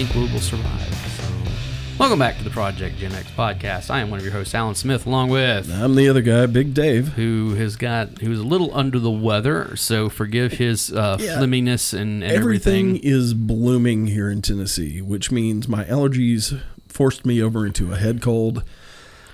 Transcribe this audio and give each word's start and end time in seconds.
Think 0.00 0.14
we 0.14 0.32
will 0.32 0.40
survive. 0.40 0.94
So, 1.18 1.24
welcome 1.98 2.18
back 2.18 2.38
to 2.38 2.44
the 2.44 2.48
Project 2.48 2.96
Gen 2.96 3.12
X 3.12 3.30
podcast. 3.32 3.90
I 3.90 4.00
am 4.00 4.08
one 4.08 4.18
of 4.18 4.24
your 4.24 4.32
hosts, 4.32 4.54
Alan 4.54 4.74
Smith, 4.74 5.04
along 5.04 5.28
with 5.28 5.70
I'm 5.70 5.94
the 5.94 6.08
other 6.08 6.22
guy, 6.22 6.46
Big 6.46 6.72
Dave. 6.72 7.08
who 7.08 7.54
has 7.56 7.76
got 7.76 8.16
who's 8.22 8.38
a 8.38 8.42
little 8.42 8.74
under 8.74 8.98
the 8.98 9.10
weather. 9.10 9.76
So 9.76 10.08
forgive 10.08 10.52
his 10.52 10.90
uh, 10.90 11.18
Yeah. 11.20 11.36
flimminess 11.36 11.92
and, 11.92 12.22
and 12.24 12.32
Everything 12.32 12.88
everything. 12.96 13.12
is 13.12 13.34
blooming 13.34 14.06
here 14.06 14.30
in 14.30 14.40
Tennessee, 14.40 15.02
which 15.02 15.30
means 15.30 15.68
my 15.68 15.84
allergies 15.84 16.58
forced 16.88 17.26
me 17.26 17.42
over 17.42 17.66
into 17.66 17.92
a 17.92 17.96
head 17.98 18.22
cold, 18.22 18.64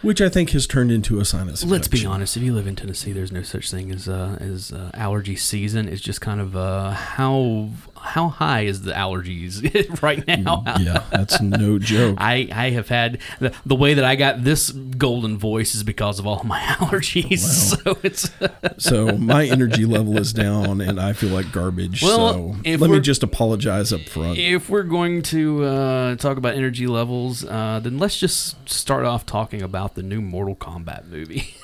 which 0.03 0.21
I 0.21 0.29
think 0.29 0.51
has 0.51 0.67
turned 0.67 0.91
into 0.91 1.21
a 1.21 1.25
sinus. 1.25 1.63
Let's 1.65 1.87
be 1.87 2.05
honest. 2.05 2.37
If 2.37 2.43
you 2.43 2.53
live 2.53 2.67
in 2.67 2.75
Tennessee, 2.75 3.13
there's 3.13 3.31
no 3.31 3.43
such 3.43 3.71
thing 3.71 3.93
as 3.93 4.09
uh, 4.09 4.37
as 4.41 4.73
uh, 4.73 4.91
allergy 4.95 5.37
season. 5.37 5.87
It's 5.87 6.03
just 6.03 6.21
kind 6.21 6.41
of 6.41 6.57
uh, 6.57 6.91
how 6.91 7.69
how 8.07 8.29
high 8.29 8.63
is 8.63 8.83
the 8.83 8.93
allergies 8.93 9.63
right 10.03 10.27
now? 10.27 10.63
Yeah, 10.79 11.05
that's 11.11 11.41
no 11.41 11.79
joke. 11.79 12.17
I, 12.21 12.49
I 12.53 12.71
have 12.71 12.89
had 12.89 13.21
the, 13.41 13.53
the 13.65 13.75
way 13.75 13.95
that 13.95 14.05
I 14.05 14.17
got 14.17 14.45
this 14.45 14.71
golden 14.71 15.37
voice 15.39 15.75
is 15.75 15.83
because 15.83 16.19
of 16.19 16.27
all 16.27 16.43
my 16.45 16.61
allergies. 16.79 17.39
So 17.39 17.99
it's 18.03 18.31
So 18.79 19.17
my 19.19 19.47
energy 19.47 19.85
level 19.85 20.17
is 20.19 20.33
down, 20.33 20.81
and 20.81 21.01
I 21.01 21.13
feel 21.13 21.31
like 21.31 21.51
garbage. 21.53 22.03
Well, 22.03 22.55
so 22.65 22.71
let 22.77 22.91
me 22.91 23.01
just 23.01 23.23
apologize 23.23 23.93
up 23.93 24.03
front. 24.03 24.39
if 24.39 24.69
we're 24.71 24.83
going 24.83 25.23
to 25.23 25.65
uh, 25.65 26.17
talk 26.17 26.37
about 26.37 26.55
energy 26.55 26.87
levels, 26.87 27.45
uh, 27.45 27.81
then 27.83 27.99
let's 27.99 28.19
just 28.19 28.69
start 28.69 29.05
off 29.05 29.27
talking 29.27 29.63
about 29.63 29.95
the 29.95 30.03
new 30.03 30.21
Mortal 30.21 30.57
Kombat 30.57 31.09
movie. 31.09 31.55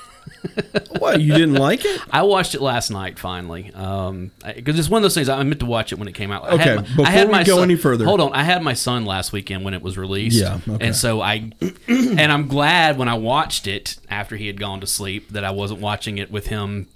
Why 0.99 1.15
you 1.15 1.33
didn't 1.33 1.55
like 1.55 1.83
it? 1.85 2.01
I 2.11 2.23
watched 2.23 2.55
it 2.55 2.61
last 2.61 2.89
night 2.89 3.17
finally 3.19 3.71
um, 3.73 4.31
because 4.55 4.77
it's 4.77 4.89
one 4.89 4.99
of 4.99 5.03
those 5.03 5.13
things 5.15 5.29
I 5.29 5.41
meant 5.43 5.59
to 5.61 5.65
watch 5.65 5.91
it 5.91 5.99
when 5.99 6.07
it 6.07 6.13
came 6.15 6.31
out. 6.31 6.47
Okay, 6.49 6.55
I 6.55 6.65
had 6.65 6.75
my, 6.75 6.81
before 6.83 7.05
I 7.05 7.09
had 7.09 7.27
we 7.27 7.31
my 7.31 7.43
go 7.43 7.55
son- 7.55 7.63
any 7.63 7.75
further- 7.75 8.05
hold 8.05 8.21
on. 8.21 8.33
I 8.33 8.43
had 8.43 8.61
my 8.61 8.73
son 8.73 9.05
last 9.05 9.31
weekend 9.31 9.63
when 9.63 9.73
it 9.73 9.81
was 9.81 9.97
released. 9.97 10.39
Yeah, 10.39 10.59
okay. 10.67 10.85
and 10.87 10.95
so 10.95 11.21
I 11.21 11.51
and 11.87 12.31
I'm 12.31 12.47
glad 12.47 12.97
when 12.97 13.07
I 13.09 13.15
watched 13.15 13.67
it 13.67 13.97
after 14.09 14.35
he 14.35 14.47
had 14.47 14.59
gone 14.59 14.79
to 14.81 14.87
sleep 14.87 15.29
that 15.29 15.43
I 15.43 15.51
wasn't 15.51 15.79
watching 15.81 16.17
it 16.17 16.31
with 16.31 16.47
him 16.47 16.87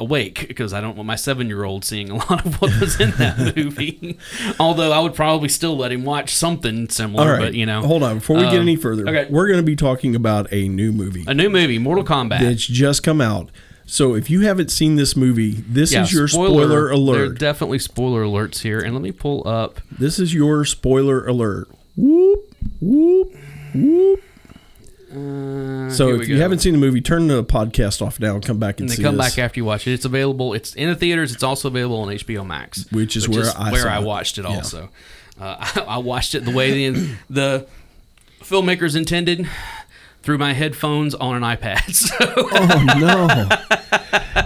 awake 0.00 0.48
because 0.48 0.72
I 0.72 0.80
don't 0.80 0.96
want 0.96 1.06
my 1.06 1.14
seven 1.16 1.46
year 1.46 1.62
old 1.64 1.84
seeing 1.84 2.10
a 2.10 2.14
lot 2.30 2.44
of 2.44 2.60
what 2.60 2.80
was 2.80 2.98
in 3.00 3.10
that 3.12 3.54
movie. 3.56 4.18
Although 4.58 4.92
I 4.92 4.98
would 5.00 5.14
probably 5.14 5.48
still 5.48 5.76
let 5.76 5.92
him 5.92 6.04
watch 6.04 6.34
something 6.34 6.88
similar. 6.88 7.32
Right, 7.34 7.40
but 7.40 7.54
you 7.54 7.66
know, 7.66 7.82
hold 7.82 8.02
on. 8.02 8.16
Before 8.16 8.36
we 8.36 8.42
get 8.44 8.54
Um, 8.54 8.60
any 8.62 8.76
further, 8.76 9.08
okay. 9.08 9.26
we're 9.30 9.46
going 9.46 9.58
to 9.60 9.64
be 9.64 9.76
talking 9.76 10.14
about 10.16 10.52
a 10.52 10.68
new 10.68 10.90
movie 10.92 11.24
a 11.28 11.34
new 11.34 11.50
movie, 11.50 11.78
Mortal 11.78 12.04
Kombat. 12.04 12.40
that's 12.40 12.66
just 12.66 13.02
come 13.02 13.20
out. 13.20 13.50
So 13.86 14.14
if 14.14 14.30
you 14.30 14.42
haven't 14.42 14.70
seen 14.70 14.94
this 14.94 15.16
movie, 15.16 15.64
this 15.68 15.92
Yeah, 15.92 16.02
is 16.02 16.12
your 16.12 16.28
spoiler, 16.28 16.90
alert. 16.90 17.14
There 17.16 17.24
are 17.24 17.28
definitely 17.34 17.80
spoiler 17.80 18.22
alerts 18.22 18.60
here, 18.60 18.78
and 18.78 18.94
let 18.94 19.02
me 19.02 19.10
pull 19.10 19.46
up. 19.48 19.80
This 19.90 20.18
is 20.20 20.32
your 20.32 20.64
spoiler 20.64 21.26
alert. 21.26 21.68
Whoop, 21.96 22.54
whoop, 22.80 23.34
whoop. 23.74 24.22
Uh, 25.10 25.90
So 25.90 26.14
if 26.20 26.28
you 26.28 26.36
go. 26.36 26.40
haven't 26.42 26.60
seen 26.60 26.72
the 26.72 26.78
movie, 26.78 27.00
turn 27.00 27.26
the 27.26 27.42
podcast 27.44 28.00
off 28.04 28.20
now 28.20 28.34
and 28.34 28.44
come 28.44 28.58
back 28.58 28.80
and, 28.80 28.88
and 28.88 28.96
see 28.96 29.02
come 29.02 29.16
this, 29.16 29.30
back 29.34 29.38
after 29.44 29.58
you 29.60 29.64
watch 29.64 29.86
it. 29.86 29.92
It's 29.92 30.04
available. 30.04 30.54
It's 30.54 30.74
in 30.74 30.88
the 30.88 30.94
theaters. 30.94 31.32
It's 31.32 31.42
also 31.42 31.68
available 31.68 32.00
on 32.00 32.08
HBO 32.08 32.46
Max, 32.46 32.86
Which 32.92 33.16
is 33.16 33.28
where 33.28 33.46
I 33.58 33.72
where 33.72 33.88
I 33.88 33.98
watched 33.98 34.38
it. 34.38 34.44
Yeah. 34.44 34.54
Also, 34.56 34.88
uh, 35.40 35.56
I, 35.60 35.80
I 35.88 35.98
watched 35.98 36.34
it 36.34 36.44
the 36.44 36.52
way 36.52 36.90
the 36.90 37.16
the 37.28 37.66
filmmakers 38.42 38.96
intended 38.96 39.48
through 40.22 40.38
my 40.38 40.52
headphones 40.52 41.14
on 41.14 41.42
an 41.42 41.42
iPad. 41.42 41.80
So 41.94 42.16
Oh 42.52 42.96
no! 42.98 43.48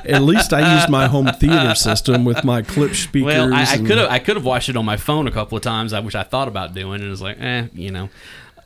At 0.06 0.22
least 0.22 0.52
I 0.52 0.76
used 0.76 0.88
my 0.88 1.06
home 1.08 1.26
theater 1.40 1.74
system 1.74 2.24
with 2.24 2.44
my 2.44 2.62
Klipsch 2.62 3.04
speakers. 3.04 3.26
well, 3.26 3.52
I, 3.54 3.76
could 3.78 3.98
have 3.98 4.10
I 4.10 4.18
could 4.18 4.36
have 4.36 4.44
watched 4.44 4.68
it 4.68 4.76
on 4.76 4.84
my 4.84 4.96
phone 4.96 5.26
a 5.26 5.30
couple 5.30 5.56
of 5.56 5.62
times, 5.62 5.92
I- 5.92 6.00
which 6.00 6.14
I 6.14 6.22
thought 6.22 6.48
about 6.48 6.74
doing, 6.74 6.96
and 7.00 7.04
it 7.04 7.10
was 7.10 7.22
like, 7.22 7.38
eh, 7.40 7.66
you 7.74 7.90
know. 7.90 8.08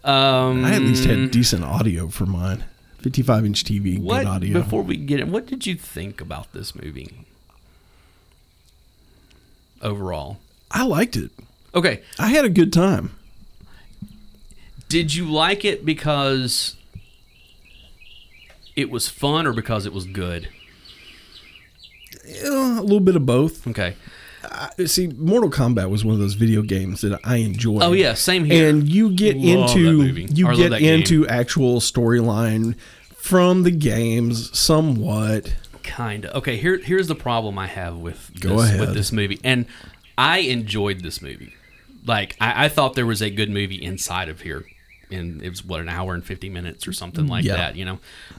Um, 0.04 0.64
I 0.64 0.74
at 0.74 0.82
least 0.82 1.04
had 1.04 1.30
decent 1.30 1.64
audio 1.64 2.08
for 2.08 2.26
mine. 2.26 2.64
55 2.98 3.44
inch 3.44 3.64
TV, 3.64 3.98
what 4.00 4.18
good 4.18 4.26
audio. 4.26 4.62
before 4.62 4.82
we 4.82 4.96
get 4.96 5.20
it. 5.20 5.28
What 5.28 5.46
did 5.46 5.66
you 5.66 5.76
think 5.76 6.20
about 6.20 6.52
this 6.52 6.74
movie 6.74 7.24
overall? 9.80 10.38
I 10.70 10.84
liked 10.84 11.16
it. 11.16 11.30
Okay, 11.74 12.02
I 12.18 12.28
had 12.28 12.44
a 12.44 12.48
good 12.48 12.72
time. 12.72 13.14
Did 14.88 15.14
you 15.14 15.30
like 15.30 15.64
it 15.64 15.84
because 15.84 16.74
it 18.74 18.90
was 18.90 19.08
fun 19.08 19.46
or 19.46 19.52
because 19.52 19.86
it 19.86 19.92
was 19.92 20.04
good? 20.04 20.48
Yeah, 22.26 22.80
a 22.80 22.82
little 22.82 23.00
bit 23.00 23.16
of 23.16 23.26
both. 23.26 23.66
Okay. 23.66 23.94
I, 24.50 24.84
see, 24.84 25.08
Mortal 25.08 25.50
Kombat 25.50 25.90
was 25.90 26.04
one 26.04 26.14
of 26.14 26.20
those 26.20 26.34
video 26.34 26.62
games 26.62 27.00
that 27.02 27.18
I 27.24 27.36
enjoyed. 27.36 27.82
Oh 27.82 27.92
yeah, 27.92 28.14
same 28.14 28.44
here. 28.44 28.68
and 28.68 28.88
you 28.88 29.10
get 29.10 29.36
Love 29.36 29.70
into 29.76 30.04
you 30.34 30.46
Or 30.48 30.54
get 30.54 30.70
that 30.70 30.80
game. 30.80 31.00
into 31.00 31.26
actual 31.28 31.80
storyline 31.80 32.76
from 33.16 33.62
the 33.62 33.70
games 33.70 34.56
somewhat. 34.58 35.54
Kinda. 35.82 36.36
Okay, 36.36 36.56
here 36.56 36.78
here's 36.78 37.08
the 37.08 37.14
problem 37.14 37.58
I 37.58 37.66
have 37.66 37.96
with 37.96 38.30
Go 38.40 38.56
this, 38.60 38.64
ahead. 38.68 38.80
with 38.80 38.94
this 38.94 39.12
movie, 39.12 39.38
and 39.44 39.66
I 40.16 40.38
enjoyed 40.38 41.02
this 41.02 41.20
movie. 41.22 41.54
Like 42.06 42.36
I, 42.40 42.64
I 42.66 42.68
thought 42.68 42.94
there 42.94 43.06
was 43.06 43.20
a 43.22 43.30
good 43.30 43.50
movie 43.50 43.82
inside 43.82 44.28
of 44.28 44.40
here, 44.42 44.64
and 45.10 45.42
it 45.42 45.48
was 45.50 45.64
what 45.64 45.80
an 45.80 45.88
hour 45.88 46.14
and 46.14 46.24
fifty 46.24 46.48
minutes 46.48 46.86
or 46.88 46.92
something 46.92 47.26
like 47.26 47.44
Yeah. 47.44 47.56
that. 47.56 47.76
You 47.76 47.84
know, 47.84 47.98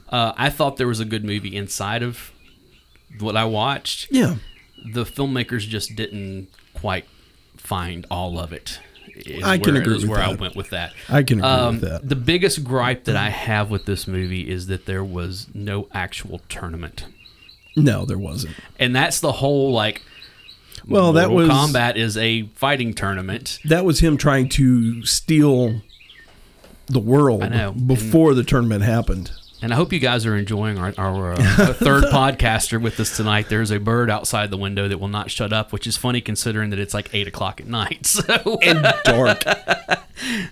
uh, 0.09 0.33
I 0.37 0.49
thought 0.49 0.77
there 0.77 0.87
was 0.87 0.99
a 0.99 1.05
good 1.05 1.23
movie 1.23 1.55
inside 1.55 2.01
of 2.03 2.31
what 3.19 3.35
I 3.35 3.45
watched. 3.45 4.07
Yeah. 4.11 4.35
The 4.85 5.03
filmmakers 5.05 5.61
just 5.67 5.95
didn't 5.95 6.47
quite 6.73 7.05
find 7.57 8.05
all 8.09 8.39
of 8.39 8.53
it. 8.53 8.79
I 9.43 9.57
can 9.57 9.73
where- 9.73 9.81
agree 9.81 9.95
is 9.97 10.01
with 10.03 10.11
where 10.11 10.19
I 10.21 10.33
went 10.33 10.55
with 10.55 10.69
that. 10.69 10.93
I 11.09 11.23
can 11.23 11.39
agree 11.39 11.49
Um, 11.49 11.79
with 11.81 11.89
that. 11.89 12.07
The 12.07 12.15
biggest 12.15 12.63
gripe 12.63 13.03
that 13.05 13.17
I 13.17 13.29
have 13.29 13.69
with 13.69 13.85
this 13.85 14.07
movie 14.07 14.49
is 14.49 14.67
that 14.67 14.85
there 14.85 15.03
was 15.03 15.47
no 15.53 15.87
actual 15.93 16.39
tournament, 16.47 17.05
No, 17.75 18.05
there 18.05 18.17
wasn't. 18.17 18.55
and 18.79 18.95
that's 18.95 19.19
the 19.19 19.33
whole 19.33 19.71
like. 19.73 20.03
Well, 20.87 21.11
that 21.13 21.31
was- 21.31 21.49
combat 21.49 21.97
is 21.97 22.15
a 22.15 22.43
fighting 22.55 22.93
tournament. 22.93 23.59
That 23.65 23.83
was 23.83 23.99
him 23.99 24.15
trying 24.15 24.47
to 24.49 25.03
steal 25.05 25.81
the 26.87 26.99
world 27.01 27.43
before 27.85 28.33
the 28.33 28.43
tournament 28.43 28.83
happened. 28.83 29.31
And 29.61 29.73
I 29.73 29.75
hope 29.75 29.91
you 29.91 29.99
guys 29.99 30.25
are 30.25 30.37
enjoying 30.37 30.77
our, 30.77 30.93
our, 30.97 31.33
uh, 31.33 31.73
third 31.73 32.03
podcaster 32.13 32.81
with 32.81 32.97
us 32.99 33.15
tonight. 33.17 33.49
There's 33.49 33.71
a 33.71 33.79
bird 33.79 34.09
outside 34.09 34.51
the 34.51 34.57
window 34.57 34.87
that 34.87 34.99
will 34.99 35.09
not 35.09 35.29
shut 35.29 35.51
up, 35.51 35.73
which 35.73 35.85
is 35.85 35.97
funny 35.97 36.21
considering 36.21 36.69
that 36.69 36.79
it's 36.79 36.93
like 36.93 37.09
eight 37.13 37.27
o'clock 37.27 37.59
at 37.59 37.67
night. 37.67 38.05
So 38.29 38.57
And 38.61 38.81
dark. 39.03 39.43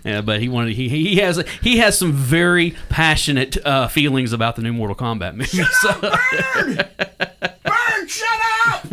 Yeah, 0.04 0.20
but 0.22 0.40
he 0.40 0.48
wanted 0.48 0.74
he 0.74 0.88
he 0.88 1.16
has 1.16 1.42
he 1.62 1.78
has 1.78 1.98
some 1.98 2.12
very 2.12 2.74
passionate 2.88 3.56
uh, 3.66 3.88
feelings 3.88 4.32
about 4.32 4.56
the 4.56 4.62
new 4.62 4.72
Mortal 4.72 4.96
Kombat 4.96 5.34
movie. 5.34 5.44
Shut 5.62 5.72
So, 5.72 5.92
Bird, 6.00 6.88
bird, 7.64 8.08
shut 8.10 8.40
up! 8.68 8.86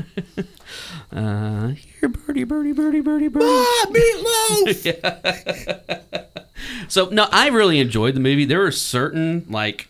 uh, 1.11 1.67
here, 1.69 2.09
birdie, 2.09 2.43
birdie, 2.43 2.71
birdie, 2.73 2.99
birdie, 3.01 3.27
birdie. 3.29 3.45
Ah, 3.47 3.85
meatloaf! 3.89 4.85
yeah. 4.85 6.23
So 6.87 7.09
no, 7.09 7.27
I 7.31 7.47
really 7.47 7.79
enjoyed 7.79 8.15
the 8.15 8.19
movie. 8.19 8.45
There 8.45 8.59
were 8.59 8.71
certain 8.71 9.45
like 9.49 9.87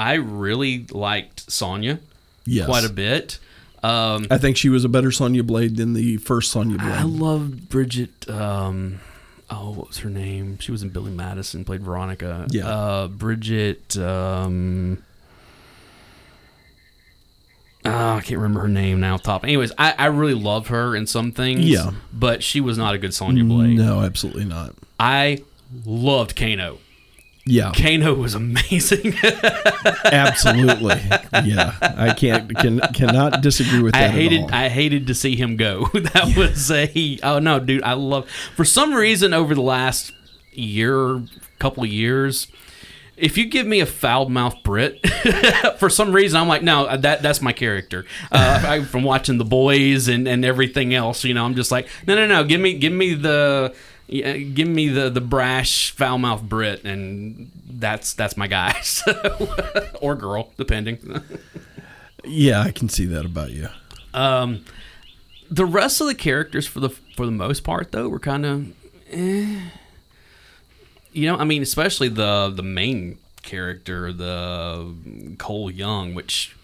I 0.00 0.14
really 0.14 0.86
liked 0.90 1.50
Sonya 1.50 1.98
Yes. 2.46 2.64
quite 2.66 2.84
a 2.84 2.88
bit. 2.88 3.38
Um, 3.82 4.26
I 4.30 4.38
think 4.38 4.56
she 4.56 4.68
was 4.70 4.84
a 4.84 4.88
better 4.88 5.10
Sonya 5.12 5.42
Blade 5.42 5.76
than 5.76 5.92
the 5.92 6.16
first 6.16 6.50
Sonya 6.50 6.78
Blade. 6.78 6.90
I 6.92 7.02
loved 7.02 7.68
Bridget. 7.68 8.28
Um, 8.28 9.00
oh, 9.50 9.70
what 9.72 9.88
was 9.88 9.98
her 9.98 10.08
name? 10.10 10.58
She 10.58 10.72
was 10.72 10.82
in 10.82 10.88
Billy 10.88 11.12
Madison, 11.12 11.64
played 11.64 11.82
Veronica. 11.82 12.46
Yeah. 12.50 12.66
Uh, 12.68 13.08
Bridget. 13.08 13.96
Um, 13.98 15.02
oh, 17.84 17.90
I 18.16 18.20
can't 18.20 18.38
remember 18.40 18.60
her 18.60 18.68
name 18.68 19.00
now. 19.00 19.16
Top. 19.16 19.44
Anyways, 19.44 19.72
I, 19.78 19.94
I 19.98 20.06
really 20.06 20.34
love 20.34 20.68
her 20.68 20.94
in 20.96 21.06
some 21.06 21.32
things. 21.32 21.64
Yeah. 21.66 21.92
But 22.12 22.42
she 22.42 22.60
was 22.60 22.76
not 22.78 22.94
a 22.94 22.98
good 22.98 23.14
Sonya 23.14 23.44
Blade. 23.44 23.76
no, 23.76 24.00
absolutely 24.00 24.44
not. 24.44 24.74
I 24.98 25.42
loved 25.84 26.36
Kano. 26.36 26.78
Yeah, 27.46 27.72
Kano 27.74 28.14
was 28.14 28.34
amazing. 28.34 29.14
absolutely. 30.04 31.00
yeah, 31.44 31.74
I 31.80 32.12
can't 32.12 32.54
can 32.56 32.80
cannot 32.94 33.40
disagree 33.40 33.82
with 33.82 33.94
that 33.94 34.02
I 34.02 34.04
at 34.06 34.10
hated. 34.10 34.50
I 34.50 34.68
hated 34.68 35.06
to 35.06 35.14
see 35.14 35.36
him 35.36 35.56
go. 35.56 35.88
That 36.10 36.34
was 36.36 36.70
a 36.70 37.18
oh 37.22 37.38
no, 37.38 37.60
dude. 37.60 37.82
I 37.82 37.92
love 37.92 38.28
for 38.28 38.64
some 38.64 38.92
reason 38.94 39.32
over 39.32 39.54
the 39.54 39.62
last 39.62 40.12
year, 40.52 41.22
couple 41.58 41.84
of 41.84 41.90
years. 41.90 42.46
If 43.16 43.36
you 43.36 43.46
give 43.46 43.66
me 43.66 43.80
a 43.80 43.86
foul 43.86 44.28
mouth 44.28 44.56
Brit, 44.64 45.06
for 45.78 45.90
some 45.90 46.12
reason 46.12 46.40
I'm 46.40 46.48
like, 46.48 46.62
no, 46.62 46.96
that 46.96 47.22
that's 47.22 47.42
my 47.42 47.52
character. 47.52 48.06
Uh, 48.32 48.64
I, 48.66 48.84
from 48.84 49.02
watching 49.02 49.36
The 49.38 49.44
Boys 49.44 50.08
and, 50.08 50.26
and 50.26 50.44
everything 50.44 50.94
else, 50.94 51.22
you 51.24 51.34
know, 51.34 51.44
I'm 51.44 51.54
just 51.54 51.70
like, 51.70 51.88
no, 52.06 52.14
no, 52.14 52.26
no, 52.26 52.44
give 52.44 52.60
me 52.60 52.74
give 52.74 52.92
me 52.92 53.14
the 53.14 53.74
yeah, 54.10 54.36
give 54.36 54.66
me 54.66 54.88
the 54.88 55.08
the 55.08 55.20
brash 55.20 55.92
foul 55.92 56.18
mouth 56.18 56.42
Brit, 56.42 56.84
and 56.84 57.50
that's 57.64 58.12
that's 58.12 58.36
my 58.36 58.48
guy, 58.48 58.72
so, 58.82 59.12
or 60.00 60.16
girl, 60.16 60.50
depending. 60.56 61.22
yeah, 62.24 62.60
I 62.60 62.72
can 62.72 62.88
see 62.88 63.06
that 63.06 63.24
about 63.24 63.52
you. 63.52 63.68
Um, 64.12 64.64
the 65.48 65.64
rest 65.64 66.00
of 66.00 66.08
the 66.08 66.14
characters, 66.16 66.66
for 66.66 66.80
the 66.80 66.90
for 66.90 67.24
the 67.24 67.32
most 67.32 67.62
part, 67.62 67.92
though, 67.92 68.08
were 68.08 68.18
kind 68.18 68.44
of 68.44 68.74
You 69.12 69.60
know, 71.14 71.36
I 71.36 71.44
mean, 71.44 71.62
especially 71.62 72.08
the 72.08 72.52
the 72.54 72.64
main 72.64 73.18
character, 73.42 74.12
the 74.12 74.92
Cole 75.38 75.70
Young, 75.70 76.14
which 76.14 76.56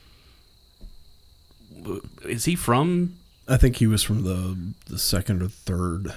is 2.25 2.46
he 2.46 2.56
from? 2.56 3.16
I 3.46 3.56
think 3.56 3.76
he 3.76 3.87
was 3.87 4.02
from 4.02 4.25
the 4.25 4.56
the 4.87 4.98
second 4.98 5.43
or 5.43 5.48
third. 5.48 6.12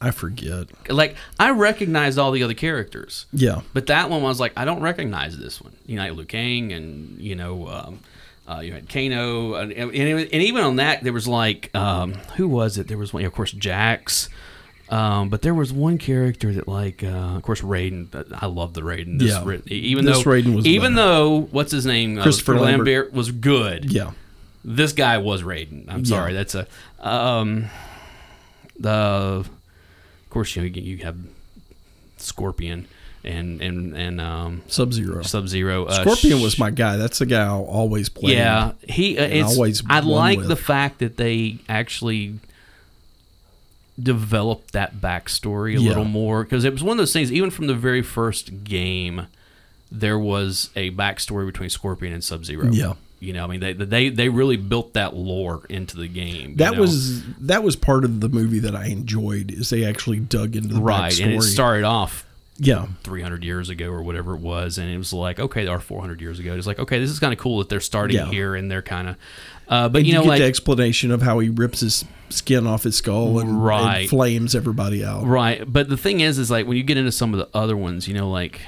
I 0.00 0.10
forget. 0.12 0.68
Like, 0.88 1.16
I 1.40 1.50
recognized 1.50 2.18
all 2.18 2.30
the 2.30 2.42
other 2.44 2.54
characters, 2.54 3.26
Yeah. 3.32 3.62
but 3.74 3.86
that 3.86 4.10
one 4.10 4.22
was 4.22 4.38
like, 4.38 4.52
I 4.56 4.64
don't 4.64 4.80
recognize 4.80 5.36
this 5.36 5.60
one. 5.60 5.74
You 5.86 5.96
know, 5.96 6.02
like 6.04 6.12
Liu 6.12 6.24
Kang, 6.24 6.72
and 6.72 7.18
you 7.20 7.34
know, 7.34 7.66
um, 7.68 8.00
uh, 8.48 8.60
you 8.60 8.72
had 8.72 8.88
Kano, 8.88 9.54
and, 9.54 9.72
and, 9.72 9.90
and 9.92 10.32
even 10.42 10.62
on 10.62 10.76
that, 10.76 11.02
there 11.02 11.12
was 11.12 11.26
like, 11.26 11.74
um, 11.74 12.14
who 12.36 12.46
was 12.48 12.78
it? 12.78 12.86
There 12.88 12.96
was 12.98 13.12
one, 13.12 13.24
of 13.24 13.32
course, 13.32 13.50
Jax. 13.52 14.28
Um, 14.88 15.28
but 15.28 15.42
there 15.42 15.52
was 15.52 15.70
one 15.70 15.98
character 15.98 16.50
that, 16.54 16.66
like, 16.66 17.02
uh, 17.04 17.08
of 17.36 17.42
course, 17.42 17.60
Raiden. 17.60 18.06
I 18.40 18.46
love 18.46 18.72
the 18.72 18.80
Raiden. 18.80 19.18
This, 19.18 19.32
Yeah. 19.32 19.56
Even 19.66 20.06
This 20.06 20.22
though 20.24 20.30
Raiden 20.30 20.54
was 20.54 20.64
even 20.64 20.94
better. 20.94 21.06
though 21.08 21.40
what's 21.50 21.72
his 21.72 21.84
name, 21.84 22.18
uh, 22.18 22.22
Christopher 22.22 22.54
Lambert. 22.54 22.86
Lambert 22.86 23.12
was 23.12 23.30
good. 23.32 23.92
Yeah. 23.92 24.12
This 24.64 24.92
guy 24.94 25.18
was 25.18 25.42
Raiden. 25.42 25.84
I'm 25.88 26.04
sorry. 26.06 26.32
That's 26.32 26.54
a 26.54 26.66
um, 27.00 27.66
the 28.80 29.44
of 30.28 30.30
course 30.30 30.54
you 30.54 30.62
know, 30.62 30.68
you 30.68 30.98
have 30.98 31.16
Scorpion 32.18 32.86
and 33.24 33.62
and 33.62 33.96
and 33.96 34.20
um, 34.20 34.62
Sub 34.68 34.92
Zero. 34.92 35.22
Sub 35.22 35.48
Zero. 35.48 35.86
Uh, 35.86 36.02
Scorpion 36.02 36.42
was 36.42 36.58
my 36.58 36.70
guy. 36.70 36.96
That's 36.98 37.18
the 37.18 37.24
guy 37.26 37.44
I 37.44 37.48
always 37.48 38.10
played. 38.10 38.36
yeah. 38.36 38.72
He 38.86 39.18
uh, 39.18 39.24
it's, 39.24 39.54
always 39.56 39.82
I 39.88 40.00
like 40.00 40.38
with. 40.38 40.48
the 40.48 40.56
fact 40.56 40.98
that 40.98 41.16
they 41.16 41.58
actually 41.68 42.40
developed 44.00 44.72
that 44.72 44.96
backstory 44.96 45.76
a 45.76 45.80
Yeah. 45.80 45.88
little 45.88 46.04
more 46.04 46.44
because 46.44 46.64
it 46.64 46.72
was 46.72 46.82
one 46.82 46.92
of 46.92 46.98
those 46.98 47.12
things. 47.12 47.32
Even 47.32 47.50
from 47.50 47.66
the 47.66 47.74
very 47.74 48.02
first 48.02 48.62
game, 48.64 49.26
there 49.90 50.18
was 50.18 50.70
a 50.76 50.90
backstory 50.92 51.46
between 51.46 51.70
Scorpion 51.70 52.12
and 52.12 52.22
Sub 52.22 52.44
Zero. 52.44 52.70
Yeah. 52.70 52.92
You 53.20 53.32
know, 53.32 53.44
I 53.44 53.46
mean, 53.48 53.60
they 53.60 53.72
they 53.72 54.08
they 54.10 54.28
really 54.28 54.56
built 54.56 54.94
that 54.94 55.14
lore 55.14 55.62
into 55.68 55.96
the 55.96 56.06
game. 56.06 56.54
That 56.56 56.74
know? 56.74 56.82
was 56.82 57.24
that 57.38 57.64
was 57.64 57.74
part 57.74 58.04
of 58.04 58.20
the 58.20 58.28
movie 58.28 58.60
that 58.60 58.76
I 58.76 58.86
enjoyed 58.86 59.50
is 59.50 59.70
they 59.70 59.84
actually 59.84 60.20
dug 60.20 60.54
into 60.54 60.74
the 60.74 60.80
right, 60.80 61.12
backstory. 61.12 61.24
and 61.24 61.32
it 61.34 61.42
started 61.42 61.84
off 61.84 62.24
yeah, 62.60 62.86
300 63.04 63.44
years 63.44 63.70
ago 63.70 63.88
or 63.88 64.02
whatever 64.02 64.34
it 64.34 64.40
was, 64.40 64.78
and 64.78 64.88
it 64.88 64.98
was 64.98 65.12
like 65.12 65.40
okay, 65.40 65.66
or 65.66 65.80
400 65.80 66.20
years 66.20 66.38
ago. 66.38 66.54
It's 66.54 66.66
like 66.66 66.78
okay, 66.78 66.98
this 67.00 67.10
is 67.10 67.18
kind 67.18 67.32
of 67.32 67.38
cool 67.40 67.58
that 67.58 67.68
they're 67.68 67.80
starting 67.80 68.16
Yeah. 68.16 68.30
here 68.30 68.54
and 68.54 68.70
they're 68.70 68.82
kind 68.82 69.08
of, 69.08 69.16
uh, 69.68 69.88
but 69.88 69.98
And 69.98 70.06
you 70.06 70.14
know, 70.14 70.22
get 70.22 70.28
like 70.28 70.40
the 70.40 70.46
explanation 70.46 71.10
of 71.10 71.22
how 71.22 71.40
he 71.40 71.48
rips 71.48 71.80
his 71.80 72.04
skin 72.30 72.66
off 72.68 72.84
his 72.84 72.96
skull 72.96 73.40
and, 73.40 73.48
and 73.50 73.64
Right. 73.64 74.08
flames 74.08 74.54
everybody 74.54 75.04
out. 75.04 75.24
Right, 75.24 75.62
but 75.66 75.88
the 75.88 75.96
thing 75.96 76.20
is, 76.20 76.38
is 76.38 76.50
like 76.52 76.66
when 76.68 76.76
you 76.76 76.82
get 76.84 76.96
into 76.96 77.10
some 77.12 77.32
of 77.34 77.38
the 77.38 77.48
other 77.56 77.76
ones, 77.76 78.06
you 78.06 78.14
know, 78.14 78.30
like, 78.30 78.60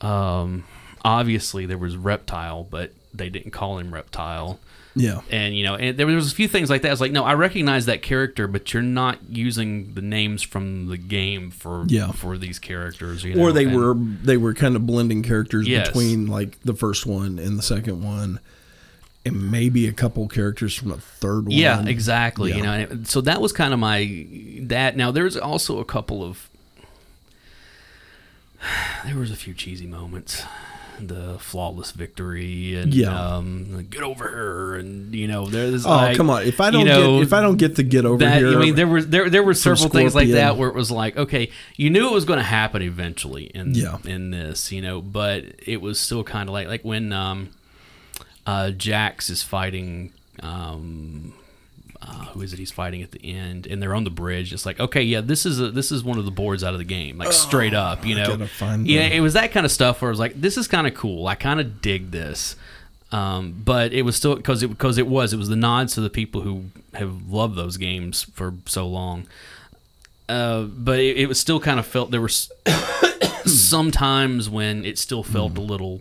um, 0.00 0.64
obviously 1.06 1.64
there 1.66 1.78
was 1.78 1.96
Reptile, 1.96 2.64
but 2.68 2.92
they 3.14 3.30
didn't 3.30 3.52
call 3.52 3.78
him 3.78 3.94
Reptile, 3.94 4.58
Yeah, 4.94 5.20
and 5.30 5.56
you 5.56 5.62
know, 5.64 5.74
and 5.76 5.96
there 5.96 6.06
was 6.06 6.32
a 6.32 6.34
few 6.34 6.48
things 6.48 6.68
like 6.68 6.82
that. 6.82 6.90
It's 6.92 7.00
like, 7.00 7.12
no, 7.12 7.24
I 7.24 7.34
recognize 7.34 7.86
that 7.86 8.02
character, 8.02 8.46
but 8.48 8.72
you're 8.74 8.82
not 8.82 9.18
using 9.30 9.94
the 9.94 10.02
names 10.02 10.42
from 10.42 10.88
the 10.88 10.96
game 10.96 11.50
for 11.50 11.84
Yeah. 11.88 12.10
for 12.12 12.36
these 12.36 12.58
characters, 12.58 13.22
you 13.24 13.38
or 13.40 13.52
they 13.52 13.64
and- 13.66 13.76
were 13.76 13.94
they 13.94 14.36
were 14.36 14.52
kind 14.54 14.74
of 14.76 14.84
blending 14.86 15.22
characters 15.22 15.66
Yes. 15.68 15.86
between 15.88 16.26
like 16.26 16.60
the 16.62 16.74
first 16.74 17.06
one 17.06 17.38
and 17.38 17.58
the 17.58 17.62
second 17.62 18.02
one, 18.02 18.40
and 19.24 19.50
maybe 19.50 19.86
a 19.86 19.92
couple 19.92 20.26
characters 20.28 20.74
from 20.74 20.88
the 20.88 20.96
third 21.00 21.44
one. 21.44 21.52
Yeah, 21.52 21.84
exactly. 21.86 22.50
Yeah. 22.50 22.56
You 22.56 22.62
know, 22.64 22.72
and 22.72 22.92
it- 22.92 23.06
so 23.08 23.20
that 23.22 23.40
was 23.40 23.52
kind 23.52 23.72
of 23.72 23.78
my 23.80 24.26
that. 24.62 24.96
Now 24.96 25.10
there's 25.10 25.36
also 25.36 25.78
a 25.78 25.84
couple 25.84 26.22
of 26.24 26.48
there 29.04 29.16
was 29.16 29.30
a 29.30 29.36
few 29.36 29.54
cheesy 29.54 29.86
moments. 29.86 30.42
The 31.00 31.38
flawless 31.38 31.90
victory 31.92 32.74
and 32.76 32.94
Yeah. 32.94 33.36
um, 33.36 33.86
get 33.90 34.02
over 34.02 34.26
her 34.28 34.76
and 34.76 35.14
you 35.14 35.28
know 35.28 35.46
there's 35.46 35.84
Oh 35.84 35.90
like, 35.90 36.16
come 36.16 36.30
on! 36.30 36.42
If 36.44 36.60
I 36.60 36.70
don't 36.70 36.86
know, 36.86 37.18
get 37.18 37.26
if 37.26 37.32
I 37.32 37.40
don't 37.42 37.56
get 37.58 37.76
the 37.76 37.82
get 37.82 38.06
over 38.06 38.18
that 38.24 38.38
here, 38.38 38.56
I 38.56 38.60
mean 38.62 38.74
there 38.76 38.86
were 38.86 39.02
there 39.02 39.28
there 39.28 39.42
were 39.42 39.52
several 39.54 39.90
things 39.90 40.14
like 40.14 40.28
that 40.30 40.56
where 40.56 40.68
it 40.70 40.74
was 40.74 40.90
like 40.90 41.16
okay 41.16 41.50
you 41.76 41.90
knew 41.90 42.06
it 42.08 42.12
was 42.12 42.24
going 42.24 42.38
to 42.38 42.42
happen 42.44 42.80
eventually 42.82 43.44
in 43.54 43.74
Yeah. 43.74 43.98
in 44.06 44.30
this 44.30 44.72
you 44.72 44.80
know 44.80 45.00
but 45.02 45.44
it 45.66 45.80
was 45.82 46.00
still 46.00 46.24
kind 46.24 46.48
of 46.48 46.52
like 46.54 46.68
like 46.68 46.82
when 46.84 47.12
um 47.12 47.50
uh 48.46 48.70
Jax 48.70 49.28
is 49.28 49.42
fighting 49.42 50.12
um 50.42 51.34
uh, 52.02 52.24
who 52.26 52.42
is 52.42 52.52
it 52.52 52.58
he's 52.58 52.70
fighting 52.70 53.02
at 53.02 53.10
the 53.12 53.24
end 53.34 53.66
and 53.66 53.82
they're 53.82 53.94
on 53.94 54.04
the 54.04 54.10
bridge 54.10 54.52
it's 54.52 54.66
like 54.66 54.78
okay 54.78 55.02
yeah 55.02 55.20
this 55.20 55.46
is 55.46 55.60
a, 55.60 55.70
this 55.70 55.90
is 55.90 56.04
one 56.04 56.18
of 56.18 56.24
the 56.24 56.30
boards 56.30 56.62
out 56.62 56.72
of 56.74 56.78
the 56.78 56.84
game 56.84 57.18
like 57.18 57.28
straight 57.32 57.72
up 57.74 58.04
you 58.04 58.14
know 58.14 58.24
yeah 58.86 59.02
it 59.06 59.20
was 59.20 59.32
that 59.34 59.50
kind 59.52 59.64
of 59.64 59.72
stuff 59.72 60.02
where 60.02 60.08
I 60.08 60.12
was 60.12 60.18
like 60.18 60.40
this 60.40 60.56
is 60.58 60.68
kind 60.68 60.86
of 60.86 60.94
cool 60.94 61.26
I 61.26 61.34
kind 61.34 61.58
of 61.60 61.80
dig 61.80 62.10
this 62.10 62.54
um, 63.12 63.62
but 63.64 63.92
it 63.92 64.02
was 64.02 64.16
still 64.16 64.34
because 64.36 64.62
it 64.64 64.68
because 64.68 64.98
it 64.98 65.06
was 65.06 65.32
it 65.32 65.36
was 65.36 65.48
the 65.48 65.56
nods 65.56 65.94
to 65.94 66.00
the 66.00 66.10
people 66.10 66.40
who 66.42 66.64
have 66.94 67.30
loved 67.30 67.54
those 67.54 67.76
games 67.76 68.24
for 68.34 68.52
so 68.66 68.86
long. 68.88 69.28
Uh, 70.28 70.62
but 70.64 70.98
it, 70.98 71.16
it 71.16 71.26
was 71.28 71.38
still 71.38 71.60
kind 71.60 71.78
of 71.78 71.86
felt 71.86 72.10
there 72.10 72.20
were 72.20 72.26
s- 72.28 72.50
some 73.46 73.92
times 73.92 74.50
when 74.50 74.84
it 74.84 74.98
still 74.98 75.22
felt 75.22 75.56
a 75.56 75.60
little 75.60 76.00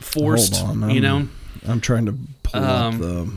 forced. 0.00 0.56
Hold 0.56 0.82
on, 0.82 0.90
you 0.90 1.00
know, 1.00 1.28
I'm 1.68 1.80
trying 1.80 2.06
to 2.06 2.18
pull 2.42 2.62
up 2.64 2.70
Um, 2.94 2.98
the. 2.98 3.32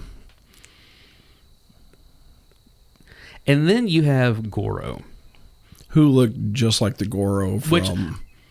And 3.47 3.67
then 3.69 3.87
you 3.87 4.03
have 4.03 4.49
Goro. 4.51 5.01
Who 5.89 6.07
looked 6.09 6.53
just 6.53 6.81
like 6.81 6.97
the 6.97 7.05
Goro 7.05 7.59
from? 7.59 7.71
Which- 7.71 7.89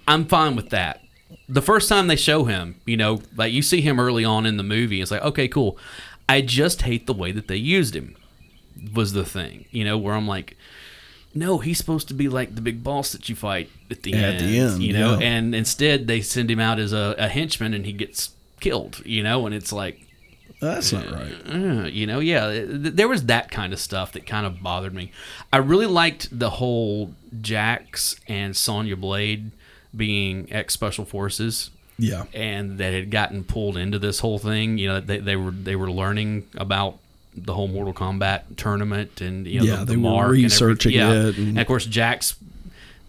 I'm 0.06 0.26
fine 0.26 0.54
with 0.56 0.70
that. 0.70 1.00
The 1.48 1.62
first 1.62 1.88
time 1.88 2.06
they 2.06 2.16
show 2.16 2.44
him, 2.44 2.80
you 2.86 2.96
know, 2.96 3.20
like 3.36 3.52
you 3.52 3.62
see 3.62 3.80
him 3.80 3.98
early 3.98 4.24
on 4.24 4.46
in 4.46 4.56
the 4.56 4.62
movie, 4.62 5.00
it's 5.00 5.10
like, 5.10 5.22
okay, 5.22 5.48
cool. 5.48 5.78
I 6.28 6.40
just 6.40 6.82
hate 6.82 7.06
the 7.06 7.12
way 7.14 7.32
that 7.32 7.48
they 7.48 7.56
used 7.56 7.94
him. 7.94 8.16
Was 8.94 9.12
the 9.12 9.24
thing, 9.24 9.66
you 9.70 9.84
know, 9.84 9.96
where 9.96 10.14
I'm 10.14 10.26
like, 10.28 10.56
no, 11.34 11.58
he's 11.58 11.78
supposed 11.78 12.08
to 12.08 12.14
be 12.14 12.28
like 12.28 12.54
the 12.54 12.60
big 12.60 12.82
boss 12.84 13.12
that 13.12 13.28
you 13.28 13.34
fight 13.36 13.70
at 13.90 14.02
the 14.02 14.12
At 14.14 14.34
end, 14.34 14.40
the 14.40 14.58
end, 14.58 14.82
you 14.82 14.92
know, 14.92 15.18
yeah. 15.18 15.26
and 15.26 15.54
instead 15.54 16.06
they 16.06 16.20
send 16.20 16.50
him 16.50 16.60
out 16.60 16.78
as 16.78 16.92
a, 16.92 17.14
a 17.18 17.28
henchman 17.28 17.72
and 17.74 17.86
he 17.86 17.92
gets 17.92 18.30
killed, 18.60 19.00
you 19.06 19.22
know, 19.22 19.46
and 19.46 19.54
it's 19.54 19.72
like, 19.72 20.00
That's 20.64 20.92
not 20.92 21.10
right. 21.10 21.32
uh, 21.52 21.86
you 21.86 22.06
know, 22.06 22.18
yeah, 22.20 22.50
th- 22.50 22.68
there 22.94 23.08
was 23.08 23.26
that 23.26 23.50
kind 23.50 23.72
of 23.72 23.78
stuff 23.78 24.12
that 24.12 24.26
kind 24.26 24.46
of 24.46 24.62
bothered 24.62 24.94
me. 24.94 25.12
I 25.52 25.58
really 25.58 25.86
liked 25.86 26.36
the 26.36 26.50
whole 26.50 27.12
Jax 27.40 28.16
and 28.28 28.56
Sonya 28.56 28.96
Blade 28.96 29.50
being 29.96 30.48
ex 30.50 30.74
Special 30.74 31.04
Forces 31.04 31.70
Yeah, 31.98 32.24
and 32.34 32.78
that 32.78 32.92
had 32.92 33.10
gotten 33.10 33.44
pulled 33.44 33.76
into 33.76 33.98
this 33.98 34.20
whole 34.20 34.38
thing. 34.38 34.78
You 34.78 34.88
know, 34.88 35.00
they, 35.00 35.18
they 35.18 35.36
were 35.36 35.50
they 35.50 35.76
were 35.76 35.90
learning 35.90 36.48
about 36.56 36.98
the 37.36 37.54
whole 37.54 37.66
Mortal 37.68 37.92
Kombat 37.92 38.42
tournament 38.56 39.20
and 39.20 39.46
you 39.46 39.60
know 39.60 39.66
Yeah, 39.66 39.76
the, 39.80 39.84
they 39.86 39.94
the 39.94 40.00
were 40.00 40.10
mark 40.10 40.26
and 40.34 40.42
researching 40.42 40.94
everything. 40.96 41.22
Yeah. 41.22 41.28
it 41.30 41.38
and- 41.38 41.48
and 41.48 41.58
of 41.60 41.66
course 41.66 41.84
Jax, 41.86 42.36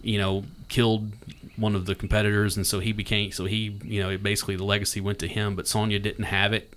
you 0.04 0.18
know, 0.18 0.44
killed 0.68 1.12
one 1.58 1.74
of 1.76 1.86
the 1.86 1.96
competitors, 1.96 2.58
and 2.58 2.68
so 2.68 2.80
he 2.80 2.92
became 2.92 3.32
so 3.32 3.46
he 3.46 3.80
you 3.84 4.02
know 4.04 4.18
basically 4.18 4.56
the 4.56 4.64
legacy 4.66 5.00
went 5.02 5.20
to 5.20 5.28
him, 5.28 5.56
but 5.56 5.68
Sonya 5.68 6.00
didn't 6.00 6.26
have 6.26 6.54
it 6.54 6.74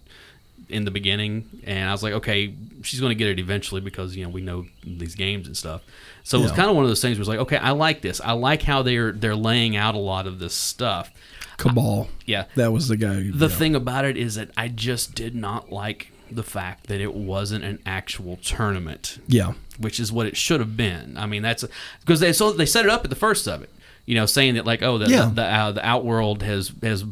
in 0.68 0.84
the 0.84 0.90
beginning, 0.90 1.48
and 1.64 1.88
I 1.88 1.92
was 1.92 2.02
like, 2.02 2.12
okay, 2.14 2.54
she's 2.82 3.00
going 3.00 3.10
to 3.10 3.14
get 3.14 3.28
it 3.28 3.38
eventually 3.38 3.80
because 3.80 4.14
you 4.16 4.25
know 4.25 4.30
we 4.30 4.40
know 4.40 4.66
these 4.84 5.14
games 5.14 5.46
and 5.46 5.56
stuff. 5.56 5.82
So 6.25 6.38
it 6.38 6.42
was 6.42 6.52
kind 6.52 6.68
of 6.68 6.76
one 6.76 6.84
of 6.84 6.90
those 6.90 7.00
things 7.00 7.16
where 7.16 7.22
it's 7.22 7.28
like, 7.28 7.38
okay, 7.38 7.56
I 7.56 7.70
like 7.70 8.02
this. 8.02 8.20
I 8.20 8.32
like 8.32 8.62
how 8.62 8.82
they're 8.82 9.12
they're 9.12 9.34
laying 9.37 9.76
out 9.76 9.94
a 9.94 9.98
lot 9.98 10.26
of 10.26 10.38
this 10.38 10.54
stuff. 10.54 11.10
Kabal. 11.56 12.08
Yeah, 12.26 12.44
That 12.54 12.72
was 12.72 12.87
the 12.88 12.96
guy. 12.96 13.14
Who, 13.14 13.32
the 13.32 13.48
yeah. 13.48 13.54
thing 13.54 13.75
about 13.75 14.04
it 14.04 14.16
is 14.16 14.37
that 14.37 14.50
I 14.56 14.68
just 14.68 15.14
did 15.14 15.34
not 15.34 15.72
like 15.72 16.12
the 16.30 16.42
fact 16.44 16.87
that 16.87 17.00
it 17.00 17.14
wasn't 17.14 17.64
an 17.64 17.78
actual 17.87 18.37
tournament, 18.37 19.18
Yeah, 19.26 19.54
which 19.78 19.98
is 19.98 20.12
what 20.12 20.26
it 20.26 20.37
should 20.37 20.60
have 20.60 20.76
been. 20.76 21.16
I 21.16 21.26
mean, 21.26 21.42
that's 21.42 21.64
because 22.00 22.20
they 22.20 22.32
so 22.32 22.52
they 22.52 22.66
set 22.66 22.84
it 22.84 22.90
up 22.90 23.02
at 23.04 23.10
the 23.10 23.16
first 23.16 23.48
of 23.48 23.62
it, 23.62 23.70
you 24.06 24.14
know, 24.14 24.26
saying 24.26 24.54
that 24.54 24.66
like, 24.66 24.82
oh, 24.82 24.98
the 24.98 25.08
Yeah. 25.08 25.30
the, 25.34 25.42
uh, 25.42 25.72
the 25.72 25.87
Outworld 25.87 26.42
has 26.42 26.72
has 26.82 27.04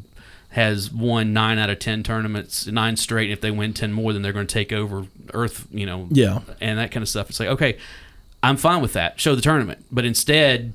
has 0.57 0.91
won 0.91 1.35
nine 1.35 1.59
out 1.59 1.69
of 1.69 1.79
ten 1.79 2.03
tournaments, 2.03 2.67
nine 2.67 2.97
straight. 2.97 3.25
And 3.25 3.33
if 3.35 3.43
they 3.43 3.51
win 3.51 3.75
ten 3.75 3.93
more, 3.93 4.15
then 4.15 4.23
they're 4.23 4.33
going 4.33 4.47
to 4.47 4.53
take 4.53 4.73
over 4.73 5.07
Earth, 5.35 5.67
you 5.71 5.85
know, 5.85 6.09
Yeah. 6.11 6.41
and 6.63 6.79
that 6.79 6.91
kind 6.91 7.03
of 7.03 7.11
stuff. 7.11 7.29
It's 7.29 7.39
like, 7.39 7.51
okay, 7.51 7.77
I'm 8.43 8.57
fine 8.57 8.81
with 8.81 8.95
that. 8.95 9.21
Show 9.21 9.35
the 9.35 9.43
tournament, 9.43 9.85
but 9.93 10.07
instead, 10.07 10.73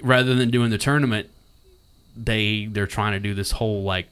rather 0.00 0.36
than 0.36 0.50
doing 0.50 0.70
the 0.70 0.78
tournament, 0.78 1.28
they 2.16 2.66
they're 2.66 2.86
trying 2.86 3.14
to 3.14 3.18
do 3.20 3.34
this 3.34 3.50
whole 3.50 3.82
like, 3.82 4.08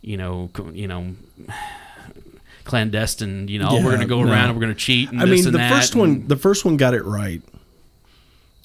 you 0.00 0.16
know, 0.16 0.50
you 0.72 0.86
know. 0.88 1.14
Clandestine, 2.64 3.48
you 3.48 3.58
know, 3.58 3.68
oh, 3.70 3.76
we're 3.76 3.90
going 3.90 4.00
to 4.00 4.06
go 4.06 4.22
no. 4.22 4.30
around 4.30 4.50
and 4.50 4.54
we're 4.54 4.60
going 4.60 4.72
to 4.72 4.78
cheat. 4.78 5.10
And 5.10 5.20
I 5.20 5.24
mean 5.24 5.42
the 5.50 5.58
first 5.58 5.94
and- 5.94 6.00
one. 6.00 6.28
The 6.28 6.36
first 6.36 6.64
one 6.64 6.76
got 6.76 6.94
it 6.94 7.04
right 7.04 7.42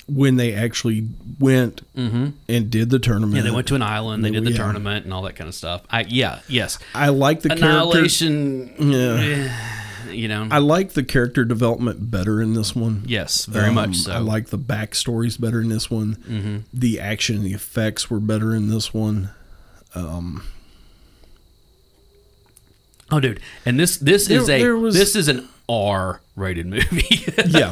when 0.07 0.35
they 0.35 0.53
actually 0.53 1.07
went 1.39 1.81
and 1.95 2.69
did 2.69 2.89
the 2.91 2.99
tournament. 2.99 3.31
Mm-hmm. 3.31 3.37
Yeah, 3.37 3.43
they 3.51 3.55
went 3.55 3.67
to 3.69 3.75
an 3.75 3.81
island. 3.81 4.23
They 4.23 4.29
did 4.31 4.43
the 4.45 4.51
Yeah. 4.51 4.57
tournament 4.57 5.05
and 5.05 5.13
all 5.13 5.23
that 5.23 5.35
kind 5.35 5.47
of 5.47 5.55
stuff. 5.55 5.81
I 5.89 6.01
yeah, 6.07 6.41
yes. 6.47 6.77
I 6.93 7.09
like 7.09 7.41
the. 7.41 7.53
Annihilation. 7.53 8.73
Yeah. 8.77 9.71
you 10.11 10.27
know. 10.27 10.47
I 10.51 10.59
like 10.59 10.93
the 10.93 11.03
character 11.03 11.43
development 11.43 12.11
better 12.11 12.39
in 12.41 12.53
this 12.53 12.75
one. 12.75 13.03
yes, 13.07 13.45
very 13.45 13.69
Um, 13.69 13.75
much 13.75 13.95
so. 13.97 14.11
I 14.11 14.19
like 14.19 14.49
the 14.49 14.59
backstories 14.59 15.39
better 15.41 15.59
in 15.59 15.69
this 15.69 15.89
one. 15.89 16.17
Mm-hmm. 16.29 16.57
The 16.71 16.99
action, 16.99 17.37
and 17.37 17.45
the 17.45 17.53
effects 17.53 18.07
were 18.09 18.19
better 18.19 18.53
in 18.55 18.69
this 18.69 18.93
one. 18.93 19.31
oh, 19.95 20.41
dude, 23.19 23.39
and 23.65 23.79
this 23.79 23.97
this 23.97 24.27
There- 24.27 24.41
is 24.41 24.49
a 24.49 24.69
was- 24.71 24.95
this 24.95 25.15
is 25.15 25.27
an 25.27 25.47
R 25.67 26.21
rated 26.35 26.65
movie. 26.67 27.25
Yeah, 27.47 27.69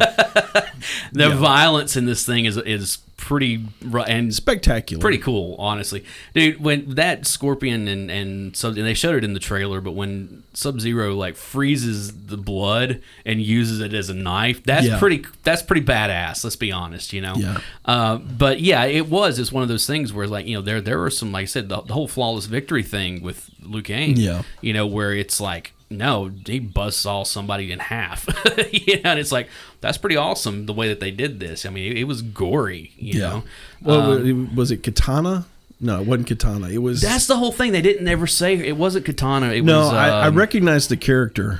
the 1.12 1.29
Yeah. 1.29 1.36
violence 1.38 1.96
in 1.96 2.05
this 2.05 2.25
thing 2.25 2.46
is 2.46 2.58
is 2.58 2.98
pretty 3.17 3.65
and 4.05 4.34
spectacular. 4.36 5.00
pretty 5.01 5.17
cool, 5.17 5.55
honestly, 5.58 6.03
dude. 6.34 6.60
When 6.60 6.96
that 6.96 7.25
scorpion 7.25 7.88
and 7.88 8.12
and 8.12 8.55
Sub 8.55 8.75
and 8.77 8.86
they 8.86 8.93
showed 8.93 9.15
it 9.15 9.24
in 9.24 9.34
the 9.34 9.39
trailer, 9.39 9.79
but 9.82 9.91
when 9.93 10.43
Sub 10.53 10.79
Zero 10.82 11.15
like 11.15 11.36
freezes 11.36 12.12
the 12.25 12.38
blood 12.38 13.01
and 13.25 13.41
uses 13.41 13.79
it 13.79 13.93
as 13.93 14.10
a 14.10 14.13
knife, 14.13 14.62
that's 14.63 14.86
Yeah. 14.88 15.00
pretty 15.00 15.25
that's 15.43 15.62
pretty 15.62 15.86
badass. 15.86 16.43
Let's 16.43 16.58
be 16.58 16.72
honest, 16.72 17.13
you 17.13 17.22
know. 17.22 17.36
Yeah. 17.36 17.60
Uh, 17.86 18.17
but 18.17 18.60
yeah, 18.60 18.84
it 18.86 19.10
was. 19.10 19.39
It's 19.39 19.51
one 19.51 19.63
of 19.63 19.70
those 19.70 19.88
things 19.88 20.12
where 20.13 20.27
like 20.27 20.46
you 20.46 20.55
know 20.55 20.62
there 20.62 20.82
there 20.82 21.00
were 21.00 21.10
some 21.10 21.32
like 21.32 21.43
I 21.43 21.46
said 21.46 21.70
the, 21.70 21.82
the 21.82 21.93
whole 21.93 22.08
flawless 22.08 22.46
victory 22.46 22.84
thing 22.84 23.22
with 23.22 23.50
Liu 23.62 23.82
Kang. 23.82 24.15
Yeah. 24.17 24.43
You 24.62 24.74
know 24.74 24.86
where 24.86 25.13
it's 25.13 25.39
like. 25.41 25.73
No, 25.90 26.32
he 26.46 26.60
buzzsaw 26.60 27.25
somebody 27.28 27.72
in 27.72 27.78
half. 27.80 28.28
you 28.72 28.96
know, 29.04 29.12
and 29.12 29.20
it's 29.20 29.32
like 29.32 29.48
that's 29.82 29.98
pretty 29.98 30.16
awesome 30.16 30.66
the 30.66 30.74
way 30.74 30.88
that 30.88 31.00
they 31.00 31.12
did 31.12 31.40
this. 31.40 31.66
I 31.66 31.70
mean, 31.70 31.92
it, 31.92 32.00
it 32.00 32.04
was 32.06 32.22
gory. 32.22 32.92
You 32.98 33.20
Yeah. 33.20 33.30
know, 33.30 33.44
Well, 33.82 34.12
Um, 34.13 34.56
was 34.56 34.72
it 34.72 34.82
Katana? 34.84 35.46
No, 35.80 36.00
it 36.02 36.08
wasn't 36.08 36.28
Katana. 36.30 36.70
It 36.70 36.78
was. 36.80 37.02
that's 37.02 37.28
the 37.28 37.36
whole 37.38 37.52
thing. 37.52 37.74
They 37.74 37.82
didn't 37.82 38.08
ever 38.08 38.25
say 38.25 38.56
it 38.56 38.78
wasn't 38.78 39.06
Katana. 39.06 39.48
It 39.52 39.63
no, 39.66 39.80
was. 39.82 39.94
I, 39.94 40.08
I 40.10 40.28
um, 40.28 40.36
recognized 40.36 40.90
the 40.90 40.98
character. 40.98 41.60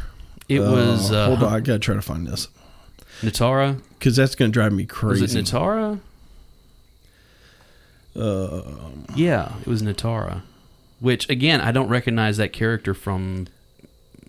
It 0.50 0.62
was. 0.62 1.12
Uh, 1.12 1.27
hold 1.27 1.44
on, 1.44 1.53
I 1.53 1.60
gotta 1.60 1.80
try 1.80 1.96
to 1.96 2.01
find 2.01 2.25
this 2.25 2.48
Nitara. 3.22 3.82
because 4.00 4.15
that's 4.15 4.34
gonna 4.36 4.51
drive 4.51 4.72
me 4.74 4.84
Was 4.84 4.92
crazy. 4.92 5.39
it 5.39 5.46
Nitara? 5.46 6.00
Uh, 8.15 8.62
yeah, 9.15 9.53
it 9.62 9.68
was 9.68 9.82
Nitara. 9.82 10.42
Which 11.00 11.30
again, 11.30 11.60
I 11.62 11.72
don't 11.72 11.89
recognize 11.89 12.38
that 12.38 12.53
character 12.53 12.94
from. 12.94 13.48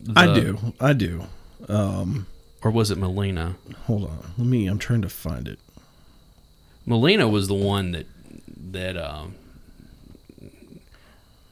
The, 0.05 0.21
I 0.21 0.35
do, 0.35 0.59
I 0.81 0.93
do. 0.93 1.25
Um, 1.69 2.27
Or 2.63 2.71
was 2.71 2.91
it 2.91 2.99
Mileena? 2.99 3.57
Hold 3.87 4.05
on, 4.05 4.19
let 4.39 4.47
me. 4.47 4.67
I'm 4.67 4.79
trying 4.79 5.03
to 5.03 5.09
find 5.09 5.49
it. 5.49 5.59
Mileena 6.87 7.31
was 7.31 7.49
the 7.49 7.55
one 7.55 7.93
that 7.93 8.07
that 8.73 8.97
um 8.97 9.35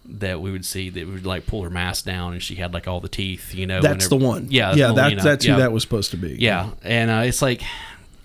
that 0.04 0.40
we 0.40 0.50
would 0.50 0.64
see 0.64 0.90
that 0.90 1.06
would 1.06 1.24
like 1.24 1.46
pull 1.46 1.62
her 1.62 1.70
mask 1.70 2.04
down 2.04 2.32
and 2.34 2.42
she 2.42 2.56
had 2.56 2.74
like 2.74 2.86
all 2.86 3.00
the 3.00 3.08
teeth, 3.08 3.54
you 3.54 3.66
know. 3.66 3.80
That's 3.80 4.08
the 4.08 4.16
one. 4.16 4.48
Yeah, 4.50 4.74
yeah. 4.74 4.92
That, 4.92 5.18
that's 5.22 5.44
Yeah. 5.46 5.54
who 5.54 5.60
that 5.60 5.72
was 5.72 5.82
supposed 5.82 6.10
to 6.10 6.16
be. 6.16 6.36
Yeah, 6.38 6.70
and 6.82 7.10
uh, 7.10 7.22
it's 7.24 7.40
like 7.42 7.62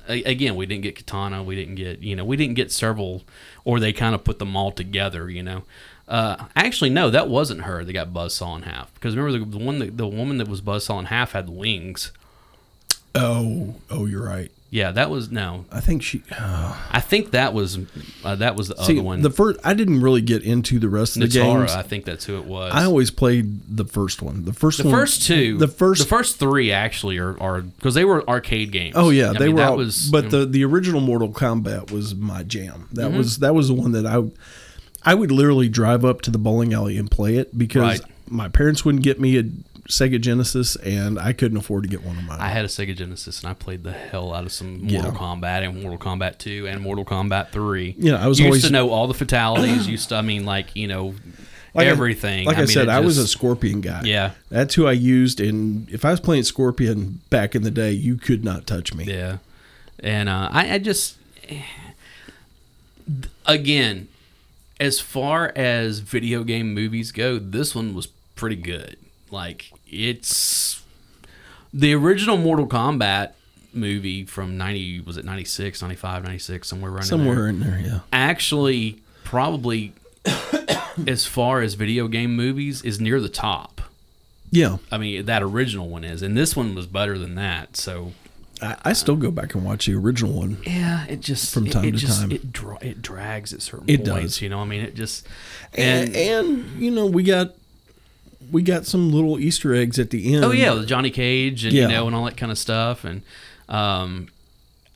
again, 0.10 0.56
we 0.56 0.66
didn't 0.66 0.84
get 0.84 0.96
Katana, 0.96 1.44
we 1.44 1.56
didn't 1.56 1.76
get 1.76 2.00
you 2.02 2.16
know, 2.16 2.26
we 2.26 2.36
didn't 2.36 2.56
get 2.56 2.72
several, 2.72 3.24
or 3.64 3.80
they 3.80 3.94
kind 3.94 4.16
of 4.16 4.24
put 4.24 4.40
them 4.40 4.56
all 4.56 4.72
together, 4.72 5.30
you 5.30 5.44
know. 5.44 5.64
Uh, 6.08 6.46
actually, 6.56 6.90
no, 6.90 7.10
that 7.10 7.28
wasn't 7.28 7.62
her 7.64 7.84
that 7.84 7.92
got 7.94 8.14
buzzsaw 8.14 8.56
in 8.56 8.62
half 8.64 8.94
because 8.94 9.16
remember 9.16 9.40
the, 9.46 9.58
the 9.58 9.64
one 9.64 9.80
that 9.80 9.98
the 9.98 10.08
woman 10.08 10.38
that 10.38 10.48
was 10.48 10.62
buzzsaw 10.62 11.00
in 11.00 11.06
half 11.06 11.34
had 11.34 11.50
wings. 11.50 12.12
Oh, 13.16 13.76
oh, 13.90 14.06
you're 14.06 14.24
right. 14.26 14.52
Yeah, 14.70 14.92
that 14.92 15.10
was 15.10 15.32
no. 15.32 15.64
I 15.72 15.80
think 15.80 16.04
she. 16.04 16.24
I 16.30 17.00
think 17.00 17.32
that 17.32 17.54
was 17.54 17.80
uh, 18.26 18.36
that 18.36 18.56
was 18.58 18.68
the 18.68 18.76
see, 18.84 18.94
other 18.96 19.04
one. 19.04 19.22
the 19.22 19.30
first. 19.30 19.60
I 19.64 19.74
didn't 19.74 20.02
really 20.02 20.20
get 20.22 20.44
into 20.44 20.78
the 20.78 20.90
rest 20.90 21.16
of 21.16 21.22
the 21.22 21.28
Nitara, 21.30 21.60
games. 21.60 21.72
I 21.72 21.84
think 21.84 22.04
that's 22.04 22.26
who 22.26 22.38
it 22.38 22.44
was. 22.44 22.74
I 22.74 22.84
always 22.84 23.10
played 23.10 23.78
the 23.78 23.86
first 23.86 24.22
one. 24.22 24.44
The 24.44 24.52
first 24.52 24.80
the 24.80 24.84
one. 24.90 24.94
first 24.94 25.24
two, 25.24 25.58
The 25.58 25.70
first. 25.70 26.02
the 26.04 26.08
first 26.10 26.38
three 26.38 26.74
actually 26.74 27.18
are 27.18 27.40
are 27.42 27.62
because 27.62 27.96
they 27.96 28.04
were 28.04 28.28
arcade 28.30 28.72
games. 28.74 28.96
Oh 28.98 29.10
yeah, 29.10 29.30
I 29.30 29.34
they 29.34 29.46
mean, 29.48 29.56
were. 29.56 29.62
That 29.62 29.70
all- 29.72 29.78
was, 29.78 30.10
but 30.12 30.32
the 30.32 30.46
the 30.46 30.66
original 30.66 31.00
Mortal 31.00 31.30
Kombat 31.32 31.90
was 31.90 32.14
my 32.14 32.44
jam. 32.44 32.90
That 32.92 33.08
Mm-hmm. 33.08 33.18
was 33.18 33.38
that 33.40 33.56
was 33.56 33.70
the 33.70 33.74
one 33.74 33.94
that 33.94 34.06
I 34.06 34.22
I 35.04 35.14
would 35.16 35.32
literally 35.32 35.70
drive 35.70 36.04
up 36.04 36.22
to 36.24 36.32
the 36.32 36.38
bowling 36.38 36.74
alley 36.74 36.98
and 36.98 37.10
play 37.10 37.38
it 37.38 37.58
because 37.58 38.02
Right. 38.02 38.02
my 38.30 38.50
parents 38.50 38.84
wouldn't 38.84 39.04
get 39.04 39.20
me 39.20 39.38
a 39.38 39.44
Sega 39.88 40.20
Genesis 40.20 40.76
and 40.78 41.18
I 41.18 41.32
couldn't 41.32 41.58
afford 41.58 41.84
to 41.84 41.90
get 41.90 42.04
one 42.04 42.18
of 42.18 42.24
mine. 42.26 42.40
I 42.42 42.50
had 42.50 42.66
a 42.66 42.68
Sega 42.68 42.94
Genesis 42.94 43.40
and 43.42 43.50
I 43.50 43.54
played 43.54 43.84
the 43.86 43.94
hell 43.94 44.34
out 44.34 44.44
of 44.44 44.52
some 44.52 44.82
Yeah. 44.84 45.04
Mortal 45.04 45.20
Kombat 45.22 45.64
and 45.66 45.82
Mortal 45.82 45.98
Kombat 45.98 46.38
2 46.40 46.68
and 46.68 46.82
Mortal 46.82 47.06
Kombat 47.06 47.52
3. 47.52 47.96
Yeah, 47.98 48.22
I 48.22 48.28
was 48.28 48.38
used 48.38 48.48
always- 48.48 48.64
to 48.64 48.70
know 48.72 48.90
all 48.90 49.08
the 49.08 49.14
fatalities. 49.14 49.88
used 49.88 50.10
to, 50.10 50.16
I 50.16 50.22
mean, 50.22 50.46
like 50.46 50.76
you 50.76 50.88
know, 50.88 51.16
Like 51.74 51.88
I- 51.88 51.90
everything. 51.92 52.46
like 52.46 52.58
I, 52.58 52.62
mean, 52.62 52.68
said, 52.68 52.84
it 52.88 52.90
I 52.90 53.00
was 53.00 53.18
a 53.18 53.28
Scorpion 53.28 53.80
guy. 53.82 54.02
Yeah. 54.04 54.32
that's 54.50 54.74
who 54.76 54.88
I 54.88 54.94
used. 54.94 55.40
And 55.40 55.88
if 55.90 56.04
I 56.04 56.12
was 56.12 56.20
playing 56.20 56.44
Scorpion 56.44 57.22
back 57.30 57.56
in 57.56 57.62
the 57.62 57.70
day, 57.72 57.92
you 57.92 58.16
could 58.18 58.44
not 58.44 58.66
touch 58.68 58.94
me. 58.96 59.06
yeah, 59.06 59.38
and 60.02 60.28
uh, 60.28 60.50
I, 60.52 60.74
I 60.74 60.78
just 60.80 61.16
again, 63.46 64.08
as 64.80 65.00
far 65.00 65.52
as 65.56 66.00
video 66.00 66.44
game 66.44 66.74
movies 66.74 67.12
go, 67.12 67.40
this 67.40 67.74
one 67.74 67.94
was 67.94 68.08
pretty 68.36 68.56
good. 68.56 68.98
Like 69.32 69.72
it's 69.88 70.84
the 71.74 71.94
original 71.94 72.38
Mortal 72.38 72.68
Kombat 72.68 73.32
movie 73.74 74.26
from 74.26 74.58
90 74.58 75.02
was 75.02 75.18
it 75.18 75.26
96 75.26 75.82
95 75.82 76.24
96 76.24 76.68
somewhere 76.68 76.92
around 76.92 77.04
in 77.04 77.10
there. 77.10 77.18
Somewhere 77.18 77.48
in 77.48 77.60
there, 77.60 77.80
yeah. 77.80 78.00
actually 78.12 79.00
probably 79.24 79.94
as 81.08 81.26
far 81.26 81.62
as 81.62 81.74
video 81.74 82.08
game 82.08 82.36
movies 82.36 82.82
is 82.84 83.00
near 83.00 83.20
the 83.20 83.30
top. 83.30 83.82
Yeah, 84.50 84.78
I 84.92 84.98
mean 84.98 85.26
that 85.26 85.44
original 85.44 85.90
one 85.90 86.06
is, 86.06 86.22
and 86.22 86.38
this 86.38 86.56
one 86.56 86.74
was 86.74 86.88
better 86.88 87.18
than 87.18 87.36
that. 87.36 87.76
So 87.76 88.14
I, 88.62 88.76
I 88.86 88.94
still 88.94 89.16
go 89.16 89.30
back 89.32 89.54
and 89.56 89.64
watch 89.64 89.86
the 89.86 89.94
original 89.96 90.34
one. 90.34 90.58
yeah, 90.66 91.06
it 91.08 91.20
just 91.20 91.54
From 91.54 91.68
time 91.68 91.86
it, 91.86 91.92
to 91.92 91.98
just, 91.98 92.22
time. 92.22 92.32
it 92.32 92.52
dra- 92.52 92.80
it 92.82 93.02
drags 93.02 93.54
at 93.54 93.62
certain 93.62 93.86
It 93.88 94.04
points. 94.06 94.22
does. 94.36 94.42
You 94.42 94.50
know, 94.50 94.60
I 94.60 94.66
mean, 94.66 94.82
it 94.82 94.96
just 94.96 95.28
And, 95.76 96.16
and, 96.16 96.56
and 96.56 96.82
you 96.82 96.90
know 96.92 97.06
we 97.06 97.24
got 97.24 97.54
we 98.52 98.62
got 98.62 98.86
some 98.86 99.12
little 99.12 99.40
Easter 99.40 99.76
eggs 99.76 100.00
at 100.00 100.10
the 100.10 100.34
end. 100.34 100.44
oh 100.46 100.52
yeah, 100.52 100.74
with 100.74 100.88
Johnny 100.88 101.10
Cage 101.12 101.66
and 101.66 101.74
Yeah. 101.74 101.84
you 101.84 101.88
know 101.90 102.08
and 102.08 102.16
all 102.16 102.26
that 102.26 102.38
kind 102.38 102.52
of 102.52 102.58
stuff. 102.58 103.04
And 103.04 103.22
um, 103.70 104.30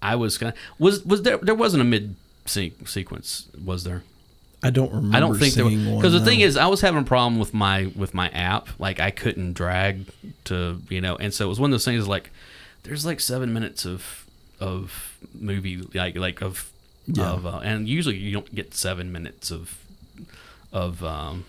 I 0.01 0.15
was 0.15 0.37
kind 0.37 0.53
of 0.53 0.57
was 0.79 1.05
was 1.05 1.21
there 1.23 1.37
there 1.37 1.55
wasn't 1.55 1.81
a 1.81 1.85
mid 1.85 2.15
se- 2.45 2.73
sequence 2.85 3.47
was 3.63 3.83
there? 3.83 4.03
I 4.63 4.69
don't 4.69 4.91
remember. 4.93 5.17
I 5.17 5.19
don't 5.19 5.37
think 5.39 5.55
there 5.55 5.65
because 5.65 6.13
the 6.13 6.19
no. 6.19 6.25
thing 6.25 6.39
is, 6.41 6.55
I 6.55 6.67
was 6.67 6.81
having 6.81 7.01
a 7.01 7.05
problem 7.05 7.39
with 7.39 7.51
my 7.53 7.91
with 7.95 8.13
my 8.13 8.29
app. 8.29 8.67
Like 8.79 8.99
I 8.99 9.09
couldn't 9.11 9.53
drag 9.53 10.05
to 10.45 10.79
you 10.89 11.01
know, 11.01 11.15
and 11.15 11.33
so 11.33 11.45
it 11.45 11.49
was 11.49 11.59
one 11.59 11.69
of 11.69 11.73
those 11.73 11.83
things. 11.85 12.07
Like 12.07 12.29
there's 12.83 13.05
like 13.05 13.19
seven 13.19 13.53
minutes 13.53 13.85
of 13.85 14.25
of 14.59 15.17
movie 15.33 15.77
like 15.93 16.15
like 16.17 16.41
of 16.41 16.71
Yeah. 17.07 17.31
of 17.31 17.45
uh, 17.45 17.59
and 17.63 17.87
usually 17.87 18.15
you 18.17 18.31
don't 18.33 18.53
get 18.53 18.73
seven 18.73 19.11
minutes 19.11 19.51
of 19.51 19.77
of 20.71 21.03
um, 21.03 21.45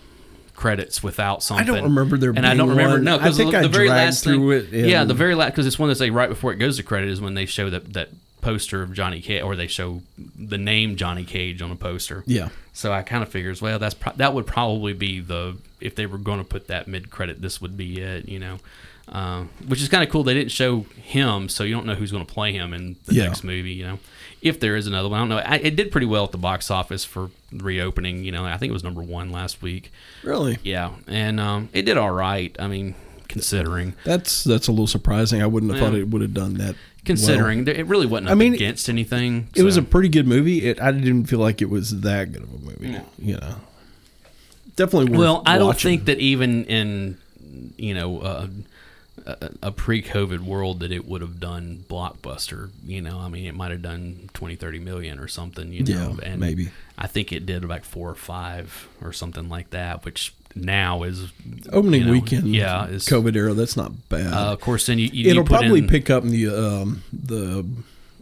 credits 0.54 1.02
without 1.02 1.42
something. 1.42 1.62
I 1.64 1.66
don't 1.66 1.84
remember 1.84 2.16
there 2.16 2.30
and 2.30 2.46
I 2.46 2.54
don't 2.54 2.68
remember 2.70 2.96
one. 2.96 3.04
no 3.04 3.14
I 3.16 3.18
because 3.18 3.36
think 3.36 3.52
the, 3.52 3.58
I 3.58 3.62
the 3.62 3.68
very 3.68 3.88
last 3.88 4.24
through 4.24 4.62
thing, 4.66 4.80
it 4.80 4.86
yeah, 4.88 5.04
the 5.04 5.14
very 5.14 5.34
last 5.34 5.50
because 5.50 5.66
it's 5.66 5.78
one 5.78 5.88
that's 5.88 6.00
like 6.00 6.12
right 6.12 6.28
before 6.28 6.52
it 6.52 6.56
goes 6.56 6.76
to 6.78 6.82
credit 6.82 7.08
is 7.08 7.20
when 7.20 7.34
they 7.34 7.46
show 7.46 7.70
that 7.70 7.92
that 7.92 8.08
poster 8.40 8.82
of 8.82 8.92
Johnny 8.92 9.20
Cage 9.20 9.42
or 9.42 9.54
they 9.54 9.68
show 9.68 10.02
the 10.36 10.58
name 10.58 10.96
Johnny 10.96 11.24
Cage 11.24 11.62
on 11.62 11.70
a 11.70 11.76
poster. 11.76 12.24
Yeah. 12.26 12.48
So 12.72 12.92
I 12.92 13.02
kind 13.02 13.22
of 13.22 13.28
figures, 13.28 13.62
well, 13.62 13.78
that's 13.78 13.94
pro- 13.94 14.14
that 14.14 14.34
would 14.34 14.46
probably 14.46 14.94
be 14.94 15.20
the 15.20 15.56
if 15.80 15.94
they 15.94 16.06
were 16.06 16.18
going 16.18 16.38
to 16.38 16.44
put 16.44 16.66
that 16.68 16.88
mid 16.88 17.10
credit, 17.10 17.40
this 17.40 17.60
would 17.60 17.76
be 17.76 18.00
it, 18.00 18.28
you 18.28 18.38
know. 18.40 18.58
Uh, 19.08 19.44
which 19.66 19.82
is 19.82 19.88
kind 19.88 20.02
of 20.02 20.08
cool. 20.10 20.22
They 20.24 20.32
didn't 20.34 20.52
show 20.52 20.86
him, 20.96 21.48
so 21.48 21.64
you 21.64 21.74
don't 21.74 21.84
know 21.86 21.94
who's 21.94 22.10
going 22.12 22.24
to 22.24 22.32
play 22.32 22.52
him 22.52 22.72
in 22.72 22.96
the 23.06 23.14
Yeah. 23.14 23.24
next 23.24 23.44
movie, 23.44 23.72
you 23.72 23.84
know. 23.84 23.98
If 24.40 24.58
there 24.58 24.74
is 24.74 24.86
another 24.86 25.08
one, 25.08 25.18
I 25.18 25.20
don't 25.22 25.28
know. 25.28 25.36
I, 25.38 25.56
it 25.56 25.76
did 25.76 25.92
pretty 25.92 26.06
well 26.06 26.24
at 26.24 26.32
the 26.32 26.38
box 26.38 26.70
office 26.70 27.04
for 27.04 27.30
reopening. 27.52 28.24
You 28.24 28.32
know, 28.32 28.44
I 28.44 28.56
think 28.56 28.70
it 28.70 28.72
was 28.72 28.82
number 28.84 29.02
one 29.02 29.30
last 29.30 29.60
week. 29.62 29.92
Really? 30.22 30.58
Yeah, 30.62 30.92
and 31.06 31.38
um, 31.38 31.68
it 31.72 31.82
did 31.82 31.96
all 31.98 32.10
right. 32.10 32.54
I 32.58 32.66
mean, 32.68 32.94
considering 33.28 33.94
That's 34.04 34.44
that's 34.44 34.66
a 34.68 34.72
little 34.72 34.86
surprising. 34.86 35.42
I 35.42 35.46
wouldn't 35.46 35.72
have 35.72 35.80
thought 35.80 35.94
it 35.94 36.08
would 36.08 36.22
have 36.22 36.34
done 36.34 36.54
that. 36.54 36.74
considering 37.04 37.64
there- 37.64 37.74
it 37.74 37.86
really 37.86 38.06
wasn't 38.06 38.30
I 38.30 38.34
mean, 38.34 38.54
against 38.54 38.88
anything. 38.88 39.48
It 39.54 39.62
was 39.64 39.76
a 39.76 39.82
pretty 39.82 40.08
good 40.08 40.26
movie. 40.26 40.66
It, 40.68 40.80
I 40.80 40.90
didn't 40.92 41.24
feel 41.26 41.38
like 41.40 41.60
it 41.60 41.68
was 41.70 42.00
that 42.00 42.32
good 42.32 42.42
of 42.42 42.54
a 42.54 42.58
movie. 42.58 42.98
You 43.18 43.36
know, 43.36 43.56
definitely. 44.76 45.16
Well, 45.16 45.42
I 45.46 45.58
don't 45.58 45.78
think 45.78 46.06
that 46.06 46.18
even 46.18 46.64
in 46.64 47.18
you 47.76 47.94
know 47.94 48.20
uh, 48.20 48.46
a, 49.26 49.50
a 49.62 49.72
pre-COVID 49.72 50.40
world 50.40 50.80
that 50.80 50.92
it 50.92 51.06
would 51.06 51.20
have 51.20 51.40
done 51.40 51.84
blockbuster. 51.88 52.70
You 52.84 53.00
know, 53.00 53.18
I 53.18 53.28
mean, 53.28 53.46
it 53.46 53.54
might 53.54 53.70
have 53.70 53.82
done 53.82 54.30
20, 54.34 54.56
30 54.56 54.78
million 54.78 55.18
or 55.18 55.28
something. 55.28 55.72
You 55.72 55.84
know, 55.84 56.16
Yeah, 56.20 56.30
and 56.30 56.40
maybe. 56.40 56.70
I 56.98 57.06
think 57.06 57.32
it 57.32 57.46
did 57.46 57.64
like 57.64 57.84
four 57.84 58.10
or 58.10 58.14
five 58.14 58.88
or 59.00 59.12
something 59.12 59.48
like 59.48 59.70
that, 59.70 60.04
which 60.04 60.34
now 60.54 61.02
is 61.02 61.32
opening 61.72 62.00
you 62.00 62.06
know, 62.06 62.12
weekend. 62.12 62.54
Yeah, 62.54 62.86
is 62.86 63.06
COVID 63.06 63.34
era. 63.36 63.54
That's 63.54 63.76
not 63.76 64.08
bad. 64.08 64.32
Uh, 64.32 64.52
of 64.52 64.60
course, 64.60 64.86
then 64.86 64.98
you, 64.98 65.06
you 65.12 65.30
It'll 65.30 65.42
you 65.42 65.48
probably 65.48 65.78
in- 65.80 65.88
pick 65.88 66.10
up 66.10 66.24
in 66.24 66.30
the 66.30 66.48
um, 66.48 67.02
the 67.12 67.66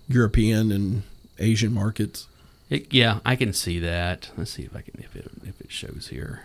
European 0.08 0.72
and 0.72 1.02
Asian 1.38 1.72
markets. 1.72 2.26
It, 2.68 2.92
yeah, 2.92 3.18
I 3.24 3.34
can 3.34 3.52
see 3.52 3.80
that. 3.80 4.30
Let's 4.36 4.52
see 4.52 4.62
if 4.62 4.76
I 4.76 4.82
can 4.82 4.94
if 5.02 5.16
it 5.16 5.30
if 5.44 5.60
it 5.60 5.72
shows 5.72 6.08
here. 6.10 6.42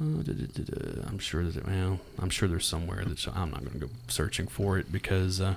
Uh, 0.00 0.22
duh, 0.22 0.32
duh, 0.32 0.62
duh. 0.64 1.02
I'm 1.06 1.18
sure 1.18 1.44
that 1.44 1.66
well, 1.66 2.00
I'm 2.18 2.30
sure 2.30 2.48
there's 2.48 2.66
somewhere 2.66 3.04
that 3.04 3.28
I'm 3.28 3.50
not 3.50 3.60
going 3.60 3.78
to 3.80 3.86
go 3.86 3.92
searching 4.08 4.48
for 4.48 4.76
it 4.76 4.90
because 4.90 5.40
uh, 5.40 5.54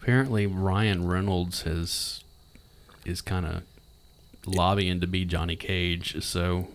apparently 0.00 0.46
Ryan 0.46 1.06
Reynolds 1.06 1.62
has 1.62 2.24
is 3.04 3.20
kind 3.20 3.46
of 3.46 3.62
lobbying 4.44 5.00
to 5.00 5.06
be 5.06 5.24
Johnny 5.24 5.54
Cage. 5.56 6.22
So 6.24 6.68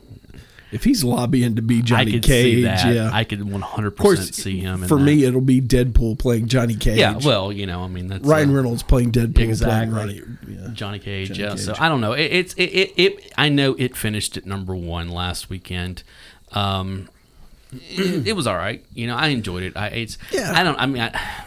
If 0.72 0.84
he's 0.84 1.04
lobbying 1.04 1.56
to 1.56 1.62
be 1.62 1.82
Johnny 1.82 2.10
I 2.10 2.12
could 2.16 2.24
Cage, 2.24 2.56
see 2.58 2.62
that. 2.64 2.94
yeah. 2.94 3.10
I 3.14 3.24
could 3.24 3.50
100 3.50 3.92
percent 3.92 4.36
see 4.36 4.60
him. 4.60 4.84
In 4.84 4.90
for 4.90 4.98
that. 4.98 5.04
me, 5.06 5.24
it'll 5.24 5.40
be 5.40 5.62
Deadpool 5.62 6.20
playing 6.20 6.48
Johnny 6.48 6.76
Cage. 6.76 6.98
yeah. 6.98 7.18
Well, 7.24 7.52
you 7.54 7.66
know, 7.66 7.84
I 7.84 7.88
mean 7.88 8.08
that's 8.08 8.26
Ryan 8.26 8.50
uh, 8.50 8.54
Reynolds 8.54 8.84
playing 8.84 9.12
Deadpool 9.14 9.40
Exactly. 9.40 9.94
playing 9.96 10.24
Ronnie. 10.26 10.38
Yeah. 10.62 10.70
Johnny 10.74 11.00
Cage. 11.00 11.30
Johnny 11.30 11.40
yeah. 11.42 11.56
So 11.56 11.74
I 11.80 11.88
don't 11.88 12.02
know. 12.02 12.12
It, 12.14 12.26
it's 12.32 12.54
it, 12.56 12.64
it, 12.66 12.94
it. 12.98 13.34
I 13.38 13.48
know 13.50 13.76
it 13.80 13.96
finished 13.96 14.36
at 14.36 14.46
number 14.46 14.76
one 14.76 15.10
last 15.10 15.50
weekend. 15.50 16.04
Um, 16.52 17.08
it, 17.72 18.28
it 18.28 18.34
was 18.36 18.46
all 18.48 18.56
right. 18.58 18.84
You 18.94 19.08
know, 19.08 19.16
I 19.16 19.28
enjoyed 19.28 19.64
it. 19.64 19.78
I 19.78 19.88
it's. 19.88 20.18
Yeah. 20.32 20.52
I 20.54 20.64
don't. 20.64 20.78
I 20.78 20.86
mean, 20.86 21.02
I, 21.02 21.46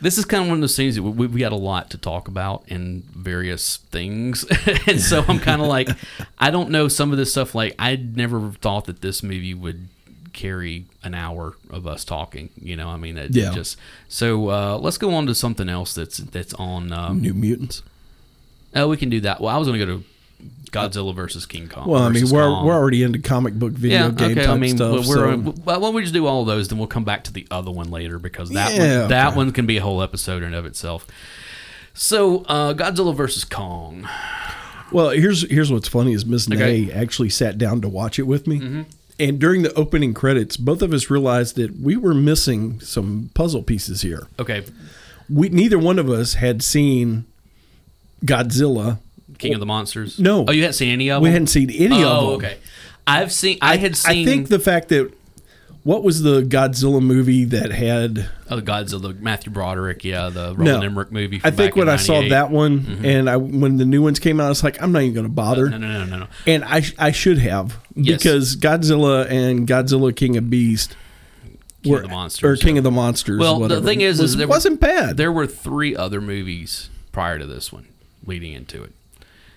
this 0.00 0.18
is 0.18 0.24
kind 0.24 0.42
of 0.42 0.48
one 0.48 0.58
of 0.58 0.60
those 0.60 0.76
things 0.76 0.96
that 0.96 1.02
we, 1.02 1.26
we 1.26 1.40
got 1.40 1.52
a 1.52 1.56
lot 1.56 1.90
to 1.90 1.98
talk 1.98 2.28
about 2.28 2.64
in 2.68 3.02
various 3.14 3.76
things, 3.78 4.44
and 4.86 5.00
so 5.00 5.24
I'm 5.26 5.38
kind 5.38 5.60
of 5.62 5.68
like, 5.76 5.88
I 6.38 6.50
don't 6.50 6.70
know 6.70 6.88
some 6.88 7.12
of 7.12 7.18
this 7.18 7.30
stuff. 7.30 7.54
Like 7.54 7.74
I 7.78 7.96
never 7.96 8.50
thought 8.52 8.84
that 8.86 9.00
this 9.00 9.22
movie 9.22 9.54
would 9.54 9.88
carry 10.32 10.84
an 11.02 11.14
hour 11.14 11.54
of 11.70 11.86
us 11.86 12.04
talking. 12.04 12.50
You 12.60 12.76
know, 12.76 12.88
I 12.88 12.96
mean, 12.96 13.16
it, 13.16 13.34
Yeah. 13.34 13.52
just 13.54 13.78
so 14.08 14.50
uh, 14.50 14.78
let's 14.78 14.98
go 14.98 15.14
on 15.14 15.26
to 15.26 15.34
something 15.34 15.68
else 15.68 15.94
that's 15.94 16.18
that's 16.18 16.52
on. 16.54 16.92
Um, 16.92 17.20
New 17.22 17.34
Mutants. 17.34 17.82
Oh, 18.74 18.88
we 18.88 18.96
can 18.98 19.08
do 19.08 19.20
that. 19.22 19.40
Well, 19.40 19.54
I 19.54 19.58
was 19.58 19.66
going 19.68 19.78
to 19.80 19.86
go 19.86 19.98
to 19.98 20.04
Godzilla 20.72 21.14
versus 21.14 21.46
King 21.46 21.68
Kong. 21.68 21.88
Well, 21.88 22.02
I 22.02 22.08
mean, 22.10 22.28
we're 22.30 22.42
Kong. 22.42 22.66
we're 22.66 22.74
already 22.74 23.02
into 23.02 23.18
comic 23.18 23.54
book 23.54 23.72
video 23.72 24.06
yeah, 24.06 24.10
game 24.10 24.30
okay. 24.32 24.44
type 24.46 24.54
I 24.54 24.58
mean, 24.58 24.76
stuff. 24.76 25.06
we're, 25.06 25.14
so- 25.14 25.36
why 25.36 25.74
don't 25.78 25.94
we 25.94 26.02
just 26.02 26.14
do 26.14 26.26
all 26.26 26.42
of 26.42 26.46
those? 26.46 26.68
Then 26.68 26.78
we'll 26.78 26.86
come 26.88 27.04
back 27.04 27.24
to 27.24 27.32
the 27.32 27.46
other 27.50 27.70
one 27.70 27.90
later 27.90 28.18
because 28.18 28.50
that 28.50 28.74
Yeah, 28.74 29.00
one, 29.00 29.08
that 29.08 29.36
one 29.36 29.52
can 29.52 29.66
be 29.66 29.76
a 29.78 29.82
whole 29.82 30.02
episode 30.02 30.42
in 30.42 30.54
of 30.54 30.66
itself. 30.66 31.06
So, 31.94 32.42
uh, 32.44 32.74
Godzilla 32.74 33.14
versus 33.14 33.44
Kong. 33.44 34.06
Well, 34.92 35.10
here's 35.10 35.48
here's 35.50 35.72
what's 35.72 35.88
funny 35.88 36.12
is 36.12 36.24
Miss 36.26 36.46
Okay. 36.50 36.58
Nay 36.86 36.92
actually 36.92 37.30
sat 37.30 37.58
down 37.58 37.80
to 37.80 37.88
watch 37.88 38.18
it 38.18 38.24
with 38.24 38.46
me. 38.46 38.60
Mm-hmm. 38.60 38.82
And 39.18 39.38
during 39.38 39.62
the 39.62 39.72
opening 39.74 40.12
credits, 40.12 40.56
both 40.58 40.82
of 40.82 40.92
us 40.92 41.08
realized 41.08 41.56
that 41.56 41.80
we 41.80 41.96
were 41.96 42.12
missing 42.12 42.80
some 42.80 43.30
puzzle 43.34 43.62
pieces 43.62 44.02
here. 44.02 44.26
Okay, 44.38 44.62
We 45.30 45.48
neither 45.48 45.78
one 45.78 45.98
of 45.98 46.10
us 46.10 46.34
had 46.34 46.62
seen 46.62 47.24
Godzilla. 48.24 48.98
King 49.38 49.54
of 49.54 49.60
the 49.60 49.66
Monsters. 49.66 50.18
No. 50.18 50.44
oh, 50.48 50.52
you 50.52 50.62
hadn't 50.62 50.74
seen 50.74 50.90
any 50.92 51.10
of 51.10 51.16
them. 51.16 51.22
We 51.24 51.30
hadn't 51.30 51.48
seen 51.48 51.70
any 51.70 52.02
oh, 52.04 52.34
of 52.34 52.40
them. 52.42 52.50
okay. 52.50 52.58
I've 53.06 53.32
seen. 53.32 53.58
I, 53.62 53.76
had 53.76 53.96
seen. 53.96 54.26
I 54.26 54.30
think 54.30 54.48
the 54.48 54.58
fact 54.58 54.88
that 54.88 55.12
what 55.84 56.02
was 56.02 56.22
the 56.22 56.42
Godzilla 56.42 57.00
movie 57.00 57.44
that 57.44 57.70
had? 57.70 58.28
oh, 58.50 58.60
Godzilla, 58.60 59.16
Matthew 59.20 59.52
Broderick. 59.52 60.04
Yeah, 60.04 60.28
the 60.30 60.46
Roland 60.56 60.64
No. 60.64 60.80
Emmerich 60.82 61.12
movie. 61.12 61.40
I 61.44 61.52
think 61.52 61.76
when 61.76 61.88
I 61.88 61.94
saw 61.96 62.20
that 62.28 62.50
one, 62.50 62.80
Mm-hmm. 62.80 63.04
and 63.04 63.30
I 63.30 63.36
when 63.36 63.76
the 63.76 63.84
new 63.84 64.02
ones 64.02 64.18
came 64.18 64.40
out, 64.40 64.46
I 64.46 64.48
was 64.48 64.64
like, 64.64 64.82
I'm 64.82 64.90
not 64.90 65.02
even 65.02 65.14
going 65.14 65.26
to 65.26 65.32
bother. 65.32 65.68
No, 65.70 65.78
no, 65.78 65.86
no, 65.86 66.04
no, 66.04 66.18
no. 66.18 66.26
And 66.48 66.64
I 66.64 66.82
I 66.98 67.12
should 67.12 67.38
have 67.38 67.78
Yes. 67.94 68.16
because 68.20 68.56
Godzilla 68.56 69.30
and 69.30 69.68
Godzilla 69.68 70.14
King 70.16 70.36
of 70.36 70.50
Beast 70.50 70.96
King 71.84 71.92
were 71.92 71.98
of 71.98 72.02
the 72.02 72.08
Monsters. 72.08 72.60
or 72.60 72.64
King 72.64 72.78
of 72.78 72.82
the 72.84 72.90
Monsters. 72.90 73.38
Well, 73.38 73.60
the 73.60 73.80
thing 73.80 74.00
is, 74.00 74.20
was, 74.20 74.32
is 74.32 74.36
there 74.36 74.48
wasn't 74.48 74.80
bad. 74.80 75.16
There 75.16 75.30
were 75.30 75.46
three 75.46 75.94
other 75.94 76.20
movies 76.20 76.90
prior 77.12 77.38
to 77.38 77.46
this 77.46 77.72
one, 77.72 77.86
leading 78.26 78.52
into 78.54 78.82
it. 78.82 78.92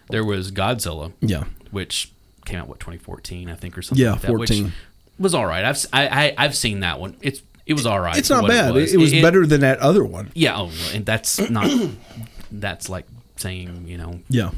There 0.09 0.23
was 0.23 0.51
Godzilla, 0.51 1.11
yeah, 1.21 1.43
which 1.71 2.11
came 2.45 2.59
out 2.59 2.67
what 2.67 2.79
2014, 2.79 3.49
I 3.49 3.55
think, 3.55 3.77
or 3.77 3.81
something. 3.81 4.03
Yeah, 4.03 4.13
like 4.13 4.21
that, 4.21 4.33
which 4.33 4.49
14. 4.49 4.73
was 5.19 5.35
all 5.35 5.45
right. 5.45 5.63
I've 5.63 5.85
I, 5.93 6.33
I 6.37 6.43
have 6.43 6.55
seen 6.55 6.79
that 6.81 6.99
one. 6.99 7.15
It's 7.21 7.41
it 7.65 7.73
was 7.73 7.85
all 7.85 7.99
right. 7.99 8.17
it's 8.17 8.29
not 8.31 8.47
bad. 8.47 8.71
It 8.71 8.73
was, 8.73 8.93
It, 8.93 8.97
was 8.97 9.11
better 9.11 9.45
than 9.45 9.61
that 9.61 9.77
other 9.79 10.03
one. 10.03 10.31
Yeah. 10.33 10.57
Oh, 10.57 10.71
and 10.93 11.05
that's 11.05 11.49
not. 11.49 11.69
that's 12.51 12.89
like 12.89 13.05
saying 13.35 13.85
you 13.87 13.95
know 13.97 14.19
Yeah, 14.27 14.51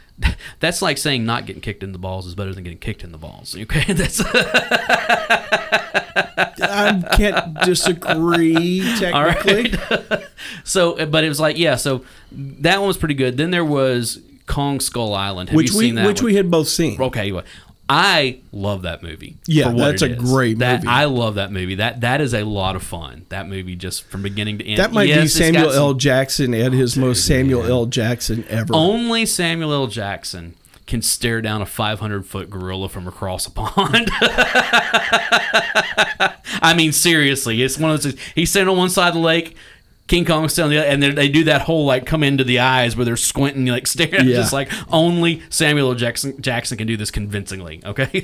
that's 0.60 0.82
like 0.82 0.98
saying 0.98 1.24
not 1.24 1.46
getting 1.46 1.62
kicked 1.62 1.82
in 1.82 1.92
the 1.92 1.98
balls 1.98 2.26
is 2.26 2.34
better 2.34 2.54
than 2.54 2.62
getting 2.62 2.78
kicked 2.78 3.02
in 3.04 3.12
the 3.12 3.18
balls. 3.18 3.56
Okay, 3.58 3.92
that's 3.92 4.22
I 6.64 7.02
can't 7.16 7.58
disagree 7.62 8.82
all 8.82 8.98
technically. 8.98 9.78
right. 9.78 10.24
so, 10.64 11.06
but 11.06 11.24
it 11.24 11.28
was 11.28 11.40
like 11.40 11.58
yeah. 11.58 11.76
So 11.76 12.04
that 12.32 12.78
one 12.78 12.86
was 12.88 12.96
pretty 12.98 13.14
good. 13.14 13.36
Then 13.36 13.50
there 13.50 13.64
was 13.64 14.20
Kong 14.52 14.80
Skull 14.80 15.14
Island. 15.14 15.48
Have 15.48 15.56
Which 15.56 15.70
you 15.72 15.78
we 15.78 15.90
that? 15.92 16.06
which 16.06 16.20
one? 16.20 16.26
we 16.26 16.34
had 16.34 16.50
both 16.50 16.68
seen. 16.68 17.00
Okay, 17.00 17.32
well, 17.32 17.44
I 17.88 18.40
love 18.52 18.82
that 18.82 19.02
movie. 19.02 19.38
Yeah, 19.46 19.70
that's 19.72 20.02
a 20.02 20.10
is. 20.12 20.18
great 20.18 20.58
That- 20.58 20.80
movie. 20.82 20.88
I 20.92 21.06
love 21.06 21.36
that 21.36 21.50
movie. 21.50 21.76
That 21.76 22.02
that 22.02 22.20
is 22.20 22.34
a 22.34 22.44
lot 22.44 22.76
of 22.76 22.82
fun. 22.82 23.24
That 23.30 23.48
movie 23.48 23.76
just 23.76 24.04
from 24.04 24.22
beginning 24.22 24.58
to 24.58 24.66
end. 24.66 24.78
That 24.78 24.92
might 24.92 25.08
Yes, 25.08 25.22
be 25.22 25.28
Samuel 25.28 25.70
some- 25.70 25.78
L. 25.78 25.94
Jackson 25.94 26.54
at 26.54 26.68
oh, 26.72 26.76
his 26.76 26.96
most 26.98 27.26
Samuel 27.26 27.64
L. 27.64 27.86
Jackson 27.86 28.44
ever. 28.48 28.74
Only 28.74 29.24
Samuel 29.26 29.72
L. 29.72 29.86
Jackson 29.86 30.54
can 30.86 31.00
stare 31.00 31.40
down 31.40 31.62
a 31.62 31.66
500 31.66 32.26
foot 32.26 32.50
gorilla 32.50 32.88
from 32.88 33.06
across 33.08 33.46
a 33.46 33.50
pond. 33.50 34.10
I 36.60 36.74
mean, 36.76 36.92
seriously, 36.92 37.62
it's 37.62 37.78
one 37.78 37.90
of 37.92 38.02
those. 38.02 38.16
He's 38.34 38.50
sitting 38.50 38.68
on 38.68 38.76
one 38.76 38.90
side 38.90 39.08
of 39.08 39.14
the 39.14 39.20
lake. 39.20 39.56
King 40.12 40.24
Kong's 40.26 40.58
on 40.58 40.68
the 40.68 40.76
other, 40.78 40.86
and 40.88 41.02
they- 41.02 41.10
they 41.10 41.28
do 41.30 41.44
that 41.44 41.62
whole 41.62 41.86
like 41.86 42.04
come 42.04 42.22
into 42.22 42.44
the 42.44 42.58
eyes 42.58 42.94
where 42.96 43.04
they're 43.06 43.16
squinting, 43.16 43.64
like 43.66 43.86
staring. 43.96 44.28
Yeah. 44.28 44.36
Just 44.36 44.52
like 44.52 44.70
only 44.92 45.42
Samuel 45.48 45.88
L. 45.88 45.94
Jackson 45.94 46.40
Jackson 46.42 46.76
can 46.76 46.86
do 46.86 46.96
this 46.98 47.10
convincingly. 47.10 47.80
Okay, 47.84 48.10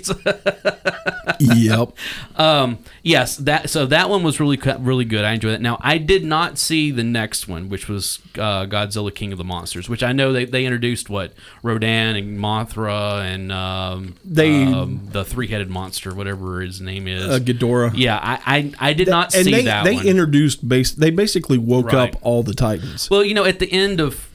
yep. 1.40 1.88
Um, 2.36 2.78
yes, 3.02 3.36
that 3.38 3.68
so 3.68 3.86
that 3.86 4.08
one 4.08 4.22
was 4.22 4.38
really 4.38 4.58
really 4.78 5.04
good. 5.04 5.24
I 5.24 5.32
enjoyed 5.32 5.54
it. 5.54 5.60
Now 5.60 5.78
I 5.80 5.98
did 5.98 6.24
not 6.24 6.56
see 6.56 6.90
the 6.92 7.02
next 7.02 7.48
one, 7.48 7.68
which 7.68 7.88
was 7.88 8.20
uh, 8.36 8.64
Godzilla 8.66 9.12
King 9.12 9.32
of 9.32 9.38
the 9.38 9.44
Monsters, 9.44 9.88
which 9.88 10.04
I 10.04 10.12
know 10.12 10.32
they, 10.32 10.44
they 10.44 10.64
introduced 10.64 11.10
what 11.10 11.32
Rodan 11.64 12.14
and 12.16 12.38
Mothra 12.38 13.22
and 13.24 13.50
um, 13.50 14.14
They- 14.24 14.62
um, 14.66 15.00
the 15.10 15.24
three 15.24 15.48
headed 15.48 15.68
monster, 15.68 16.14
whatever 16.14 16.60
his 16.60 16.80
name 16.80 17.08
is. 17.08 17.24
Uh, 17.24 17.38
Ghidorah. 17.40 17.92
yeah, 17.96 18.18
I, 18.22 18.72
I 18.80 18.90
I 18.90 18.92
did 18.92 19.08
not 19.08 19.34
and 19.34 19.44
see 19.44 19.50
they 19.50 19.62
that 19.64 19.84
they 19.84 19.96
one. 19.96 20.06
introduced 20.06 20.68
base. 20.68 20.92
They 20.92 21.10
basically 21.10 21.58
woke 21.58 21.77
Right. 21.82 22.14
up 22.14 22.20
all 22.22 22.42
the 22.42 22.54
Titans. 22.54 23.08
Well, 23.10 23.24
you 23.24 23.34
know, 23.34 23.44
at 23.44 23.58
the 23.58 23.70
end 23.72 24.00
of 24.00 24.28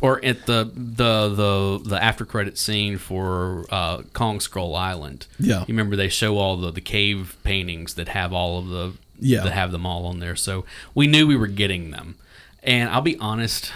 or 0.00 0.24
at 0.24 0.46
the 0.46 0.70
the 0.74 1.28
the 1.28 1.80
the 1.84 2.02
after 2.02 2.24
credit 2.24 2.56
scene 2.58 2.98
for 2.98 3.66
uh, 3.70 4.02
Kong 4.12 4.38
Skull 4.40 4.74
Island. 4.76 5.26
Yeah. 5.40 5.60
you 5.60 5.66
remember 5.68 5.96
they 5.96 6.08
show 6.08 6.38
all 6.38 6.56
the 6.56 6.70
the 6.70 6.80
cave 6.80 7.36
paintings 7.42 7.94
that 7.94 8.08
have 8.08 8.32
all 8.32 8.58
of 8.58 8.68
the 8.68 8.92
Yeah. 9.18 9.42
that 9.42 9.52
have 9.52 9.72
them 9.72 9.84
all 9.86 10.06
on 10.06 10.20
there. 10.20 10.36
So 10.36 10.64
we 10.94 11.06
knew 11.08 11.26
we 11.26 11.36
were 11.36 11.48
getting 11.48 11.90
them, 11.90 12.14
and 12.62 12.88
I'll 12.90 13.00
be 13.02 13.18
honest. 13.18 13.72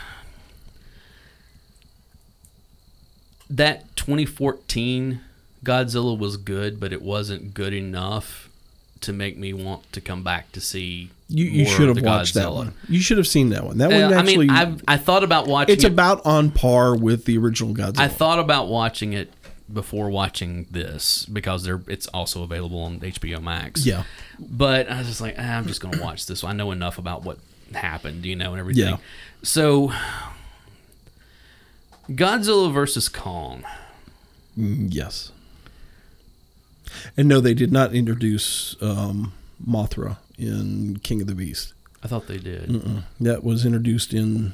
That 3.51 3.95
2014 3.97 5.21
Godzilla 5.65 6.17
was 6.19 6.37
good, 6.37 6.81
but 6.81 6.93
it 6.93 7.03
wasn't 7.03 7.55
good 7.55 7.73
enough 7.75 8.49
to 9.03 9.13
make 9.13 9.37
me 9.37 9.53
want 9.53 9.91
to 9.93 10.01
come 10.01 10.23
back 10.23 10.51
to 10.53 10.61
see. 10.61 11.11
You, 11.29 11.45
you 11.47 11.67
should 11.67 11.89
have 11.89 12.03
watched 12.05 12.35
that 12.35 12.53
one. 12.53 12.75
You 12.89 13.01
should 13.01 13.17
have 13.19 13.27
seen 13.27 13.51
that 13.51 13.65
one. 13.65 13.79
That 13.79 13.91
Uh, 13.93 14.05
one 14.07 14.13
I 14.15 14.19
actually. 14.19 14.49
mean, 14.49 14.51
I've, 14.57 14.83
I 14.87 14.97
thought 14.99 15.25
about 15.25 15.47
watching. 15.47 15.73
it's 15.73 15.85
it. 15.85 15.93
about 15.93 16.25
on 16.27 16.51
par 16.51 16.95
with 16.97 17.25
the 17.25 17.39
original 17.39 17.75
Godzilla. 17.75 18.01
I 18.01 18.09
thought 18.09 18.39
about 18.39 18.69
watching 18.69 19.13
it 19.15 19.33
before 19.73 20.11
watching 20.11 20.67
this 20.71 21.25
because 21.25 21.63
they're 21.65 21.81
it's 21.89 22.07
also 22.09 22.43
available 22.43 22.81
on 22.81 23.01
HBO 23.01 23.43
Max. 23.43 23.87
Yeah. 23.87 24.05
But 24.39 24.91
I 24.91 24.99
was 24.99 25.07
just 25.07 25.21
like, 25.23 25.37
ah, 25.39 25.57
I'm 25.57 25.67
just 25.67 25.81
going 25.81 25.95
to 25.95 26.01
watch 26.03 26.27
this. 26.27 26.45
I 26.45 26.53
know 26.53 26.71
enough 26.71 26.99
about 26.99 27.23
what 27.25 27.39
happened, 27.73 28.27
you 28.27 28.37
know, 28.37 28.51
and 28.53 28.61
everything. 28.61 28.85
Yeah. 28.89 28.97
So, 29.43 29.91
Godzilla 32.11 32.73
versus 32.73 33.09
Kong. 33.09 33.65
Mm, 34.59 34.89
yes. 34.93 35.32
And 37.17 37.29
no, 37.29 37.41
they 37.41 37.55
did 37.55 37.73
not 37.73 37.95
introduce 37.95 38.77
um, 38.83 39.33
Mothra 39.65 40.19
in 40.39 40.99
King 41.03 41.21
of 41.21 41.27
the 41.27 41.35
Beast. 41.35 41.75
I 42.03 42.09
thought 42.09 42.27
they 42.27 42.39
did. 42.39 43.03
That 43.21 43.45
was 43.45 43.65
introduced 43.65 44.13
in 44.13 44.53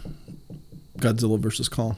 Godzilla 0.98 1.38
versus 1.38 1.68
Kong. 1.68 1.96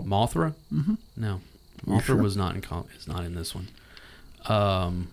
Mothra? 0.00 0.54
Mm-hmm. 0.72 0.94
No, 1.16 1.40
Mothra 1.86 2.02
sure? 2.02 2.16
was 2.22 2.36
not 2.36 2.54
in. 2.54 2.62
Kong. 2.62 2.88
Is 2.96 3.06
not 3.08 3.24
in 3.24 3.34
this 3.34 3.54
one. 3.54 3.68
Um, 4.46 5.08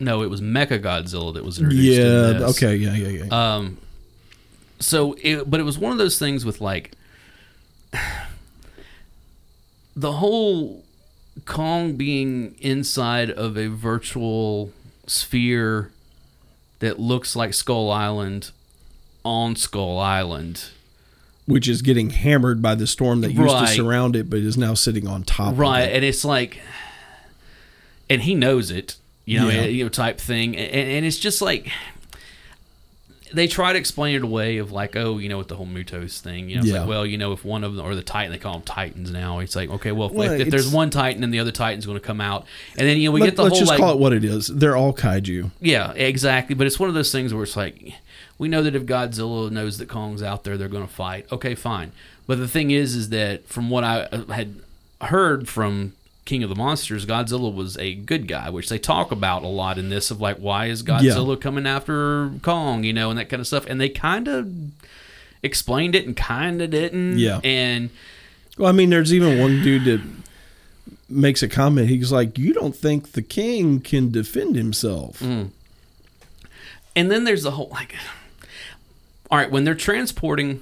no, 0.00 0.22
it 0.22 0.30
was 0.30 0.40
Mecha 0.40 0.80
Godzilla 0.80 1.34
that 1.34 1.44
was 1.44 1.58
introduced. 1.58 1.98
Yeah. 1.98 2.30
in 2.30 2.38
this. 2.38 2.56
Okay. 2.56 2.76
Yeah. 2.76 2.94
Yeah. 2.94 3.24
Yeah. 3.24 3.54
Um, 3.54 3.78
so, 4.80 5.16
it, 5.22 5.48
but 5.48 5.60
it 5.60 5.64
was 5.64 5.78
one 5.78 5.92
of 5.92 5.98
those 5.98 6.18
things 6.18 6.44
with 6.44 6.60
like 6.60 6.92
the 9.96 10.12
whole 10.12 10.83
Kong 11.46 11.94
being 11.94 12.54
inside 12.60 13.30
of 13.30 13.56
a 13.56 13.66
virtual 13.68 14.72
sphere 15.06 15.90
that 16.78 16.98
looks 16.98 17.34
like 17.36 17.52
Skull 17.54 17.90
Island 17.90 18.50
on 19.24 19.56
Skull 19.56 19.98
Island 19.98 20.66
which 21.46 21.68
is 21.68 21.82
getting 21.82 22.08
hammered 22.08 22.62
by 22.62 22.74
the 22.74 22.86
storm 22.86 23.20
that 23.20 23.28
used 23.32 23.42
Right. 23.42 23.68
to 23.68 23.74
surround 23.74 24.16
it, 24.16 24.30
but 24.30 24.38
is 24.38 24.56
now 24.56 24.72
sitting 24.72 25.06
on 25.06 25.24
top. 25.24 25.58
right 25.58 25.82
Of 25.82 25.88
it. 25.90 25.96
and 25.96 26.04
it's 26.06 26.24
like 26.24 26.58
and 28.08 28.22
he 28.22 28.34
knows 28.34 28.70
it 28.70 28.96
you 29.26 29.38
know 29.40 29.48
Yeah. 29.50 29.64
you 29.64 29.84
know 29.84 29.88
type 29.90 30.18
thing 30.18 30.56
and, 30.56 30.88
and 30.90 31.04
it's 31.06 31.18
just 31.18 31.42
like 31.42 31.70
they 33.32 33.46
try 33.48 33.72
to 33.72 33.78
explain 33.78 34.14
it 34.14 34.22
away 34.22 34.58
of 34.58 34.70
like 34.70 34.94
oh 34.96 35.18
you 35.18 35.28
know 35.28 35.38
with 35.38 35.48
the 35.48 35.56
whole 35.56 35.66
mutos 35.66 36.20
thing 36.20 36.48
you 36.50 36.56
know 36.56 36.62
Yeah. 36.62 36.80
like 36.80 36.88
well 36.88 37.06
you 37.06 37.16
know 37.18 37.32
if 37.32 37.44
one 37.44 37.64
of 37.64 37.74
them 37.74 37.84
or 37.84 37.94
the 37.94 38.02
titan 38.02 38.30
they 38.32 38.38
call 38.38 38.52
them 38.52 38.62
titans 38.62 39.10
now 39.10 39.38
it's 39.38 39.56
like 39.56 39.70
okay 39.70 39.92
well 39.92 40.08
if, 40.08 40.14
Well, 40.14 40.30
if, 40.32 40.40
if 40.42 40.50
there's 40.50 40.70
one 40.70 40.90
titan 40.90 41.24
and 41.24 41.32
the 41.32 41.38
other 41.40 41.50
titan's 41.50 41.86
going 41.86 41.98
to 41.98 42.04
come 42.04 42.20
out 42.20 42.44
and 42.76 42.86
then 42.86 42.98
you 42.98 43.08
know 43.08 43.12
we 43.12 43.20
Let, 43.20 43.26
get 43.28 43.36
the 43.36 43.42
let's 43.44 43.52
whole 43.54 43.60
just 43.60 43.70
like 43.70 43.80
call 43.80 43.92
it 43.94 43.98
what 43.98 44.12
it 44.12 44.24
is. 44.24 44.48
They're 44.48 44.76
all 44.76 44.92
kaiju. 44.92 45.50
yeah 45.60 45.92
exactly 45.92 46.54
but 46.54 46.66
it's 46.66 46.78
one 46.78 46.88
of 46.88 46.94
those 46.94 47.10
things 47.10 47.32
where 47.32 47.42
it's 47.42 47.56
like 47.56 47.94
we 48.38 48.48
know 48.48 48.62
that 48.62 48.74
if 48.74 48.84
godzilla 48.84 49.50
knows 49.50 49.78
that 49.78 49.88
kong's 49.88 50.22
out 50.22 50.44
there 50.44 50.56
they're 50.58 50.68
going 50.68 50.86
to 50.86 50.92
fight 50.92 51.26
okay 51.32 51.54
fine 51.54 51.92
but 52.26 52.38
the 52.38 52.48
thing 52.48 52.70
is 52.70 52.94
is 52.94 53.08
that 53.08 53.48
from 53.48 53.70
what 53.70 53.84
i 53.84 54.02
uh, 54.02 54.24
had 54.26 54.56
heard 55.00 55.48
from 55.48 55.92
king 56.24 56.42
of 56.42 56.48
the 56.48 56.54
monsters 56.56 57.04
godzilla 57.04 57.52
was 57.54 57.76
a 57.78 57.94
good 57.94 58.26
guy 58.26 58.48
which 58.48 58.68
they 58.70 58.78
talk 58.78 59.12
about 59.12 59.42
a 59.42 59.46
lot 59.48 59.76
in 59.78 59.90
this 59.90 60.10
of 60.10 60.20
like 60.20 60.36
why 60.38 60.66
is 60.66 60.82
godzilla 60.82 61.38
coming 61.38 61.66
after 61.66 62.30
kong 62.42 62.82
you 62.82 62.92
know 62.92 63.10
and 63.10 63.18
that 63.18 63.28
kind 63.28 63.40
of 63.40 63.46
stuff 63.46 63.66
and 63.66 63.80
they 63.80 63.88
kind 63.88 64.26
of 64.26 64.50
explained 65.42 65.94
it 65.94 66.06
and 66.06 66.16
kind 66.16 66.62
of 66.62 66.70
didn't 66.70 67.18
Yeah. 67.18 67.40
and 67.44 67.90
Well, 68.56 68.68
I 68.68 68.72
mean, 68.72 68.88
there's 68.90 69.12
even 69.12 69.38
one 69.40 69.62
dude 69.62 69.84
that 69.84 70.00
makes 71.08 71.42
a 71.42 71.48
comment. 71.48 71.88
He's 71.88 72.10
like, 72.12 72.38
"You 72.38 72.54
don't 72.54 72.74
think 72.74 73.12
the 73.12 73.20
king 73.20 73.80
can 73.80 74.10
defend 74.10 74.54
himself?" 74.56 75.18
Mm. 75.20 75.50
And 76.96 77.10
then 77.10 77.24
there's 77.24 77.42
the 77.42 77.50
whole 77.50 77.68
like, 77.72 77.94
all 79.30 79.38
right, 79.38 79.50
when 79.50 79.64
they're 79.64 79.74
transporting 79.74 80.60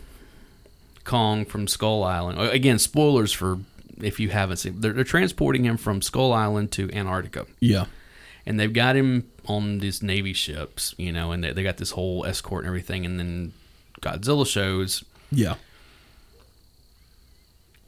Kong 1.05 1.44
from 1.44 1.66
Skull 1.68 2.03
Island. 2.03 2.40
Again, 2.40 2.79
spoilers 2.79 3.33
for 3.33 3.59
if 4.00 4.20
you 4.20 4.31
haven't 4.31 4.57
seen. 4.59 4.81
They're, 4.81 4.92
they're 4.92 5.05
transporting 5.05 5.64
him 5.64 5.76
from 5.76 6.02
Skull 6.02 6.33
Island 6.33 6.70
to 6.72 6.90
Antarctica, 6.92 7.46
Yeah, 7.61 7.87
and 8.46 8.59
they've 8.59 8.72
got 8.72 8.96
him 8.96 9.31
on 9.46 9.78
these 9.78 10.02
Navy 10.02 10.33
ships, 10.33 10.94
you 10.98 11.12
know, 11.12 11.33
and 11.33 11.42
they, 11.42 11.52
they 11.52 11.62
got 11.62 11.76
this 11.78 11.90
whole 11.92 12.24
escort 12.24 12.64
and 12.64 12.68
everything. 12.68 13.05
And 13.05 13.18
then 13.18 13.52
Godzilla 14.00 14.46
shows. 14.46 15.05
yeah, 15.31 15.57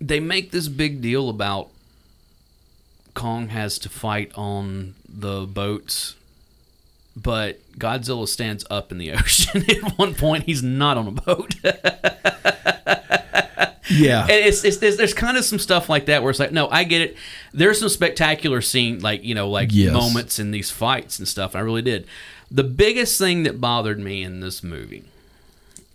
They 0.01 0.21
make 0.21 0.51
this 0.51 0.69
big 0.69 1.01
deal 1.01 1.29
about 1.29 1.69
Kong 3.15 3.49
has 3.49 3.79
to 3.81 3.89
fight 3.89 4.33
on 4.35 4.95
the 5.09 5.47
boats 5.47 6.17
but 7.17 7.61
Godzilla 7.79 8.27
stands 8.27 8.65
up 8.71 8.91
in 8.91 8.99
the 8.99 9.13
ocean. 9.15 9.65
At 9.71 9.99
one 9.99 10.15
point, 10.15 10.45
he's 10.45 10.63
not 10.63 10.97
on 10.97 11.07
a 11.07 11.11
boat. 11.13 11.55
yeah. 13.95 14.23
And 14.23 14.31
it's, 14.31 14.65
it's 14.65 14.79
there's, 14.79 14.97
there's 14.97 15.15
kind 15.15 15.37
of 15.37 15.45
some 15.45 15.59
stuff 15.59 15.89
like 15.89 16.07
that 16.07 16.23
where 16.23 16.31
it's 16.31 16.41
like, 16.41 16.53
no, 16.53 16.69
I 16.69 16.85
get 16.85 17.03
it. 17.03 17.17
There's 17.53 17.79
some 17.79 17.89
spectacular 17.89 18.61
scene, 18.61 19.01
like 19.01 19.25
you 19.25 19.35
know, 19.35 19.49
like 19.49 19.71
Yes. 19.73 19.93
moments 19.93 20.39
in 20.39 20.51
these 20.51 20.71
fights 20.71 21.19
and 21.19 21.27
stuff. 21.29 21.55
I 21.57 21.61
really 21.61 21.83
did. 21.83 22.07
The 22.51 22.65
biggest 22.65 23.19
thing 23.19 23.43
that 23.45 23.61
bothered 23.61 23.99
me 23.99 24.23
in 24.23 24.41
this 24.41 24.63
movie 24.63 25.05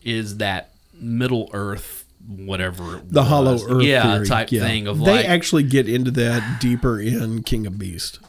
is 0.03 0.37
that 0.37 0.71
Middle 0.93 1.49
Earth, 1.53 2.05
whatever 2.27 2.97
it 2.97 3.11
the 3.11 3.23
Hollow. 3.23 3.53
Earth 3.53 3.83
yeah, 3.83 4.15
theory. 4.15 4.27
type 4.27 4.51
yeah. 4.51 4.61
thing 4.61 4.87
of 4.87 4.99
they 4.99 5.17
like 5.17 5.25
actually 5.25 5.63
get 5.63 5.87
into 5.87 6.11
that 6.11 6.59
deeper 6.59 6.99
in 6.99 7.43
King 7.43 7.65
of 7.67 7.77
Beast. 7.79 8.19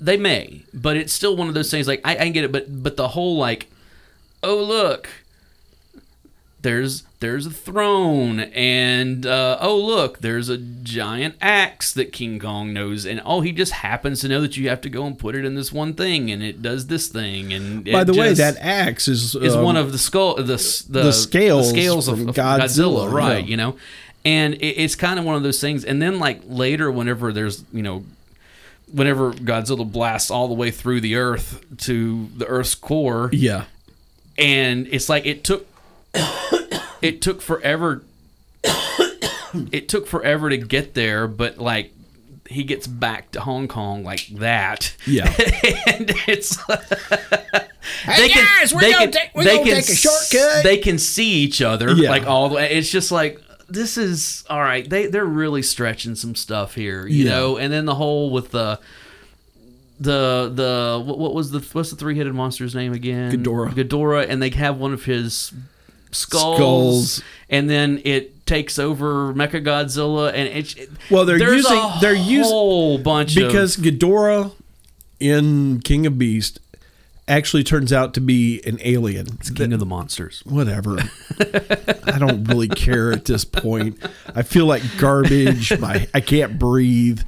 They 0.00 0.16
may, 0.16 0.62
but 0.74 0.96
it's 0.96 1.12
still 1.12 1.36
one 1.36 1.48
of 1.48 1.54
those 1.54 1.70
things. 1.70 1.86
Like 1.86 2.00
I, 2.04 2.12
I 2.12 2.16
can 2.16 2.32
get 2.32 2.44
it, 2.44 2.52
but 2.52 2.82
but 2.82 2.96
the 2.96 3.08
whole 3.08 3.36
like, 3.36 3.68
oh 4.42 4.56
look, 4.56 5.08
there's 6.60 7.04
there's 7.22 7.46
a 7.46 7.50
throne, 7.50 8.40
and 8.40 9.24
uh, 9.24 9.56
oh 9.60 9.78
look, 9.78 10.18
there's 10.18 10.48
a 10.48 10.58
giant 10.58 11.36
axe 11.40 11.92
that 11.94 12.12
King 12.12 12.40
Kong 12.40 12.72
knows, 12.72 13.06
and 13.06 13.22
oh 13.24 13.40
he 13.40 13.52
just 13.52 13.72
happens 13.72 14.20
to 14.20 14.28
know 14.28 14.40
that 14.40 14.56
you 14.56 14.68
have 14.68 14.80
to 14.80 14.90
go 14.90 15.06
and 15.06 15.16
put 15.16 15.36
it 15.36 15.44
in 15.44 15.54
this 15.54 15.72
one 15.72 15.94
thing, 15.94 16.32
and 16.32 16.42
it 16.42 16.60
does 16.60 16.88
this 16.88 17.06
thing, 17.06 17.52
and 17.52 17.84
By 17.90 18.02
the 18.02 18.12
way, 18.12 18.34
that 18.34 18.56
axe 18.58 19.06
is 19.06 19.36
is 19.36 19.54
um, 19.54 19.64
one 19.64 19.76
of 19.76 19.92
the 19.92 19.98
skull 19.98 20.34
the 20.34 20.44
the, 20.44 21.02
the 21.04 21.12
scales 21.12 21.70
scales 21.70 22.08
of, 22.08 22.28
of 22.28 22.34
Godzilla, 22.34 22.58
Godzilla, 22.58 23.12
right? 23.12 23.44
yeah. 23.44 23.50
You 23.50 23.56
know, 23.56 23.76
and 24.24 24.54
it, 24.54 24.82
it's 24.82 24.96
kind 24.96 25.20
of 25.20 25.24
one 25.24 25.36
of 25.36 25.44
those 25.44 25.60
things. 25.60 25.84
And 25.84 26.02
then 26.02 26.18
like 26.18 26.42
later, 26.44 26.90
whenever 26.90 27.32
there's 27.32 27.64
you 27.72 27.84
know, 27.84 28.04
whenever 28.92 29.32
Godzilla 29.32 29.90
blasts 29.90 30.28
all 30.28 30.48
the 30.48 30.54
way 30.54 30.72
through 30.72 31.00
the 31.00 31.14
Earth 31.14 31.64
to 31.78 32.28
the 32.36 32.46
Earth's 32.46 32.74
core, 32.74 33.30
yeah. 33.32 33.66
and 34.36 34.88
it's 34.90 35.08
like 35.08 35.24
it 35.24 35.44
took 35.44 35.68
it 37.02 37.20
took 37.20 37.42
forever. 37.42 38.02
it 39.72 39.88
took 39.88 40.06
forever 40.06 40.48
to 40.50 40.56
get 40.56 40.94
there, 40.94 41.26
but 41.28 41.58
like. 41.58 41.92
He 42.48 42.64
gets 42.64 42.86
back 42.86 43.30
to 43.30 43.40
Hong 43.40 43.66
Kong 43.66 44.04
like 44.04 44.26
that, 44.34 44.94
Yeah. 45.06 45.24
and 45.86 46.12
it's 46.26 46.56
Hey 48.04 48.28
guys, 48.28 48.74
we're 48.74 48.80
they 48.80 48.90
gonna 48.92 49.04
can- 49.04 49.12
take 49.12 49.30
we're 49.34 49.44
they 49.44 49.58
gonna 49.58 49.70
can 49.70 49.80
take 49.80 49.88
a 49.88 49.92
s- 49.92 50.28
shortcut. 50.30 50.62
They 50.64 50.76
can 50.76 50.98
see 50.98 51.30
each 51.30 51.62
other 51.62 51.92
Yeah. 51.92 52.10
like 52.10 52.26
all 52.26 52.48
the 52.50 52.56
way. 52.56 52.70
It's 52.72 52.90
just 52.90 53.10
like 53.10 53.40
this 53.68 53.96
is 53.96 54.44
all 54.50 54.60
right. 54.60 54.86
They 54.90 55.06
they're 55.06 55.24
really 55.24 55.62
stretching 55.62 56.14
some 56.14 56.34
stuff 56.34 56.74
here, 56.74 57.06
you 57.06 57.24
Yeah. 57.24 57.30
know. 57.30 57.56
And 57.56 57.72
then 57.72 57.86
the 57.86 57.94
whole 57.94 58.28
with 58.30 58.50
the 58.50 58.78
the 60.00 60.50
the 60.52 61.02
what, 61.02 61.18
what 61.18 61.32
was 61.34 61.52
the 61.52 61.60
what's 61.72 61.90
the 61.90 61.96
three 61.96 62.18
headed 62.18 62.34
monster's 62.34 62.74
name 62.74 62.92
again? 62.92 63.32
Ghidorah. 63.32 63.70
Ghidorah, 63.72 64.26
and 64.28 64.42
they 64.42 64.50
have 64.50 64.76
one 64.76 64.92
of 64.92 65.04
his 65.04 65.52
skulls, 66.12 66.56
Skulls. 66.56 67.22
and 67.50 67.68
then 67.68 68.00
it 68.04 68.44
takes 68.46 68.78
over 68.78 69.32
Mecha 69.34 69.64
Godzilla, 69.64 70.28
and 70.28 70.48
it's 70.48 70.74
it, 70.74 70.90
Well, 71.10 71.24
they're 71.24 71.38
there's 71.38 71.62
using- 71.64 71.76
a 71.76 71.98
they're 72.00 72.14
us- 72.16 72.48
whole 72.48 72.98
bunch 72.98 73.34
because 73.34 73.78
of 73.78 73.84
Ghidorah 73.84 74.52
in 75.20 75.80
King 75.80 76.06
of 76.06 76.18
Beast 76.18 76.58
actually 77.28 77.62
turns 77.62 77.92
out 77.92 78.12
to 78.14 78.20
be 78.20 78.60
an 78.66 78.78
alien. 78.84 79.38
King 79.54 79.72
of 79.72 79.78
the 79.80 79.86
Monsters. 79.86 80.42
Whatever. 80.44 80.98
I 82.04 82.18
don't 82.18 82.44
really 82.44 82.68
care 82.68 83.12
at 83.12 83.24
this 83.26 83.44
point. 83.44 83.98
I 84.34 84.42
feel 84.42 84.66
like 84.66 84.82
garbage. 84.98 85.78
My 85.78 86.08
I 86.12 86.20
can't 86.20 86.58
breathe. 86.58 87.22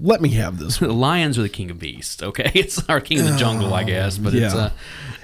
Let 0.00 0.20
me 0.20 0.28
have 0.30 0.58
this. 0.58 0.78
The 0.78 0.92
lions 0.92 1.38
are 1.38 1.42
the 1.42 1.48
king 1.48 1.70
of 1.70 1.78
beasts. 1.78 2.22
Okay, 2.22 2.50
it's 2.54 2.88
our 2.88 3.00
king 3.00 3.20
of 3.20 3.26
the 3.26 3.36
jungle, 3.36 3.74
I 3.74 3.84
guess. 3.84 4.18
But 4.18 4.34
it's 4.34 4.54
Yeah. 4.54 4.60
uh, 4.60 4.70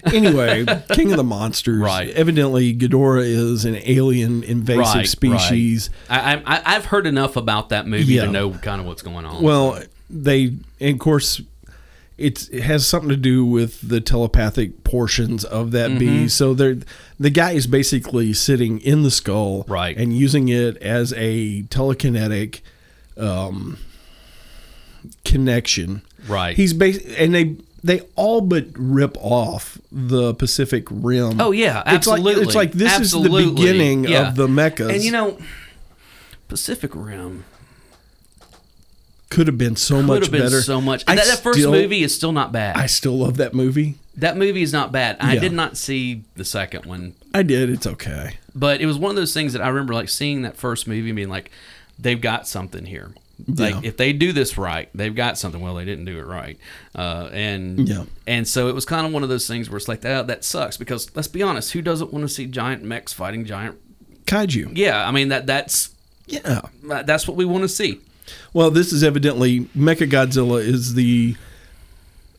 anyway, 0.13 0.65
King 0.93 1.13
of 1.13 1.17
the 1.17 1.25
Monsters. 1.25 1.81
Right. 1.81 2.11
Evidently, 2.11 2.75
Ghidorah 2.75 3.23
is 3.25 3.65
an 3.65 3.77
alien 3.85 4.43
invasive 4.45 4.95
right, 4.95 5.09
species. 5.09 5.89
Right. 6.11 6.43
I, 6.47 6.57
I 6.57 6.63
I've 6.77 6.85
heard 6.87 7.07
enough 7.07 7.37
about 7.37 7.71
that 7.71 7.87
movie 7.87 8.15
Yeah. 8.15 8.27
to 8.27 8.31
know 8.31 8.51
kind 8.51 8.81
of 8.81 8.87
what's 8.87 9.01
going 9.03 9.25
on. 9.25 9.43
Well, 9.43 9.81
they, 10.11 10.53
and 10.81 10.93
of 10.95 10.99
course, 10.99 11.41
it's, 12.19 12.49
it 12.49 12.63
has 12.65 12.87
something 12.87 13.09
to 13.09 13.17
do 13.17 13.45
with 13.47 13.81
the 13.89 14.01
telepathic 14.01 14.85
portions 14.85 15.43
of 15.45 15.71
that 15.71 15.89
Mm-hmm. 15.91 15.99
beast. 15.99 16.37
So 16.37 16.53
they're, 16.53 16.77
the 17.19 17.31
guy 17.31 17.53
is 17.53 17.67
basically 17.67 18.33
sitting 18.35 18.81
in 18.81 19.03
the 19.05 19.11
skull, 19.11 19.65
Right. 19.69 19.97
and 19.97 20.13
using 20.17 20.49
it 20.49 20.77
as 20.79 21.13
a 21.17 21.63
telekinetic 21.65 22.61
um, 23.17 23.79
connection. 25.25 26.03
right. 26.29 26.57
He's 26.57 26.73
bas- 26.73 26.99
and 27.19 27.35
they 27.35 27.57
they 27.83 28.01
all 28.17 28.41
but 28.41 28.67
rip 28.77 29.17
off 29.21 29.79
the 29.93 30.33
Pacific 30.35 30.87
Rim. 30.91 31.41
oh 31.41 31.51
yeah, 31.53 31.83
It's 31.95 32.07
like 32.07 32.19
absolutely. 32.21 32.43
it's 32.45 32.55
like 32.55 32.73
this 32.73 32.93
Absolutely. 32.93 33.43
is 33.45 33.49
the 33.51 33.55
beginning 33.55 34.05
Yeah. 34.05 34.29
of 34.29 34.37
the 34.37 34.47
mechas. 34.47 34.93
And 34.95 35.03
you 35.05 35.13
know, 35.13 35.39
Pacific 36.49 36.93
Rim 36.95 37.45
could 39.31 39.47
have 39.49 39.59
been 39.59 39.77
so 39.77 39.97
could 39.97 40.07
much 40.07 40.23
have 40.25 40.33
been 40.33 40.43
better. 40.43 40.63
so 40.63 40.81
much. 40.81 41.05
That, 41.07 41.17
that 41.17 41.41
first 41.41 41.59
still- 41.59 41.73
movie 41.73 42.03
is 42.03 42.15
still 42.15 42.33
not 42.33 42.53
bad. 42.53 42.77
I 42.77 42.87
still 42.87 43.19
love 43.19 43.37
that 43.39 43.53
movie. 43.55 43.97
that 44.17 44.37
movie 44.37 44.63
is 44.63 44.73
not 44.73 44.93
bad. 44.93 45.17
I 45.21 45.35
Yeah. 45.35 45.41
did 45.41 45.53
not 45.53 45.77
see 45.77 46.23
the 46.37 46.45
second 46.45 46.87
one, 46.87 47.15
I 47.35 47.43
did. 47.43 47.69
It's 47.69 47.87
okay. 47.87 48.35
but 48.55 48.81
it 48.81 48.87
was 48.87 48.97
one 48.97 49.11
of 49.11 49.17
those 49.17 49.35
things 49.35 49.53
that 49.55 49.61
I 49.63 49.69
remember 49.69 49.93
like 49.93 50.09
seeing 50.09 50.43
that 50.43 50.57
first 50.57 50.87
movie 50.87 51.09
and 51.11 51.17
being 51.17 51.29
like, 51.29 51.51
they've 51.99 52.21
got 52.21 52.47
something 52.47 52.87
here. 52.87 53.11
Like 53.49 53.75
Yeah. 53.75 53.81
if 53.83 53.97
they 53.97 54.13
do 54.13 54.33
this 54.33 54.57
right, 54.57 54.89
they've 54.95 55.15
got 55.15 55.37
something. 55.39 55.61
Well, 55.61 55.75
they 55.75 55.85
didn't 55.85 56.05
do 56.05 56.19
it 56.19 56.27
right, 56.27 56.57
uh, 56.95 57.29
and 57.33 57.89
Yeah. 57.89 58.05
and 58.27 58.47
so 58.47 58.69
it 58.69 58.75
was 58.75 58.85
kind 58.85 59.07
of 59.07 59.13
one 59.13 59.23
of 59.23 59.29
those 59.29 59.47
things 59.47 59.69
where 59.69 59.77
it's 59.77 59.89
like 59.89 60.03
that 60.03 60.27
that 60.29 60.45
sucks 60.45 60.77
because 60.77 61.11
let's 61.17 61.29
be 61.29 61.43
honest, 61.43 61.73
who 61.73 61.83
doesn't 61.83 62.13
want 62.13 62.23
to 62.27 62.29
see 62.33 62.47
giant 62.47 62.85
mechs 62.85 63.13
fighting 63.13 63.45
giant? 63.45 63.77
Kaiju. 64.27 64.77
Yeah, 64.77 65.07
I 65.07 65.11
mean 65.11 65.29
that 65.29 65.47
that's 65.47 65.91
Yeah. 66.27 66.61
that's 66.83 67.27
what 67.29 67.37
we 67.37 67.45
want 67.45 67.63
to 67.63 67.69
see. 67.69 68.01
Well, 68.53 68.71
this 68.71 68.93
is 68.93 69.03
evidently 69.05 69.69
Mecha 69.77 70.09
Godzilla 70.09 70.63
is 70.65 70.95
the 70.95 71.37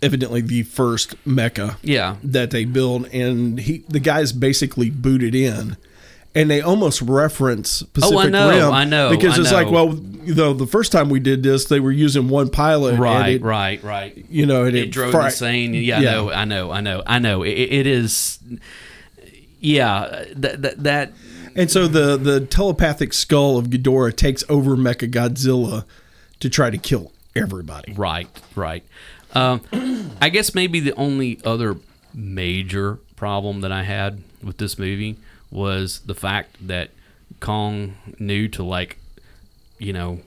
evidently 0.01 0.41
the 0.41 0.63
first 0.63 1.15
mecha 1.25 1.75
Yeah, 1.83 2.15
that 2.23 2.51
they 2.51 2.65
build, 2.65 3.07
and 3.13 3.59
he 3.59 3.83
the 3.89 3.99
guy's 3.99 4.31
basically 4.31 4.89
booted 4.89 5.35
in. 5.35 5.77
And 6.35 6.51
they 6.51 6.59
almost 6.59 7.01
reference 7.01 7.81
Pacific 7.81 8.13
Oh, 8.15 8.19
I 8.19 8.27
know, 8.27 8.49
Rim 8.49 8.73
I 8.73 8.83
know, 8.83 9.09
because 9.09 9.39
I 9.39 9.41
it's 9.41 9.53
like, 9.53 9.71
well, 9.71 9.95
you 9.95 10.35
know, 10.35 10.53
the 10.53 10.67
first 10.67 10.91
time 10.91 11.09
we 11.09 11.21
did 11.21 11.43
this, 11.43 11.65
they 11.65 11.79
were 11.79 11.93
using 11.93 12.27
one 12.27 12.49
pilot, 12.49 12.99
right, 12.99 13.35
it, 13.35 13.41
right, 13.41 13.81
right. 13.81 14.25
You 14.29 14.45
know, 14.45 14.65
and 14.65 14.75
It 14.75 14.91
drove 14.91 15.11
fri- 15.11 15.25
insane. 15.25 15.73
Yeah, 15.73 16.01
Yeah. 16.01 16.09
I 16.09 16.13
know, 16.13 16.31
I 16.31 16.45
know, 16.45 16.71
I 16.71 16.81
know, 16.81 17.03
I 17.05 17.19
know. 17.19 17.43
It, 17.43 17.51
it 17.51 17.87
is. 17.87 18.39
Yeah, 19.59 20.25
that 20.35 20.61
that 20.61 20.83
that 20.83 21.13
And 21.55 21.71
so 21.71 21.87
the 21.87 22.17
the 22.17 22.41
telepathic 22.41 23.13
skull 23.13 23.57
of 23.57 23.67
Ghidorah 23.67 24.15
takes 24.15 24.43
over 24.49 24.75
Mecha 24.75 25.09
Godzilla 25.09 25.85
to 26.41 26.49
try 26.49 26.69
to 26.69 26.77
kill 26.77 27.11
everybody. 27.35 27.93
Right, 27.93 28.27
right. 28.55 28.83
Um, 29.33 29.61
I 30.21 30.29
guess 30.29 30.53
maybe 30.53 30.79
the 30.79 30.93
only 30.95 31.39
other 31.45 31.77
major 32.13 32.99
problem 33.15 33.61
that 33.61 33.71
I 33.71 33.83
had 33.83 34.21
with 34.43 34.57
this 34.57 34.77
movie 34.77 35.17
was 35.55 35.99
the 36.05 36.13
fact 36.15 36.67
that 36.67 36.89
Kong 37.39 37.95
knew 38.19 38.47
to 38.49 38.63
like, 38.63 38.97
you 39.79 39.93
know, 39.93 40.19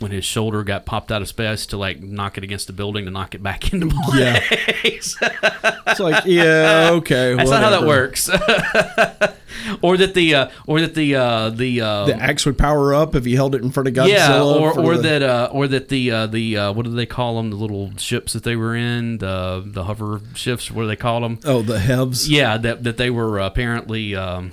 when 0.00 0.10
his 0.10 0.24
shoulder 0.24 0.64
got 0.64 0.84
popped 0.84 1.12
out 1.12 1.22
of 1.22 1.28
space 1.28 1.66
to 1.66 1.76
like 1.76 2.00
knock 2.02 2.36
it 2.36 2.42
against 2.44 2.66
the 2.66 2.72
building 2.72 3.04
to 3.04 3.10
knock 3.10 3.34
it 3.34 3.42
back 3.42 3.72
into 3.72 3.88
place. 4.06 5.16
Yeah. 5.22 5.78
It's 5.86 6.00
like, 6.00 6.24
yeah, 6.26 6.90
okay. 6.94 7.34
That's 7.36 7.50
not 7.50 7.62
how 7.62 7.70
that 7.70 7.86
works. 7.86 8.28
or 9.82 9.96
that 9.96 10.14
the 10.14 10.34
uh, 10.34 10.50
or 10.66 10.80
that 10.80 10.94
the 10.94 11.14
uh, 11.14 11.50
the 11.50 11.80
uh, 11.80 12.04
The 12.06 12.16
axe 12.16 12.44
would 12.46 12.58
power 12.58 12.92
up 12.94 13.14
if 13.14 13.24
he 13.24 13.34
held 13.34 13.54
it 13.54 13.62
in 13.62 13.70
front 13.70 13.88
of 13.88 13.94
Godzilla. 13.94 14.08
yeah, 14.08 14.42
or 14.42 14.78
or 14.78 14.96
the- 14.96 15.02
that 15.02 15.22
uh, 15.22 15.48
or 15.52 15.68
that 15.68 15.88
the 15.88 16.10
uh, 16.10 16.26
the 16.26 16.56
uh, 16.56 16.72
what 16.72 16.84
do 16.84 16.92
they 16.92 17.06
call 17.06 17.36
them? 17.36 17.50
The 17.50 17.56
little 17.56 17.96
ships 17.96 18.32
that 18.32 18.42
they 18.42 18.56
were 18.56 18.74
in, 18.74 19.18
the 19.18 19.62
the 19.64 19.84
hover 19.84 20.20
ships. 20.34 20.70
What 20.70 20.82
do 20.82 20.88
they 20.88 20.96
call 20.96 21.20
them? 21.20 21.38
Oh, 21.44 21.62
the 21.62 21.78
HEAVs. 21.78 22.28
Yeah, 22.28 22.56
that 22.58 22.82
that 22.84 22.96
they 22.96 23.10
were 23.10 23.38
apparently 23.38 24.14
um, 24.16 24.52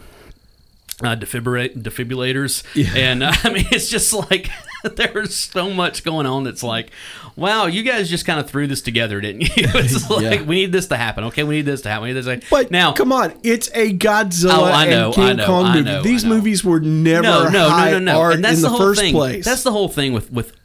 uh, 1.04 1.16
defibrillators, 1.16 2.64
Yeah. 2.76 2.94
and 2.96 3.24
uh, 3.24 3.32
I 3.44 3.50
mean 3.52 3.66
it's 3.72 3.90
just 3.90 4.14
like 4.14 4.50
there's 4.96 5.36
so 5.36 5.70
much 5.72 6.04
going 6.04 6.26
on. 6.26 6.44
That's 6.44 6.64
like, 6.64 6.92
wow, 7.36 7.66
you 7.68 7.84
guys 7.84 8.10
just 8.10 8.26
kind 8.26 8.40
of 8.40 8.50
threw 8.50 8.68
this 8.68 8.82
together, 8.82 9.22
didn't 9.22 9.42
you? 9.42 9.50
It's 9.58 10.10
like 10.10 10.22
Yeah. 10.22 10.42
we 10.44 10.56
need 10.56 10.72
this 10.72 10.88
to 10.88 10.98
happen. 10.98 11.24
Okay, 11.26 11.44
we 11.44 11.58
need 11.58 11.66
this 11.66 11.82
to 11.84 11.90
happen. 11.90 12.04
We 12.04 12.10
need 12.10 12.14
this 12.14 12.26
to 12.26 12.32
happen. 12.32 12.48
But 12.50 12.72
now, 12.72 12.94
come 12.94 13.12
on, 13.12 13.34
it's 13.44 13.70
a 13.76 13.94
Godzilla 13.96 14.52
Oh, 14.54 14.64
I 14.66 14.90
know, 14.90 15.06
and 15.08 15.16
King 15.16 15.24
I 15.24 15.34
know, 15.34 15.46
Kong 15.46 15.66
I 15.66 15.74
movie. 15.76 15.86
know, 15.86 16.00
I 16.00 16.04
These 16.04 16.26
movies 16.26 16.64
were 16.64 16.80
never 16.80 17.22
no, 17.24 17.50
no, 17.50 17.70
high 17.70 17.92
no, 17.92 18.00
no, 18.00 18.14
no, 18.14 18.20
art 18.22 18.36
and 18.36 18.44
that's 18.44 18.58
in 18.58 18.62
the, 18.64 18.68
the, 18.70 18.72
whole 18.72 18.80
first 18.80 19.02
thing. 19.02 19.14
place. 19.14 19.46
That's 19.46 19.64
the 19.64 19.72
whole 19.72 19.88
thing 19.90 20.14
with 20.14 20.32
with. 20.32 20.56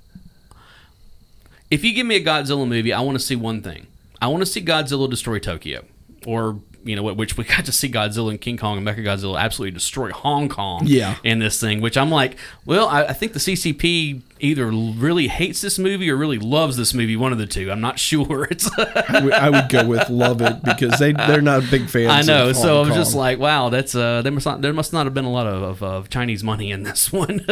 If 1.70 1.84
you 1.84 1.92
give 1.94 2.06
me 2.06 2.16
a 2.16 2.24
Godzilla 2.24 2.66
movie, 2.66 2.92
I 2.92 3.00
want 3.00 3.18
to 3.18 3.24
see 3.24 3.36
one 3.36 3.60
thing. 3.60 3.86
I 4.22 4.28
want 4.28 4.40
to 4.42 4.46
see 4.46 4.62
Godzilla 4.64 5.10
destroy 5.10 5.38
Tokyo, 5.40 5.84
or 6.24 6.60
you 6.86 6.96
know, 6.96 7.02
which 7.02 7.36
we 7.36 7.44
got 7.44 7.64
to 7.66 7.72
see 7.72 7.90
Godzilla 7.90 8.30
and 8.30 8.40
King 8.40 8.56
Kong 8.56 8.78
and 8.78 8.86
Mechagodzilla 8.86 9.38
absolutely 9.40 9.72
destroy 9.72 10.10
Hong 10.12 10.48
Kong. 10.48 10.82
Yeah. 10.86 11.16
in 11.24 11.38
this 11.40 11.60
thing, 11.60 11.80
which 11.80 11.96
I'm 11.96 12.10
like, 12.10 12.36
well, 12.64 12.88
I, 12.88 13.04
I 13.06 13.12
think 13.12 13.32
the 13.32 13.38
CCP 13.40 14.22
either 14.38 14.66
really 14.66 15.28
hates 15.28 15.60
this 15.62 15.78
movie 15.78 16.10
or 16.10 16.16
really 16.16 16.38
loves 16.38 16.76
this 16.76 16.92
movie. 16.94 17.16
One 17.16 17.32
of 17.32 17.38
the 17.38 17.46
two. 17.46 17.70
I'm 17.72 17.80
not 17.80 17.98
sure. 18.08 18.46
It's. 18.50 18.70
I 18.78 19.50
would- 19.50 19.66
go 19.68 19.86
with 19.86 20.08
love 20.10 20.40
it 20.42 20.62
because 20.62 20.98
they 21.00 21.12
they're 21.12 21.40
not 21.42 21.68
big 21.70 21.88
fans. 21.88 22.12
I 22.12 22.22
know. 22.22 22.52
So 22.52 22.74
I 22.74 22.78
Hong 22.78 22.88
was 22.88 22.96
just 22.96 23.16
like, 23.16 23.38
wow, 23.38 23.68
that's 23.68 23.94
uh, 23.96 24.22
there 24.22 24.30
must 24.30 24.46
not 24.46 24.62
there 24.62 24.72
must 24.72 24.92
not 24.92 25.06
have 25.06 25.14
been 25.14 25.24
a 25.24 25.32
lot 25.32 25.46
of, 25.46 25.62
of, 25.62 25.82
of 25.82 26.08
Chinese 26.08 26.44
money 26.44 26.70
in 26.70 26.84
this 26.84 27.12
one. 27.12 27.40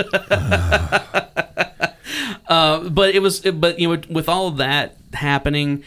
uh, 2.49 2.89
but 2.89 3.15
it 3.15 3.21
was, 3.21 3.41
but 3.41 3.79
you 3.79 3.89
know, 3.97 4.03
with 4.11 4.29
all 4.29 4.49
of 4.49 4.59
that 4.59 4.97
happening, 5.13 5.83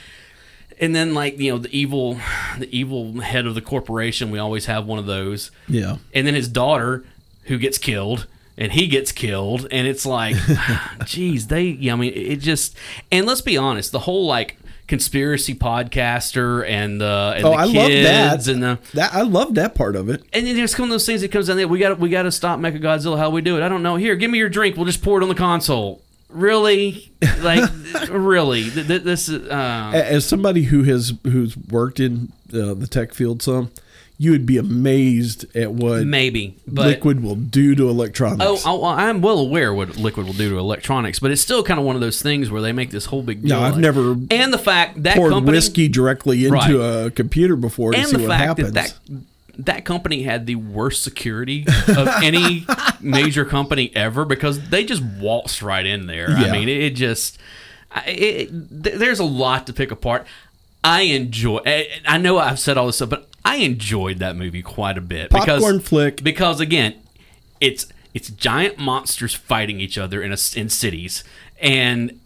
and 0.79 0.95
then 0.95 1.13
like 1.13 1.39
you 1.39 1.51
know 1.51 1.57
the 1.57 1.75
evil, 1.75 2.19
the 2.59 2.69
evil 2.75 3.21
head 3.21 3.45
of 3.45 3.55
the 3.55 3.61
corporation, 3.61 4.31
we 4.31 4.39
always 4.39 4.65
have 4.65 4.85
one 4.85 4.99
of 4.99 5.05
those, 5.05 5.51
yeah. 5.67 5.97
and 6.13 6.25
then 6.27 6.33
his 6.35 6.47
daughter 6.47 7.03
who 7.43 7.57
gets 7.57 7.77
killed. 7.77 8.27
And 8.59 8.71
he 8.71 8.87
gets 8.87 9.11
killed, 9.11 9.67
and 9.69 9.85
it's 9.85 10.03
like, 10.03 10.35
geez, 11.05 11.45
they. 11.45 11.65
Yeah, 11.65 11.93
I 11.93 11.95
mean, 11.95 12.11
it 12.15 12.37
just. 12.37 12.75
And 13.11 13.27
let's 13.27 13.41
be 13.41 13.55
honest, 13.55 13.91
the 13.91 13.99
whole 13.99 14.25
like 14.25 14.57
conspiracy 14.87 15.53
podcaster 15.53 16.67
and 16.67 16.99
the 16.99 17.33
and 17.35 17.45
Oh, 17.45 17.51
the 17.51 17.55
I 17.55 17.63
love 17.65 17.91
that. 17.91 18.47
and 18.47 18.63
the 18.63 18.79
That 18.95 19.13
I 19.13 19.21
love 19.21 19.53
that 19.55 19.75
part 19.75 19.95
of 19.95 20.09
it. 20.09 20.23
and 20.33 20.47
then 20.47 20.55
there's 20.55 20.75
some 20.75 20.85
of 20.85 20.89
those 20.89 21.05
things 21.05 21.21
that 21.21 21.31
comes 21.31 21.47
down 21.47 21.57
there. 21.57 21.67
We 21.67 21.77
got 21.77 21.99
we 21.99 22.09
got 22.09 22.23
to 22.23 22.31
stop 22.31 22.59
Mecha 22.59 22.81
Godzilla. 22.81 23.19
How 23.19 23.29
we 23.29 23.41
do 23.41 23.57
it? 23.57 23.61
I 23.63 23.69
don't 23.69 23.83
know. 23.83 23.95
Here, 23.95 24.15
give 24.15 24.31
me 24.31 24.39
your 24.39 24.49
drink. 24.49 24.75
We'll 24.75 24.85
just 24.85 25.03
pour 25.03 25.19
it 25.19 25.23
on 25.23 25.29
the 25.29 25.35
console. 25.35 26.01
Really, 26.29 27.11
like 27.41 27.69
really? 28.09 28.69
Th- 28.69 28.85
th- 28.87 29.03
This 29.03 29.29
is 29.29 29.47
uh, 29.49 29.91
As 29.93 30.25
somebody 30.25 30.63
who 30.63 30.83
has 30.83 31.13
who's 31.23 31.55
worked 31.57 31.99
in 31.99 32.31
uh, 32.53 32.73
the 32.73 32.87
tech 32.89 33.13
field 33.13 33.41
some, 33.41 33.71
you 34.17 34.31
would 34.31 34.45
be 34.45 34.57
amazed 34.57 35.45
at 35.55 35.71
what 35.71 36.05
maybe, 36.05 36.57
but 36.67 36.87
liquid 36.87 37.23
will 37.23 37.35
do 37.35 37.75
to 37.75 37.87
electronics. 37.89 38.43
oh, 38.45 38.59
oh, 38.65 38.83
I'm 38.85 39.21
well 39.21 39.39
aware 39.39 39.73
what 39.73 39.95
liquid 39.95 40.25
will 40.25 40.33
do 40.33 40.49
to 40.49 40.57
electronics, 40.57 41.19
but 41.19 41.31
it's 41.31 41.41
still 41.41 41.63
kind 41.63 41.79
of 41.79 41.85
one 41.85 41.95
of 41.95 42.01
those 42.01 42.21
things 42.21 42.51
where 42.51 42.61
they 42.61 42.73
make 42.73 42.89
this 42.91 43.05
whole 43.05 43.23
big 43.23 43.41
deal. 43.43 43.57
No, 43.57 43.61
I've 43.63 43.73
like- 43.73 43.81
never 43.81 44.11
and 44.29 44.51
the 44.51 44.57
fact 44.57 45.03
that 45.03 45.15
poured 45.15 45.31
company 45.31 45.55
whiskey 45.57 45.87
directly 45.87 46.45
into 46.45 46.53
Right. 46.79 47.05
a 47.05 47.11
computer 47.11 47.55
before 47.55 47.93
to 47.93 47.99
and 47.99 48.07
see 48.07 48.17
the 48.17 48.23
what 48.23 48.29
fact 48.31 48.43
happens. 48.43 48.71
that 48.73 48.93
that 49.07 49.21
that 49.57 49.85
company 49.85 50.23
had 50.23 50.45
the 50.45 50.55
worst 50.55 51.03
security 51.03 51.65
of 51.87 52.07
any 52.23 52.65
major 53.01 53.45
company 53.45 53.91
ever 53.95 54.25
because 54.25 54.69
they 54.69 54.83
just 54.83 55.03
waltzed 55.03 55.61
right 55.61 55.85
in 55.85 56.07
there. 56.07 56.29
I 56.29 56.51
mean, 56.51 56.69
it, 56.69 56.91
just 56.91 57.39
it, 58.05 58.49
there's 58.51 59.19
a 59.19 59.25
lot 59.25 59.67
to 59.67 59.73
pick 59.73 59.91
apart. 59.91 60.27
I 60.83 61.01
enjoy. 61.01 61.59
I 62.07 62.17
know 62.17 62.37
I've 62.37 62.59
said 62.59 62.77
all 62.77 62.87
this 62.87 62.97
stuff, 62.97 63.09
but 63.09 63.27
I 63.43 63.57
enjoyed 63.57 64.19
that 64.19 64.35
movie 64.35 64.61
quite 64.61 64.97
a 64.97 65.01
bit 65.01 65.29
because 65.29 65.61
Popcorn 65.61 65.79
flick. 65.79 66.23
because 66.23 66.59
again, 66.59 66.95
it's 67.59 67.87
it's 68.13 68.29
giant 68.29 68.77
monsters 68.77 69.33
fighting 69.33 69.79
each 69.79 69.97
other 69.97 70.21
in 70.21 70.31
a, 70.31 70.37
in 70.55 70.69
cities, 70.69 71.23
and 71.59 72.19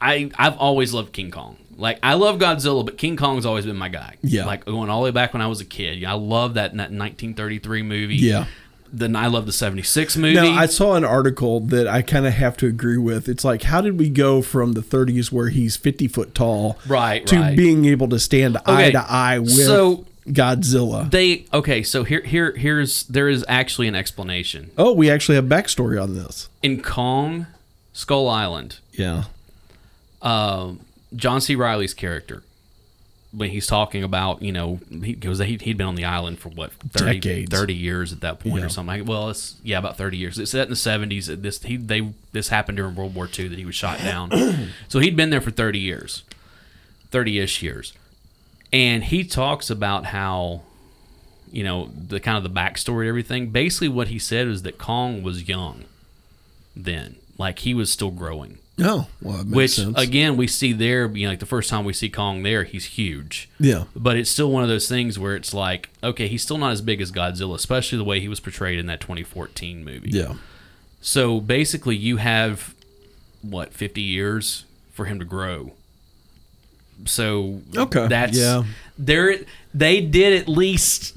I 0.00 0.30
I've 0.38 0.56
always 0.58 0.92
loved 0.92 1.12
King 1.12 1.30
Kong. 1.30 1.56
Like 1.78 1.98
I 2.02 2.14
love 2.14 2.38
Godzilla, 2.38 2.84
but 2.84 2.98
King 2.98 3.16
Kong's 3.16 3.46
always 3.46 3.64
been 3.64 3.76
my 3.76 3.88
guy. 3.88 4.16
Yeah. 4.22 4.44
like 4.44 4.64
going 4.66 4.90
all 4.90 5.00
the 5.00 5.04
way 5.04 5.10
back 5.12 5.32
when 5.32 5.40
I 5.40 5.46
was 5.46 5.60
a 5.60 5.64
kid. 5.64 6.04
I 6.04 6.12
love 6.14 6.54
that, 6.54 6.72
that 6.72 6.90
1933 6.92 7.82
movie. 7.84 8.16
Yeah. 8.16 8.46
Then 8.92 9.14
I 9.16 9.26
love 9.26 9.44
the 9.46 9.52
76 9.52 10.16
movie. 10.16 10.34
Now, 10.34 10.50
I 10.58 10.64
saw 10.66 10.94
an 10.94 11.04
article 11.04 11.60
that 11.60 11.86
I 11.86 12.00
kind 12.02 12.26
of 12.26 12.32
have 12.32 12.56
to 12.56 12.66
agree 12.66 12.96
with. 12.96 13.28
It's 13.28 13.44
like, 13.44 13.62
how 13.64 13.80
did 13.82 13.98
we 13.98 14.08
go 14.08 14.40
from 14.42 14.72
the 14.72 14.80
30s 14.80 15.30
where 15.30 15.50
he's 15.50 15.76
50 15.76 16.08
foot 16.08 16.34
tall 16.34 16.78
Right, 16.88 17.26
to 17.26 17.38
right. 17.38 17.56
being 17.56 17.84
able 17.84 18.08
to 18.08 18.18
stand 18.18 18.56
eye 18.64 18.90
to 18.92 19.04
eye 19.06 19.38
with 19.40 19.52
so- 19.52 20.06
Godzilla? 20.26 21.10
they 21.10 21.44
okay. 21.52 21.82
So 21.82 22.02
here 22.04 22.22
here 22.22 22.52
here's 22.56 23.02
there 23.04 23.28
is 23.28 23.44
actually 23.46 23.88
an 23.88 23.94
explanation 23.94 24.70
Oh, 24.78 24.92
we 24.94 25.10
actually 25.10 25.36
have 25.36 25.44
backstory 25.44 26.02
on 26.02 26.14
this. 26.14 26.48
in 26.62 26.82
Kong 26.82 27.46
Skull 27.92 28.26
Island. 28.28 28.78
Yeah. 28.92 29.24
um, 30.22 30.80
John 31.16 31.40
C. 31.40 31.54
Reilly's 31.54 31.94
character 31.94 32.42
when 33.30 33.50
he's 33.50 33.66
talking 33.66 34.02
about 34.02 34.40
you 34.40 34.50
know 34.52 34.80
he 35.02 35.12
goes 35.12 35.38
he, 35.38 35.58
he'd 35.60 35.76
been 35.76 35.86
on 35.86 35.94
the 35.96 36.04
island 36.04 36.38
for 36.38 36.48
what 36.48 36.72
30, 36.72 37.20
Decades. 37.20 37.50
30 37.50 37.74
years 37.74 38.10
at 38.12 38.20
that 38.20 38.40
point 38.40 38.56
Yeah. 38.56 38.64
or 38.64 38.68
something 38.70 39.04
well 39.04 39.28
it's 39.28 39.56
yeah 39.62 39.78
about 39.78 39.96
30 39.98 40.16
years. 40.16 40.38
It's 40.38 40.50
set 40.52 40.62
in 40.62 40.70
the 40.70 40.76
70s 40.76 41.42
this 41.42 41.62
he 41.62 41.76
they 41.76 42.12
this 42.32 42.48
happened 42.48 42.76
during 42.78 42.94
World 42.94 43.14
War 43.14 43.28
II 43.38 43.48
that 43.48 43.58
he 43.58 43.66
was 43.66 43.74
shot 43.74 43.98
down. 43.98 44.30
So 44.88 44.98
he'd 44.98 45.16
been 45.16 45.28
there 45.30 45.40
for 45.42 45.50
30 45.50 45.78
years 45.78 46.24
30ish 47.12 47.62
years. 47.62 47.92
And 48.72 49.04
he 49.04 49.24
talks 49.24 49.70
about 49.70 50.06
how 50.06 50.62
you 51.50 51.64
know 51.64 51.90
the 51.96 52.20
kind 52.20 52.36
of 52.36 52.42
the 52.42 52.50
backstory 52.60 53.00
and 53.00 53.08
everything. 53.08 53.48
Basically 53.50 53.88
what 53.88 54.08
he 54.08 54.18
said 54.18 54.46
is 54.46 54.62
that 54.62 54.76
Kong 54.78 55.22
was 55.22 55.48
young 55.48 55.84
then. 56.76 57.16
Like 57.38 57.60
he 57.60 57.72
was 57.74 57.90
still 57.92 58.10
growing 58.10 58.58
Oh, 58.80 59.08
well, 59.20 59.38
which 59.44 59.72
sense. 59.72 59.98
again 59.98 60.36
we 60.36 60.46
see 60.46 60.72
there 60.72 61.08
you 61.08 61.26
know 61.26 61.32
like 61.32 61.40
the 61.40 61.46
first 61.46 61.68
time 61.68 61.84
we 61.84 61.92
see 61.92 62.08
kong 62.08 62.42
there 62.44 62.62
he's 62.64 62.84
huge 62.84 63.48
yeah. 63.58 63.84
but 63.96 64.16
it's 64.16 64.30
still 64.30 64.50
one 64.52 64.62
of 64.62 64.68
those 64.68 64.88
things 64.88 65.18
where 65.18 65.34
it's 65.34 65.52
like 65.52 65.88
okay 66.02 66.28
he's 66.28 66.42
still 66.42 66.58
not 66.58 66.70
as 66.70 66.80
big 66.80 67.00
as 67.00 67.10
godzilla 67.10 67.54
especially 67.56 67.98
the 67.98 68.04
way 68.04 68.20
he 68.20 68.28
was 68.28 68.38
portrayed 68.40 68.78
in 68.78 68.86
that 68.86 69.00
2014 69.00 69.84
movie 69.84 70.10
Yeah. 70.12 70.34
so 71.00 71.40
basically 71.40 71.96
you 71.96 72.18
have 72.18 72.74
what 73.42 73.74
50 73.74 74.00
years 74.00 74.64
for 74.92 75.06
him 75.06 75.18
to 75.18 75.24
grow 75.24 75.72
so 77.04 77.60
Okay, 77.76 78.06
that's 78.08 78.36
yeah. 78.38 78.64
there 78.98 79.36
they 79.74 80.00
did 80.00 80.40
at 80.40 80.48
least 80.48 81.14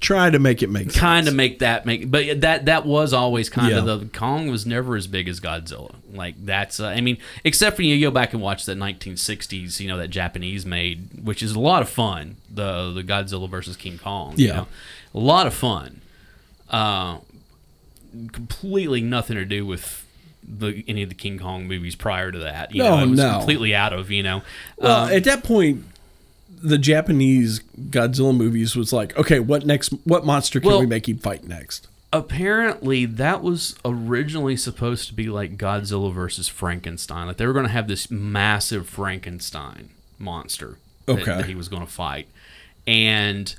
Try 0.00 0.30
to 0.30 0.38
make 0.38 0.62
it 0.62 0.70
make 0.70 0.94
kind 0.94 1.24
sense. 1.24 1.28
of 1.28 1.34
make 1.34 1.58
that 1.58 1.84
make 1.84 2.08
but 2.08 2.40
that 2.42 2.66
that 2.66 2.86
was 2.86 3.12
always 3.12 3.50
kind 3.50 3.72
Yeah. 3.72 3.78
of 3.78 3.84
the 4.00 4.06
Kong 4.16 4.48
was 4.48 4.64
never 4.64 4.94
as 4.94 5.08
big 5.08 5.26
as 5.28 5.40
Godzilla 5.40 5.92
like 6.12 6.36
that's 6.44 6.78
uh, 6.78 6.86
I 6.86 7.00
mean 7.00 7.18
except 7.42 7.74
for 7.74 7.82
you 7.82 8.00
go 8.00 8.12
back 8.12 8.32
and 8.32 8.40
watch 8.40 8.64
that 8.66 8.78
1960s 8.78 9.80
you 9.80 9.88
know 9.88 9.98
that 9.98 10.08
Japanese 10.08 10.64
made 10.64 11.08
which 11.24 11.42
is 11.42 11.52
a 11.52 11.58
lot 11.58 11.82
of 11.82 11.88
fun 11.88 12.36
the 12.48 12.92
the 12.92 13.02
Godzilla 13.02 13.50
versus 13.50 13.76
King 13.76 13.98
Kong 13.98 14.34
you 14.36 14.46
Yeah. 14.46 14.52
know? 14.54 14.66
a 15.16 15.18
lot 15.18 15.48
of 15.48 15.54
fun 15.54 16.00
uh 16.70 17.18
completely 18.32 19.00
nothing 19.00 19.36
to 19.36 19.44
do 19.44 19.66
with 19.66 20.04
the 20.42 20.82
any 20.88 21.02
of 21.02 21.08
the 21.08 21.14
King 21.14 21.38
Kong 21.38 21.66
movies 21.66 21.94
prior 21.94 22.30
to 22.32 22.38
that 22.38 22.74
you 22.74 22.82
No, 22.82 22.96
know 22.98 23.02
it 23.04 23.08
was 23.10 23.18
no. 23.18 23.32
completely 23.38 23.74
out 23.74 23.92
of 23.92 24.10
you 24.10 24.22
know 24.22 24.42
Well, 24.76 25.04
Um, 25.06 25.12
at 25.12 25.24
that 25.24 25.42
point, 25.44 25.84
the 26.62 26.78
Japanese 26.78 27.60
Godzilla 27.90 28.36
movies 28.36 28.74
was 28.76 28.92
like, 28.92 29.16
okay, 29.18 29.40
what 29.40 29.64
next? 29.66 29.88
What 30.04 30.24
monster 30.26 30.60
can 30.60 30.68
Well- 30.68 30.80
we 30.80 30.86
make 30.86 31.08
him 31.08 31.18
fight 31.18 31.44
next? 31.46 31.88
apparently 32.10 33.04
that 33.04 33.42
was 33.42 33.76
originally 33.84 34.56
supposed 34.56 35.08
to 35.08 35.12
be 35.14 35.26
like 35.28 35.58
Godzilla 35.58 36.10
versus 36.10 36.48
Frankenstein. 36.48 37.26
Like 37.26 37.36
they 37.36 37.46
were 37.46 37.52
going 37.52 37.66
to 37.66 37.70
have 37.72 37.86
this 37.86 38.10
massive 38.10 38.88
Frankenstein 38.88 39.90
monster 40.18 40.78
that, 41.04 41.12
Okay. 41.20 41.24
that 41.36 41.44
he 41.44 41.54
was 41.54 41.68
going 41.68 41.84
to 41.84 41.92
fight, 41.92 42.26
and 42.86 43.54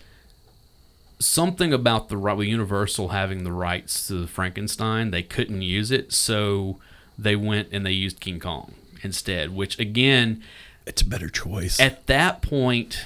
something 1.19 1.73
about 1.73 2.09
the 2.09 2.17
right 2.17 2.37
with 2.37 2.47
Universal 2.47 3.09
having 3.09 3.43
the 3.43 3.51
rights 3.51 4.07
to 4.07 4.13
the 4.15 4.27
Frankenstein, 4.27 5.11
they 5.11 5.23
couldn't 5.23 5.61
use 5.61 5.91
it, 5.91 6.13
so 6.13 6.79
they 7.17 7.35
went 7.35 7.67
and 7.71 7.85
they 7.85 7.91
used 7.91 8.19
King 8.19 8.39
Kong 8.39 8.73
instead. 9.03 9.53
Which 9.55 9.77
again, 9.79 10.41
It's 10.89 11.03
a 11.03 11.05
better 11.05 11.29
choice. 11.29 11.79
at 11.79 12.07
that 12.07 12.41
point, 12.41 13.05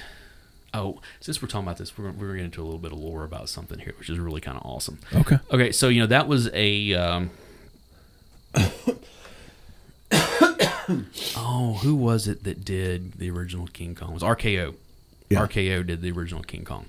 oh, 0.72 1.00
since 1.20 1.42
we're 1.42 1.48
talking 1.48 1.66
about 1.66 1.76
this, 1.76 1.96
we're, 1.98 2.10
we're 2.12 2.28
getting 2.32 2.46
into 2.46 2.62
a 2.62 2.64
little 2.64 2.78
bit 2.78 2.92
of 2.92 2.98
lore 2.98 3.24
about 3.24 3.50
something 3.50 3.78
here, 3.78 3.92
which 3.98 4.08
is 4.08 4.18
really 4.18 4.40
kind 4.40 4.56
of 4.56 4.64
awesome. 4.64 4.98
okay. 5.14 5.38
Okay, 5.52 5.70
so 5.70 5.88
you 5.88 6.00
know 6.00 6.06
that 6.06 6.26
was 6.26 6.48
a. 6.54 6.94
Um, 6.94 7.30
oh, 11.36 11.78
who 11.82 11.94
was 11.94 12.26
it 12.26 12.44
that 12.44 12.64
did 12.64 13.12
the 13.18 13.28
original 13.30 13.66
King 13.66 13.94
Kong? 13.94 14.10
It 14.10 14.14
was 14.14 14.22
RKO. 14.22 14.74
Yeah. 15.28 15.46
RKO 15.46 15.86
did 15.86 16.00
the 16.00 16.10
original 16.10 16.42
King 16.42 16.64
Kong. 16.64 16.86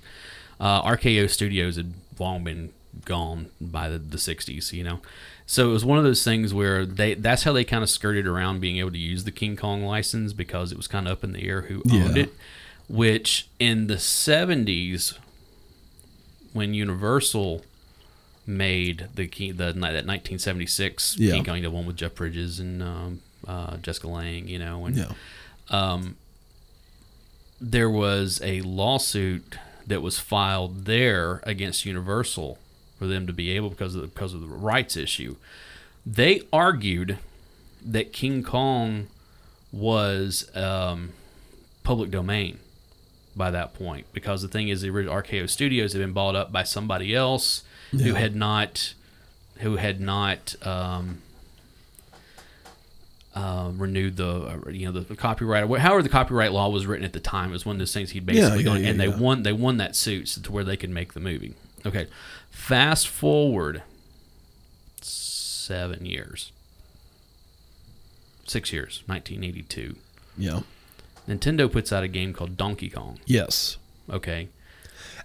Uh, 0.58 0.82
RKO 0.82 1.28
Studios 1.28 1.76
had 1.76 1.92
long 2.18 2.42
been 2.42 2.72
gone 3.04 3.50
by 3.60 3.90
the, 3.90 3.98
the 3.98 4.16
60s, 4.16 4.72
you 4.72 4.82
know. 4.82 5.00
So 5.48 5.70
it 5.70 5.72
was 5.72 5.84
one 5.84 5.96
of 5.98 6.02
those 6.04 6.24
things 6.24 6.52
where 6.52 6.84
they 6.84 7.14
that's 7.14 7.44
how 7.44 7.52
they 7.52 7.64
kind 7.64 7.82
of 7.84 7.88
skirted 7.90 8.26
around 8.26 8.60
being 8.60 8.78
able 8.78 8.90
to 8.90 8.98
use 8.98 9.22
the 9.24 9.30
King 9.30 9.54
Kong 9.56 9.82
license 9.84 10.32
because 10.32 10.72
it 10.72 10.76
was 10.76 10.88
kind 10.88 11.06
of 11.06 11.12
up 11.12 11.24
in 11.24 11.32
the 11.32 11.46
air 11.48 11.62
who 11.62 11.82
owned 11.90 12.16
Yeah. 12.16 12.24
it. 12.24 12.34
Which 12.88 13.48
in 13.58 13.86
the 13.88 13.94
70s, 13.96 15.14
when 16.52 16.72
Universal 16.74 17.62
made 18.46 19.08
the 19.14 19.26
King, 19.26 19.50
the 19.56 19.72
that 19.72 19.76
1976 19.76 21.16
Yeah. 21.18 21.34
King 21.34 21.44
Kong, 21.44 21.62
the 21.62 21.70
one 21.70 21.86
with 21.86 21.96
Jeff 21.96 22.14
Bridges 22.16 22.58
and 22.60 22.82
um, 22.82 23.20
uh, 23.46 23.76
Jessica 23.78 24.08
Lange, 24.08 24.48
you 24.48 24.58
know, 24.58 24.84
and 24.86 24.96
Yeah. 24.96 25.12
there 27.60 27.90
was 27.90 28.40
a 28.42 28.60
lawsuit 28.62 29.56
that 29.86 30.02
was 30.02 30.18
filed 30.18 30.84
there 30.84 31.40
against 31.44 31.84
Universal 31.86 32.58
for 32.98 33.06
them 33.06 33.26
to 33.26 33.32
be 33.32 33.50
able 33.50 33.70
because 33.70 33.94
of 33.94 34.02
the, 34.02 34.08
because 34.08 34.34
of 34.34 34.40
the 34.40 34.46
rights 34.46 34.96
issue. 34.96 35.36
They 36.04 36.42
argued 36.52 37.18
that 37.84 38.12
King 38.12 38.42
Kong 38.42 39.08
was 39.72 40.50
um, 40.56 41.12
public 41.82 42.10
domain 42.10 42.58
by 43.34 43.50
that 43.50 43.74
point 43.74 44.06
because 44.12 44.42
the 44.42 44.48
thing 44.48 44.68
is 44.68 44.80
the 44.80 44.90
original 44.90 45.14
RKO 45.14 45.48
Studios 45.48 45.92
had 45.92 46.00
been 46.00 46.12
bought 46.12 46.34
up 46.34 46.50
by 46.50 46.62
somebody 46.62 47.14
else 47.14 47.62
who 47.90 48.14
had 48.14 48.34
not 48.34 48.94
who 49.58 49.76
had 49.76 50.00
not 50.00 50.54
um, 50.66 51.22
uh, 53.34 53.70
renewed 53.74 54.16
the 54.16 54.28
uh, 54.66 54.70
you 54.70 54.86
know 54.90 55.00
the, 55.00 55.14
copyright 55.14 55.68
however 55.80 56.02
the 56.02 56.08
copyright 56.08 56.52
law 56.52 56.68
was 56.68 56.86
written 56.86 57.04
at 57.04 57.12
the 57.12 57.20
time 57.20 57.50
it 57.50 57.52
was 57.52 57.66
one 57.66 57.76
of 57.76 57.78
those 57.78 57.92
things 57.92 58.10
he'd 58.10 58.24
basically 58.24 58.58
yeah, 58.58 58.64
gone 58.64 58.82
yeah, 58.82 58.90
and 58.90 58.98
they 58.98 59.08
yeah. 59.08 59.18
won 59.18 59.42
they 59.42 59.52
won 59.52 59.76
that 59.76 59.94
suit 59.94 60.26
to 60.26 60.50
where 60.50 60.64
they 60.64 60.76
could 60.76 60.90
make 60.90 61.12
the 61.12 61.20
movie. 61.20 61.54
Okay, 61.84 62.08
fast 62.56 63.06
forward 63.06 63.82
seven 65.02 66.06
years, 66.06 66.52
six 68.46 68.72
years, 68.72 69.02
1982. 69.06 69.96
Yeah. 70.38 70.60
Nintendo 71.28 71.70
puts 71.70 71.92
out 71.92 72.02
a 72.02 72.08
game 72.08 72.32
called 72.32 72.56
Donkey 72.56 72.88
Kong. 72.88 73.18
Yes. 73.26 73.76
Okay, 74.10 74.48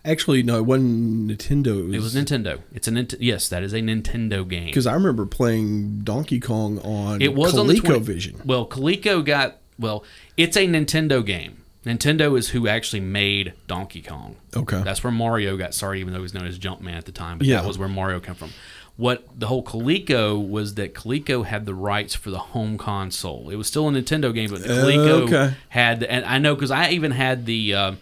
Actually, 0.04 0.42
no, 0.42 0.58
it 0.58 0.66
wasn't 0.66 1.30
Nintendo. 1.30 1.94
it 1.94 2.00
was 2.00 2.16
Nintendo. 2.16 2.62
It's 2.74 2.88
a 2.88 2.92
Nint- 2.92 3.18
yes, 3.20 3.48
that 3.50 3.62
is 3.62 3.72
a 3.74 3.82
Nintendo 3.82 4.48
game. 4.48 4.66
because 4.66 4.88
I 4.88 4.94
remember 4.96 5.28
playing 5.28 6.00
Donkey 6.00 6.40
Kong 6.40 6.80
on 6.80 7.22
It 7.22 7.36
was 7.36 7.56
on 7.56 7.68
the 7.68 7.76
20 7.76 8.36
Well, 8.44 8.66
Coleco 8.68 9.24
got 9.24 9.58
well. 9.78 10.04
It's 10.38 10.58
a 10.58 10.66
Nintendo 10.68 11.24
game. 11.24 11.61
Nintendo 11.86 12.38
is 12.38 12.50
who 12.50 12.68
actually 12.68 13.00
made 13.00 13.54
Donkey 13.68 14.02
Kong. 14.02 14.36
Okay. 14.56 14.82
That's 14.84 15.04
where 15.04 15.12
Mario 15.12 15.58
got 15.58 15.74
started, 15.74 16.00
even 16.00 16.14
though 16.14 16.20
he 16.20 16.24
was 16.24 16.34
known 16.34 16.46
as 16.46 16.60
Jumpman 16.60 16.94
at 16.94 17.06
the 17.06 17.12
time. 17.12 17.38
But 17.40 17.48
Yeah. 17.48 17.62
that 17.62 17.68
was 17.68 17.78
where 17.78 17.88
Mario 17.90 18.20
came 18.20 18.36
from. 18.36 18.52
What 18.98 19.28
the 19.40 19.48
whole 19.48 19.64
Coleco 19.64 20.48
was 20.48 20.76
that 20.76 20.94
Coleco 20.94 21.44
had 21.46 21.66
the 21.66 21.74
rights 21.74 22.14
for 22.14 22.30
the 22.30 22.38
home 22.38 22.78
console. 22.78 23.50
It 23.50 23.56
was 23.56 23.66
still 23.66 23.88
a 23.90 23.92
Nintendo 23.92 24.32
game, 24.34 24.52
but 24.52 24.62
the 24.62 24.68
Coleco 24.68 25.22
Okay. 25.24 25.54
had, 25.70 26.04
and 26.04 26.24
I 26.26 26.38
know 26.38 26.54
because 26.54 26.70
I 26.72 26.92
even 26.92 27.12
had 27.12 27.46
the, 27.48 27.74
um, 27.74 27.98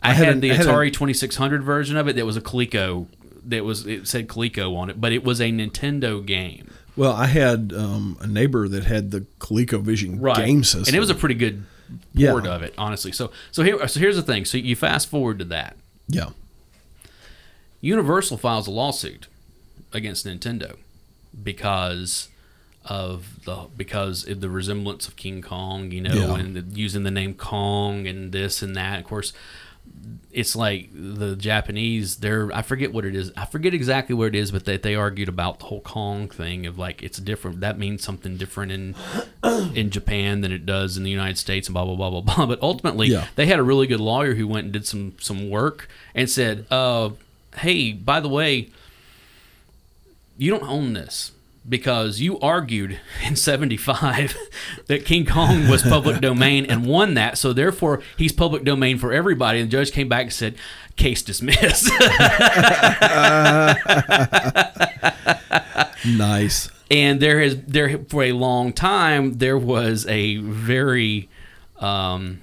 I, 0.00 0.12
had 0.12 0.26
had, 0.26 0.34
an- 0.34 0.40
the 0.40 0.52
I 0.52 0.54
had 0.54 0.66
Atari 0.66 0.92
Twenty 0.92 1.12
Six 1.14 1.34
Hundred 1.36 1.64
version 1.64 1.96
of 1.96 2.06
it. 2.06 2.14
That 2.16 2.26
was 2.26 2.36
a 2.36 2.40
Coleco. 2.40 3.06
That 3.46 3.64
was 3.64 3.84
it 3.86 4.06
said 4.06 4.28
Coleco 4.28 4.76
on 4.76 4.90
it, 4.90 5.00
but 5.00 5.12
it 5.12 5.24
was 5.24 5.40
a 5.40 5.50
Nintendo 5.50 6.24
game. 6.24 6.70
Well, 6.96 7.12
I 7.12 7.26
had 7.26 7.72
um, 7.76 8.16
a 8.20 8.26
neighbor 8.28 8.68
that 8.68 8.84
had 8.84 9.10
the 9.10 9.22
ColecoVision 9.40 10.36
game 10.36 10.62
system. 10.62 10.84
and 10.86 10.94
it 10.96 11.00
was 11.00 11.10
a 11.10 11.14
pretty 11.14 11.34
good 11.34 11.64
Yeah. 12.12 12.30
port 12.30 12.46
of 12.46 12.62
it, 12.62 12.74
honestly. 12.78 13.12
So, 13.12 13.30
so 13.52 13.62
here, 13.62 13.86
so 13.88 14.00
here's 14.00 14.16
the 14.16 14.22
thing. 14.22 14.44
So 14.44 14.58
you 14.58 14.76
fast 14.76 15.08
forward 15.08 15.38
to 15.40 15.44
that. 15.46 15.76
yeah. 16.08 16.30
Universal 17.80 18.38
files 18.38 18.66
a 18.66 18.70
lawsuit 18.70 19.26
against 19.92 20.26
Nintendo 20.26 20.76
because 21.42 22.28
of 22.86 23.44
the 23.44 23.66
because 23.76 24.26
of 24.26 24.40
the 24.40 24.48
resemblance 24.48 25.06
of 25.06 25.16
King 25.16 25.42
Kong, 25.42 25.90
you 25.90 26.00
know, 26.00 26.14
Yeah. 26.14 26.34
and 26.36 26.56
the, 26.56 26.78
using 26.78 27.02
the 27.02 27.10
name 27.10 27.34
Kong 27.34 28.06
and 28.06 28.32
this 28.32 28.62
and 28.62 28.74
that. 28.76 29.00
Of 29.00 29.04
course, 29.04 29.32
it's 30.32 30.56
like 30.56 30.90
the 30.92 31.36
Japanese. 31.36 32.16
They're 32.16 32.50
I 32.52 32.62
forget 32.62 32.92
what 32.92 33.04
it 33.04 33.14
is. 33.14 33.30
I 33.36 33.44
forget 33.46 33.72
exactly 33.72 34.14
what 34.16 34.26
it 34.28 34.34
is, 34.34 34.50
but 34.50 34.64
they 34.64 34.76
they 34.76 34.94
argued 34.96 35.28
about 35.28 35.60
the 35.60 35.66
whole 35.66 35.80
Kong 35.80 36.28
thing 36.28 36.66
of 36.66 36.76
like 36.78 37.02
it's 37.02 37.18
different. 37.18 37.60
That 37.60 37.78
means 37.78 38.02
something 38.02 38.36
different 38.36 38.72
in 38.72 38.94
in 39.74 39.90
Japan 39.90 40.40
than 40.40 40.50
it 40.50 40.66
does 40.66 40.96
in 40.96 41.04
the 41.04 41.10
United 41.10 41.38
States 41.38 41.68
and 41.68 41.74
blah 41.74 41.84
blah 41.84 41.94
blah 41.94 42.10
blah 42.10 42.20
blah. 42.20 42.46
But 42.46 42.60
ultimately, 42.62 43.08
Yeah. 43.08 43.26
they 43.36 43.46
had 43.46 43.58
a 43.60 43.62
really 43.62 43.86
good 43.86 44.00
lawyer 44.00 44.34
who 44.34 44.48
went 44.48 44.64
and 44.64 44.72
did 44.72 44.86
some 44.86 45.14
some 45.20 45.48
work 45.50 45.88
and 46.14 46.28
said, 46.28 46.66
uh, 46.70 47.10
"Hey, 47.58 47.92
by 47.92 48.18
the 48.18 48.28
way, 48.28 48.70
you 50.36 50.50
don't 50.50 50.68
own 50.68 50.94
this." 50.94 51.30
Because 51.66 52.20
you 52.20 52.38
argued 52.40 53.00
in 53.26 53.36
'75 53.36 54.36
that 54.86 55.04
King 55.06 55.24
Kong 55.24 55.66
was 55.68 55.82
public 55.82 56.20
domain 56.20 56.66
and 56.66 56.84
won 56.84 57.14
that, 57.14 57.38
so 57.38 57.54
therefore 57.54 58.02
he's 58.18 58.32
public 58.32 58.64
domain 58.64 58.98
for 58.98 59.12
everybody. 59.14 59.60
And 59.60 59.68
the 59.68 59.72
judge 59.72 59.90
came 59.90 60.06
back 60.08 60.24
and 60.24 60.32
said, 60.32 60.56
"Case 60.96 61.22
dismissed." 61.22 61.90
Nice. 66.06 66.68
and 66.90 67.18
there 67.18 67.40
has 67.40 67.56
there 67.62 67.98
for 68.08 68.22
a 68.24 68.32
long 68.32 68.72
time 68.74 69.38
there 69.38 69.56
was 69.56 70.06
a 70.06 70.36
very 70.36 71.30
um, 71.78 72.40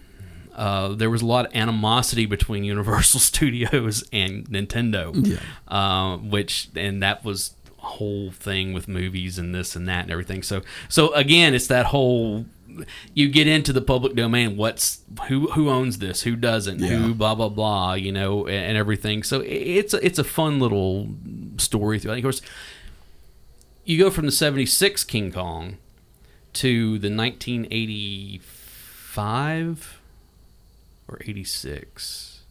uh, 0.56 0.90
there 0.90 1.10
was 1.12 1.22
a 1.22 1.26
lot 1.28 1.46
of 1.46 1.56
animosity 1.56 2.26
between 2.26 2.64
Universal 2.64 3.20
Studios 3.32 4.04
and 4.12 4.46
Nintendo, 4.50 5.14
Yeah. 5.16 5.38
uh, 5.68 6.18
which 6.18 6.70
and 6.76 7.04
that 7.04 7.24
was 7.24 7.54
whole 7.82 8.32
thing 8.32 8.74
with 8.74 8.88
movies 8.88 9.38
and 9.38 9.54
this 9.54 9.76
and 9.76 9.88
that 9.88 10.04
and 10.04 10.12
everything. 10.12 10.44
So 10.44 10.62
so 10.88 11.14
again, 11.14 11.54
it's 11.54 11.68
that 11.68 11.88
whole 11.88 12.46
you 13.14 13.30
get 13.30 13.48
into 13.48 13.74
the 13.74 13.82
public 13.82 14.16
domain. 14.16 14.56
What's 14.58 15.02
who 15.28 15.52
who 15.52 15.70
owns 15.70 15.98
this? 15.98 16.22
Who 16.24 16.36
doesn't? 16.36 16.80
Yeah. 16.80 16.88
Who 16.90 17.14
blah 17.14 17.36
blah 17.36 17.50
blah? 17.50 17.94
You 17.94 18.12
know, 18.12 18.48
and, 18.48 18.66
and 18.66 18.76
everything. 18.78 19.24
So 19.24 19.42
it's 19.42 19.94
a, 19.94 20.06
it's 20.06 20.20
a 20.20 20.24
fun 20.24 20.60
little 20.60 21.10
story. 21.58 22.00
Through. 22.00 22.14
Of 22.14 22.22
course, 22.22 22.42
you 23.84 23.98
go 23.98 24.10
from 24.10 24.26
the 24.26 24.32
76 24.32 25.04
King 25.04 25.32
Kong 25.32 25.78
to 26.54 26.98
the 27.00 27.14
1985 27.14 30.00
or 31.08 31.20
86. 31.22 32.44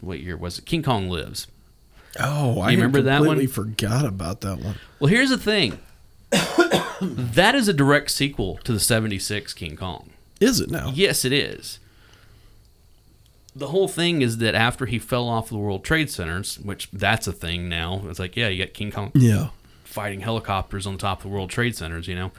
What 0.00 0.20
year 0.20 0.36
was 0.36 0.58
it? 0.58 0.66
King 0.66 0.82
Kong 0.82 1.08
Lives. 1.08 1.46
Oh, 2.20 2.60
I 2.60 2.72
remember 2.72 3.02
that 3.02 3.20
one? 3.20 3.28
completely 3.38 3.46
forgot 3.52 4.04
about 4.04 4.40
that 4.42 4.58
one. 4.60 4.76
Well, 5.00 5.08
here's 5.08 5.30
the 5.30 5.38
thing 5.38 5.78
that 7.00 7.54
is 7.54 7.68
a 7.68 7.72
direct 7.72 8.10
sequel 8.10 8.56
to 8.64 8.72
the 8.72 8.80
76 8.80 9.52
King 9.54 9.76
Kong. 9.76 10.10
Is 10.40 10.60
it 10.60 10.70
now? 10.70 10.90
Yes, 10.94 11.24
it 11.24 11.32
is. 11.32 11.78
The 13.56 13.68
whole 13.68 13.86
thing 13.88 14.20
is 14.22 14.38
that 14.38 14.54
after 14.54 14.86
he 14.86 14.98
fell 14.98 15.28
off 15.28 15.48
the 15.48 15.56
World 15.58 15.84
Trade 15.84 16.10
Centers, 16.10 16.58
which 16.58 16.90
that's 16.92 17.26
a 17.28 17.32
thing 17.32 17.68
now, 17.68 18.02
it's 18.08 18.18
like, 18.18 18.36
yeah, 18.36 18.48
you 18.48 18.64
got 18.64 18.74
King 18.74 18.90
Kong 18.90 19.12
Yeah. 19.14 19.50
fighting 19.84 20.20
helicopters 20.20 20.86
on 20.86 20.94
the 20.94 20.98
top 20.98 21.18
of 21.18 21.22
the 21.24 21.28
World 21.28 21.50
Trade 21.50 21.76
Centers, 21.76 22.08
you 22.08 22.16
know. 22.16 22.32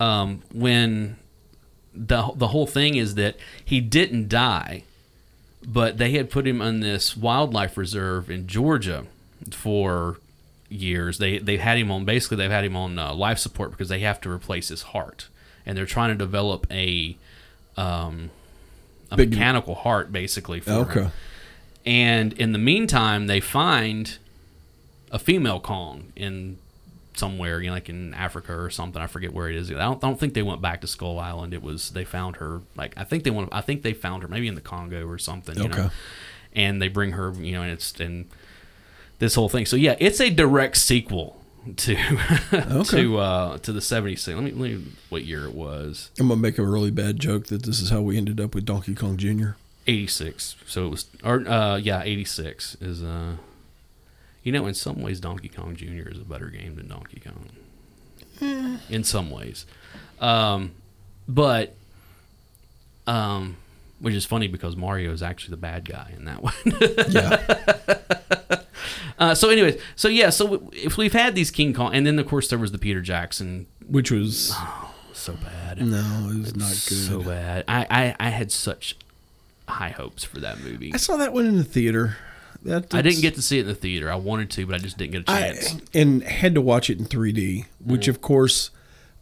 Um, 0.00 0.42
when 0.52 1.16
the 1.94 2.30
the 2.36 2.48
whole 2.48 2.66
thing 2.66 2.96
is 2.96 3.14
that 3.16 3.36
he 3.64 3.80
didn't 3.80 4.28
die, 4.28 4.82
but 5.66 5.98
they 5.98 6.12
had 6.12 6.30
put 6.30 6.46
him 6.46 6.60
on 6.62 6.80
this 6.80 7.16
wildlife 7.16 7.76
reserve 7.76 8.30
in 8.30 8.46
Georgia 8.46 9.04
for 9.50 10.18
years. 10.68 11.18
They 11.18 11.38
they've 11.38 11.60
had 11.60 11.78
him 11.78 11.90
on 11.90 12.04
basically 12.04 12.36
they've 12.38 12.50
had 12.50 12.64
him 12.64 12.76
on 12.76 12.98
uh, 12.98 13.14
life 13.14 13.38
support 13.38 13.70
because 13.72 13.88
they 13.88 14.00
have 14.00 14.20
to 14.22 14.30
replace 14.30 14.68
his 14.68 14.82
heart, 14.82 15.28
and 15.66 15.76
they're 15.76 15.86
trying 15.86 16.10
to 16.10 16.14
develop 16.24 16.66
a 16.70 17.16
um, 17.76 18.30
a 19.10 19.16
Big- 19.16 19.30
mechanical 19.30 19.74
heart 19.74 20.12
basically 20.12 20.60
for 20.60 20.70
Okay. 20.72 21.00
him. 21.04 21.10
And 21.86 22.32
in 22.34 22.52
the 22.52 22.58
meantime, 22.58 23.28
they 23.28 23.40
find 23.40 24.18
a 25.10 25.18
female 25.18 25.58
Kong 25.60 26.12
in 26.16 26.58
somewhere, 27.18 27.60
you 27.60 27.66
know, 27.68 27.74
like 27.74 27.88
in 27.88 28.14
Africa 28.14 28.54
or 28.58 28.70
something. 28.70 29.02
I 29.02 29.06
forget 29.06 29.32
where 29.34 29.48
it 29.50 29.56
is. 29.56 29.70
I 29.70 29.74
don't, 29.74 30.02
I 30.02 30.06
don't 30.08 30.18
think 30.18 30.34
they 30.34 30.42
went 30.42 30.62
back 30.62 30.80
to 30.82 30.86
Skull 30.86 31.18
Island. 31.18 31.52
It 31.52 31.62
was 31.62 31.90
they 31.90 32.04
found 32.04 32.36
her 32.36 32.62
like 32.76 32.94
I 32.96 33.04
think 33.04 33.24
they 33.24 33.30
went. 33.30 33.48
I 33.52 33.60
think 33.60 33.82
they 33.82 33.92
found 33.92 34.22
her 34.22 34.28
maybe 34.28 34.48
in 34.48 34.54
the 34.54 34.60
Congo 34.60 35.06
or 35.06 35.18
something. 35.18 35.56
You 35.58 35.64
Okay. 35.64 35.76
know? 35.82 35.90
and 36.54 36.80
they 36.80 36.88
bring 36.88 37.12
her, 37.12 37.32
you 37.34 37.52
know, 37.52 37.62
and 37.62 37.70
it's 37.70 37.98
and 38.00 38.26
this 39.18 39.34
whole 39.34 39.48
thing. 39.48 39.66
So 39.66 39.76
yeah, 39.76 39.96
it's 40.00 40.20
a 40.20 40.30
direct 40.30 40.76
sequel 40.76 41.42
to 41.76 41.94
to 42.88 43.18
uh, 43.18 43.58
to 43.58 43.72
the 43.72 43.80
'70s. 43.80 44.26
Let 44.26 44.42
me, 44.42 44.50
let 44.52 44.58
me 44.78 44.84
what 45.10 45.24
year 45.24 45.44
it 45.44 45.54
was. 45.54 46.10
I'm 46.18 46.28
gonna 46.28 46.40
make 46.40 46.56
a 46.58 46.64
really 46.64 46.90
bad 46.90 47.18
joke 47.20 47.46
that 47.48 47.64
this 47.64 47.80
is 47.80 47.90
how 47.90 48.00
we 48.00 48.16
ended 48.16 48.40
up 48.40 48.54
with 48.54 48.64
Donkey 48.64 48.94
Kong 48.94 49.16
Jr. 49.18 49.50
86. 49.86 50.56
So 50.66 50.86
it 50.86 50.90
was, 50.90 51.06
or 51.24 51.46
uh, 51.48 51.76
yeah, 51.76 52.02
86 52.02 52.76
is 52.80 53.02
uh, 53.02 53.36
you 54.48 54.52
know, 54.52 54.64
in 54.64 54.72
some 54.72 55.02
ways, 55.02 55.20
Donkey 55.20 55.50
Kong 55.50 55.76
Jr. 55.76 56.08
is 56.08 56.18
a 56.18 56.24
better 56.24 56.46
game 56.46 56.74
than 56.76 56.88
Donkey 56.88 57.20
Kong. 57.20 57.50
In 58.88 59.04
some 59.04 59.30
ways, 59.30 59.66
um, 60.20 60.70
but 61.28 61.74
um, 63.06 63.58
which 64.00 64.14
is 64.14 64.24
funny 64.24 64.48
because 64.48 64.74
Mario 64.74 65.12
is 65.12 65.22
actually 65.22 65.50
the 65.50 65.58
bad 65.58 65.84
guy 65.84 66.14
in 66.16 66.24
that 66.24 66.42
one. 66.42 66.54
Yeah, 67.10 68.62
uh, 69.18 69.34
so, 69.34 69.50
anyways, 69.50 69.78
so 69.96 70.08
yeah, 70.08 70.30
so 70.30 70.70
if 70.72 70.96
we've 70.96 71.12
had 71.12 71.34
these 71.34 71.50
King 71.50 71.74
Kong, 71.74 71.94
and 71.94 72.06
then 72.06 72.18
of 72.18 72.26
course 72.26 72.48
there 72.48 72.58
was 72.58 72.72
the 72.72 72.78
Peter 72.78 73.02
Jackson, 73.02 73.66
which 73.86 74.10
was 74.10 74.56
so 75.12 75.34
bad, 75.34 75.78
no, 75.84 76.30
it 76.30 76.38
was 76.38 76.56
not 76.56 76.68
good. 76.70 77.06
so 77.06 77.22
bad. 77.22 77.64
I, 77.68 77.86
I 77.90 78.28
I 78.28 78.30
had 78.30 78.50
such 78.50 78.96
high 79.68 79.90
hopes 79.90 80.24
for 80.24 80.40
that 80.40 80.60
movie. 80.60 80.94
I 80.94 80.96
saw 80.96 81.18
that 81.18 81.34
one 81.34 81.44
in 81.44 81.58
the 81.58 81.64
theater. 81.64 82.16
That 82.62 82.92
I 82.94 83.02
didn't 83.02 83.20
get 83.20 83.34
to 83.36 83.42
see 83.42 83.58
it 83.58 83.62
in 83.62 83.66
the 83.68 83.74
theater. 83.74 84.10
I 84.10 84.16
wanted 84.16 84.50
to, 84.50 84.66
but 84.66 84.74
I 84.74 84.78
just 84.78 84.98
didn't 84.98 85.12
get 85.12 85.20
a 85.22 85.24
chance. 85.24 85.76
and 85.94 86.22
had 86.22 86.54
to 86.54 86.60
watch 86.60 86.90
it 86.90 86.98
in 86.98 87.04
3D, 87.04 87.66
which 87.84 88.06
mm. 88.06 88.08
of 88.08 88.20
course 88.20 88.70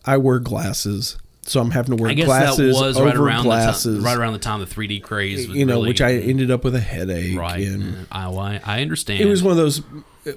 I 0.05 0.17
wear 0.17 0.39
glasses, 0.39 1.19
so 1.43 1.61
I'm 1.61 1.73
having 1.73 1.97
to 1.97 2.03
wear 2.03 2.13
I 2.13 2.15
glasses 2.15 2.81
over 2.81 3.05
right 3.05 3.15
around 3.15 3.43
glasses. 3.43 3.85
the 3.85 3.93
time, 3.99 4.05
right 4.05 4.17
around 4.17 4.33
the 4.33 4.39
time 4.39 4.61
the 4.61 4.67
3D 4.67 5.03
craze 5.03 5.49
was 5.49 5.57
you 5.57 5.67
know, 5.67 5.75
really, 5.75 5.89
which 5.89 6.01
I 6.01 6.15
ended 6.15 6.51
up 6.51 6.65
with 6.65 6.75
a 6.75 6.81
headache. 6.81 7.39
right. 7.39 7.67
And 7.67 8.07
I, 8.11 8.29
I 8.31 8.61
I 8.65 8.81
understand. 8.81 9.21
it 9.21 9.27
was 9.27 9.43
one 9.43 9.53
of 9.53 9.59
those. 9.59 9.83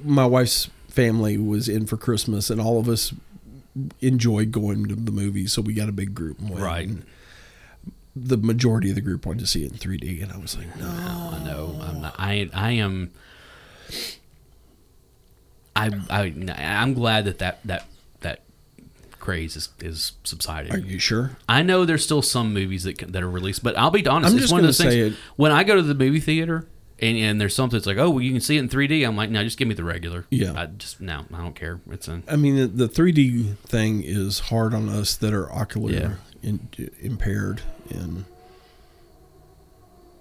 My 0.03 0.25
wife's 0.25 0.69
family 0.89 1.37
was 1.37 1.69
in 1.69 1.85
for 1.85 1.97
Christmas, 1.97 2.49
and 2.49 2.59
all 2.59 2.79
of 2.79 2.89
us 2.89 3.13
enjoyed 4.01 4.51
going 4.51 4.87
to 4.87 4.95
the 4.95 5.11
movies, 5.11 5.53
so 5.53 5.61
we 5.61 5.73
got 5.73 5.87
a 5.87 5.93
big 5.93 6.13
group. 6.13 6.37
right. 6.41 6.87
And 6.87 7.05
the 8.27 8.37
majority 8.37 8.89
of 8.89 8.95
the 8.95 9.01
group 9.01 9.25
wanted 9.25 9.39
to 9.39 9.47
see 9.47 9.63
it 9.65 9.71
in 9.71 9.77
3D, 9.77 10.21
and 10.23 10.31
I 10.31 10.37
was 10.37 10.57
like, 10.57 10.75
no. 10.77 10.85
I 10.87 11.43
know. 11.43 11.79
I'm 11.81 12.01
not. 12.01 12.15
I 12.17 12.49
I 12.53 12.71
am. 12.71 13.11
I 15.75 15.89
I 16.09 16.33
I'm 16.57 16.93
glad 16.93 17.25
that 17.25 17.39
that 17.39 17.59
that 17.65 17.85
that 18.21 18.41
craze 19.19 19.55
is 19.55 19.69
is 19.79 20.13
subsiding. 20.23 20.73
Are 20.73 20.77
you 20.79 20.99
sure? 20.99 21.37
I 21.47 21.61
know 21.63 21.85
there's 21.85 22.03
still 22.03 22.21
some 22.21 22.53
movies 22.53 22.83
that 22.83 22.97
can, 22.97 23.11
that 23.13 23.23
are 23.23 23.29
released, 23.29 23.63
but 23.63 23.77
I'll 23.77 23.91
be 23.91 24.05
honest. 24.05 24.31
I'm 24.31 24.37
it's 24.37 24.43
just 24.43 24.51
one 24.51 24.59
of 24.61 24.65
those 24.67 24.77
things. 24.77 24.93
say 24.93 24.99
it- 25.01 25.13
When 25.35 25.51
I 25.51 25.63
go 25.63 25.75
to 25.75 25.81
the 25.83 25.95
movie 25.95 26.19
theater 26.19 26.67
and, 27.01 27.17
and 27.17 27.39
there's 27.39 27.55
something 27.55 27.77
that's 27.77 27.85
like, 27.87 27.97
oh, 27.97 28.09
well, 28.09 28.21
you 28.21 28.31
can 28.33 28.41
see 28.41 28.57
it 28.57 28.59
in 28.59 28.67
3D. 28.67 29.07
I'm 29.07 29.15
like, 29.15 29.29
no, 29.29 29.41
just 29.43 29.57
give 29.57 29.69
me 29.69 29.73
the 29.73 29.85
regular. 29.85 30.25
Yeah. 30.29 30.53
I 30.59 30.65
just 30.65 30.99
no, 30.99 31.25
I 31.33 31.37
don't 31.37 31.55
care. 31.55 31.79
It's 31.91 32.09
I 32.09 32.35
mean, 32.35 32.55
the, 32.57 32.67
the 32.67 32.89
3D 32.89 33.57
thing 33.59 34.03
is 34.03 34.39
hard 34.39 34.73
on 34.73 34.89
us 34.89 35.15
that 35.17 35.33
are 35.33 35.49
ocular 35.51 35.91
Yeah. 35.91 36.13
in, 36.43 36.67
impaired. 36.99 37.61
And 37.91 38.25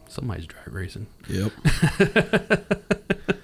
somebody's 0.09 0.47
drag 0.47 0.73
racing. 0.73 1.07
yep, 1.29 1.53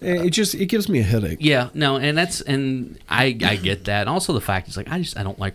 it 0.00 0.30
just 0.30 0.54
it 0.54 0.66
gives 0.66 0.88
me 0.88 1.00
a 1.00 1.04
headache. 1.04 1.38
Yeah, 1.40 1.70
no, 1.74 1.96
and 1.96 2.16
that's 2.16 2.40
and 2.40 2.98
I 3.08 3.36
I 3.44 3.56
get 3.56 3.84
that. 3.84 4.08
Also, 4.08 4.32
the 4.32 4.40
fact 4.40 4.68
is 4.68 4.76
like 4.76 4.90
I 4.90 4.98
just 5.00 5.18
I 5.18 5.22
don't 5.22 5.38
like. 5.38 5.54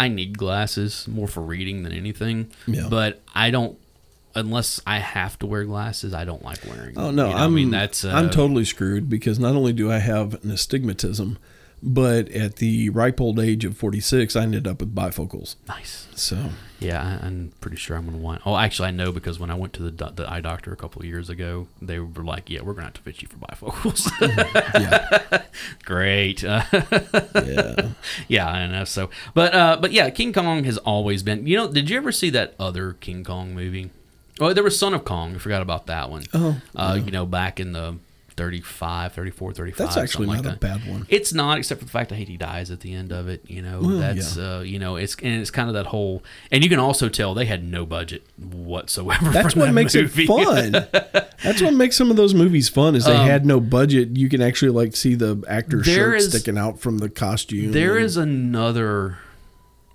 I 0.00 0.08
need 0.08 0.38
glasses 0.38 1.08
more 1.08 1.26
for 1.26 1.40
reading 1.40 1.82
than 1.82 1.92
anything. 1.92 2.50
Yeah. 2.68 2.86
But 2.88 3.20
I 3.34 3.50
don't 3.50 3.76
unless 4.34 4.80
I 4.86 4.98
have 4.98 5.38
to 5.40 5.46
wear 5.46 5.64
glasses. 5.64 6.14
I 6.14 6.24
don't 6.24 6.44
like 6.44 6.64
wearing. 6.64 6.94
Them. 6.94 7.04
Oh 7.04 7.10
no, 7.10 7.28
You 7.28 7.34
know, 7.34 7.38
I 7.38 7.48
mean 7.48 7.70
that's 7.70 8.04
uh, 8.04 8.10
I'm 8.10 8.30
totally 8.30 8.64
screwed 8.64 9.08
because 9.10 9.38
not 9.38 9.54
only 9.56 9.72
do 9.72 9.90
I 9.90 9.98
have 9.98 10.42
an 10.44 10.50
astigmatism, 10.50 11.38
but 11.82 12.28
at 12.30 12.56
the 12.56 12.90
ripe 12.90 13.20
old 13.20 13.38
age 13.38 13.64
of 13.64 13.76
46, 13.76 14.34
I 14.36 14.42
ended 14.42 14.66
up 14.66 14.80
with 14.80 14.94
bifocals. 14.94 15.56
nice. 15.68 16.06
So 16.14 16.50
Yeah, 16.80 17.18
I'm 17.22 17.52
pretty 17.60 17.76
sure 17.76 17.96
I'm 17.96 18.04
gonna 18.06 18.18
want. 18.18 18.42
Oh, 18.44 18.56
actually, 18.56 18.88
I 18.88 18.90
know 18.92 19.12
because 19.12 19.38
when 19.38 19.50
I 19.50 19.54
went 19.54 19.72
to 19.74 19.82
the 19.82 19.90
do- 19.90 20.10
the 20.14 20.30
eye 20.30 20.40
doctor 20.40 20.72
a 20.72 20.76
couple 20.76 21.00
of 21.02 21.06
years 21.06 21.28
ago, 21.30 21.68
they 21.82 21.98
were 22.00 22.24
like, 22.24 22.50
"Yeah, 22.50 22.62
we're 22.62 22.72
gonna 22.74 22.86
have 22.86 22.94
to 22.94 23.00
fit 23.02 23.22
you 23.22 23.28
for 23.28 23.36
bifocals." 23.36 24.08
yeah, 24.74 25.42
Great. 25.84 26.42
Yeah. 26.42 27.88
yeah, 28.28 28.46
I 28.48 28.66
know. 28.66 28.84
So, 28.84 29.10
but 29.34 29.54
uh, 29.54 29.78
but 29.80 29.92
yeah, 29.92 30.10
King 30.10 30.32
Kong 30.32 30.64
has 30.64 30.78
always 30.78 31.22
been. 31.22 31.46
You 31.46 31.56
know, 31.56 31.68
did 31.72 31.88
you 31.90 31.96
ever 31.96 32.12
see 32.12 32.30
that 32.30 32.54
other 32.58 32.94
King 32.94 33.24
Kong 33.24 33.54
movie? 33.54 33.90
Oh, 34.40 34.52
there 34.52 34.62
was 34.62 34.78
Son 34.78 34.94
of 34.94 35.04
Kong. 35.04 35.34
I 35.34 35.38
forgot 35.38 35.62
about 35.62 35.86
that 35.86 36.10
one. 36.10 36.24
Oh, 36.34 36.60
uh, 36.76 36.98
you 37.04 37.10
know, 37.10 37.26
back 37.26 37.58
in 37.58 37.72
the 37.72 37.96
35, 38.38 39.12
34, 39.12 39.52
35. 39.52 39.76
That's 39.78 39.96
actually 39.98 40.28
not 40.28 40.36
like 40.36 40.40
a 40.46 40.48
that. 40.48 40.60
bad 40.60 40.88
one. 40.88 41.06
It's 41.10 41.34
not, 41.34 41.58
except 41.58 41.80
for 41.80 41.84
the 41.84 41.90
fact 41.90 42.12
I 42.12 42.14
hate 42.14 42.28
he 42.28 42.36
dies 42.38 42.70
at 42.70 42.80
the 42.80 42.94
end 42.94 43.12
of 43.12 43.28
it. 43.28 43.42
You 43.50 43.60
know, 43.60 43.80
Well, 43.80 43.98
that's 43.98 44.38
uh, 44.38 44.62
you 44.64 44.78
know, 44.78 44.96
it's 44.96 45.14
and 45.16 45.40
it's 45.40 45.50
kind 45.50 45.68
of 45.68 45.74
that 45.74 45.86
whole, 45.86 46.22
and 46.50 46.64
you 46.64 46.70
can 46.70 46.78
also 46.78 47.08
tell 47.10 47.34
they 47.34 47.44
had 47.46 47.62
no 47.64 47.84
budget 47.84 48.22
whatsoever. 48.38 49.30
That's 49.30 49.54
what 49.54 49.66
that 49.66 49.72
makes 49.74 49.94
movie. 49.94 50.24
it 50.24 50.26
fun. 50.26 50.72
That's 51.44 51.62
what 51.62 51.72
makes 51.74 51.96
some 51.96 52.10
of 52.10 52.16
those 52.16 52.34
movies 52.34 52.68
fun. 52.68 52.96
Is 52.96 53.04
they 53.04 53.12
Um, 53.14 53.26
had 53.26 53.46
no 53.46 53.60
budget. 53.60 54.16
You 54.16 54.28
can 54.28 54.40
actually 54.42 54.70
like 54.72 54.96
see 54.96 55.14
the 55.14 55.44
actor's 55.48 55.86
shirt 55.86 56.16
is- 56.16 56.28
sticking 56.30 56.58
out 56.58 56.80
from 56.80 56.98
the 56.98 57.08
costume. 57.08 57.70
There 57.72 57.96
and- 57.96 58.04
is 58.04 58.16
another. 58.16 59.18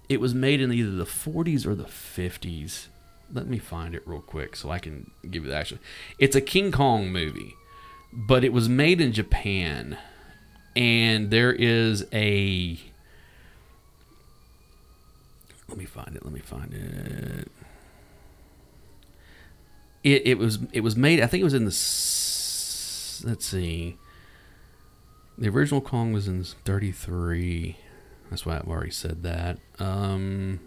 It 0.10 0.20
was 0.22 0.34
made 0.34 0.62
in 0.62 0.72
either 0.72 0.92
the 0.92 1.06
40s 1.06 1.66
or 1.66 1.76
the 1.76 1.86
50s. 1.86 2.88
Let 3.34 3.48
me 3.48 3.58
find 3.58 3.96
it 3.96 4.04
real 4.06 4.22
quick 4.22 4.56
so 4.56 4.70
I 4.70 4.78
can 4.80 5.10
give 5.30 5.44
you 5.46 5.50
the 5.50 5.56
actual. 5.58 5.80
It's 6.20 6.36
a 6.36 6.42
King 6.42 6.72
Kong 6.72 7.12
movie, 7.12 7.54
but 8.16 8.44
it 8.44 8.54
was 8.54 8.70
made 8.70 9.02
in 9.02 9.12
Japan, 9.12 9.98
and 10.76 11.32
there 11.32 11.52
is 11.52 12.06
a. 12.14 12.80
Let 15.68 15.78
me 15.78 15.86
find 15.86 16.16
it. 16.16 16.24
Let 16.24 16.34
me 16.34 16.40
find 16.40 16.74
it. 16.74 17.52
It, 20.04 20.28
it 20.28 20.38
was 20.38 20.60
it 20.72 20.82
was 20.82 20.96
made. 20.96 21.22
I 21.22 21.28
think 21.28 21.42
it 21.42 21.46
was 21.46 21.54
in 21.54 21.66
the. 21.66 21.72
Let's 23.28 23.46
see. 23.46 23.98
The 25.38 25.50
original 25.50 25.82
Kong 25.82 26.14
was 26.14 26.28
in 26.28 26.44
33. 26.44 27.78
That's 28.30 28.46
why 28.46 28.58
I've 28.58 28.68
already 28.68 28.92
said 28.92 29.24
that. 29.24 29.58
Um, 29.80 30.60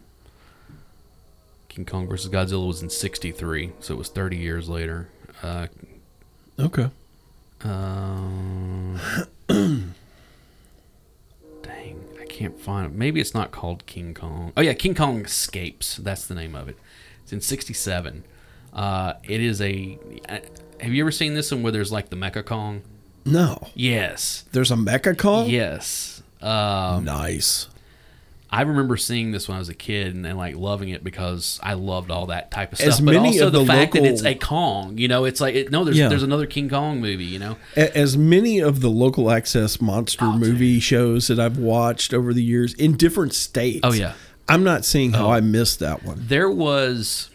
King 1.69 1.85
Kong 1.85 2.09
versus 2.09 2.31
Godzilla 2.31 2.67
was 2.67 2.83
in 2.83 2.91
63, 2.91 3.73
so 3.81 3.95
it 3.95 3.99
was 3.99 4.09
30 4.09 4.37
years 4.37 4.69
later. 4.69 5.09
Uh, 5.43 5.69
okay. 6.59 6.91
Um, 7.67 9.01
dang, 11.63 12.05
I 12.21 12.25
can't 12.27 12.59
find 12.61 12.87
it. 12.87 12.93
Maybe 12.97 13.21
it's 13.21 13.35
not 13.35 13.51
called 13.51 13.87
King 13.87 14.15
Kong. 14.15 14.53
Oh, 14.57 14.61
yeah, 14.63 14.75
King 14.75 14.95
Kong 14.95 15.25
Escapes. 15.25 15.97
That's 15.97 16.27
the 16.27 16.35
name 16.35 16.55
of 16.55 16.69
it. 16.69 16.77
It's 17.23 17.33
in 17.33 17.41
67. 17.41 18.25
Uh, 18.73 19.15
it 19.25 19.41
is 19.41 19.61
a. 19.61 19.99
uh, 20.29 20.39
Have 20.81 20.93
you 20.93 21.03
ever 21.03 21.11
seen 21.11 21.35
this 21.35 21.51
one 21.51 21.63
where 21.63 21.73
there's 21.73 21.93
like 21.93 22.11
the 22.11 22.17
Mecha 22.17 22.45
Kong? 22.45 22.83
No, 23.25 23.69
Yes. 23.75 24.45
there's 24.53 24.71
a 24.71 24.77
Mecha 24.77 25.19
Kong. 25.19 25.49
Yes. 25.49 26.23
Um, 26.41 27.05
Nice. 27.05 27.67
I 28.57 28.63
remember 28.63 28.97
seeing 28.97 29.33
this 29.33 29.49
when 29.49 29.57
I 29.57 29.59
was 29.59 29.69
a 29.69 29.75
kid 29.75 30.15
and, 30.15 30.25
and, 30.27 30.39
like 30.39 30.57
loving 30.57 30.89
it 30.89 31.05
because 31.05 31.61
I 31.63 31.75
loved 31.75 32.11
all 32.11 32.27
that 32.27 32.51
type 32.51 32.73
of 32.73 32.81
As 32.81 32.95
stuff. 32.97 33.05
But 33.07 33.13
many 33.15 33.29
also 33.29 33.47
of 33.49 33.53
the, 33.53 33.59
the 33.61 33.67
fact 33.67 33.93
that 33.93 34.05
it's 34.05 34.25
a 34.25 34.35
Kong, 34.35 34.97
you 34.99 35.09
know, 35.09 35.25
it's 35.25 35.41
like 35.41 35.55
it, 35.55 35.71
no, 35.71 35.85
there's 35.85 35.99
Yeah. 35.99 36.09
there's 36.09 36.23
another 36.23 36.47
King 36.47 36.69
Kong 36.69 37.01
movie, 37.01 37.25
you 37.25 37.39
know. 37.39 37.57
As 37.77 38.17
many 38.17 38.59
of 38.61 38.81
the 38.81 38.89
local 38.91 39.31
access 39.31 39.81
monster 39.81 40.25
Oh, 40.25 40.39
movie 40.39 40.81
shows 40.81 41.27
that 41.29 41.39
I've 41.39 41.59
watched 41.59 42.15
over 42.15 42.33
the 42.33 42.43
years 42.43 42.73
in 42.75 42.97
different 42.97 43.35
states. 43.35 43.81
Oh, 43.83 43.93
yeah. 43.93 44.15
I'm 44.49 44.65
not 44.65 44.85
seeing 44.85 45.13
how 45.13 45.27
Oh. 45.29 45.33
I 45.33 45.41
missed 45.41 45.79
that 45.81 46.05
one. 46.05 46.23
There 46.27 46.51
was 46.51 47.31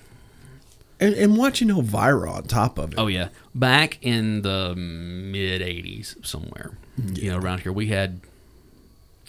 And, 1.00 1.14
and 1.16 1.38
watching 1.38 1.70
Elvira 1.70 2.32
on 2.32 2.44
top 2.44 2.78
of 2.78 2.94
it. 2.94 3.00
oh 3.00 3.08
yeah, 3.08 3.30
back 3.56 3.98
in 4.02 4.42
the 4.44 4.74
mid 4.76 5.62
'80s 5.62 6.16
somewhere, 6.26 6.72
you 7.14 7.32
know, 7.32 7.38
around 7.38 7.62
here 7.62 7.72
we 7.72 7.88
had 7.88 8.22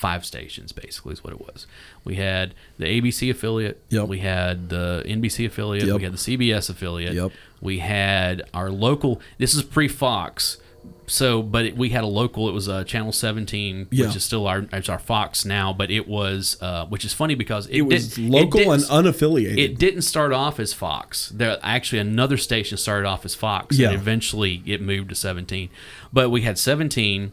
five 0.02 0.24
stations 0.26 0.72
basically 0.72 1.12
is 1.12 1.22
what 1.24 1.32
it 1.32 1.40
was. 1.40 1.66
We 2.04 2.16
had 2.16 2.54
the 2.78 2.86
ABC 2.86 3.30
affiliate, 3.30 3.80
Yep. 3.90 4.08
we 4.08 4.18
had 4.18 4.68
the 4.68 5.02
NBC 5.06 5.46
affiliate, 5.46 5.86
Yep. 5.86 5.96
we 5.98 6.02
had 6.02 6.12
the 6.12 6.18
CBS 6.18 6.68
affiliate, 6.68 7.14
Yep. 7.14 7.30
we 7.60 7.78
had 7.78 8.42
our 8.52 8.70
local. 8.70 9.20
This 9.38 9.54
is 9.54 9.62
pre 9.62 9.86
Fox, 9.88 10.58
so 11.06 11.42
but 11.42 11.64
it, 11.66 11.76
we 11.76 11.90
had 11.90 12.02
a 12.02 12.08
local. 12.08 12.48
It 12.48 12.52
was 12.52 12.68
uh, 12.68 12.82
Channel 12.84 13.12
17, 13.12 13.86
Yeah. 13.92 14.06
which 14.06 14.16
is 14.16 14.24
still 14.24 14.46
our 14.48 14.66
it's 14.72 14.88
our 14.88 14.98
Fox 14.98 15.44
now, 15.44 15.72
but 15.72 15.88
it 15.90 16.08
was 16.08 16.56
uh, 16.60 16.86
which 16.86 17.04
is 17.04 17.12
funny 17.12 17.34
because 17.36 17.66
it, 17.68 17.76
It 17.78 17.82
was 17.82 18.14
did- 18.16 18.28
local 18.28 18.58
didn't- 18.60 18.90
and 18.90 19.06
unaffiliated. 19.06 19.58
it 19.58 19.78
didn't 19.78 20.02
start 20.02 20.32
off 20.32 20.58
as 20.58 20.72
Fox. 20.72 21.28
There 21.28 21.56
actually 21.62 22.00
another 22.00 22.36
station 22.36 22.76
started 22.78 23.06
off 23.06 23.24
as 23.24 23.34
Fox, 23.36 23.78
Yeah. 23.78 23.90
and 23.90 23.94
eventually 23.96 24.62
it 24.66 24.80
moved 24.80 25.10
to 25.10 25.14
17. 25.14 25.68
But 26.12 26.30
we 26.30 26.40
had 26.42 26.58
17, 26.58 27.32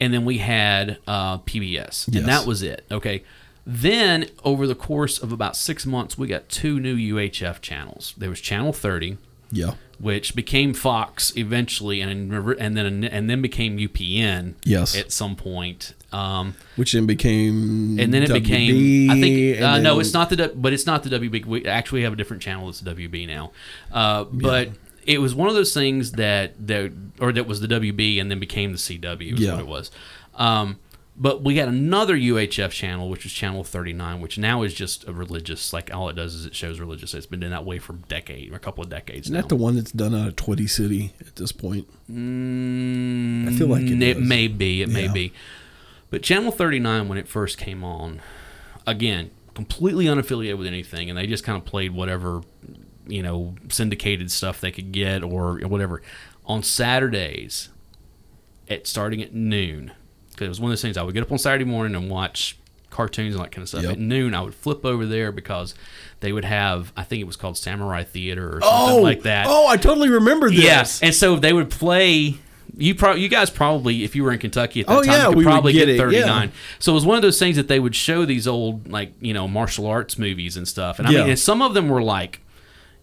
and 0.00 0.12
then 0.14 0.24
we 0.24 0.38
had 0.38 0.98
uh, 1.06 1.38
PBS, 1.38 2.08
and 2.14 2.26
that 2.26 2.46
was 2.46 2.62
it. 2.62 2.84
Okay. 2.90 3.22
Then 3.66 4.26
over 4.42 4.66
the 4.66 4.74
course 4.74 5.18
of 5.18 5.32
about 5.32 5.54
six 5.54 5.84
months, 5.86 6.16
we 6.16 6.26
got 6.26 6.48
two 6.48 6.80
new 6.80 6.96
UHF 6.96 7.60
channels. 7.60 8.14
There 8.16 8.30
was 8.30 8.40
Channel 8.40 8.72
30, 8.72 9.18
Yeah. 9.52 9.74
which 9.98 10.34
became 10.34 10.72
Fox 10.72 11.36
eventually, 11.36 12.00
and 12.00 12.32
and 12.32 12.76
then 12.76 13.04
and 13.04 13.28
then 13.30 13.42
became 13.42 13.76
UPN. 13.78 14.54
Yes. 14.64 14.96
at 14.96 15.12
some 15.12 15.36
point. 15.36 15.94
Um, 16.12 16.54
Which 16.74 16.92
then 16.92 17.06
became 17.06 18.00
and 18.00 18.12
then 18.12 18.24
it 18.24 18.30
WB, 18.30 18.42
became. 18.42 19.10
I 19.10 19.20
think 19.20 19.60
uh, 19.60 19.78
no, 19.78 20.00
it's 20.00 20.12
not 20.12 20.30
the 20.30 20.52
but 20.56 20.72
it's 20.72 20.86
not 20.86 21.04
the 21.04 21.10
WB. 21.10 21.44
We 21.44 21.66
actually 21.66 22.02
have 22.02 22.12
a 22.14 22.16
different 22.16 22.42
channel. 22.42 22.68
It's 22.68 22.80
the 22.80 22.92
WB 22.92 23.28
now. 23.28 23.52
Uh, 23.92 24.24
but 24.24 24.70
it 25.06 25.18
was 25.20 25.34
one 25.34 25.48
of 25.48 25.54
those 25.54 25.72
things 25.74 26.12
that 26.12 26.66
that 26.66 26.92
or 27.20 27.32
that 27.32 27.46
was 27.46 27.60
the 27.60 27.68
WB 27.68 28.20
and 28.20 28.30
then 28.30 28.38
became 28.38 28.72
the 28.72 28.78
CW. 28.78 29.34
Is 29.34 29.40
Yeah. 29.40 29.52
what 29.52 29.60
it 29.60 29.66
was. 29.66 29.90
Um, 30.34 30.78
but 31.16 31.42
we 31.42 31.56
had 31.56 31.68
another 31.68 32.16
UHF 32.16 32.70
channel, 32.70 33.10
which 33.10 33.24
was 33.24 33.32
channel 33.32 33.62
39, 33.62 34.22
which 34.22 34.38
now 34.38 34.62
is 34.62 34.72
just 34.72 35.06
a 35.06 35.12
religious. 35.12 35.70
Like 35.72 35.92
all 35.94 36.08
it 36.08 36.14
does 36.16 36.34
is 36.34 36.46
it 36.46 36.54
shows 36.54 36.80
religious. 36.80 37.12
It's 37.12 37.26
been 37.26 37.40
doing 37.40 37.50
that 37.52 37.64
way 37.66 37.78
for 37.78 37.92
a 37.92 37.96
decade, 38.08 38.50
or 38.52 38.56
a 38.56 38.58
couple 38.58 38.82
of 38.82 38.88
decades 38.88 39.26
Isn't 39.26 39.34
now. 39.34 39.40
that 39.42 39.48
the 39.48 39.56
one 39.56 39.74
that's 39.76 39.92
done 39.92 40.14
out 40.14 40.28
of 40.28 40.36
Twitty 40.36 40.68
City 40.70 41.12
at 41.20 41.36
this 41.36 41.52
point? 41.52 41.86
Mm, 42.10 43.48
I 43.48 43.52
feel 43.58 43.66
like 43.68 43.82
it 43.82 44.18
may 44.20 44.48
be. 44.48 44.82
It 44.82 44.88
may 44.88 45.08
be. 45.08 45.32
But 46.10 46.22
Channel 46.22 46.52
39, 46.52 47.08
when 47.08 47.18
it 47.18 47.28
first 47.28 47.58
came 47.58 47.84
on, 47.84 48.20
again, 48.86 49.30
completely 49.54 50.06
unaffiliated 50.06 50.58
with 50.58 50.66
anything, 50.66 51.08
and 51.10 51.18
they 51.18 51.26
just 51.26 51.44
kind 51.44 51.58
of 51.58 51.64
played 51.64 51.92
whatever, 51.92 52.42
you 53.06 53.22
know, 53.22 53.54
syndicated 53.68 54.30
stuff 54.30 54.60
they 54.60 54.70
could 54.70 54.92
get 54.92 55.22
or 55.22 55.58
whatever. 55.66 56.02
On 56.46 56.62
Saturdays, 56.62 57.68
at 58.68 58.86
starting 58.86 59.22
at 59.22 59.34
noon, 59.34 59.92
because 60.30 60.46
it 60.46 60.48
was 60.48 60.60
one 60.60 60.70
of 60.70 60.72
those 60.72 60.82
things 60.82 60.96
I 60.96 61.02
would 61.02 61.14
get 61.14 61.22
up 61.22 61.32
on 61.32 61.38
Saturday 61.38 61.64
morning 61.64 61.94
and 61.94 62.10
watch 62.10 62.56
cartoons 62.90 63.34
and 63.34 63.44
that 63.44 63.52
kind 63.52 63.62
of 63.62 63.68
stuff. 63.68 63.82
Yep. 63.82 63.92
At 63.92 63.98
noon, 63.98 64.34
I 64.34 64.40
would 64.42 64.54
flip 64.54 64.84
over 64.84 65.06
there 65.06 65.30
because 65.32 65.74
they 66.20 66.32
would 66.32 66.44
have, 66.44 66.92
I 66.96 67.04
think 67.04 67.20
it 67.20 67.24
was 67.24 67.36
called 67.36 67.56
Samurai 67.56 68.04
Theater 68.04 68.48
or 68.56 68.60
something 68.60 68.98
oh! 68.98 69.02
like 69.02 69.22
that. 69.22 69.46
Oh, 69.48 69.66
I 69.68 69.76
totally 69.76 70.08
remember 70.10 70.50
this. 70.50 70.58
Yes, 70.62 71.02
and 71.02 71.14
so 71.14 71.36
they 71.36 71.52
would 71.52 71.70
play. 71.70 72.36
You 72.76 72.94
pro- 72.94 73.14
you 73.14 73.28
guys 73.28 73.50
probably, 73.50 74.04
if 74.04 74.14
you 74.16 74.22
were 74.24 74.32
in 74.32 74.38
Kentucky 74.38 74.80
at 74.80 74.86
that 74.86 74.92
Oh, 74.96 75.02
time, 75.02 75.12
yeah, 75.12 75.28
you 75.28 75.34
could 75.34 75.44
probably 75.44 75.72
get 75.72 75.86
get, 75.86 75.98
39. 75.98 76.48
yeah. 76.48 76.54
So 76.78 76.92
it 76.92 76.94
was 76.94 77.04
one 77.04 77.16
of 77.16 77.22
those 77.22 77.38
things 77.38 77.56
that 77.56 77.68
they 77.68 77.80
would 77.80 77.94
show 77.96 78.24
these 78.24 78.46
old, 78.48 78.88
like 78.88 79.12
you 79.20 79.34
know, 79.34 79.46
martial 79.48 79.86
arts 79.86 80.16
movies 80.18 80.56
and 80.56 80.66
stuff. 80.66 80.98
And 80.98 81.06
I 81.08 81.10
Yeah. 81.10 81.18
mean, 81.20 81.30
and 81.30 81.38
some 81.38 81.62
of 81.62 81.74
them 81.74 81.88
were 81.88 82.02
like. 82.02 82.39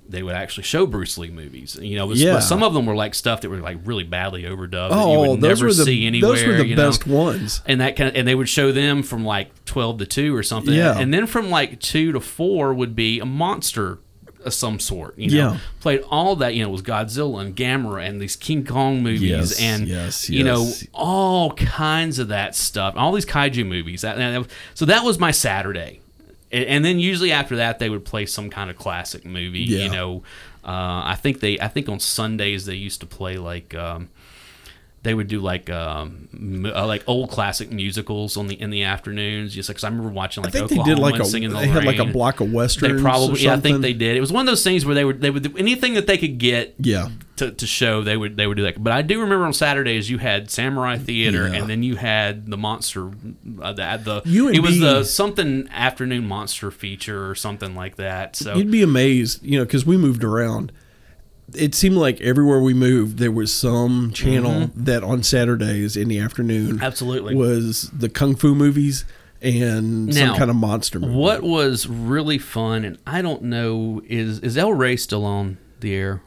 They 0.10 0.24
would 0.24 0.36
actually 0.36 0.64
show 0.64 0.86
Bruce 0.86 1.18
Lee 1.18 1.30
movies, 1.30 1.78
you 1.82 1.97
know. 1.97 2.08
But 2.08 2.18
Yeah. 2.18 2.39
some 2.39 2.64
of 2.64 2.74
them 2.74 2.86
were 2.86 2.95
like 2.95 3.14
stuff 3.14 3.41
that 3.41 3.49
were 3.49 3.58
like 3.58 3.78
really 3.84 4.03
badly 4.03 4.43
overdubbed. 4.43 4.89
that 4.89 4.91
you 4.91 4.95
Oh, 4.95 5.32
would 5.32 5.41
those 5.41 5.60
never 5.60 5.66
were 5.68 5.74
the 5.74 5.84
see 5.86 6.05
anywhere. 6.08 6.32
those 6.36 6.45
were 6.45 6.53
the 6.55 6.66
you 6.66 6.76
know? 6.76 6.88
best 6.89 7.05
ones. 7.08 7.62
and 7.66 7.82
that 7.82 7.95
kind 7.95 8.10
of, 8.10 8.16
and 8.16 8.28
they 8.28 8.36
would 8.36 8.49
show 8.49 8.72
them 8.72 9.03
from 9.03 9.26
like 9.26 9.49
12 9.66 9.97
to 9.99 10.05
2 10.05 10.36
or 10.36 10.43
something 10.43 10.74
Yeah. 10.74 10.97
and 10.97 11.14
then 11.14 11.28
from 11.28 11.49
like 11.49 11.80
2 11.80 12.12
to 12.14 12.20
4 12.20 12.74
would 12.74 12.95
be 12.95 13.20
a 13.20 13.26
monster 13.26 13.99
of 14.45 14.53
some 14.53 14.80
sort 14.80 15.18
you 15.20 15.30
know 15.30 15.36
Yeah. 15.53 15.58
played 15.82 16.01
all 16.10 16.36
that 16.38 16.55
you 16.55 16.64
know 16.64 16.70
was 16.70 16.82
godzilla 16.82 17.41
and 17.41 17.53
gamera 17.55 18.08
and 18.08 18.22
these 18.22 18.36
king 18.38 18.64
kong 18.64 19.03
movies 19.03 19.22
Yes, 19.30 19.60
and 19.62 19.88
yes, 19.88 20.30
you 20.30 20.43
know 20.43 20.72
all 20.93 21.51
kinds 21.53 22.18
of 22.20 22.30
that 22.30 22.55
stuff 22.55 22.93
all 22.95 23.12
these 23.12 23.26
kaiju 23.26 23.66
movies 23.66 24.01
that, 24.01 24.16
that 24.18 24.45
so 24.74 24.86
that 24.86 25.03
was 25.03 25.20
my 25.20 25.32
saturday 25.32 25.99
and, 26.52 26.66
and 26.66 26.86
then 26.86 27.00
usually 27.00 27.32
after 27.32 27.56
that 27.58 27.80
they 27.80 27.89
would 27.89 28.06
play 28.06 28.26
some 28.26 28.50
kind 28.50 28.70
of 28.70 28.78
classic 28.78 29.26
movie 29.26 29.62
Yeah. 29.62 29.84
you 29.86 29.89
know 29.89 30.24
uh, 30.64 31.02
i 31.06 31.16
think 31.20 31.39
they 31.39 31.60
i 31.60 31.68
think 31.68 31.88
on 31.89 32.00
sundays 32.00 32.66
they 32.66 32.76
used 32.76 33.00
to 33.02 33.06
play 33.06 33.38
like 33.38 33.74
um, 33.76 34.10
they 35.04 35.14
would 35.14 35.28
do 35.28 35.39
like 35.39 35.70
um, 35.70 36.28
uh, 36.66 36.86
like 36.86 37.04
old 37.08 37.30
classic 37.30 37.72
musicals 37.72 38.36
on 38.36 38.48
the 38.48 38.60
in 38.60 38.72
the 38.72 38.84
afternoons. 38.84 39.54
Just 39.54 39.70
like 39.70 39.78
'cause 39.78 39.84
I 39.84 39.88
remember 39.89 40.10
watching 40.10 40.43
like 40.43 40.54
I 40.56 40.60
think 40.60 40.70
they 40.70 40.84
did 40.84 41.00
like 41.00 41.20
a 41.20 41.24
singing 41.26 41.52
the 41.52 41.60
they 41.60 41.68
had 41.68 41.86
like 41.86 42.00
a 42.00 42.06
block 42.06 42.39
of 42.41 42.50
They 42.50 42.56
westerns. 42.56 43.02
probably 43.02 43.36
or 43.39 43.43
yeah, 43.43 43.54
I 43.54 43.60
think 43.60 43.82
they 43.82 43.93
did. 43.93 44.18
It 44.18 44.22
was 44.22 44.34
one 44.34 44.41
of 44.41 44.48
those 44.52 44.64
things 44.64 44.86
where 44.86 44.95
they 44.95 45.06
would 45.06 45.22
they 45.22 45.30
would 45.30 45.43
do 45.43 45.56
anything 45.58 45.93
that 45.93 46.08
they 46.08 46.18
could 46.18 46.38
get 46.39 46.76
Yeah, 46.80 47.10
to, 47.38 47.52
to 47.52 47.68
show 47.68 48.02
they 48.04 48.18
would 48.18 48.36
they 48.36 48.48
would 48.48 48.58
do 48.58 48.64
that. 48.64 48.84
But 48.84 48.91
I 48.91 49.02
do 49.02 49.22
remember 49.22 49.45
on 49.45 49.54
Saturdays 49.54 50.10
you 50.10 50.18
had 50.18 50.52
Samurai 50.52 50.98
Theater 50.98 51.48
Yeah. 51.48 51.54
and 51.60 51.70
then 51.70 51.84
you 51.84 51.95
had 51.95 52.48
the 52.48 52.58
monster 52.58 53.12
uh, 53.62 53.74
the, 53.74 54.02
the 54.04 54.22
You 54.26 54.48
and 54.48 54.58
it 54.58 54.62
was 54.62 54.80
the 54.80 55.04
something 55.04 55.70
afternoon 55.72 56.28
monster 56.28 56.70
feature 56.72 57.30
or 57.30 57.36
something 57.36 57.76
like 57.76 57.95
that. 57.98 58.36
So 58.36 58.56
you'd 58.58 58.72
be 58.72 58.82
amazed, 58.84 59.41
you 59.43 59.58
know, 59.60 59.64
because 59.64 59.86
we 59.86 59.95
moved 59.95 60.24
around. 60.24 60.72
It 61.56 61.74
seemed 61.74 61.95
like 61.95 62.20
everywhere 62.22 62.60
we 62.60 62.74
moved, 62.74 63.20
there 63.20 63.32
was 63.32 63.54
some 63.54 64.12
channel 64.12 64.70
that 64.76 65.04
on 65.04 65.24
Saturdays 65.24 65.95
in 65.95 66.08
the 66.10 66.20
afternoon 66.20 66.76
Mm-hmm. 66.76 66.84
absolutely. 66.84 67.36
was 67.36 67.89
the 67.91 68.10
kung 68.10 68.36
fu 68.36 68.54
movies 68.54 69.06
and 69.41 70.14
some 70.14 70.36
kind 70.36 70.50
of 70.50 70.56
monster 70.58 71.00
movie. 71.00 71.14
What 71.16 71.43
was 71.43 71.88
really 71.88 72.38
fun, 72.38 72.84
and 72.84 72.98
I 73.08 73.22
don't 73.22 73.43
know, 73.43 74.02
is 74.08 74.39
is 74.39 74.58
El 74.58 74.74
Rey 74.74 74.98
still 74.98 75.24
on 75.24 75.58
the 75.80 75.93
air? 75.95 76.22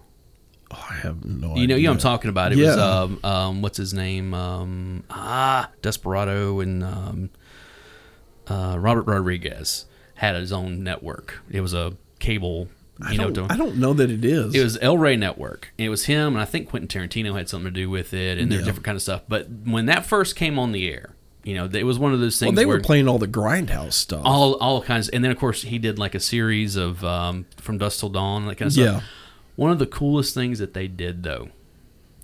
Oh, 0.70 0.86
I 0.88 0.94
have 0.94 1.24
no 1.24 1.48
idea. 1.52 1.56
You 1.56 1.62
idea. 1.64 1.66
know, 1.66 1.76
you 1.76 1.86
know 1.88 1.92
I'm 1.92 1.98
talking 1.98 2.30
about. 2.30 2.52
It 2.52 2.58
was 2.58 2.76
um, 2.78 3.18
um, 3.24 3.60
what's 3.62 3.76
his 3.76 3.92
name? 3.92 4.32
Um, 4.32 5.02
ah, 5.10 5.68
Desperado 5.82 6.60
and 6.60 6.82
um, 6.84 7.30
uh, 8.46 8.76
Robert 8.78 9.02
Rodriguez 9.02 9.86
had 10.14 10.36
his 10.36 10.52
own 10.52 10.82
network. 10.84 11.40
It 11.50 11.60
was 11.60 11.74
a 11.74 11.94
cable. 12.20 12.68
I 13.02 13.16
know, 13.16 13.46
I 13.48 13.56
don't 13.56 13.76
know 13.76 13.92
that 13.94 14.10
it 14.10 14.24
is. 14.24 14.54
it 14.54 14.62
was 14.62 14.76
El 14.82 14.98
Rey 14.98 15.16
Network. 15.16 15.72
And 15.78 15.86
it 15.86 15.88
was 15.90 16.04
him, 16.06 16.34
and 16.34 16.40
I 16.40 16.44
think 16.44 16.68
Quentin 16.68 16.88
Tarantino 16.88 17.36
had 17.36 17.48
something 17.48 17.72
to 17.72 17.80
do 17.80 17.88
with 17.88 18.12
it, 18.12 18.38
and 18.38 18.50
there's 18.52 18.64
different 18.64 18.84
kind 18.84 18.96
of 18.96 19.02
stuff. 19.02 19.22
But 19.28 19.48
when 19.64 19.86
that 19.86 20.04
first 20.04 20.36
came 20.36 20.58
on 20.58 20.72
the 20.72 20.88
air, 20.90 21.14
you 21.42 21.54
know, 21.54 21.64
it 21.72 21.84
was 21.84 21.98
one 21.98 22.12
of 22.12 22.20
those 22.20 22.38
things 22.38 22.48
well, 22.50 22.56
they 22.56 22.66
were 22.66 22.80
playing 22.80 23.08
all 23.08 23.18
the 23.18 23.26
grindhouse 23.26 23.94
stuff. 23.94 24.20
all 24.24 24.54
all 24.56 24.82
kinds 24.82 25.08
and 25.08 25.24
then 25.24 25.30
of 25.30 25.38
course 25.38 25.62
he 25.62 25.78
did 25.78 25.98
like 25.98 26.14
a 26.14 26.20
series 26.20 26.76
of 26.76 27.02
um, 27.02 27.46
from 27.56 27.78
dusk 27.78 28.00
till 28.00 28.10
dawn 28.10 28.46
that 28.46 28.56
kind 28.56 28.66
of 28.66 28.74
stuff 28.74 28.84
Yeah. 28.84 29.00
one 29.56 29.70
of 29.70 29.78
the 29.78 29.86
coolest 29.86 30.34
things 30.34 30.58
that 30.58 30.74
they 30.74 30.86
did 30.86 31.22
though 31.22 31.48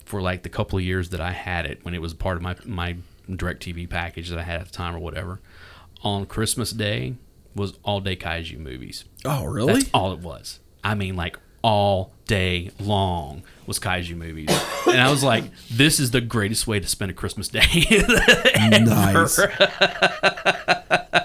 for 0.04 0.20
like 0.20 0.42
the 0.42 0.50
couple 0.50 0.78
of 0.78 0.84
years 0.84 1.08
that 1.08 1.20
i 1.22 1.32
had 1.32 1.64
it 1.64 1.82
when 1.82 1.94
it 1.94 2.02
was 2.02 2.12
part 2.12 2.36
of 2.36 2.42
my 2.42 2.56
my 2.66 2.96
direct 3.34 3.62
tv 3.64 3.88
package 3.88 4.28
that 4.28 4.38
i 4.38 4.42
had 4.42 4.60
at 4.60 4.66
the 4.66 4.72
time 4.72 4.94
or 4.94 4.98
whatever 4.98 5.40
on 6.02 6.26
christmas 6.26 6.70
day 6.72 7.14
was 7.54 7.72
all 7.84 8.00
day 8.02 8.16
kaiju 8.16 8.58
movies 8.58 9.06
oh, 9.24 9.46
really? 9.46 9.72
that's 9.72 9.90
all 9.94 10.12
it 10.12 10.20
was 10.20 10.60
i 10.86 10.94
mean 10.94 11.16
like 11.16 11.38
all 11.62 12.12
day 12.26 12.70
long 12.78 13.42
was 13.66 13.78
kaiju 13.78 14.16
movies 14.16 14.48
and 14.86 15.00
i 15.00 15.10
was 15.10 15.22
like 15.22 15.44
this 15.70 15.98
is 15.98 16.10
the 16.12 16.20
greatest 16.20 16.66
way 16.66 16.78
to 16.80 16.86
spend 16.86 17.10
a 17.10 17.14
christmas 17.14 17.48
day 17.48 17.60
nice. 18.56 19.40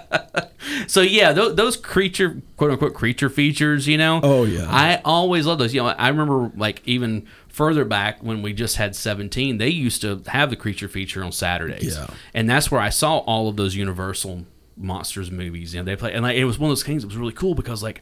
So 0.91 0.99
yeah, 0.99 1.32
those, 1.32 1.55
those 1.55 1.78
creature 1.78 2.41
quote 2.57 2.72
unquote 2.72 2.93
creature 2.93 3.30
features, 3.30 3.88
you 3.88 3.97
know. 3.97 4.20
Oh, 4.22 4.43
yeah. 4.43 4.68
I 4.70 4.99
always 5.05 5.45
love 5.45 5.57
those. 5.57 5.74
You 5.74 5.84
know, 5.84 5.88
I 5.88 6.09
remember 6.09 6.51
like 6.57 6.82
even 6.86 7.28
further 7.47 7.86
back 7.86 8.22
when 8.22 8.41
we 8.41 8.51
just 8.51 8.76
had 8.76 8.93
17, 8.93 9.57
they 9.57 9.70
used 9.70 10.01
to 10.01 10.22
have 10.28 10.49
the 10.49 10.57
creature 10.57 10.89
feature 10.89 11.24
on 11.24 11.32
Saturdays. 11.32 11.95
Yeah. 11.95 12.07
And 12.34 12.49
that's 12.49 12.70
where 12.70 12.82
I 12.82 12.89
saw 12.89 13.20
all 13.20 13.47
of 13.47 13.55
those 13.55 13.74
Universal 13.74 14.45
monsters 14.76 15.32
movies. 15.32 15.74
You 15.74 15.80
know, 15.80 15.86
they 15.86 15.95
play 15.95 16.12
and 16.12 16.24
like 16.24 16.36
it 16.36 16.43
was 16.43 16.59
one 16.59 16.70
of 16.70 16.72
those 16.72 16.84
things 16.84 17.03
that 17.03 17.07
was 17.07 17.16
really 17.16 17.32
cool 17.32 17.55
because 17.55 17.82
like 17.82 18.01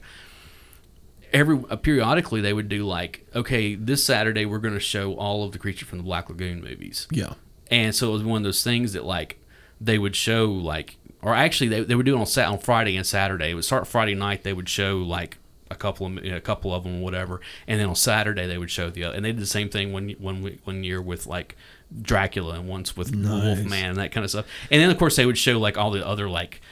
every 1.32 1.62
uh, 1.70 1.76
periodically 1.76 2.40
they 2.40 2.52
would 2.52 2.68
do 2.68 2.84
like 2.84 3.26
okay 3.34 3.74
this 3.74 4.04
saturday 4.04 4.44
we're 4.46 4.58
going 4.58 4.74
to 4.74 4.80
show 4.80 5.14
all 5.14 5.44
of 5.44 5.52
the 5.52 5.58
creature 5.58 5.86
from 5.86 5.98
the 5.98 6.04
black 6.04 6.28
lagoon 6.28 6.60
movies 6.62 7.06
Yeah. 7.10 7.34
and 7.70 7.94
so 7.94 8.08
it 8.10 8.12
was 8.12 8.22
one 8.24 8.38
of 8.38 8.44
those 8.44 8.62
things 8.64 8.92
that 8.94 9.04
like 9.04 9.38
they 9.80 9.98
would 9.98 10.16
show 10.16 10.46
like 10.46 10.96
or 11.22 11.34
actually 11.34 11.68
they, 11.68 11.82
they 11.82 11.94
would 11.94 12.06
do 12.06 12.16
it 12.16 12.20
on 12.20 12.26
Sat 12.26 12.48
on 12.48 12.58
Friday 12.58 12.96
and 12.96 13.06
Saturday. 13.06 13.50
It 13.50 13.54
would 13.54 13.64
start 13.66 13.86
Friday 13.86 14.14
night. 14.14 14.42
They 14.42 14.54
would 14.54 14.70
show 14.70 14.96
like 14.98 15.36
a 15.70 15.74
couple 15.74 16.06
of 16.06 16.14
you 16.24 16.30
know, 16.30 16.38
a 16.38 16.40
couple 16.40 16.74
of 16.74 16.82
them 16.84 17.00
or 17.00 17.04
whatever, 17.04 17.42
and 17.68 17.78
then 17.78 17.88
on 17.90 17.94
Saturday 17.94 18.46
they 18.46 18.56
would 18.56 18.70
show 18.70 18.88
the 18.88 19.04
other. 19.04 19.16
And 19.16 19.24
they 19.24 19.32
did 19.32 19.40
the 19.40 19.46
same 19.46 19.68
thing 19.68 19.92
one 19.92 20.08
one 20.18 20.58
one 20.64 20.82
year 20.82 21.00
with 21.02 21.26
like 21.26 21.56
Dracula 22.00 22.54
and 22.54 22.66
once 22.68 22.96
with 22.96 23.14
Nice. 23.14 23.44
Wolfman 23.58 23.84
and 23.84 23.96
that 23.98 24.12
kind 24.12 24.24
of 24.24 24.30
stuff. 24.30 24.46
And 24.70 24.80
then 24.80 24.88
of 24.90 24.96
course 24.96 25.16
they 25.16 25.26
would 25.26 25.36
show 25.36 25.58
like 25.58 25.76
all 25.76 25.90
the 25.90 26.06
other 26.06 26.28
like. 26.28 26.62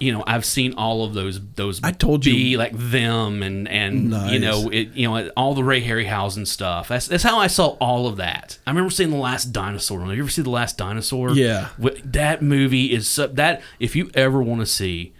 You 0.00 0.12
know, 0.12 0.24
I've 0.26 0.44
seen 0.44 0.74
all 0.74 1.04
of 1.04 1.14
those. 1.14 1.40
Those 1.54 1.80
I 1.84 1.92
told 1.92 2.26
you- 2.26 2.32
be 2.34 2.56
like 2.56 2.72
them 2.76 3.42
and 3.42 3.68
and 3.68 4.10
Nice. 4.10 4.32
you 4.32 4.38
know 4.40 4.68
it. 4.70 4.88
You 4.94 5.08
know 5.08 5.30
all 5.36 5.54
the 5.54 5.62
Ray 5.64 5.82
Harryhausen 5.82 6.46
stuff. 6.46 6.88
That's 6.88 7.06
that's 7.06 7.22
how 7.22 7.38
I 7.38 7.46
saw 7.46 7.68
all 7.80 8.06
of 8.08 8.16
that. 8.16 8.58
I 8.66 8.70
remember 8.70 8.90
seeing 8.90 9.10
the 9.10 9.16
Last 9.16 9.52
Dinosaur. 9.52 10.00
Have 10.00 10.14
you 10.16 10.22
ever 10.22 10.30
seen 10.30 10.44
the 10.44 10.50
Last 10.50 10.76
Dinosaur? 10.76 11.30
Yeah. 11.30 11.68
That 12.04 12.42
movie 12.42 12.92
is 12.92 13.06
so, 13.08 13.28
that 13.28 13.62
if 13.78 13.94
you 13.94 14.10
ever 14.14 14.42
want 14.42 14.60
to 14.62 14.66
see 14.66 15.14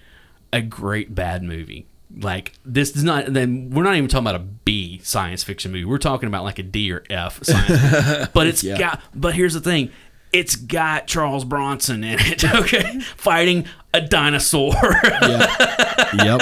a 0.53 0.61
great 0.61 1.15
bad 1.15 1.43
movie 1.43 1.87
like 2.21 2.53
this 2.65 2.95
is 2.95 3.03
not 3.03 3.33
then 3.33 3.71
we're 3.71 3.83
not 3.83 3.97
even 3.97 4.09
talking 4.09 4.25
about 4.25 4.37
a 4.41 4.45
b 4.45 5.01
science 5.03 5.43
fiction 5.43 5.73
movie 5.73 5.85
we're 5.85 5.99
talking 5.99 6.29
about 6.29 6.45
like 6.45 6.61
a 6.61 6.63
d 6.63 6.93
or 6.93 7.03
f 7.11 7.43
science 7.43 8.29
but 8.33 8.47
it's 8.47 8.63
Yeah. 8.63 8.79
got 8.79 9.01
but 9.13 9.35
here's 9.35 9.53
the 9.55 9.61
thing 9.61 9.91
it's 10.35 10.57
got 10.57 11.07
charles 11.07 11.45
bronson 11.45 12.05
in 12.05 12.19
it 12.21 12.45
okay 12.55 13.01
fighting 13.17 13.65
a 13.95 14.01
dinosaur 14.01 14.75
Yeah. 15.23 16.15
yep. 16.25 16.41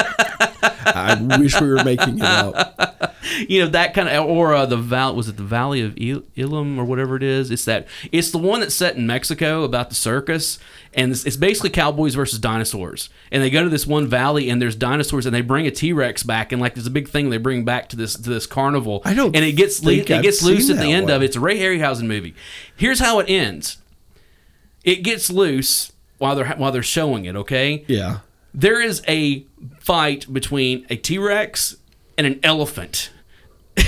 I 0.84 1.36
wish 1.38 1.60
we 1.60 1.68
were 1.68 1.84
making 1.84 2.18
it 2.18 2.22
up. 2.24 3.14
you 3.48 3.60
know 3.60 3.68
that 3.70 3.94
kind 3.94 4.08
of 4.08 4.26
or 4.26 4.54
uh, 4.54 4.66
the 4.66 4.76
val 4.76 5.14
was 5.14 5.28
it 5.28 5.36
the 5.36 5.42
Valley 5.42 5.80
of 5.82 5.96
Il- 5.98 6.22
Elam 6.36 6.78
or 6.78 6.84
whatever 6.84 7.14
it 7.16 7.22
is. 7.22 7.50
It's 7.50 7.64
that 7.66 7.86
it's 8.10 8.30
the 8.30 8.38
one 8.38 8.60
that's 8.60 8.74
set 8.74 8.96
in 8.96 9.06
Mexico 9.06 9.62
about 9.64 9.90
the 9.90 9.94
circus, 9.94 10.58
and 10.94 11.12
it's, 11.12 11.24
it's 11.24 11.36
basically 11.36 11.70
cowboys 11.70 12.14
versus 12.14 12.38
dinosaurs. 12.38 13.10
And 13.30 13.42
they 13.42 13.50
go 13.50 13.62
to 13.62 13.68
this 13.68 13.86
one 13.86 14.06
valley, 14.08 14.48
and 14.50 14.60
there's 14.60 14.74
dinosaurs, 14.74 15.24
and 15.26 15.34
they 15.34 15.40
bring 15.42 15.66
a 15.66 15.70
T 15.70 15.92
Rex 15.92 16.22
back, 16.22 16.52
and 16.52 16.60
like 16.60 16.74
there's 16.74 16.86
a 16.86 16.90
big 16.90 17.08
thing 17.08 17.30
they 17.30 17.38
bring 17.38 17.64
back 17.64 17.88
to 17.90 17.96
this 17.96 18.14
to 18.14 18.28
this 18.30 18.46
carnival. 18.46 19.02
I 19.04 19.14
don't 19.14 19.36
and 19.36 19.44
it 19.44 19.52
gets 19.52 19.82
le- 19.84 19.92
it 19.94 20.10
I've 20.10 20.22
gets 20.22 20.42
loose 20.42 20.68
at 20.70 20.78
the 20.78 20.90
end 20.92 21.10
of 21.10 21.22
it. 21.22 21.26
It's 21.26 21.36
a 21.36 21.40
Ray 21.40 21.58
Harryhausen 21.58 22.06
movie. 22.06 22.34
Here's 22.76 22.98
how 23.00 23.18
it 23.20 23.28
ends. 23.30 23.78
It 24.84 25.02
gets 25.02 25.30
loose 25.30 25.92
while 26.18 26.34
they're 26.36 26.48
while 26.56 26.72
they're 26.72 26.82
showing 26.82 27.24
it. 27.24 27.36
Okay 27.36 27.84
Yeah. 27.88 28.18
there 28.54 28.80
is 28.80 29.02
a 29.08 29.46
fight 29.80 30.32
between 30.32 30.86
a 30.90 30.96
T 30.96 31.18
Rex 31.18 31.76
and 32.18 32.26
an 32.26 32.40
elephant. 32.42 33.10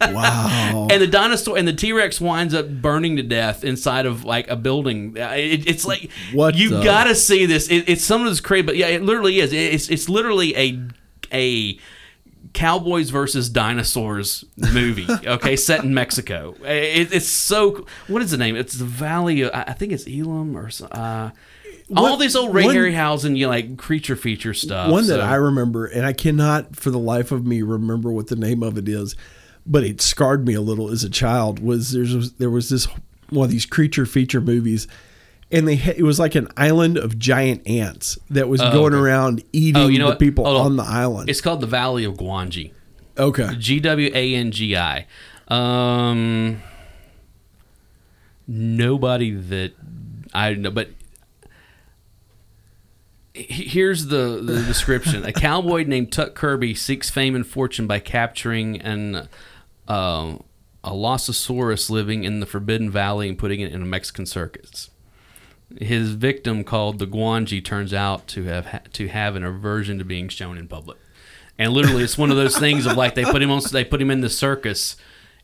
Wow. 0.00 0.88
And 0.90 1.02
the 1.02 1.06
dinosaur 1.06 1.58
and 1.58 1.66
the 1.66 1.72
T 1.72 1.92
Rex 1.92 2.20
winds 2.20 2.54
up 2.54 2.68
burning 2.68 3.16
to 3.16 3.22
death 3.22 3.64
inside 3.64 4.06
of 4.06 4.24
like 4.24 4.48
a 4.48 4.56
building. 4.56 5.16
Uh, 5.18 5.32
It, 5.34 5.68
it's 5.68 5.84
like 5.84 6.10
What 6.32 6.54
you 6.54 6.70
gotta 6.70 7.14
see 7.14 7.46
this. 7.46 7.68
It, 7.68 7.88
it's 7.88 8.04
some 8.04 8.22
of 8.22 8.28
this 8.28 8.40
crazy, 8.40 8.62
but 8.62 8.76
yeah, 8.76 8.86
it 8.88 9.02
literally 9.02 9.40
is. 9.40 9.52
It- 9.52 9.74
It's 9.74 9.88
it's 9.88 10.08
literally 10.08 10.56
a 10.56 10.80
a 11.32 11.78
cowboys 12.56 13.10
versus 13.10 13.48
dinosaurs 13.48 14.44
movie. 14.56 15.06
Okay, 15.26 15.56
set 15.56 15.84
in 15.84 15.92
Mexico. 15.92 16.54
It, 16.62 17.12
it's 17.12 17.28
so. 17.28 17.86
What 18.08 18.22
is 18.22 18.30
the 18.30 18.36
name? 18.36 18.56
It's 18.56 18.74
the 18.74 18.84
Valley. 18.84 19.42
Of, 19.42 19.50
I 19.52 19.72
think 19.72 19.92
it's 19.92 20.06
Elam 20.08 20.56
or 20.56 20.70
so- 20.70 20.86
uh, 20.86 21.30
all 21.96 22.16
these 22.16 22.34
old 22.34 22.54
Ray 22.54 22.64
one- 22.64 22.74
Harryhausen, 22.74 23.36
you 23.36 23.46
know, 23.46 23.50
like 23.50 23.76
creature 23.76 24.16
feature 24.16 24.54
stuff. 24.54 24.90
One 24.90 25.06
that 25.08 25.20
I 25.20 25.34
remember, 25.36 25.86
and 25.86 26.04
I 26.06 26.12
cannot 26.12 26.74
for 26.76 26.90
the 26.90 26.98
life 26.98 27.30
of 27.30 27.46
me 27.46 27.62
remember 27.62 28.10
what 28.10 28.28
the 28.28 28.36
name 28.36 28.62
of 28.62 28.78
it 28.78 28.88
is, 28.88 29.14
but 29.66 29.84
it 29.84 30.00
scarred 30.00 30.46
me 30.46 30.54
a 30.54 30.60
little 30.60 30.90
as 30.90 31.04
a 31.04 31.10
child. 31.10 31.60
Was 31.60 31.92
there's 31.92 32.32
there 32.32 32.50
was 32.50 32.70
this 32.70 32.88
one 33.30 33.44
of 33.44 33.50
these 33.50 33.66
creature 33.66 34.06
feature 34.06 34.40
movies, 34.40 34.88
and 35.52 35.66
they 35.68 35.74
it 35.74 36.02
was 36.02 36.18
like 36.18 36.34
an 36.34 36.48
island 36.56 36.98
of 36.98 37.18
giant 37.18 37.66
ants 37.68 38.18
that 38.30 38.48
was 38.48 38.60
going 38.60 38.94
okay. 38.94 38.96
around 39.02 39.44
eating 39.52 39.82
Oh, 39.82 39.86
you 39.88 39.98
know 39.98 40.06
the 40.06 40.10
what? 40.12 40.18
people 40.18 40.46
on. 40.46 40.56
on 40.56 40.76
the 40.76 40.82
island. 40.84 41.28
It's 41.30 41.40
called 41.40 41.60
the 41.60 41.66
Valley 41.66 42.04
of 42.04 42.14
Gwangi. 42.14 42.72
okay, 43.18 43.54
G 43.58 43.80
W 43.80 44.10
A 44.12 44.34
N 44.34 44.50
G 44.50 44.76
I. 44.76 45.06
Um, 45.48 46.60
nobody 48.48 49.30
that 49.32 49.72
I 50.34 50.54
know, 50.54 50.70
but 50.70 50.90
here's 53.34 54.06
the, 54.06 54.40
the 54.42 54.62
description: 54.66 55.24
A 55.24 55.32
cowboy 55.32 55.84
named 55.84 56.12
Tuck 56.12 56.34
Kirby 56.34 56.74
seeks 56.74 57.10
fame 57.10 57.34
and 57.34 57.46
fortune 57.46 57.86
by 57.86 57.98
capturing 58.00 58.80
an 58.80 59.28
uh, 59.88 60.38
a 60.84 60.88
Allosaurus 60.88 61.90
living 61.90 62.24
in 62.24 62.40
the 62.40 62.46
Forbidden 62.46 62.90
Valley 62.90 63.28
and 63.28 63.38
putting 63.38 63.60
it 63.60 63.72
in 63.72 63.82
a 63.82 63.86
Mexican 63.86 64.26
circus. 64.26 64.90
His 65.80 66.12
victim, 66.14 66.62
called 66.64 66.98
the 66.98 67.06
Gwangi, 67.06 67.64
turns 67.64 67.92
out 67.92 68.26
to 68.28 68.44
have 68.44 68.66
ha- 68.66 68.80
to 68.92 69.08
have 69.08 69.34
an 69.36 69.44
aversion 69.44 69.98
to 69.98 70.04
being 70.04 70.28
shown 70.28 70.56
in 70.58 70.68
public. 70.68 70.96
And 71.58 71.72
literally, 71.72 72.04
it's 72.04 72.16
one 72.18 72.30
of 72.30 72.36
those 72.36 72.56
things 72.58 72.86
of 72.86 72.96
like 72.96 73.14
they 73.14 73.24
put 73.24 73.42
him 73.42 73.50
on, 73.50 73.60
they 73.72 73.84
put 73.84 74.00
him 74.00 74.10
in 74.10 74.20
the 74.20 74.30
circus, 74.30 74.96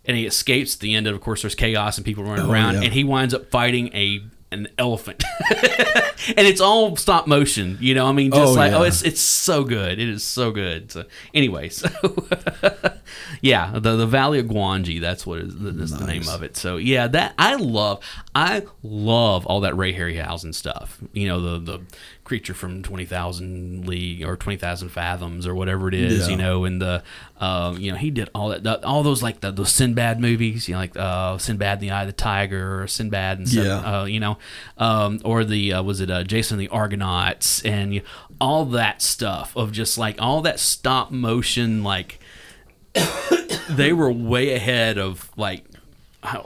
and 0.05 0.17
he 0.17 0.25
escapes. 0.27 0.75
At 0.75 0.81
the 0.81 0.95
end, 0.95 1.07
of 1.07 1.21
course, 1.21 1.43
there's 1.43 1.55
chaos 1.55 1.97
and 1.97 2.05
people 2.05 2.23
running 2.25 2.47
Oh, 2.47 2.53
around, 2.53 2.75
yeah. 2.75 2.83
and 2.83 2.93
he 2.93 3.03
winds 3.03 3.35
up 3.35 3.51
fighting 3.51 3.89
a 3.95 4.23
an 4.53 4.69
elephant, 4.79 5.25
and 5.51 6.47
it's 6.47 6.61
all 6.61 6.97
stop 6.97 7.27
motion. 7.27 7.79
You 7.81 7.95
know, 7.95 8.07
I 8.07 8.13
mean, 8.13 8.31
just 8.31 8.53
Oh, 8.53 8.55
like 8.55 8.73
oh, 8.73 8.83
it's 8.83 9.03
it's 9.03 9.21
so 9.21 9.65
good. 9.65 9.99
It 9.99 10.09
is 10.09 10.23
so 10.25 10.51
good. 10.51 10.93
So 10.93 11.05
anyway, 11.35 11.69
so 11.69 11.89
yeah, 13.41 13.73
the 13.73 13.97
the 13.97 14.07
Valley 14.07 14.39
of 14.39 14.47
Gwangi. 14.47 15.01
That's 15.01 15.27
what 15.27 15.41
is 15.41 15.55
that's 15.59 15.93
the 15.93 16.07
name 16.07 16.29
of 16.29 16.43
it. 16.43 16.57
So 16.57 16.77
yeah, 16.77 17.07
that 17.09 17.35
I 17.39 17.57
love. 17.57 18.01
I 18.35 18.67
love 18.83 19.47
all 19.47 19.61
that 19.61 19.77
Ray 19.77 19.93
Harryhausen 19.95 20.55
stuff. 20.55 20.99
You 21.13 21.29
know, 21.29 21.41
the 21.41 21.59
the 21.59 21.81
creature 22.33 22.55
from 22.55 22.83
Twenty 22.83 23.05
Thousand 23.05 23.87
League 23.87 24.23
or 24.25 24.39
Twenty 24.39 24.57
Thousand 24.57 24.89
Fathoms 24.89 25.47
or 25.47 25.55
whatever 25.55 25.87
it 25.87 25.93
is. 25.93 26.21
Yeah. 26.25 26.29
You 26.31 26.37
know, 26.39 26.65
and 26.65 26.81
the 26.81 27.03
um, 27.39 27.77
you 27.79 27.93
know 27.93 27.99
he 27.99 28.11
did 28.11 28.31
all 28.35 28.49
that. 28.49 28.63
the- 28.63 28.83
all 28.87 29.03
those 29.03 29.23
like 29.23 29.41
the 29.41 29.51
those 29.51 29.71
Sinbad 29.71 30.19
movies. 30.19 30.67
You 30.67 30.73
know, 30.75 30.79
like 30.81 30.97
uh, 30.97 31.37
Sinbad 31.37 31.73
and 31.81 31.83
the 31.83 31.91
Eye 31.91 32.01
of 32.03 32.07
the 32.07 32.15
Tiger 32.15 32.81
or 32.83 32.87
Sinbad 32.87 33.37
and 33.37 33.47
Seven- 33.49 33.67
Yeah. 33.67 34.01
uh, 34.01 34.05
you 34.07 34.19
know, 34.19 34.39
um, 34.79 35.21
or 35.27 35.45
the 35.45 35.75
uh, 35.75 35.83
was 35.83 36.01
it 36.01 36.11
uh, 36.11 36.25
Jason 36.25 36.59
and 36.59 36.67
the 36.67 36.73
Argonauts 36.73 37.61
and 37.67 37.93
you, 37.95 38.01
all 38.41 38.65
that 38.65 39.03
stuff 39.03 39.55
of 39.55 39.71
just 39.73 39.99
like 39.99 40.17
all 40.19 40.41
that 40.41 40.59
stop 40.59 41.11
motion 41.11 41.83
like 41.85 42.19
they 43.69 43.93
were 43.93 44.11
way 44.11 44.55
ahead 44.55 44.97
of 44.97 45.31
like 45.37 45.65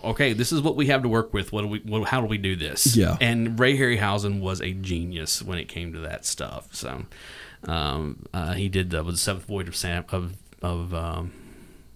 okay 0.05 0.33
this 0.33 0.53
is 0.53 0.61
what 0.61 0.77
we 0.77 0.87
have 0.87 1.03
to 1.03 1.09
work 1.09 1.33
with. 1.35 1.53
What 1.53 1.63
do 1.63 1.69
we 1.69 1.79
what, 1.81 2.09
how 2.09 2.21
do 2.21 2.27
we 2.27 2.39
do 2.39 2.57
this? 2.57 2.97
Yeah. 2.97 3.17
and 3.21 3.59
ray 3.59 3.77
harryhausen 3.77 4.41
was 4.41 4.61
a 4.61 4.73
genius 4.73 5.43
when 5.43 5.59
it 5.59 5.69
came 5.69 5.93
to 5.93 5.99
that 6.01 6.25
stuff. 6.25 6.69
So 6.75 7.05
um, 7.65 8.27
uh, 8.33 8.55
he 8.55 8.69
did 8.69 8.91
the 8.91 9.03
the 9.03 9.17
seventh 9.17 9.47
voyage 9.47 9.69
of 9.69 9.77
sam 9.77 10.05
of 10.11 10.35
of 10.63 10.95
um, 10.95 11.33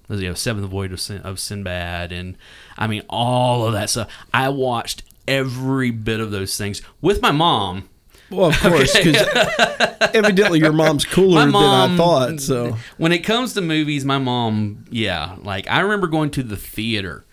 was 0.09 0.21
he 0.21 0.27
have 0.27 0.39
seventh 0.39 0.69
voyage 0.69 0.93
of, 0.93 1.01
Sin, 1.01 1.23
of 1.23 1.39
sinbad. 1.39 2.13
And 2.13 2.37
i 2.77 2.87
mean 2.87 3.03
all 3.09 3.67
of 3.67 3.73
that 3.73 3.91
stuff. 3.91 4.11
I 4.35 4.49
watched 4.51 5.03
every 5.27 5.91
bit 5.91 6.21
of 6.21 6.31
those 6.31 6.57
things 6.57 6.83
with 7.01 7.23
my 7.23 7.31
mom. 7.31 7.89
Well, 8.31 8.51
of 8.51 8.61
course, 8.61 8.97
because 8.97 9.27
evidently 10.15 10.61
your 10.61 10.73
mom's 10.73 11.05
cooler 11.07 11.47
mom- 11.47 11.91
than 11.91 11.91
I 11.91 11.97
thought. 11.97 12.41
So. 12.41 12.77
When 12.97 13.11
it 13.11 13.21
comes 13.21 13.55
to 13.55 13.61
movies, 13.61 14.05
my 14.05 14.19
mom, 14.19 14.85
yeah, 14.89 15.35
like 15.43 15.69
I 15.69 15.81
remember 15.81 16.07
going 16.07 16.31
to 16.33 16.45
the 16.45 16.57
theater 16.57 17.25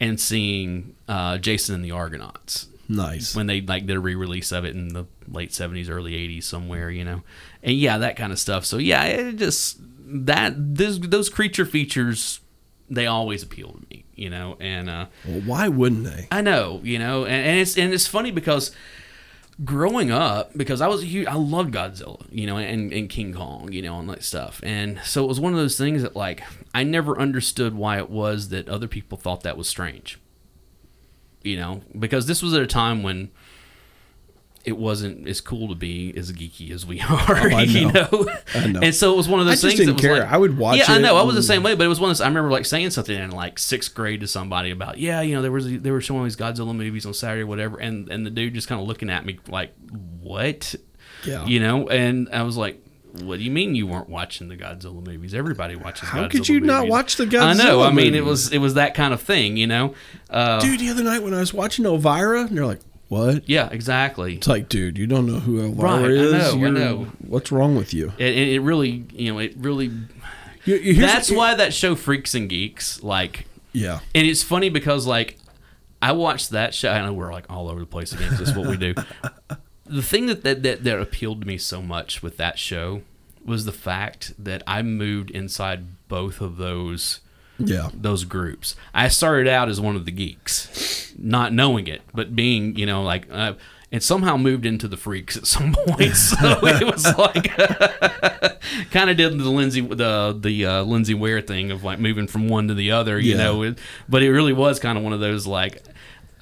and 0.00 0.20
seeing 0.20 0.94
uh, 1.08 1.38
Jason 1.38 1.74
and 1.74 1.84
the 1.84 1.90
Argonauts 1.90 2.68
nice. 2.88 3.34
when 3.34 3.46
they 3.46 3.60
like 3.60 3.86
did 3.86 3.96
a 3.96 4.00
re-release 4.00 4.52
of 4.52 4.64
it 4.64 4.74
in 4.74 4.88
the 4.88 5.06
late 5.28 5.52
seventies, 5.52 5.88
early 5.88 6.14
eighties, 6.14 6.46
somewhere, 6.46 6.90
you 6.90 7.04
know, 7.04 7.22
and 7.62 7.76
yeah, 7.76 7.98
that 7.98 8.16
kind 8.16 8.32
of 8.32 8.38
stuff. 8.38 8.64
So 8.64 8.78
yeah, 8.78 9.04
it 9.04 9.36
just 9.36 9.78
that 10.06 10.54
those 10.56 11.00
those 11.00 11.28
creature 11.28 11.64
features 11.64 12.40
they 12.88 13.06
always 13.06 13.42
appeal 13.42 13.72
to 13.72 13.80
me, 13.90 14.04
you 14.14 14.30
know, 14.30 14.56
and 14.60 14.88
uh, 14.88 15.06
well, 15.26 15.40
why 15.40 15.68
wouldn't 15.68 16.04
they? 16.04 16.28
I 16.30 16.40
know, 16.40 16.80
you 16.84 16.98
know, 16.98 17.24
and, 17.24 17.46
and 17.46 17.58
it's 17.60 17.76
and 17.76 17.92
it's 17.92 18.06
funny 18.06 18.30
because 18.30 18.70
growing 19.64 20.10
up, 20.10 20.56
because 20.56 20.80
I 20.80 20.86
was 20.88 21.02
a 21.02 21.06
huge, 21.06 21.26
I 21.26 21.34
loved 21.34 21.72
Godzilla, 21.72 22.26
you 22.30 22.46
know, 22.46 22.58
and, 22.58 22.92
and 22.92 23.08
King 23.08 23.32
Kong, 23.32 23.72
you 23.72 23.80
know, 23.80 23.98
and 23.98 24.08
that 24.10 24.22
stuff, 24.22 24.60
and 24.62 25.00
so 25.04 25.24
it 25.24 25.28
was 25.28 25.40
one 25.40 25.52
of 25.52 25.58
those 25.58 25.78
things 25.78 26.02
that 26.02 26.14
like 26.14 26.42
I 26.74 26.82
never 26.82 27.18
understood 27.18 27.74
why 27.74 27.96
it 27.98 28.10
was 28.10 28.50
that 28.50 28.68
other 28.68 28.88
people 28.88 29.16
thought 29.16 29.42
that 29.44 29.56
was 29.56 29.68
strange, 29.68 30.18
you 31.42 31.56
know, 31.56 31.82
because 31.98 32.26
this 32.26 32.42
was 32.42 32.52
at 32.52 32.60
a 32.60 32.66
time 32.66 33.02
when 33.02 33.30
it 34.66 34.76
wasn't 34.76 35.26
as 35.28 35.40
cool 35.40 35.68
to 35.68 35.74
be 35.74 36.12
as 36.16 36.30
geeky 36.32 36.70
as 36.72 36.84
we 36.84 37.00
are, 37.08 37.50
I 37.52 37.62
you 37.68 37.90
know. 37.92 38.08
know. 38.10 38.26
I 38.54 38.66
know. 38.66 38.80
And 38.82 38.94
so 38.94 39.12
it 39.14 39.16
was 39.16 39.28
one 39.28 39.40
of 39.40 39.46
I 39.46 39.50
those 39.50 39.62
just 39.62 39.76
things. 39.76 39.86
didn't 39.86 40.02
that 40.02 40.08
was 40.08 40.16
care. 40.18 40.24
Like, 40.24 40.32
I 40.32 40.36
would 40.36 40.58
watch 40.58 40.78
Yeah, 40.78 40.86
I 40.88 40.98
know. 40.98 41.16
I 41.16 41.22
was 41.22 41.36
the 41.36 41.42
same 41.42 41.62
way, 41.62 41.74
but 41.74 41.84
it 41.84 41.88
was 41.88 42.00
one 42.00 42.10
of 42.10 42.16
those. 42.16 42.20
I 42.20 42.28
remember 42.28 42.50
like 42.50 42.66
saying 42.66 42.90
something 42.90 43.16
in 43.16 43.30
like 43.30 43.58
sixth 43.58 43.94
grade 43.94 44.20
to 44.20 44.26
somebody 44.26 44.70
about, 44.72 44.98
yeah, 44.98 45.20
you 45.22 45.34
know, 45.34 45.42
there 45.42 45.52
was 45.52 45.66
they 45.80 45.90
were 45.90 46.00
showing 46.00 46.24
these 46.24 46.36
Godzilla 46.36 46.74
movies 46.74 47.06
on 47.06 47.14
Saturday 47.14 47.42
or 47.42 47.46
whatever, 47.46 47.78
and 47.78 48.08
and 48.10 48.26
the 48.26 48.30
dude 48.30 48.54
just 48.54 48.66
kind 48.68 48.80
of 48.80 48.86
looking 48.88 49.08
at 49.08 49.24
me 49.24 49.38
like, 49.48 49.72
what, 50.20 50.74
Yeah. 51.24 51.46
you 51.46 51.60
know, 51.60 51.88
and 51.88 52.28
I 52.32 52.42
was 52.42 52.56
like. 52.56 52.82
What 53.22 53.38
do 53.38 53.44
you 53.44 53.50
mean 53.50 53.74
you 53.74 53.86
weren't 53.86 54.10
watching 54.10 54.48
the 54.48 54.58
Godzilla 54.58 55.02
movies? 55.02 55.32
Everybody 55.32 55.74
watches. 55.74 56.06
How 56.10 56.24
Godzilla 56.24 56.30
could 56.32 56.48
you 56.50 56.60
not 56.60 56.86
watch 56.86 57.16
the 57.16 57.24
Godzilla? 57.24 57.44
I 57.44 57.52
know. 57.54 57.80
I 57.80 57.90
mean, 57.90 58.14
it 58.14 58.22
was 58.26 58.52
it 58.52 58.58
was 58.58 58.74
that 58.74 58.92
kind 58.92 59.14
of 59.14 59.22
thing, 59.22 59.56
you 59.56 59.66
know. 59.66 59.94
Uh, 60.28 60.60
Dude, 60.60 60.80
the 60.80 60.90
other 60.90 61.02
night 61.02 61.22
when 61.22 61.32
I 61.32 61.40
was 61.40 61.54
watching 61.54 61.86
Elvira, 61.86 62.42
and 62.42 62.54
they're 62.54 62.66
like, 62.66 62.80
"What?" 63.08 63.48
yeah, 63.48 63.68
exactly. 63.70 64.36
It's 64.36 64.46
like, 64.48 64.68
dude, 64.68 64.98
you 64.98 65.06
don't 65.06 65.26
know 65.26 65.38
who 65.38 65.60
Elvira 65.60 65.82
Right, 65.84 66.04
I 66.04 66.08
is. 66.08 66.32
know, 66.54 66.66
I 66.66 66.70
know. 66.70 67.06
What's 67.26 67.52
wrong 67.52 67.76
with 67.76 67.92
you? 67.94 68.10
And 68.18 68.20
it, 68.20 68.48
it 68.48 68.60
really, 68.60 69.04
you 69.12 69.32
know, 69.32 69.38
it 69.38 69.54
really. 69.56 69.86
You- 70.64 70.76
you- 70.76 70.94
That's 71.00 71.30
why 71.30 71.54
that 71.54 71.72
show 71.72 71.94
Freaks 71.94 72.34
and 72.34 72.48
Geeks, 72.48 73.02
like, 73.02 73.46
Yeah. 73.72 74.00
And 74.14 74.26
it's 74.26 74.42
funny 74.42 74.68
because 74.68 75.06
like 75.06 75.38
I 76.02 76.12
watched 76.12 76.50
that 76.50 76.74
show. 76.74 76.90
I 76.90 77.00
know 77.04 77.12
we're 77.12 77.32
like 77.32 77.46
all 77.48 77.68
over 77.68 77.80
the 77.80 77.86
place 77.86 78.12
again. 78.12 78.30
This 78.30 78.48
is 78.50 78.54
what 78.56 78.66
we 78.68 78.76
do. 78.76 78.94
the 79.86 80.02
thing 80.02 80.26
that, 80.26 80.42
that 80.42 80.62
that 80.64 80.82
that 80.84 81.00
appealed 81.00 81.42
to 81.42 81.46
me 81.46 81.58
so 81.58 81.80
much 81.80 82.22
with 82.22 82.36
that 82.38 82.58
show 82.58 83.02
was 83.44 83.64
the 83.64 83.72
fact 83.72 84.32
that 84.38 84.62
I 84.66 84.82
moved 84.82 85.30
inside 85.30 86.08
both 86.08 86.40
of 86.40 86.56
those 86.56 87.20
Yeah. 87.58 87.88
those 87.94 88.24
groups. 88.24 88.76
I 88.94 89.08
started 89.08 89.48
out 89.48 89.68
as 89.68 89.80
one 89.80 89.96
of 89.96 90.04
the 90.04 90.10
geeks, 90.12 91.12
not 91.18 91.52
knowing 91.52 91.86
it, 91.86 92.02
but 92.14 92.34
being 92.36 92.76
you 92.76 92.86
know 92.86 93.02
like. 93.02 93.26
Uh, 93.30 93.54
and 93.92 94.02
somehow 94.02 94.36
moved 94.36 94.66
into 94.66 94.88
the 94.88 94.96
freaks 94.96 95.36
at 95.36 95.46
some 95.46 95.72
point, 95.86 96.16
so 96.16 96.58
it 96.64 96.84
was 96.92 97.06
like 97.18 97.56
kind 98.90 99.08
of 99.10 99.16
did 99.16 99.38
the 99.38 99.48
Lindsay 99.48 99.80
the 99.80 100.36
the 100.38 100.66
uh, 100.66 100.82
Lindsay 100.82 101.14
Weir 101.14 101.40
thing 101.40 101.70
of 101.70 101.84
like 101.84 102.00
moving 102.00 102.26
from 102.26 102.48
one 102.48 102.66
to 102.68 102.74
the 102.74 102.90
other, 102.90 103.18
you 103.18 103.32
Yeah. 103.36 103.36
know. 103.44 103.62
It, 103.62 103.78
but 104.08 104.24
it 104.24 104.32
really 104.32 104.52
was 104.52 104.80
kind 104.80 104.98
of 104.98 105.04
one 105.04 105.12
of 105.12 105.20
those 105.20 105.46
like 105.46 105.82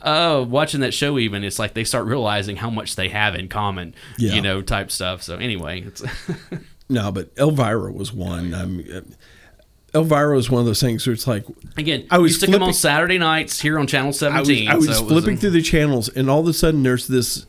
uh, 0.01 0.45
watching 0.49 0.81
that 0.81 0.95
show, 0.95 1.19
even 1.19 1.45
it's 1.45 1.59
like 1.59 1.75
they 1.75 1.85
start 1.85 2.07
realizing 2.07 2.57
how 2.57 2.71
much 2.71 2.97
they 2.97 3.11
have 3.11 3.35
in 3.35 3.49
common, 3.49 3.95
Yeah. 4.19 4.33
you 4.35 4.41
know, 4.41 4.63
type 4.63 4.91
stuff. 4.91 5.23
So 5.23 5.37
anyway, 5.37 5.83
it's 5.83 6.03
No, 6.89 7.13
but 7.13 7.31
Elvira 7.39 7.93
was 7.93 8.11
one. 8.13 8.55
I 8.55 8.65
mean, 8.65 9.15
Elvira 9.95 10.37
is 10.39 10.51
one 10.51 10.61
of 10.61 10.67
those 10.67 10.81
things 10.81 11.07
where 11.07 11.15
it's 11.15 11.27
like 11.27 11.45
again, 11.77 12.07
I 12.11 12.19
was 12.19 12.33
used 12.33 12.45
to 12.45 12.51
come 12.51 12.63
on 12.63 12.73
Saturday 12.75 13.19
nights 13.19 13.61
here 13.61 13.79
on 13.79 13.87
Channel 13.87 14.07
I 14.07 14.09
was, 14.09 14.19
Seventeen. 14.19 14.69
I 14.69 14.75
was 14.75 14.87
so 14.87 15.05
it 15.05 15.09
flipping 15.09 15.35
a- 15.35 15.37
through 15.37 15.51
the 15.51 15.63
channels, 15.63 16.09
and 16.09 16.29
all 16.29 16.41
of 16.41 16.49
a 16.49 16.53
sudden 16.53 16.83
there's 16.83 17.07
this. 17.07 17.47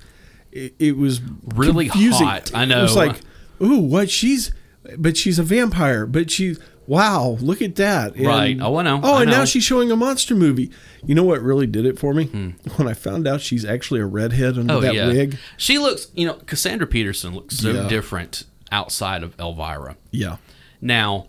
It, 0.52 0.74
it 0.80 0.98
was 0.98 1.22
Really 1.56 1.90
confusing. 1.90 2.26
hot. 2.28 2.52
I 2.54 2.64
It 2.64 2.68
know. 2.68 2.82
was 2.84 2.96
like, 2.96 3.18
ooh, 3.62 3.80
what? 3.80 4.10
She's, 4.10 4.54
but 4.98 5.18
she's 5.18 5.38
a 5.38 5.44
vampire. 5.44 6.06
But 6.06 6.32
she, 6.32 6.56
wow, 6.88 7.38
look 7.42 7.62
at 7.62 7.76
that. 7.76 8.16
And- 8.16 8.26
Right. 8.26 8.58
Oh, 8.62 8.78
I 8.78 8.84
know. 8.84 9.02
Oh, 9.04 9.16
I 9.16 9.24
and 9.24 9.32
know. 9.32 9.40
now 9.40 9.46
she's 9.46 9.66
showing 9.66 9.92
a 9.92 9.98
monster 9.98 10.34
movie. 10.34 10.72
You 11.06 11.14
know 11.14 11.24
what 11.26 11.42
really 11.42 11.68
did 11.68 11.86
it 11.86 12.00
for 12.00 12.14
me? 12.14 12.26
Hmm. 12.28 12.50
When 12.78 12.88
I 12.88 12.94
found 12.94 13.28
out 13.28 13.42
she's 13.42 13.66
actually 13.66 14.00
a 14.00 14.06
redhead 14.06 14.58
under 14.58 14.76
Oh 14.76 14.80
that 14.80 14.94
yeah, 14.94 15.08
wig. 15.08 15.38
she 15.58 15.78
looks. 15.78 16.08
You 16.16 16.28
know, 16.28 16.36
Cassandra 16.46 16.88
Peterson 16.88 17.36
looks 17.36 17.58
so 17.58 17.72
Yeah. 17.72 17.90
different 17.90 18.46
outside 18.72 19.24
of 19.24 19.36
Elvira. 19.38 19.98
Yeah. 20.12 20.38
Now, 20.80 21.28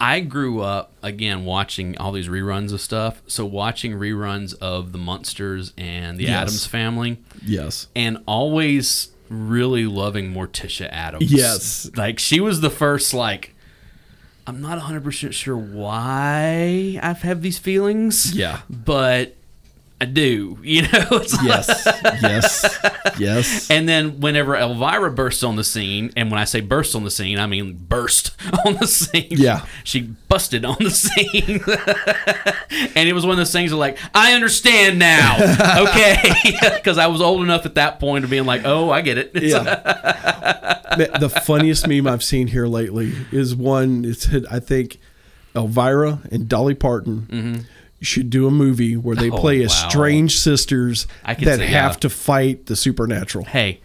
I 0.00 0.20
grew 0.20 0.60
up 0.62 0.92
again 1.02 1.44
watching 1.44 1.98
all 1.98 2.12
these 2.12 2.28
reruns 2.28 2.72
of 2.72 2.80
stuff. 2.80 3.20
So 3.26 3.44
watching 3.44 3.92
reruns 3.92 4.54
of 4.60 4.92
the 4.92 4.98
Munsters 4.98 5.72
and 5.76 6.16
the 6.18 6.24
Yes. 6.24 6.42
Addams 6.42 6.66
Family, 6.66 7.18
Yes. 7.44 7.86
and 7.94 8.18
always 8.26 9.08
really 9.28 9.84
loving 9.86 10.32
Morticia 10.32 10.88
Addams. 10.90 11.30
Yes. 11.32 11.90
like 11.96 12.18
she 12.18 12.40
was 12.40 12.60
the 12.62 12.70
first. 12.70 13.12
Like, 13.14 13.54
I'm 14.46 14.60
not 14.60 14.78
100 14.78 15.04
percent 15.04 15.34
sure 15.34 15.56
why 15.56 16.98
I 17.02 17.12
have 17.12 17.42
these 17.42 17.58
feelings. 17.58 18.34
Yeah. 18.34 18.60
but 18.68 19.36
I 20.00 20.06
do. 20.06 20.58
You 20.62 20.82
know, 20.92 21.22
Yes. 21.42 21.86
yes. 22.22 22.78
Yes. 23.18 23.70
and 23.70 23.86
then 23.86 24.20
whenever 24.20 24.56
Elvira 24.56 25.10
bursts 25.10 25.42
on 25.42 25.56
the 25.56 25.64
scene, 25.64 26.10
and 26.16 26.30
when 26.30 26.40
I 26.40 26.44
say 26.44 26.60
burst 26.60 26.94
on 26.96 27.04
the 27.04 27.10
scene, 27.10 27.38
I 27.38 27.46
mean 27.46 27.74
burst 27.74 28.34
on 28.64 28.76
the 28.76 28.86
scene. 28.86 29.26
Yeah. 29.30 29.66
She 29.84 30.02
busted 30.28 30.64
on 30.64 30.76
the 30.80 30.90
scene. 30.90 31.60
and 32.96 33.08
it 33.08 33.12
was 33.12 33.26
one 33.26 33.32
of 33.32 33.38
those 33.38 33.52
things 33.52 33.72
of 33.72 33.78
like, 33.78 33.98
I 34.14 34.32
understand 34.32 34.98
now. 34.98 35.36
Okay. 35.82 36.18
Because 36.76 36.96
I 36.96 37.08
was 37.08 37.20
old 37.20 37.42
enough 37.42 37.66
at 37.66 37.74
that 37.74 38.00
point 38.00 38.24
of 38.24 38.30
being 38.30 38.46
like, 38.46 38.62
oh, 38.64 38.90
I 38.90 39.02
get 39.02 39.18
it. 39.18 39.32
Yeah. 39.34 39.62
the, 40.96 41.28
funniest 41.44 41.86
meme 41.86 42.06
I've 42.06 42.24
seen 42.24 42.46
here 42.46 42.66
lately 42.66 43.12
is 43.32 43.54
one. 43.54 44.04
It's 44.04 44.28
I 44.50 44.60
think 44.60 44.98
Elvira 45.54 46.20
and 46.30 46.48
Dolly 46.48 46.74
Parton 46.74 47.26
mm-hmm. 47.30 47.60
Should 48.00 48.30
do 48.30 48.46
a 48.46 48.50
movie 48.50 48.96
where 48.96 49.16
they. 49.16 49.30
Oh, 49.30 49.38
play 49.38 49.60
wow. 49.60 49.68
strange 49.68 50.38
sisters 50.38 51.06
that 51.24 51.38
see, 51.38 51.44
have 51.44 51.60
yeah. 51.62 51.90
to 51.92 52.10
fight 52.10 52.66
the 52.66 52.74
supernatural. 52.74 53.44
hey, 53.44 53.80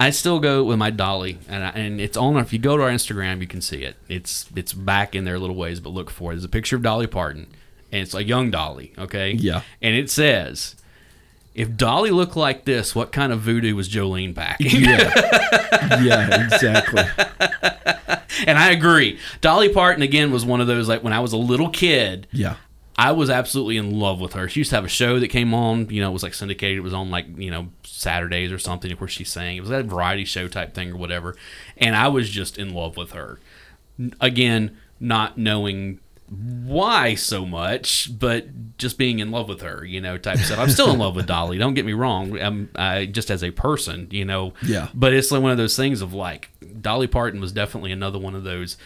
I 0.00 0.10
still 0.10 0.38
go 0.38 0.62
with 0.62 0.78
my 0.78 0.90
dolly, 0.90 1.38
and 1.48 1.64
I, 1.64 1.68
and 1.70 2.00
it's 2.00 2.16
on. 2.16 2.36
If 2.36 2.52
you 2.52 2.60
go 2.60 2.76
to 2.76 2.84
our 2.84 2.90
Instagram, 2.90 3.40
you 3.40 3.48
can 3.48 3.60
see 3.60 3.82
it. 3.82 3.96
It's 4.08 4.46
it's 4.54 4.72
back 4.72 5.16
in 5.16 5.24
there 5.24 5.38
little 5.38 5.56
ways, 5.56 5.80
but 5.80 5.90
look 5.90 6.10
for 6.10 6.30
it. 6.30 6.36
There's 6.36 6.44
a 6.44 6.48
picture 6.48 6.76
of 6.76 6.82
Dolly 6.82 7.08
Parton, 7.08 7.48
and 7.90 8.02
it's 8.02 8.14
a 8.14 8.22
young 8.22 8.50
Dolly. 8.50 8.92
Okay. 8.96 9.32
Yeah. 9.32 9.62
And 9.82 9.96
it 9.96 10.08
says, 10.08 10.76
"If 11.54 11.76
Dolly 11.76 12.12
looked 12.12 12.36
like 12.36 12.64
this, 12.64 12.94
what 12.94 13.10
kind 13.10 13.32
of 13.32 13.40
voodoo 13.40 13.74
was 13.74 13.88
Jolene 13.88 14.36
packing?" 14.36 14.82
Yeah, 14.82 15.12
yeah, 16.00 16.44
exactly. 16.44 17.02
and 18.46 18.56
I 18.56 18.70
agree. 18.70 19.18
Dolly 19.40 19.68
Parton 19.68 20.02
again 20.02 20.30
was 20.30 20.44
one 20.44 20.60
of 20.60 20.68
those 20.68 20.88
like 20.88 21.02
when 21.02 21.12
I 21.12 21.18
was 21.18 21.32
a 21.32 21.38
little 21.38 21.70
kid. 21.70 22.28
Yeah, 22.30 22.54
I 22.98 23.12
was 23.12 23.30
absolutely 23.30 23.76
in 23.76 23.96
love 23.96 24.20
with 24.20 24.32
her. 24.32 24.48
She 24.48 24.60
used 24.60 24.70
to 24.70 24.76
have 24.76 24.84
a 24.84 24.88
show 24.88 25.20
that 25.20 25.28
came 25.28 25.54
on, 25.54 25.88
you 25.88 26.02
know, 26.02 26.10
it 26.10 26.12
was 26.12 26.24
like 26.24 26.34
syndicated. 26.34 26.78
It 26.78 26.82
was 26.82 26.92
on 26.92 27.10
like, 27.10 27.26
you 27.38 27.48
know, 27.48 27.68
Saturdays 27.84 28.50
or 28.50 28.58
something. 28.58 28.90
Of 28.90 28.98
course, 28.98 29.12
she 29.12 29.22
sang. 29.22 29.56
It 29.56 29.60
was 29.60 29.70
that 29.70 29.84
variety 29.84 30.24
show 30.24 30.48
type 30.48 30.74
thing 30.74 30.90
or 30.90 30.96
whatever. 30.96 31.36
And 31.76 31.94
I 31.94 32.08
was 32.08 32.28
just 32.28 32.58
in 32.58 32.74
love 32.74 32.96
with 32.96 33.12
her. 33.12 33.38
Again, 34.20 34.76
not 34.98 35.38
knowing 35.38 36.00
why 36.28 37.14
so 37.14 37.46
much, 37.46 38.18
but 38.18 38.76
just 38.78 38.98
being 38.98 39.20
in 39.20 39.30
love 39.30 39.48
with 39.48 39.62
her, 39.62 39.84
you 39.84 40.00
know, 40.00 40.18
type 40.18 40.36
of 40.36 40.44
stuff. 40.44 40.58
I'm 40.58 40.68
still 40.68 40.90
in 40.90 40.98
love 40.98 41.14
with 41.14 41.26
Dolly. 41.28 41.56
Don't 41.56 41.74
get 41.74 41.86
me 41.86 41.94
wrong. 41.94 42.38
I'm 42.38 42.68
I, 42.74 43.06
just 43.06 43.30
as 43.30 43.42
a 43.42 43.50
person, 43.50 44.08
you 44.10 44.24
know. 44.24 44.52
Yeah. 44.62 44.88
But 44.92 45.14
it's 45.14 45.30
like 45.30 45.40
one 45.40 45.52
of 45.52 45.56
those 45.56 45.76
things 45.76 46.02
of 46.02 46.12
like 46.12 46.50
Dolly 46.80 47.06
Parton 47.06 47.40
was 47.40 47.52
definitely 47.52 47.92
another 47.92 48.18
one 48.18 48.34
of 48.34 48.44
those. 48.44 48.76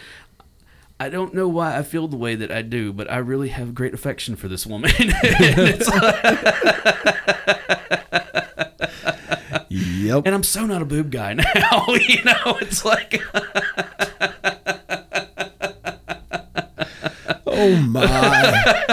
I 1.02 1.08
don't 1.08 1.34
know 1.34 1.48
why 1.48 1.76
I 1.76 1.82
feel 1.82 2.06
the 2.06 2.16
way 2.16 2.36
that 2.36 2.52
I 2.52 2.62
do, 2.62 2.92
but 2.92 3.10
I 3.10 3.16
really 3.16 3.48
have 3.48 3.74
great 3.74 3.92
affection 3.92 4.36
for 4.36 4.46
this 4.46 4.64
woman. 4.64 4.92
Like- 5.00 5.18
yep. 9.68 10.26
and 10.26 10.34
I'm 10.34 10.42
so 10.42 10.64
not 10.66 10.80
a 10.82 10.84
boob 10.84 11.10
guy 11.10 11.32
now. 11.34 11.86
You 12.08 12.22
know, 12.24 12.56
it's 12.60 12.84
like 12.84 13.20
Oh 17.46 17.76
my. 17.76 18.84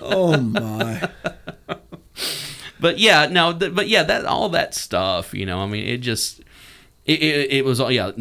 Oh 0.00 0.36
my. 0.38 1.08
but 2.80 2.98
yeah, 2.98 3.26
no, 3.26 3.52
th- 3.56 3.74
but 3.74 3.88
yeah, 3.88 4.02
that 4.04 4.24
all 4.26 4.48
that 4.50 4.74
stuff, 4.74 5.34
you 5.34 5.44
know, 5.46 5.58
I 5.60 5.66
mean, 5.66 5.86
it 5.86 5.98
just 5.98 6.40
it, 7.04 7.20
it, 7.22 7.52
it 7.52 7.64
was 7.64 7.80
all 7.80 7.90
yeah, 7.90 8.12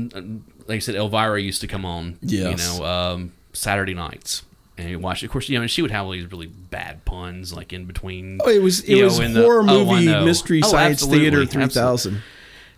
like 0.70 0.78
I 0.78 0.80
said, 0.80 0.96
Elvira 0.96 1.42
used 1.42 1.60
to 1.62 1.68
come 1.68 1.84
on, 1.86 2.18
you 2.22 2.56
know, 2.56 2.86
um, 2.86 3.34
Saturday 3.54 3.94
nights. 3.94 4.44
And 4.78 4.90
you 4.90 4.98
watch, 5.00 5.24
of 5.24 5.30
course, 5.30 5.50
you 5.50 5.58
know, 5.58 5.62
and 5.64 5.70
she 5.70 5.82
would 5.82 5.92
have 5.92 6.06
all 6.06 6.12
these 6.12 6.32
really 6.32 6.48
bad 6.48 7.04
puns, 7.04 7.52
like 7.52 7.74
in 7.74 7.84
between. 7.84 8.40
Oh, 8.42 8.50
it 8.50 8.62
was 8.62 8.80
it 8.82 9.04
was 9.04 9.20
know, 9.20 9.26
in 9.26 9.34
the- 9.34 9.42
horror 9.42 9.66
oh, 9.68 9.86
movie 9.86 10.06
know. 10.06 10.24
mystery 10.24 10.62
Oh, 10.64 10.70
science 10.70 11.06
theater 11.06 11.46
three 11.46 11.68
thousand. 11.68 12.22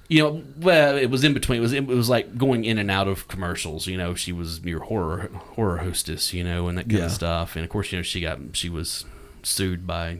you 0.09 0.23
know, 0.23 0.43
well, 0.57 0.97
it 0.97 1.11
was 1.11 1.23
in 1.23 1.35
between. 1.35 1.59
It 1.59 1.61
was 1.61 1.73
it 1.73 1.85
was 1.85 2.09
like 2.09 2.39
going 2.39 2.65
in 2.65 2.79
and 2.79 2.89
out 2.89 3.07
of 3.07 3.27
commercials. 3.27 3.85
You 3.85 3.97
know, 3.97 4.15
she 4.15 4.31
was 4.31 4.61
your 4.61 4.79
horror 4.79 5.29
horror 5.55 5.77
hostess. 5.77 6.33
You 6.33 6.43
know, 6.43 6.67
and 6.69 6.77
that 6.79 6.83
kind 6.89 6.93
Yeah. 6.99 7.05
of 7.05 7.11
stuff. 7.11 7.55
And 7.55 7.63
of 7.63 7.69
course, 7.69 7.91
you 7.91 7.99
know, 7.99 8.03
she 8.03 8.19
got 8.21 8.39
she 8.53 8.67
was 8.69 9.05
sued 9.43 9.85
by 9.85 10.19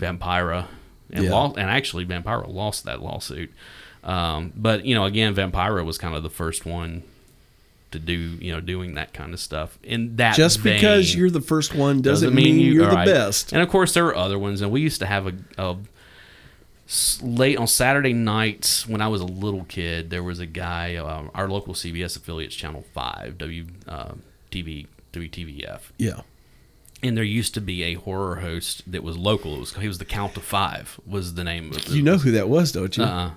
Vampira 0.00 0.68
and 1.10 1.24
Yeah. 1.24 1.30
lost, 1.30 1.58
and 1.58 1.68
actually 1.68 2.06
Vampira 2.06 2.48
lost 2.52 2.84
that 2.84 3.02
lawsuit. 3.02 3.52
Um, 4.04 4.52
but 4.56 4.84
you 4.84 4.94
know, 4.94 5.04
again, 5.04 5.34
Vampira 5.34 5.84
was 5.84 5.98
kind 5.98 6.14
of 6.14 6.22
the 6.22 6.30
first 6.30 6.66
one 6.66 7.02
to 7.92 7.98
do 7.98 8.14
you 8.14 8.50
know 8.52 8.60
doing 8.60 8.94
that 8.94 9.12
kind 9.12 9.34
of 9.34 9.38
stuff 9.40 9.78
in 9.82 10.16
that 10.16 10.34
Just 10.34 10.62
because 10.62 11.14
you're 11.14 11.28
the 11.30 11.42
first 11.42 11.74
one 11.74 12.00
doesn't, 12.00 12.34
mean, 12.34 12.58
you're 12.58 12.86
the 12.88 12.96
right. 12.96 13.06
best. 13.06 13.52
And 13.52 13.60
of 13.62 13.68
course, 13.68 13.92
there 13.94 14.04
were 14.04 14.16
other 14.16 14.38
ones, 14.38 14.60
and 14.62 14.70
we 14.72 14.80
used 14.80 15.00
to 15.00 15.06
have 15.06 15.26
a 15.58 15.76
late 17.22 17.56
on 17.56 17.66
Saturday 17.66 18.12
nights 18.12 18.86
when 18.88 19.00
I 19.00 19.08
was 19.08 19.20
a 19.20 19.24
little 19.26 19.64
kid. 19.64 20.10
There 20.10 20.22
was 20.22 20.40
a 20.40 20.46
guy, 20.46 20.96
um, 20.96 21.30
our 21.34 21.48
local 21.48 21.74
CBS 21.74 22.16
affiliates, 22.16 22.54
Channel 22.54 22.84
Five, 22.92 23.38
W 23.38 23.66
uh, 23.88 24.12
TV, 24.50 24.86
WTVF, 25.12 25.80
Yeah. 25.98 26.20
and 27.02 27.16
there 27.16 27.24
used 27.24 27.54
to 27.54 27.60
be 27.60 27.82
a 27.84 27.94
horror 27.94 28.36
host 28.36 28.90
that 28.90 29.02
was 29.02 29.16
local. 29.16 29.54
It 29.56 29.60
was 29.60 29.74
he 29.76 29.88
was 29.88 29.98
the 29.98 30.04
Count 30.04 30.36
of 30.36 30.42
Five 30.42 30.98
was 31.06 31.34
the 31.34 31.44
name 31.44 31.70
of 31.70 31.76
it. 31.78 31.88
You 31.90 32.02
know 32.02 32.18
who 32.18 32.32
that 32.32 32.48
was, 32.48 32.72
don't 32.72 32.96
you? 32.96 33.04
Uh-uh. 33.04 33.30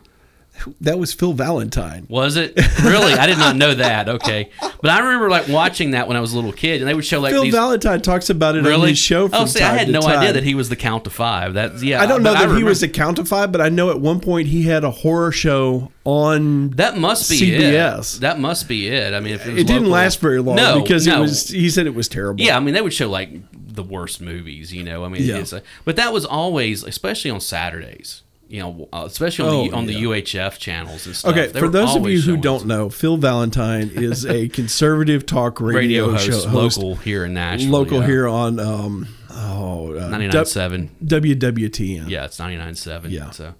That 0.81 0.97
was 0.97 1.13
Phil 1.13 1.33
Valentine. 1.33 2.05
Was 2.09 2.37
it 2.37 2.55
really? 2.83 3.13
I 3.13 3.25
did 3.27 3.37
not 3.37 3.55
know 3.55 3.73
that. 3.75 4.07
Okay, 4.09 4.49
but 4.81 4.89
I 4.89 4.99
remember 4.99 5.29
like 5.29 5.47
watching 5.47 5.91
that 5.91 6.07
when 6.07 6.15
I 6.17 6.19
was 6.21 6.33
a 6.33 6.35
little 6.35 6.53
kid, 6.53 6.81
and 6.81 6.89
they 6.89 6.93
would 6.93 7.05
show 7.05 7.19
like 7.19 7.33
Phil 7.33 7.43
these. 7.43 7.53
Valentine 7.53 8.01
talks 8.01 8.29
about 8.29 8.55
it 8.55 8.59
on 8.59 8.65
Really? 8.65 8.89
his 8.89 8.97
show 8.97 9.29
oh, 9.31 9.45
see, 9.45 9.59
time 9.59 9.75
I 9.75 9.77
had 9.77 9.89
no 9.89 10.01
time. 10.01 10.19
idea 10.19 10.33
that 10.33 10.43
he 10.43 10.55
was 10.55 10.69
the 10.69 10.75
Count 10.75 11.05
of 11.07 11.13
Five. 11.13 11.53
That's 11.53 11.83
yeah. 11.83 12.01
I 12.01 12.05
don't 12.05 12.23
know 12.23 12.33
that 12.33 12.55
he 12.57 12.63
was 12.63 12.79
the 12.81 12.87
Count 12.87 13.19
of 13.19 13.27
Five, 13.27 13.51
but 13.51 13.61
I 13.61 13.69
know 13.69 13.89
at 13.89 13.99
one 13.99 14.19
point 14.19 14.47
he 14.47 14.63
had 14.63 14.83
a 14.83 14.91
horror 14.91 15.31
show 15.31 15.91
on. 16.05 16.69
That 16.71 16.97
must 16.97 17.29
be 17.29 17.37
CBS. 17.39 18.17
It. 18.17 18.21
That 18.21 18.39
must 18.39 18.67
be 18.67 18.87
it. 18.87 19.13
I 19.13 19.19
mean, 19.19 19.35
if 19.35 19.45
it, 19.45 19.59
It, 19.59 19.67
didn't 19.67 19.89
last 19.89 20.19
very 20.19 20.39
long 20.41 20.55
no, 20.55 20.81
because 20.81 21.05
no. 21.05 21.17
it 21.17 21.21
was. 21.21 21.49
He 21.49 21.69
said 21.69 21.85
it 21.87 21.95
was 21.95 22.07
terrible. 22.07 22.41
Yeah, 22.43 22.55
I 22.57 22.59
mean, 22.59 22.73
they 22.73 22.81
would 22.81 22.93
show 22.93 23.09
like 23.09 23.29
the 23.51 23.83
worst 23.83 24.21
movies. 24.21 24.73
You 24.73 24.83
know, 24.83 25.03
I 25.03 25.09
mean, 25.09 25.23
Yeah. 25.23 25.37
it's 25.37 25.51
a, 25.53 25.61
but 25.83 25.95
that 25.97 26.13
was 26.13 26.25
always, 26.25 26.83
especially 26.83 27.29
on 27.31 27.41
Saturdays. 27.41 28.21
You 28.47 28.59
know, 28.61 28.89
uh, 28.93 29.03
especially 29.07 29.49
on 29.49 29.65
the 29.67 29.71
Oh, 29.73 29.77
on 29.77 29.85
the. 29.87 29.95
UHF 30.03 30.59
channels 30.59 31.05
and 31.07 31.15
stuff. 31.15 31.31
Okay, 31.31 31.47
They 31.47 31.59
for 31.59 31.67
those 31.67 31.95
of 31.95 32.07
you 32.07 32.21
who 32.21 32.37
don't 32.37 32.65
know, 32.67 32.89
Phil 32.89 33.17
Valentine 33.17 33.89
is 33.93 34.25
a 34.25 34.47
conservative 34.59 35.25
talk 35.25 35.59
radio, 35.59 36.05
radio 36.07 36.11
host, 36.11 36.25
show 36.25 36.47
host, 36.49 36.77
local 36.77 36.95
here 36.95 37.25
in 37.25 37.33
Nashville, 37.33 37.71
local 37.71 37.99
yeah. 38.01 38.05
here 38.07 38.27
on 38.27 38.59
um 38.59 39.07
oh 39.31 39.95
uh, 39.97 40.07
ninety 40.09 40.27
nine 40.27 40.45
seven. 40.45 40.95
W- 41.03 41.35
WWTN. 41.35 42.07
Yeah, 42.09 42.25
it's 42.25 42.37
ninety 42.37 42.57
nine 42.57 42.75
seven. 42.75 43.09
Yeah. 43.11 43.31
So, 43.31 43.55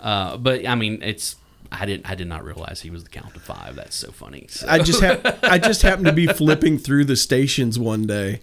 uh, 0.00 0.36
but 0.38 0.66
I 0.66 0.74
mean, 0.74 1.02
it's 1.02 1.36
I 1.70 1.84
didn't 1.84 2.08
I 2.10 2.14
did 2.14 2.26
not 2.26 2.42
realize 2.42 2.80
he 2.80 2.88
was 2.90 3.04
the 3.04 3.10
Count 3.10 3.36
of 3.36 3.42
Five. 3.42 3.76
That's 3.76 3.94
so 3.96 4.10
funny. 4.10 4.46
So- 4.48 4.66
I 4.68 4.78
just 4.78 5.02
I 5.02 5.58
just 5.58 5.82
happened 5.82 6.06
to 6.06 6.12
be 6.12 6.26
flipping 6.40 6.78
through 6.78 7.04
the 7.04 7.16
stations 7.16 7.78
one 7.78 8.06
day, 8.06 8.40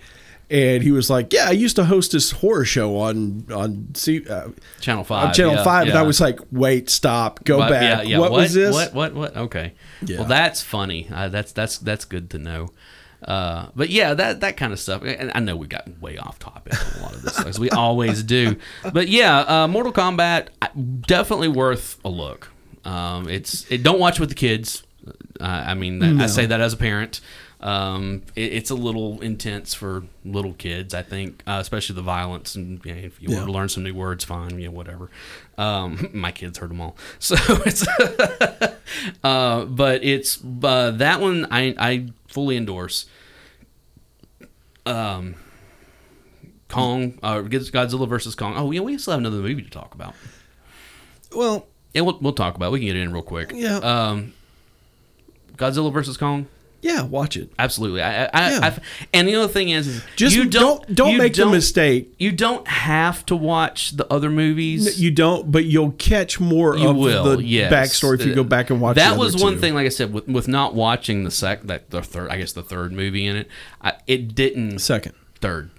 and 0.50 0.82
he 0.82 0.92
was 0.92 1.10
like, 1.10 1.34
"Yeah, 1.34 1.48
I 1.48 1.52
used 1.52 1.76
to 1.76 1.86
host 1.86 2.14
this 2.14 2.32
horror 2.32 2.66
show 2.66 2.98
on 2.98 3.46
on 3.52 3.90
C- 3.96 4.28
uh, 4.28 4.50
Channel 4.80 5.04
Five. 5.04 5.28
on 5.28 5.34
Channel 5.34 5.56
yeah, 5.56 5.64
Five, 5.64 5.88
and. 5.90 5.98
I 5.98 6.04
was 6.04 6.22
like, 6.22 6.40
"Wait, 6.52 6.90
stop, 6.90 7.44
go 7.44 7.58
What? 7.58 7.70
back. 7.70 8.04
Yeah, 8.06 8.12
yeah. 8.12 8.20
What, 8.20 8.32
was 8.32 8.54
this?" 8.54 8.74
What? 8.74 8.94
What? 8.94 9.14
What? 9.14 9.38
Okay. 9.38 9.74
Yeah. 10.06 10.20
Well, 10.20 10.28
that's 10.28 10.62
funny. 10.62 11.08
Uh, 11.12 11.30
that's 11.30 11.52
that's 11.52 11.78
that's 11.80 12.06
good 12.06 12.30
to 12.32 12.38
know. 12.38 12.70
Uh, 13.24 13.68
but 13.76 13.90
yeah, 13.90 14.14
that 14.14 14.42
that 14.42 14.58
kind 14.58 14.72
of 14.72 14.80
stuff. 14.80 15.04
And 15.04 15.32
I 15.34 15.40
know 15.40 15.56
we 15.56 15.68
got 15.68 15.90
way 16.00 16.18
off 16.18 16.40
topic 16.40 16.74
on 16.74 17.00
a 17.00 17.04
lot 17.04 17.14
of 17.16 17.22
this, 17.24 17.40
as 17.40 17.60
we 17.60 17.70
always 17.72 18.24
do. 18.24 18.56
But 18.94 19.10
yeah, 19.10 19.40
uh, 19.40 19.68
Mortal 19.68 19.92
Kombat 19.92 20.50
definitely 21.02 21.48
worth 21.48 22.00
a 22.06 22.10
look. 22.10 22.52
Um, 22.86 23.28
it's 23.28 23.70
it, 23.72 23.84
don't 23.84 24.00
watch 24.00 24.20
with 24.20 24.30
the 24.30 24.36
kids. 24.36 24.84
Uh, 25.40 25.44
I 25.44 25.74
mean, 25.74 26.00
that, 26.00 26.22
I 26.24 26.28
say 26.28 26.46
that 26.46 26.62
as 26.62 26.74
a 26.74 26.78
parent. 26.78 27.22
Um, 27.60 28.22
it, 28.36 28.54
it's 28.54 28.70
a 28.70 28.76
little 28.76 29.20
intense 29.22 29.74
for 29.74 30.04
little 30.24 30.54
kids, 30.54 30.94
I 30.94 31.02
think, 31.02 31.42
uh, 31.48 31.58
especially 31.60 31.96
the 31.96 32.04
violence. 32.04 32.54
And 32.56 32.80
you 32.86 32.94
know, 32.94 33.02
if 33.02 33.20
you 33.22 33.30
Yeah. 33.30 33.38
want 33.38 33.48
to 33.48 33.52
learn 33.54 33.70
some 33.70 33.84
new 33.84 33.96
words, 33.96 34.24
fine, 34.24 34.60
you 34.60 34.68
know, 34.68 34.72
whatever. 34.72 35.10
Um, 35.58 36.10
my 36.14 36.32
kids 36.32 36.60
heard 36.60 36.70
them 36.70 36.82
all, 36.82 36.96
so 37.20 37.36
it's. 37.66 37.86
uh, 39.24 39.66
but 39.66 40.04
it's 40.04 40.40
uh, 40.64 40.92
that 40.92 41.20
one 41.20 41.48
I 41.50 41.74
I 41.80 42.10
fully 42.28 42.58
endorse. 42.58 43.08
Um, 44.86 45.36
Kong, 46.70 47.18
uh, 47.24 47.40
Godzilla 47.42 48.08
versus 48.08 48.36
Kong. 48.36 48.54
Oh, 48.56 48.72
yeah, 48.72 48.82
we 48.82 48.98
still 48.98 49.12
have 49.12 49.20
another 49.20 49.38
movie 49.38 49.62
to 49.62 49.70
talk 49.70 49.94
about. 49.96 50.14
Well, 51.36 51.66
Yeah, 51.94 52.02
we'll, 52.02 52.18
we'll 52.22 52.34
talk 52.34 52.56
about. 52.56 52.68
it. 52.68 52.72
We 52.74 52.80
can 52.80 52.88
get 52.88 52.96
it 52.96 53.02
in 53.02 53.12
real 53.14 53.22
quick. 53.22 53.52
Yeah. 53.54 53.78
Um, 53.78 54.34
Godzilla 55.56 55.92
versus 55.92 56.18
Kong. 56.18 56.48
Yeah, 56.88 57.02
watch 57.04 57.36
it. 57.38 57.52
Absolutely. 57.60 58.02
I, 58.02 58.26
I, 58.26 58.50
Yeah. 58.52 58.60
I've, 58.64 58.80
and 59.14 59.28
the 59.28 59.36
other 59.36 59.52
thing 59.52 59.70
is, 59.70 59.88
is 59.88 60.04
Just 60.16 60.36
you 60.36 60.46
don't 60.46 60.86
don't 60.86 60.96
don't, 60.96 61.12
you 61.12 61.18
make 61.18 61.34
don't- 61.34 61.48
the 61.52 61.56
mistake. 61.58 62.14
You 62.18 62.32
don't 62.32 62.68
have 62.68 63.26
to 63.28 63.36
watch 63.36 63.92
the 63.98 64.12
other 64.12 64.30
movies. 64.30 65.00
You 65.02 65.12
don't, 65.12 65.52
but 65.52 65.66
you'll 65.66 65.92
catch 65.92 66.40
more 66.40 66.78
You 66.78 66.90
of 66.90 66.96
will, 66.98 67.38
the 67.38 67.44
yes. 67.44 67.72
backstory 67.74 68.20
if 68.20 68.26
you 68.26 68.34
go 68.34 68.44
back 68.44 68.70
and 68.70 68.80
watch. 68.82 68.96
That 68.96 69.18
was 69.18 69.36
one 69.42 69.54
two. 69.56 69.60
thing. 69.60 69.74
Like 69.76 69.86
I 69.86 69.90
said, 69.90 70.14
with, 70.14 70.28
with 70.28 70.48
not 70.48 70.74
watching 70.74 71.24
the 71.24 71.32
sec, 71.32 71.64
that 71.64 71.90
the 71.90 72.02
third, 72.02 72.30
I 72.32 72.38
guess 72.38 72.54
the 72.54 72.64
third 72.64 72.92
movie 72.94 73.26
in 73.26 73.36
it, 73.36 73.48
I, 73.82 73.94
it 74.08 74.34
didn't 74.34 74.80
Second, 74.80 75.14
third. 75.42 75.70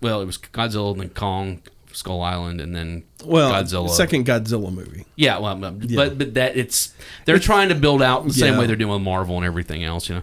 Well, 0.00 0.20
it 0.20 0.26
was 0.26 0.36
Godzilla 0.36 1.00
and 1.00 1.14
Kong, 1.14 1.62
Skull 1.94 2.22
Island, 2.22 2.60
and 2.60 2.74
then 2.74 3.04
well, 3.24 3.52
Godzilla. 3.52 3.88
second 3.90 4.26
Godzilla 4.26 4.72
movie. 4.72 5.04
Yeah, 5.16 5.38
well, 5.38 5.64
um, 5.64 5.78
but 5.94 6.18
but 6.18 6.34
that 6.34 6.56
it's 6.56 6.94
they're 7.24 7.38
trying 7.38 7.68
to 7.70 7.74
build 7.74 8.02
out 8.02 8.26
the 8.26 8.32
same 8.32 8.54
Yeah. 8.54 8.60
way 8.60 8.66
they're 8.66 8.76
doing 8.76 8.92
with 8.92 9.02
Marvel 9.02 9.36
and 9.36 9.44
everything 9.44 9.84
else. 9.84 10.08
You 10.08 10.16
know, 10.16 10.22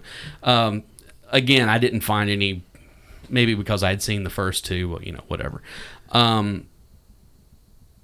um, 0.51 0.83
again, 1.31 1.69
I 1.69 1.77
didn't 1.77 2.01
find 2.01 2.29
any. 2.29 2.63
Maybe 3.31 3.53
because 3.53 3.83
I 3.83 3.89
had 3.89 4.01
seen 4.01 4.23
the 4.23 4.29
first 4.31 4.65
two, 4.65 4.89
well, 4.89 5.03
you 5.03 5.11
know, 5.11 5.21
whatever. 5.27 5.61
Um, 6.11 6.65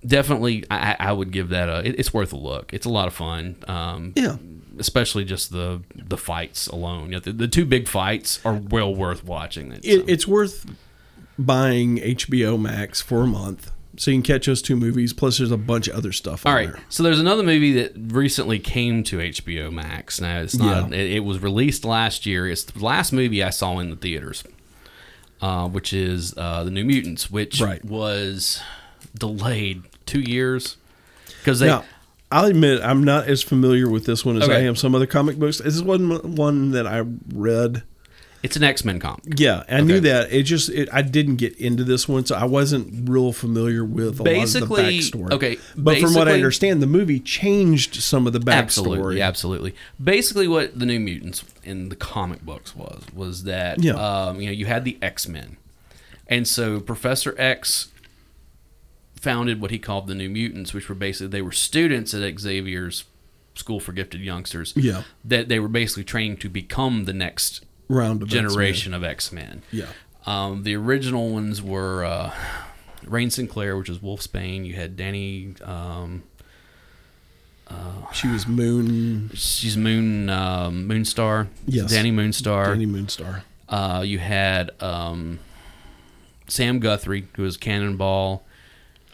definitely, 0.05 0.63
I, 0.69 0.95
I 0.99 1.11
would 1.11 1.31
give 1.31 1.49
that 1.49 1.69
a. 1.69 1.79
It, 1.87 1.99
it's 1.99 2.13
worth 2.13 2.33
a 2.33 2.37
look. 2.37 2.73
It's 2.73 2.85
a 2.85 2.89
lot 2.89 3.07
of 3.07 3.13
fun. 3.13 3.55
Um, 3.67 4.13
Yeah, 4.15 4.37
especially 4.77 5.25
just 5.25 5.51
the 5.51 5.81
the 5.95 6.17
fights 6.17 6.67
alone. 6.67 7.05
You 7.05 7.11
know, 7.13 7.19
the, 7.19 7.33
the 7.33 7.47
two 7.47 7.65
big 7.65 7.87
fights 7.87 8.39
are 8.45 8.53
well 8.53 8.93
worth 8.93 9.23
watching. 9.23 9.71
It, 9.83 10.01
um, 10.01 10.05
it's 10.09 10.27
worth 10.27 10.65
buying 11.37 11.97
HBO 11.97 12.59
Max 12.59 13.01
for 13.01 13.21
a 13.23 13.27
month 13.27 13.71
so 13.97 14.11
you 14.11 14.17
can 14.17 14.23
catch 14.23 14.45
those 14.45 14.61
two 14.61 14.75
movies. 14.75 15.13
Plus, 15.13 15.37
there's 15.37 15.51
a 15.51 15.57
bunch 15.57 15.87
of 15.87 15.95
other 15.95 16.11
stuff. 16.11 16.45
All 16.45 16.53
right. 16.53 16.71
there. 16.71 16.81
So 16.89 17.01
there's 17.03 17.19
another 17.19 17.43
movie 17.43 17.73
that 17.73 17.93
recently 18.13 18.59
came 18.59 19.03
to 19.05 19.17
HBO 19.17 19.71
Max. 19.71 20.19
Now 20.19 20.41
it's 20.41 20.55
not. 20.57 20.91
Yeah. 20.91 20.97
It, 20.97 21.11
it 21.13 21.19
was 21.21 21.39
released 21.39 21.85
last 21.85 22.25
year. 22.25 22.47
It's 22.47 22.63
the 22.63 22.83
last 22.83 23.13
movie 23.13 23.41
I 23.43 23.49
saw 23.51 23.79
in 23.79 23.89
the 23.89 23.95
theaters, 23.95 24.43
uh, 25.41 25.67
which 25.69 25.93
is 25.93 26.33
uh, 26.37 26.63
the 26.65 26.71
New 26.71 26.83
Mutants, 26.83 27.31
which 27.31 27.61
Right. 27.61 27.83
was 27.85 28.61
delayed 29.17 29.83
two 30.05 30.21
years 30.21 30.75
because 31.39 31.59
they. 31.59 31.67
Now, 31.67 31.85
I'll 32.31 32.45
admit 32.45 32.81
I'm 32.81 33.03
not 33.03 33.27
as 33.27 33.43
familiar 33.43 33.89
with 33.89 34.05
this 34.05 34.25
one 34.25 34.41
as 34.41 34.49
I 34.49 34.59
am 34.59 34.75
some 34.75 34.93
other 34.95 35.05
comic 35.05 35.37
books. 35.37 35.59
This 35.59 35.79
wasn't 35.81 36.25
one 36.25 36.71
that 36.71 36.85
I 36.87 37.03
read. 37.33 37.83
It's 38.45 38.55
an 38.55 38.63
X 38.63 38.85
Men 38.85 38.99
comic. 38.99 39.23
Yeah, 39.39 39.63
I 39.67 39.81
knew 39.81 39.99
that. 40.01 40.31
It 40.31 40.43
just 40.43 40.69
it, 40.69 40.87
I 40.93 41.01
didn't 41.01 41.37
get 41.37 41.57
into 41.57 41.83
this 41.83 42.07
one, 42.07 42.25
so 42.25 42.35
I 42.35 42.45
wasn't 42.45 43.09
real 43.09 43.33
familiar 43.33 43.83
with 43.83 44.19
a 44.19 44.23
Basically- 44.23 44.67
lot 44.67 44.79
of 44.79 44.85
the 44.85 44.99
backstory. 44.99 45.31
okay, 45.31 45.57
but 45.75 45.97
from 45.99 46.13
what 46.13 46.27
I 46.27 46.33
understand, 46.33 46.81
the 46.81 46.87
movie 46.87 47.19
changed 47.19 47.95
some 47.95 48.27
of 48.27 48.33
the 48.33 48.39
backstory. 48.39 48.53
Absolutely, 48.59 49.21
absolutely. 49.21 49.75
Basically, 50.03 50.47
what 50.47 50.77
the 50.77 50.85
New 50.85 50.99
Mutants 50.99 51.43
in 51.63 51.89
the 51.89 51.95
comic 51.95 52.45
books 52.45 52.75
was 52.75 53.03
was 53.13 53.43
that 53.45 53.83
Yeah. 53.83 53.93
um, 53.93 54.39
you 54.39 54.45
know 54.45 54.51
you 54.53 54.67
had 54.67 54.85
the 54.85 54.97
X 55.01 55.27
Men, 55.27 55.57
and 56.27 56.47
so 56.47 56.79
Professor 56.79 57.33
X 57.37 57.87
founded 59.15 59.59
what 59.59 59.71
he 59.71 59.79
called 59.79 60.07
the 60.07 60.15
New 60.15 60.29
Mutants, 60.29 60.73
which 60.73 60.87
were 60.87 60.95
basically 60.95 61.27
they 61.27 61.41
were 61.41 61.51
students 61.51 62.13
at 62.13 62.39
Xavier's 62.39 63.05
School 63.55 63.79
for 63.79 63.91
Gifted 63.93 64.21
Youngsters. 64.21 64.73
Yeah. 64.75 65.03
that 65.23 65.47
they 65.47 65.59
were 65.59 65.67
basically 65.69 66.03
trained 66.03 66.41
to 66.41 66.49
become 66.49 67.05
the 67.05 67.13
next 67.13 67.63
Round 67.87 68.21
of 68.23 68.27
generation 68.29 68.93
of 68.93 69.03
X 69.03 69.31
Men. 69.31 69.43
X-Men. 69.43 69.61
Yeah, 69.71 69.85
Um, 70.25 70.63
the 70.63 70.75
original 70.75 71.29
ones 71.29 71.61
were 71.61 72.03
uh, 72.05 72.31
Rahne 73.05 73.31
Sinclair, 73.31 73.77
which 73.77 73.89
is 73.89 73.99
Wolfsbane. 73.99 74.65
You 74.65 74.73
had 74.73 74.95
Dani. 74.97 75.61
Um, 75.67 76.23
she 78.13 78.27
was 78.27 78.47
Moon, 78.47 79.29
She's 79.33 79.75
Moon 79.75 80.29
um, 80.29 80.87
Moonstar. 80.87 81.47
Yes. 81.67 81.91
Dani 81.91 82.13
Moonstar. 82.13 82.67
Dani 82.67 82.87
Moonstar. 82.87 83.41
Uh, 83.67 84.01
you 84.05 84.19
had 84.19 84.71
um, 84.81 85.39
Sam 86.47 86.79
Guthrie, 86.79 87.27
who 87.35 87.43
was 87.43 87.57
Cannonball. 87.57 88.45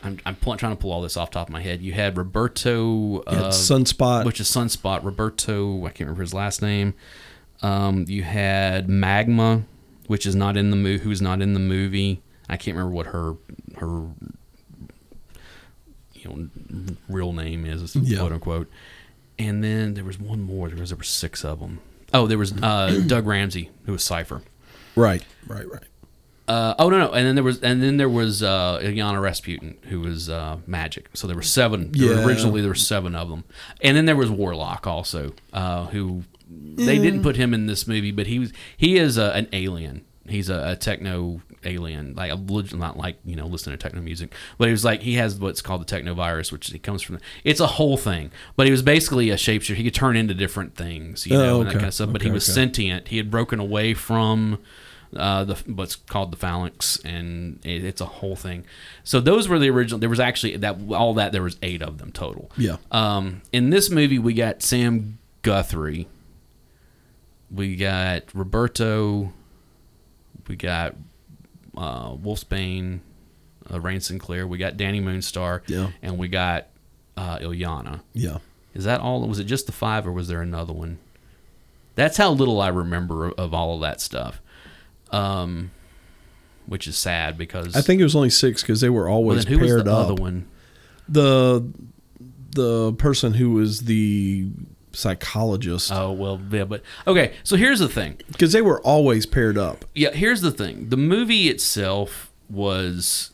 I'm, 0.03 0.19
I'm 0.25 0.35
pl- 0.35 0.57
trying 0.57 0.75
to 0.75 0.81
pull 0.81 0.91
all 0.91 1.01
this 1.01 1.15
off 1.15 1.31
the 1.31 1.35
top 1.35 1.47
of 1.47 1.53
my 1.53 1.61
head. 1.61 1.81
You 1.81 1.93
had 1.93 2.17
Roberto, 2.17 2.83
You 2.85 3.23
had 3.27 3.37
uh, 3.45 3.49
Sunspot. 3.51 4.25
which 4.25 4.39
is 4.41 4.47
Sunspot. 4.47 5.03
Roberto, 5.03 5.79
I 5.85 5.89
can't 5.89 6.01
remember 6.01 6.21
his 6.21 6.33
last 6.33 6.61
name. 6.61 6.93
Um, 7.63 8.05
you 8.07 8.23
had 8.23 8.89
Magma, 8.89 9.63
which 10.07 10.25
is 10.25 10.35
not 10.35 10.57
in 10.57 10.69
the 10.71 10.75
movie. 10.75 11.03
Who's 11.03 11.21
not 11.21 11.41
in 11.41 11.53
the 11.53 11.59
movie? 11.59 12.21
I 12.49 12.57
can't 12.57 12.75
remember 12.75 12.95
what 12.95 13.07
her 13.07 13.35
her 13.77 14.07
you 16.13 16.25
know 16.25 16.95
real 17.09 17.33
name 17.33 17.65
is, 17.65 17.95
Yeah. 17.95 18.19
quote 18.19 18.31
unquote. 18.33 18.69
And 19.39 19.63
then 19.63 19.93
there 19.95 20.03
was 20.03 20.19
one 20.19 20.41
more. 20.41 20.69
There 20.69 20.77
was 20.79 20.89
there 20.89 20.97
were 20.97 21.03
six 21.03 21.43
of 21.43 21.59
them. 21.59 21.79
Oh, 22.13 22.27
there 22.27 22.37
was 22.37 22.51
uh, 22.61 23.01
Doug 23.07 23.25
Ramsey, 23.25 23.69
who 23.85 23.93
was 23.93 24.03
Cypher. 24.03 24.41
right, 24.95 25.23
right, 25.47 25.69
right. 25.71 25.83
Uh, 26.47 26.75
oh 26.79 26.89
no 26.89 26.97
no, 26.99 27.11
and 27.11 27.25
then 27.25 27.35
there 27.35 27.43
was 27.43 27.61
and 27.63 27.81
then 27.81 27.95
there 27.97 28.09
was 28.09 28.43
uh, 28.43 28.77
Illyana 28.83 29.21
Rasputin, 29.21 29.77
who 29.83 30.01
was 30.01 30.29
uh, 30.29 30.57
Magic. 30.67 31.09
So 31.13 31.25
there 31.27 31.35
were 31.35 31.41
seven. 31.41 31.91
there 31.93 32.17
were- 32.17 32.23
Originally 32.23 32.59
there 32.61 32.69
were 32.69 32.75
seven 32.75 33.15
of 33.15 33.29
them, 33.29 33.45
and 33.81 33.95
then 33.95 34.05
there 34.05 34.17
was 34.17 34.29
Warlock 34.29 34.85
also, 34.85 35.33
uh, 35.53 35.85
who 35.87 36.23
they 36.75 36.97
didn't 36.99 37.23
put 37.23 37.35
him 37.35 37.53
in 37.53 37.67
this 37.67 37.87
movie, 37.87 38.11
but 38.11 38.27
he 38.27 38.39
was 38.39 38.51
he 38.77 38.97
is 38.97 39.17
a, 39.17 39.31
an 39.33 39.47
alien. 39.53 40.05
He's 40.27 40.49
a, 40.49 40.69
a 40.71 40.75
techno 40.75 41.41
alien, 41.65 42.13
like 42.15 42.31
a, 42.31 42.75
not 42.75 42.95
like 42.97 43.17
you 43.25 43.35
know 43.35 43.47
listening 43.47 43.77
to 43.77 43.81
techno 43.81 44.01
music, 44.01 44.33
but 44.57 44.67
he 44.67 44.71
was 44.71 44.85
like 44.85 45.01
he 45.01 45.15
has 45.15 45.35
what's 45.39 45.61
called 45.61 45.81
the 45.81 45.85
techno 45.85 46.13
virus, 46.13 46.51
which 46.51 46.67
he 46.67 46.79
comes 46.79 47.01
from. 47.01 47.19
It's 47.43 47.59
a 47.59 47.67
whole 47.67 47.97
thing, 47.97 48.31
but 48.55 48.65
he 48.67 48.71
was 48.71 48.81
basically 48.81 49.29
a 49.29 49.35
shapeshifter. 49.35 49.75
He 49.75 49.83
could 49.83 49.95
turn 49.95 50.15
into 50.15 50.33
different 50.33 50.75
things, 50.75 51.25
you 51.27 51.35
Oh, 51.35 51.39
know, 51.43 51.61
and 51.61 51.69
that 51.69 51.73
kind 51.73 51.85
of 51.85 51.93
stuff. 51.93 52.11
But 52.11 52.21
he 52.21 52.31
was 52.31 52.47
okay. 52.47 52.53
sentient. 52.53 53.07
He 53.09 53.17
had 53.17 53.29
broken 53.31 53.59
away 53.59 53.93
from 53.93 54.59
uh, 55.15 55.43
the 55.43 55.55
what's 55.67 55.95
called 55.95 56.31
the 56.31 56.37
phalanx, 56.37 56.97
and 57.03 57.59
it, 57.65 57.83
it's 57.83 57.99
a 58.01 58.05
whole 58.05 58.35
thing. 58.35 58.63
So 59.03 59.19
those 59.19 59.49
were 59.49 59.59
the 59.59 59.69
original. 59.69 59.99
There 59.99 60.09
was 60.09 60.19
actually 60.19 60.55
that 60.57 60.77
all 60.91 61.13
that 61.15 61.31
there 61.31 61.43
was 61.43 61.57
eight 61.61 61.81
of 61.81 61.97
them 61.97 62.11
total. 62.11 62.51
Yeah. 62.57 62.77
Um, 62.91 63.41
in 63.51 63.71
this 63.71 63.89
movie, 63.89 64.19
we 64.19 64.33
got 64.33 64.61
Sam 64.61 65.17
Guthrie, 65.41 66.07
we 67.53 67.75
got 67.75 68.23
Roberto, 68.33 69.31
we 70.47 70.55
got 70.55 70.95
uh, 71.77 72.11
Wolfsbane, 72.15 72.99
uh, 73.69 73.77
Rahne 73.79 74.01
Sinclair, 74.01 74.47
we 74.47 74.57
got 74.57 74.77
Dani 74.77 75.01
Moonstar, 75.01 75.61
Yeah. 75.67 75.89
and 76.01 76.17
we 76.17 76.27
got 76.27 76.67
uh, 77.17 77.39
Illyana. 77.39 78.01
Yeah. 78.13 78.37
Is 78.73 78.85
that 78.85 79.01
all? 79.01 79.27
Was 79.27 79.39
it 79.39 79.43
just 79.45 79.65
the 79.65 79.71
five, 79.73 80.07
or 80.07 80.11
was 80.13 80.27
there 80.29 80.41
another 80.41 80.71
one? 80.73 80.97
That's 81.95 82.15
how 82.17 82.31
little 82.31 82.61
I 82.61 82.69
remember 82.69 83.27
of, 83.27 83.33
of 83.33 83.53
all 83.53 83.75
of 83.75 83.81
that 83.81 83.99
stuff. 83.99 84.41
Um, 85.11 85.71
which 86.67 86.87
is 86.87 86.97
sad 86.97 87.37
because 87.37 87.75
I 87.75 87.81
think 87.81 87.99
it 87.99 88.03
was 88.05 88.15
only 88.15 88.29
six 88.29 88.61
because 88.61 88.79
they 88.79 88.89
were 88.89 89.09
always 89.09 89.45
was 89.45 89.59
paired 89.59 89.85
the 89.85 89.91
up. 89.91 90.05
other 90.05 90.13
one? 90.13 90.47
The 91.09 91.67
the 92.55 92.93
person 92.93 93.33
who 93.33 93.51
was 93.51 93.81
the 93.81 94.47
psychologist 94.93 95.91
Oh 95.91 96.11
well, 96.11 96.39
yeah, 96.51 96.65
but 96.65 96.81
okay. 97.07 97.33
So 97.43 97.55
here's 97.55 97.79
the 97.79 97.87
thing. 97.89 98.17
because 98.27 98.51
they 98.51 98.61
were 98.61 98.81
always 98.81 99.25
paired 99.25 99.57
up. 99.57 99.85
Yeah, 99.95 100.11
here's 100.11 100.41
the 100.41 100.51
thing. 100.51 100.89
The 100.89 100.97
movie 100.97 101.47
itself 101.47 102.31
was 102.49 103.31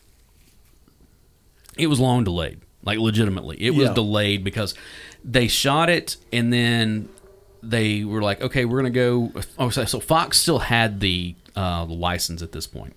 it 1.78 1.88
was 1.88 2.00
long 2.00 2.24
delayed. 2.24 2.60
Like 2.84 3.00
legitimately. 3.00 3.58
It 3.62 3.72
was 3.72 3.90
Yeah. 3.90 3.94
delayed 3.94 4.44
because 4.44 4.74
they 5.24 5.48
shot 5.48 5.90
it 5.90 6.16
and 6.32 6.54
then 6.54 7.10
they 7.62 8.04
were 8.06 8.22
like, 8.22 8.42
"Okay, 8.42 8.66
we're 8.66 8.80
going 8.82 8.94
to 8.94 8.98
go 8.98 9.42
Oh, 9.58 9.70
so, 9.70 9.84
so 9.86 10.00
Fox 10.00 10.40
still 10.40 10.60
had 10.60 11.00
the 11.00 11.36
uh 11.56 11.86
license 11.86 12.42
at 12.42 12.52
this 12.52 12.68
point. 12.68 12.96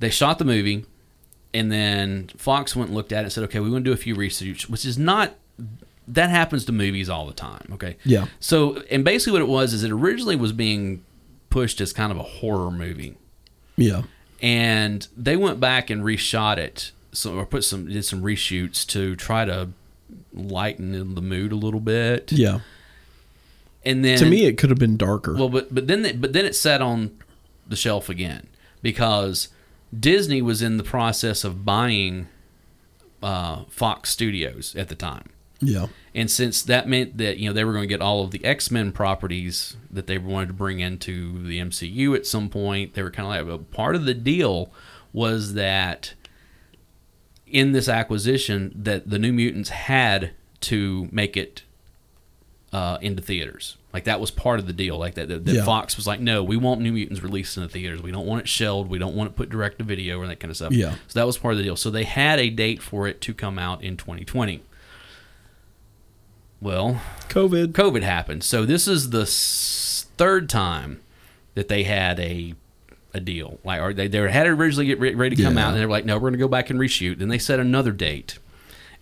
They 0.00 0.10
shot 0.10 0.38
the 0.38 0.44
movie 0.44 0.84
and 1.54 1.72
then 1.72 2.28
Fox 2.36 2.76
went 2.76 2.88
and 2.88 2.96
looked 2.96 3.12
at 3.12 3.20
it 3.20 3.22
and 3.24 3.32
said, 3.32 3.44
"Okay, 3.44 3.60
we 3.60 3.70
want 3.70 3.84
to 3.84 3.88
do 3.90 3.94
a 3.94 3.96
few 3.96 4.14
research," 4.14 4.68
which 4.68 4.84
is 4.84 4.98
not 4.98 5.34
that 6.08 6.30
happens 6.30 6.64
to 6.66 6.72
movies 6.72 7.08
all 7.08 7.26
the 7.26 7.32
time, 7.32 7.66
okay? 7.72 7.96
Yeah. 8.04 8.26
So, 8.40 8.82
and 8.90 9.04
basically 9.04 9.32
what 9.34 9.42
it 9.42 9.48
was 9.48 9.72
is 9.74 9.82
it 9.84 9.90
originally 9.90 10.36
was 10.36 10.52
being 10.52 11.04
pushed 11.50 11.80
as 11.80 11.92
kind 11.92 12.10
of 12.12 12.18
a 12.18 12.22
horror 12.22 12.70
movie, 12.70 13.16
Yeah. 13.76 14.02
and 14.42 15.06
they 15.16 15.36
went 15.36 15.60
back 15.60 15.90
and 15.90 16.02
reshot 16.02 16.56
it, 16.58 16.92
so 17.12 17.34
or 17.38 17.46
put 17.46 17.64
some 17.64 17.86
did 17.88 18.04
some 18.04 18.22
reshoots 18.22 18.86
to 18.88 19.16
try 19.16 19.44
to 19.44 19.68
lighten 20.32 21.14
the 21.14 21.22
mood 21.22 21.52
a 21.52 21.56
little 21.56 21.80
bit. 21.80 22.32
Yeah. 22.32 22.60
And 23.84 24.04
then 24.04 24.18
To 24.18 24.26
me, 24.26 24.44
it 24.44 24.58
could 24.58 24.70
have 24.70 24.78
been 24.78 24.96
darker. 24.96 25.34
well, 25.34 25.48
but 25.48 25.74
but 25.74 25.86
then 25.86 26.04
it, 26.04 26.20
but 26.20 26.32
then 26.32 26.44
it 26.44 26.54
sat 26.54 26.82
on 26.82 27.10
the 27.66 27.76
shelf 27.76 28.08
again 28.08 28.46
because 28.82 29.48
Disney 29.98 30.42
was 30.42 30.60
in 30.62 30.76
the 30.76 30.82
process 30.84 31.44
of 31.44 31.64
buying 31.64 32.28
uh, 33.22 33.64
Fox 33.70 34.10
Studios 34.10 34.74
at 34.76 34.88
the 34.88 34.94
time. 34.94 35.30
Yeah. 35.60 35.86
And 36.14 36.30
since 36.30 36.62
that 36.62 36.88
meant 36.88 37.18
that 37.18 37.38
you 37.38 37.48
know 37.48 37.52
they 37.52 37.64
were 37.64 37.72
going 37.72 37.82
to 37.84 37.88
get 37.88 38.00
all 38.00 38.22
of 38.24 38.30
the 38.30 38.44
X 38.44 38.70
Men 38.70 38.92
properties 38.92 39.76
that 39.90 40.06
they 40.06 40.18
wanted 40.18 40.46
to 40.48 40.52
bring 40.52 40.80
into 40.80 41.42
the 41.44 41.58
MCU 41.58 42.14
at 42.16 42.26
some 42.26 42.48
point, 42.48 42.94
they 42.94 43.02
were 43.02 43.10
kind 43.10 43.26
of 43.26 43.46
like 43.46 43.46
well, 43.46 43.64
part 43.72 43.94
of 43.94 44.04
the 44.04 44.14
deal 44.14 44.72
was 45.12 45.54
that 45.54 46.14
in 47.46 47.72
this 47.72 47.88
acquisition 47.88 48.72
that 48.74 49.08
the 49.08 49.18
New 49.18 49.32
Mutants 49.32 49.70
had 49.70 50.32
to 50.60 51.08
make 51.10 51.36
it 51.36 51.62
uh, 52.72 52.98
into 53.00 53.22
theaters. 53.22 53.76
Like 53.92 54.04
that 54.04 54.20
was 54.20 54.30
part 54.30 54.60
of 54.60 54.66
the 54.66 54.72
deal. 54.74 54.98
Like 54.98 55.14
that, 55.14 55.28
that, 55.28 55.46
that 55.46 55.54
Yeah. 55.54 55.64
Fox 55.64 55.96
was 55.96 56.06
like, 56.06 56.20
no, 56.20 56.44
we 56.44 56.56
want 56.58 56.80
New 56.82 56.92
Mutants 56.92 57.22
released 57.22 57.56
in 57.56 57.62
the 57.62 57.68
theaters. 57.68 58.02
We 58.02 58.10
don't 58.10 58.26
want 58.26 58.42
it 58.42 58.48
shelled. 58.48 58.88
We 58.88 58.98
don't 58.98 59.14
want 59.14 59.30
it 59.30 59.36
put 59.36 59.48
direct 59.48 59.78
to 59.78 59.84
video 59.84 60.20
or 60.20 60.26
that 60.26 60.40
kind 60.40 60.50
of 60.50 60.56
stuff. 60.56 60.72
Yeah. 60.72 60.94
So 61.06 61.18
that 61.18 61.26
was 61.26 61.38
part 61.38 61.52
of 61.52 61.58
the 61.58 61.64
deal. 61.64 61.76
So 61.76 61.90
they 61.90 62.04
had 62.04 62.38
a 62.38 62.50
date 62.50 62.82
for 62.82 63.08
it 63.08 63.20
to 63.22 63.32
come 63.32 63.58
out 63.58 63.82
in 63.82 63.96
2020. 63.96 64.62
Well, 66.60 67.00
COVID. 67.28 67.68
COVID 67.68 68.02
happened. 68.02 68.42
So 68.42 68.64
this 68.64 68.88
is 68.88 69.10
the 69.10 69.22
s- 69.22 70.06
third 70.16 70.48
time 70.48 71.00
that 71.54 71.68
they 71.68 71.84
had 71.84 72.18
a 72.20 72.54
a 73.14 73.20
deal. 73.20 73.58
Like, 73.64 73.80
or 73.80 73.94
they, 73.94 74.06
they 74.06 74.18
had 74.30 74.46
it 74.46 74.50
originally 74.50 74.86
get 74.86 75.00
re- 75.00 75.14
ready 75.14 75.34
to 75.36 75.42
come 75.42 75.56
Yeah. 75.56 75.66
out, 75.66 75.68
and 75.72 75.80
they 75.80 75.86
were 75.86 75.90
like, 75.92 76.04
"No, 76.04 76.16
we're 76.16 76.20
going 76.30 76.32
to 76.34 76.38
go 76.38 76.48
back 76.48 76.68
and 76.70 76.78
reshoot." 76.78 77.18
Then 77.18 77.28
they 77.28 77.38
set 77.38 77.58
another 77.58 77.90
date, 77.92 78.38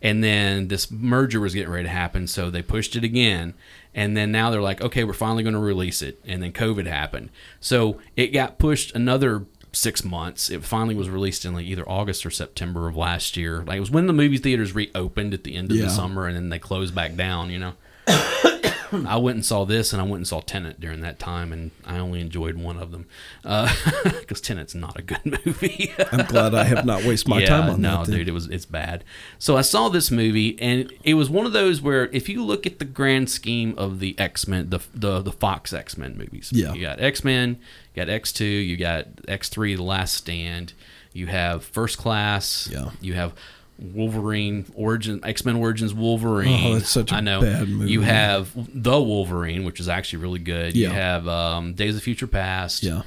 and 0.00 0.22
then 0.22 0.68
this 0.68 0.90
merger 0.90 1.40
was 1.40 1.54
getting 1.54 1.70
ready 1.72 1.84
to 1.84 1.90
happen, 1.90 2.26
so 2.28 2.48
they 2.50 2.62
pushed 2.62 2.94
it 2.94 3.02
again. 3.04 3.54
And 3.94 4.16
then 4.16 4.30
now 4.30 4.50
they're 4.50 4.62
like, 4.62 4.80
"Okay, 4.80 5.02
we're 5.04 5.12
finally 5.12 5.42
going 5.42 5.54
to 5.54 5.58
release 5.60 6.02
it." 6.02 6.20
And 6.26 6.42
then 6.42 6.52
COVID 6.52 6.86
happened, 6.86 7.30
so 7.58 7.98
it 8.16 8.28
got 8.28 8.58
pushed 8.58 8.94
another 8.94 9.44
six 9.72 10.04
months. 10.04 10.50
It 10.50 10.64
finally 10.64 10.94
was 10.94 11.08
released 11.10 11.44
in 11.44 11.54
like 11.54 11.66
either 11.66 11.88
August 11.88 12.24
or 12.26 12.30
September 12.30 12.88
of 12.88 12.96
last 12.96 13.36
year. 13.36 13.62
Like 13.66 13.76
it 13.76 13.80
was 13.80 13.90
when 13.90 14.06
the 14.06 14.12
movie 14.12 14.38
theaters 14.38 14.74
reopened 14.74 15.34
at 15.34 15.44
the 15.44 15.54
end 15.54 15.70
of 15.70 15.76
Yeah. 15.76 15.84
the 15.84 15.90
summer, 15.90 16.26
and 16.26 16.36
then 16.36 16.48
they 16.48 16.58
closed 16.58 16.94
back 16.94 17.16
down. 17.16 17.50
You 17.50 17.58
know. 17.58 17.72
I 19.06 19.16
went 19.16 19.36
and 19.36 19.44
saw 19.44 19.64
this, 19.64 19.92
and 19.92 20.00
I 20.00 20.04
went 20.04 20.16
and 20.16 20.26
saw 20.28 20.40
Tenet 20.40 20.80
during 20.80 21.00
that 21.00 21.18
time, 21.18 21.52
and 21.52 21.70
I 21.84 21.98
only 21.98 22.20
enjoyed 22.20 22.56
one 22.56 22.76
of 22.78 22.90
them 22.92 23.06
uh, 23.44 23.72
because 24.04 24.40
Tenet's 24.40 24.74
not 24.74 24.98
a 24.98 25.02
good 25.02 25.24
movie. 25.46 25.92
I'm 26.12 26.26
glad 26.26 26.54
I 26.54 26.64
have 26.64 26.84
not 26.84 27.04
wasted 27.04 27.28
my 27.28 27.44
time 27.44 27.70
on 27.70 27.80
no, 27.80 27.98
that. 27.98 28.06
then. 28.10 28.18
dude, 28.18 28.28
it 28.28 28.32
was 28.32 28.46
it's 28.48 28.66
bad. 28.66 29.04
So 29.38 29.56
I 29.56 29.62
saw 29.62 29.88
this 29.88 30.10
movie, 30.10 30.60
and 30.60 30.92
it 31.04 31.14
was 31.14 31.28
one 31.30 31.46
of 31.46 31.52
those 31.52 31.80
where 31.80 32.06
if 32.12 32.28
you 32.28 32.44
look 32.44 32.66
at 32.66 32.78
the 32.78 32.84
grand 32.84 33.30
scheme 33.30 33.74
of 33.76 34.00
the 34.00 34.18
X 34.18 34.46
Men, 34.46 34.70
the 34.70 34.80
the 34.94 35.20
the 35.22 35.32
Fox 35.32 35.72
X 35.72 35.96
Men 35.96 36.16
movies, 36.16 36.50
Yeah. 36.52 36.72
you 36.74 36.82
got 36.82 37.00
X 37.00 37.24
Men, 37.24 37.58
you 37.94 38.02
got 38.04 38.08
X 38.08 38.32
two, 38.32 38.44
you 38.44 38.76
got 38.76 39.06
X 39.28 39.48
three, 39.48 39.74
The 39.74 39.82
Last 39.82 40.14
Stand, 40.14 40.72
you 41.12 41.26
have 41.26 41.64
First 41.64 41.98
Class, 41.98 42.68
Yeah. 42.70 42.90
you 43.00 43.14
have. 43.14 43.32
Wolverine 43.78 44.64
Origin 44.74 45.20
X 45.22 45.44
Men 45.44 45.56
Origins 45.56 45.92
Wolverine. 45.92 46.66
Oh, 46.66 46.74
that's 46.74 46.88
such 46.88 47.12
a 47.12 47.16
I 47.16 47.20
know. 47.20 47.40
bad 47.42 47.68
movie. 47.68 47.90
You 47.92 48.00
have 48.02 48.50
the 48.54 49.00
Wolverine, 49.00 49.64
which 49.64 49.80
is 49.80 49.88
actually 49.88 50.20
really 50.22 50.38
good. 50.38 50.74
Yeah. 50.74 50.88
You 50.88 50.94
have 50.94 51.28
um, 51.28 51.74
Days 51.74 51.96
of 51.96 52.02
Future 52.02 52.26
Past. 52.26 52.82
Yeah. 52.82 53.02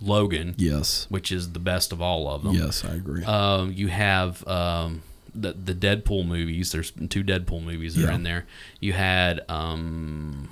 Logan, 0.00 0.54
Yes. 0.58 1.06
which 1.08 1.32
is 1.32 1.52
the 1.52 1.58
best 1.58 1.92
of 1.92 2.02
all 2.02 2.28
of 2.28 2.42
them. 2.42 2.54
Yes, 2.54 2.84
I 2.84 2.94
agree. 2.94 3.24
Um, 3.24 3.72
you 3.72 3.88
have 3.88 4.46
um, 4.46 5.02
the 5.34 5.52
the 5.52 5.72
Deadpool 5.74 6.26
movies. 6.26 6.72
There's 6.72 6.90
two 6.90 7.22
Deadpool 7.24 7.62
movies 7.64 7.94
that 7.94 8.08
are 8.08 8.12
in 8.12 8.22
there. 8.22 8.44
You 8.80 8.92
had 8.92 9.40
um, 9.48 10.50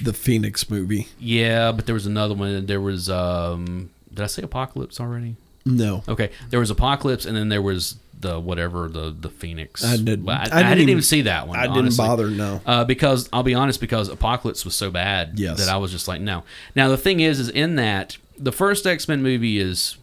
the 0.00 0.12
Phoenix 0.12 0.70
movie. 0.70 1.08
yeah, 1.18 1.72
but 1.72 1.86
there 1.86 1.94
was 1.94 2.06
another 2.06 2.34
one. 2.34 2.66
There 2.66 2.80
was 2.80 3.10
um, 3.10 3.90
did 4.12 4.22
I 4.22 4.26
say 4.26 4.42
Apocalypse 4.42 5.00
already? 5.00 5.36
No. 5.76 6.02
Okay, 6.08 6.30
there 6.50 6.60
was 6.60 6.70
Apocalypse, 6.70 7.24
and 7.26 7.36
then 7.36 7.48
there 7.48 7.62
was 7.62 7.96
the 8.20 8.40
whatever 8.40 8.88
the 8.88 9.14
the 9.18 9.28
Phoenix. 9.28 9.84
I 9.84 9.96
did- 9.96 10.24
Well, 10.24 10.36
I, 10.36 10.40
I 10.40 10.42
I 10.42 10.48
didn't 10.62 10.78
didn't, 10.78 10.88
even- 10.90 11.02
see 11.02 11.22
that 11.22 11.46
one. 11.46 11.58
I 11.58 11.72
didn't 11.72 11.96
bother, 11.96 12.28
no. 12.30 12.60
Uh, 12.66 12.84
because 12.84 13.28
I'll 13.32 13.42
be 13.44 13.54
honest, 13.54 13.80
because 13.80 14.08
Apocalypse 14.08 14.64
was 14.64 14.74
so 14.74 14.90
bad 14.90 15.38
Yes. 15.38 15.58
that 15.58 15.68
I 15.68 15.76
was 15.76 15.92
just 15.92 16.08
like, 16.08 16.20
no. 16.20 16.42
Now 16.74 16.88
the 16.88 16.96
thing 16.96 17.20
is, 17.20 17.38
is 17.38 17.48
in 17.48 17.76
that 17.76 18.16
the 18.36 18.50
first 18.52 18.86
X 18.86 19.06
Men 19.08 19.22
movie 19.22 19.58
is 19.58 19.96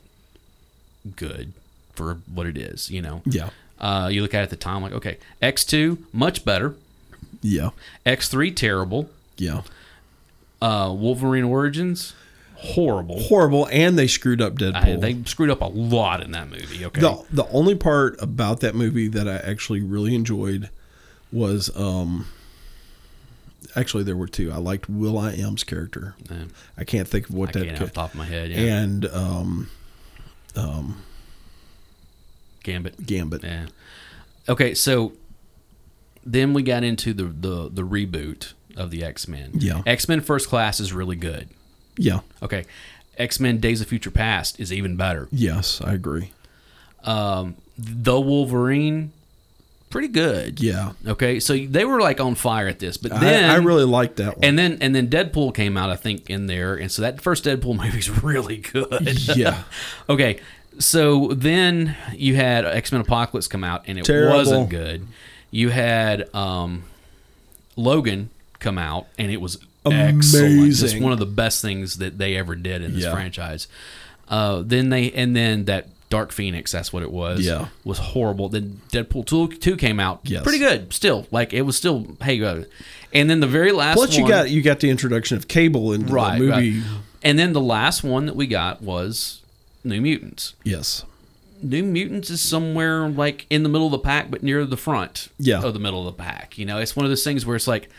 good 1.16 1.54
for 1.94 2.16
what 2.34 2.46
it 2.48 2.58
is. 2.58 2.90
You 2.90 3.02
know, 3.02 3.22
Yeah. 3.26 3.50
uh, 3.80 4.10
you 4.12 4.22
look 4.22 4.34
at 4.34 4.40
it 4.40 4.44
at 4.44 4.50
the 4.50 4.56
time, 4.56 4.82
like, 4.82 4.94
okay, 4.94 5.18
X 5.42 5.66
two 5.66 5.98
much 6.14 6.46
better, 6.46 6.76
Yeah. 7.42 7.72
X 8.06 8.30
three 8.30 8.52
terrible, 8.52 9.10
Yeah. 9.38 9.62
uh, 10.62 10.94
Wolverine 10.98 11.44
Origins 11.44 12.14
horrible. 12.58 13.22
Horrible, 13.24 13.68
and 13.72 13.98
they 13.98 14.08
screwed 14.08 14.42
up 14.42 14.56
Deadpool. 14.56 14.76
I, 14.76 14.96
they 14.96 15.24
screwed 15.26 15.50
up 15.50 15.62
a 15.62 15.66
lot 15.68 16.22
in 16.24 16.32
that 16.32 16.50
movie. 16.50 16.86
Okay, 16.86 17.02
the 17.02 17.24
the 17.32 17.48
only 17.50 17.76
part 17.76 18.22
about 18.22 18.60
that 18.62 18.76
movie 18.76 19.08
that 19.10 19.28
I 19.28 19.36
actually 19.38 19.82
really 19.82 20.16
enjoyed 20.16 20.70
was 21.32 21.70
um 21.76 22.28
actually 23.76 24.04
there 24.04 24.16
were 24.18 24.28
two. 24.28 24.52
I 24.52 24.58
liked 24.58 24.90
will.i.am's 24.90 25.64
character. 25.64 26.16
Yeah. 26.30 26.46
I 26.78 26.84
can't 26.84 27.08
think 27.08 27.30
of 27.30 27.36
what 27.36 27.50
I 27.50 27.60
that 27.60 27.66
can't 27.66 27.78
ca- 27.78 27.84
off 27.84 27.90
the 27.90 27.96
top 27.96 28.10
of 28.12 28.16
my 28.16 28.26
head. 28.26 28.52
Yeah. 28.52 28.78
and 28.82 29.06
um 29.06 29.70
Gambit. 32.64 33.06
Gambit. 33.06 33.44
Yeah. 33.44 33.68
Okay, 34.50 34.74
so 34.74 35.14
then 36.26 36.54
we 36.54 36.64
got 36.64 36.84
into 36.84 37.14
the 37.14 37.26
the, 37.26 37.70
the 37.70 37.82
reboot 37.84 38.54
of 38.76 38.92
the 38.92 39.04
X 39.04 39.28
Men. 39.28 39.52
Yeah. 39.54 39.82
X 39.86 40.08
Men 40.10 40.22
First 40.22 40.50
Class 40.50 40.80
is 40.80 40.92
really 40.92 41.16
good. 41.16 41.50
Yeah. 41.98 42.20
Okay. 42.42 42.66
X 43.18 43.40
Men 43.40 43.60
Days 43.60 43.80
of 43.82 43.88
Future 43.88 44.12
Past 44.12 44.60
is 44.60 44.74
even 44.74 44.96
better. 44.98 45.28
Yes, 45.32 45.80
I 45.82 45.94
agree. 45.94 46.32
Um, 47.04 47.56
The 47.78 48.20
Wolverine, 48.20 49.12
pretty 49.90 50.08
good. 50.10 50.60
Yeah. 50.60 50.92
Okay, 51.08 51.40
so 51.40 51.56
they 51.56 51.86
were 51.86 52.02
like 52.02 52.20
on 52.20 52.36
fire 52.36 52.68
at 52.68 52.80
this, 52.80 52.98
but 52.98 53.14
I, 53.14 53.20
then 53.20 53.50
I 53.50 53.56
really 53.58 53.86
liked 53.86 54.18
that 54.18 54.36
one. 54.38 54.44
and 54.44 54.60
then 54.60 54.78
and 54.82 54.94
then 54.94 55.08
Deadpool 55.10 55.54
came 55.56 55.78
out, 55.78 55.90
I 55.90 55.96
think, 55.96 56.30
in 56.30 56.48
there, 56.48 56.76
and 56.76 56.92
so 56.92 57.02
that 57.04 57.22
first 57.22 57.46
Deadpool 57.46 57.78
movie's 57.84 58.10
really 58.24 58.58
good. 58.58 59.28
yeah. 59.38 59.64
Okay, 60.10 60.40
so 60.80 61.30
then 61.30 61.96
you 62.14 62.36
had 62.36 62.66
X 62.66 62.92
Men 62.92 63.00
Apocalypse 63.02 63.48
come 63.48 63.64
out, 63.64 63.86
and 63.88 63.98
it 63.98 64.04
Terrible. 64.04 64.36
wasn't 64.38 64.70
good. 64.70 65.08
You 65.52 65.70
had 65.70 66.34
um, 66.36 66.84
Logan 67.78 68.30
come 68.60 68.78
out, 68.78 69.08
and 69.18 69.32
it 69.32 69.40
was 69.40 69.58
excellent. 69.86 70.68
It's 70.70 70.82
Amazing. 70.82 71.04
one 71.04 71.12
of 71.14 71.20
the 71.20 71.26
best 71.26 71.62
things 71.62 71.98
that 71.98 72.18
they 72.18 72.36
ever 72.36 72.56
did 72.56 72.82
in 72.82 72.94
this 72.94 73.04
Yeah. 73.04 73.12
franchise. 73.14 73.68
Uh, 74.28 74.64
then 74.66 74.90
they 74.90 75.12
and 75.12 75.36
then 75.36 75.66
that 75.66 75.88
Dark 76.10 76.32
Phoenix, 76.32 76.72
that's 76.72 76.94
what 76.94 77.04
it 77.04 77.12
was. 77.12 77.42
Yeah. 77.42 77.68
was 77.84 77.98
horrible. 77.98 78.50
Then 78.50 78.80
Deadpool 78.92 79.26
two, 79.26 79.48
2 79.50 79.76
came 79.78 80.00
out, 80.00 80.22
Yes. 80.24 80.44
pretty 80.44 80.60
good. 80.60 80.94
Still, 80.94 81.28
like 81.32 81.54
it 81.54 81.64
was 81.64 81.76
still 81.78 82.16
hey, 82.22 82.42
uh, 82.42 82.64
and 83.14 83.30
then 83.30 83.40
the 83.40 83.48
very 83.48 83.72
last 83.72 83.96
Plus, 83.98 84.16
you 84.18 84.28
got 84.28 84.50
you 84.50 84.62
got 84.62 84.80
the 84.80 84.90
introduction 84.90 85.38
of 85.38 85.48
Cable 85.48 85.94
into 85.94 86.12
right, 86.14 86.40
the 86.40 86.46
movie. 86.46 86.80
right. 86.80 86.88
and 87.24 87.38
then 87.40 87.54
the 87.54 87.62
last 87.62 88.04
one 88.04 88.26
that 88.28 88.36
we 88.36 88.48
got 88.48 88.82
was 88.82 89.42
New 89.84 90.02
Mutants. 90.02 90.54
Yes. 90.64 91.04
New 91.62 91.84
Mutants 91.84 92.30
is 92.30 92.42
somewhere 92.42 93.08
like 93.10 93.46
in 93.50 93.64
the 93.64 93.70
middle 93.70 93.88
of 93.88 93.92
the 93.92 94.00
pack, 94.00 94.30
but 94.30 94.44
near 94.44 94.66
the 94.66 94.78
front 94.78 95.30
Yeah. 95.40 95.62
of 95.64 95.74
the 95.74 95.80
middle 95.80 96.08
of 96.08 96.16
the 96.18 96.24
pack. 96.24 96.58
You 96.58 96.66
know, 96.66 96.78
it's 96.80 96.96
one 96.96 97.06
of 97.06 97.10
those 97.12 97.24
things 97.24 97.46
where 97.46 97.56
it's 97.56 97.68
like 97.68 97.90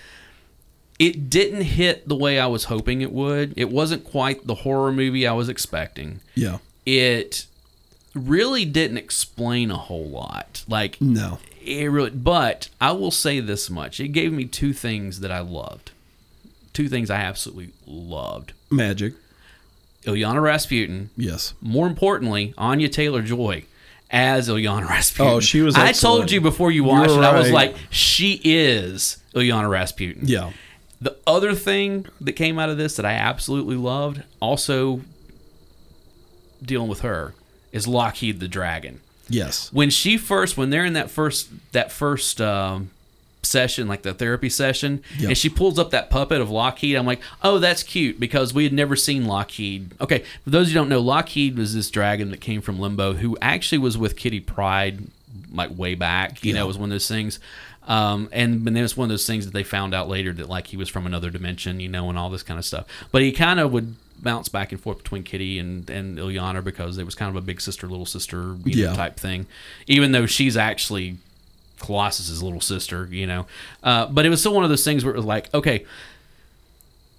it 0.99 1.29
didn't 1.31 1.63
hit 1.63 2.09
the 2.09 2.17
way 2.17 2.39
I 2.39 2.47
was 2.47 2.65
hoping 2.65 3.01
it 3.03 3.13
would. 3.13 3.53
It 3.57 3.71
wasn't 3.71 4.05
quite 4.05 4.47
the 4.47 4.55
horror 4.57 4.93
movie 4.93 5.27
I 5.27 5.33
was 5.33 5.49
expecting. 5.49 6.21
Yeah. 6.35 6.59
It 6.87 7.47
really 8.15 8.65
didn't 8.65 8.97
explain 8.97 9.71
a 9.71 9.77
whole 9.77 10.09
lot. 10.09 10.65
Like 10.69 11.01
No. 11.01 11.39
it 11.65 11.91
really, 11.91 12.11
but 12.11 12.69
I 12.81 12.93
will 12.93 13.11
say 13.11 13.41
this 13.41 13.69
much: 13.69 14.01
it 14.01 14.09
gave 14.09 14.33
me 14.33 14.45
two 14.47 14.73
things 14.73 15.21
that 15.21 15.31
I 15.31 15.41
loved. 15.41 15.91
Two 16.73 16.89
things 16.89 17.11
I 17.11 17.17
absolutely 17.21 17.71
loved: 17.87 18.53
Magik. 18.71 19.15
Illyana 20.05 20.41
Rasputin 20.41 21.11
Yes. 21.17 21.55
more 21.61 21.87
importantly, 21.89 22.55
Anya 22.57 22.89
Taylor 22.89 23.23
Joy 23.23 23.65
as 24.11 24.49
Illyana 24.49 24.89
Rasputin. 24.89 25.33
Oh, 25.33 25.41
she 25.41 25.61
was 25.63 25.75
I 25.75 25.91
told 25.93 26.31
you 26.31 26.41
before 26.41 26.71
you 26.71 26.85
watched 26.85 27.11
You're 27.13 27.25
it, 27.25 27.27
I 27.27 27.37
was 27.39 27.51
like, 27.51 27.75
she 27.91 28.41
is 28.45 29.17
Illyana 29.35 29.69
Rasputin. 29.69 30.23
Yeah. 30.29 30.53
The 31.01 31.17
other 31.27 31.55
thing 31.55 32.07
that 32.21 32.33
came 32.33 32.59
out 32.59 32.69
of 32.71 32.79
this 32.79 32.97
that 32.97 33.05
I 33.05 33.13
absolutely 33.13 33.77
loved, 33.77 34.23
also 34.41 35.03
dealing 36.63 36.89
with 36.89 37.01
her, 37.01 37.35
is 37.73 37.87
Lockheed 37.87 38.41
the 38.41 38.49
Dragon. 38.49 39.01
Yes. 39.29 39.73
When 39.73 39.91
she 39.91 40.17
first, 40.17 40.57
when 40.57 40.71
they're 40.71 40.85
in 40.85 40.95
that 40.95 41.11
first, 41.11 41.49
that 41.73 41.91
first 41.93 42.41
um, 42.41 42.91
session, 43.43 43.89
like 43.89 44.03
the 44.03 44.15
therapy 44.15 44.49
session, 44.49 45.03
Yeah. 45.19 45.29
and 45.29 45.37
she 45.39 45.49
pulls 45.49 45.79
up 45.79 45.91
that 45.91 46.09
puppet 46.11 46.41
of 46.41 46.49
Lockheed. 46.49 46.97
I'm 46.97 47.07
like, 47.07 47.21
oh, 47.43 47.59
that's 47.59 47.83
cute 47.83 48.19
because 48.19 48.55
we 48.55 48.65
had 48.65 48.73
never 48.73 48.97
seen 48.97 49.27
Lockheed. 49.27 49.93
Okay, 50.01 50.25
for 50.45 50.51
those 50.51 50.69
who 50.69 50.75
don't 50.75 50.89
know, 50.89 51.01
Lockheed 51.01 51.59
was 51.59 51.75
this 51.75 51.91
dragon 51.91 52.31
that 52.31 52.41
came 52.41 52.61
from 52.63 52.79
Limbo 52.79 53.15
who 53.15 53.37
actually 53.43 53.79
was 53.79 53.99
with 53.99 54.17
Kitty 54.17 54.41
Pryde 54.41 55.09
like 55.53 55.77
way 55.77 55.95
back. 55.95 56.43
You 56.45 56.55
know, 56.55 56.65
it 56.65 56.69
was 56.69 56.79
one 56.79 56.91
of 56.91 56.95
those 56.95 57.09
things. 57.09 57.39
Um, 57.87 58.29
and, 58.33 58.67
and 58.67 58.77
then 58.77 58.85
it's 58.85 58.97
one 58.97 59.05
of 59.07 59.11
those 59.11 59.27
things 59.27 59.45
that 59.45 59.53
they 59.53 59.63
found 59.63 59.95
out 59.95 60.09
later 60.09 60.33
that 60.35 60.49
like 60.49 60.69
he 60.69 60.77
was 60.77 60.89
from 60.89 61.07
another 61.07 61.31
dimension, 61.31 61.79
you 61.81 61.89
know, 61.89 62.09
and 62.09 62.19
all 62.19 62.31
this 62.31 62.43
kind 62.43 62.59
of 62.59 62.65
stuff. 62.65 62.87
But 63.13 63.23
he 63.23 63.31
kind 63.33 63.61
of 63.61 63.71
would 63.73 63.95
bounce 64.23 64.49
back 64.49 64.73
and 64.73 64.81
forth 64.81 64.99
between 64.99 65.23
Kitty 65.23 65.59
and 65.59 65.89
and 65.91 66.19
Illyana 66.19 66.65
because 66.65 66.97
it 66.99 67.05
was 67.05 67.15
kind 67.15 67.29
of 67.29 67.37
a 67.37 67.45
big 67.45 67.61
sister 67.61 67.87
little 67.87 68.07
sister 68.07 68.57
you 68.65 68.77
know, 68.85 68.91
Yeah. 68.91 68.97
type 68.97 69.17
thing. 69.17 69.47
Even 69.87 70.13
though 70.13 70.27
she's 70.27 70.57
actually 70.57 71.19
Colossus's 71.79 72.43
little 72.43 72.61
sister, 72.63 73.07
you 73.11 73.27
know. 73.27 73.47
Uh, 73.83 74.07
but 74.07 74.25
it 74.27 74.31
was 74.31 74.41
still 74.41 74.55
one 74.55 74.65
of 74.65 74.71
those 74.71 74.85
things 74.85 75.05
where 75.05 75.13
it 75.15 75.17
was 75.17 75.27
like, 75.27 75.53
okay. 75.55 75.85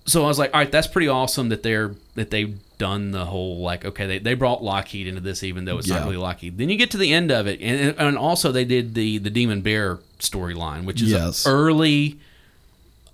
So 0.08 0.24
I 0.24 0.28
was 0.28 0.40
like, 0.40 0.54
all 0.54 0.60
right, 0.62 0.72
that's 0.72 0.88
pretty 0.88 1.08
awesome 1.10 1.50
that 1.50 1.64
they're 1.64 1.94
that 2.16 2.32
they've 2.32 2.58
done 2.78 3.12
the 3.12 3.26
whole 3.26 3.60
like, 3.60 3.84
okay, 3.86 4.06
they, 4.08 4.20
they 4.20 4.34
brought 4.36 4.64
Lockheed 4.64 5.06
into 5.08 5.20
this, 5.22 5.44
even 5.44 5.66
though 5.66 5.78
it's 5.80 5.88
Yeah. 5.88 5.96
not 6.00 6.06
really 6.06 6.18
Lockheed. 6.18 6.58
Then 6.58 6.70
you 6.70 6.78
get 6.78 6.92
to 6.92 6.98
the 6.98 7.14
end 7.14 7.30
of 7.32 7.46
it, 7.48 7.60
and 7.62 7.94
and 7.98 8.18
also 8.18 8.52
they 8.52 8.66
did 8.66 8.94
the 8.96 9.18
the 9.18 9.30
Demon 9.30 9.62
Bear 9.62 10.00
storyline, 10.20 10.86
which 10.86 11.02
is 11.02 11.12
Yes. 11.12 11.46
an 11.46 11.52
early 11.52 12.18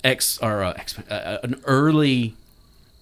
X 0.03 0.37
or 0.41 0.63
uh, 0.63 0.73
X, 0.73 0.99
uh, 1.09 1.37
an 1.43 1.61
early 1.65 2.35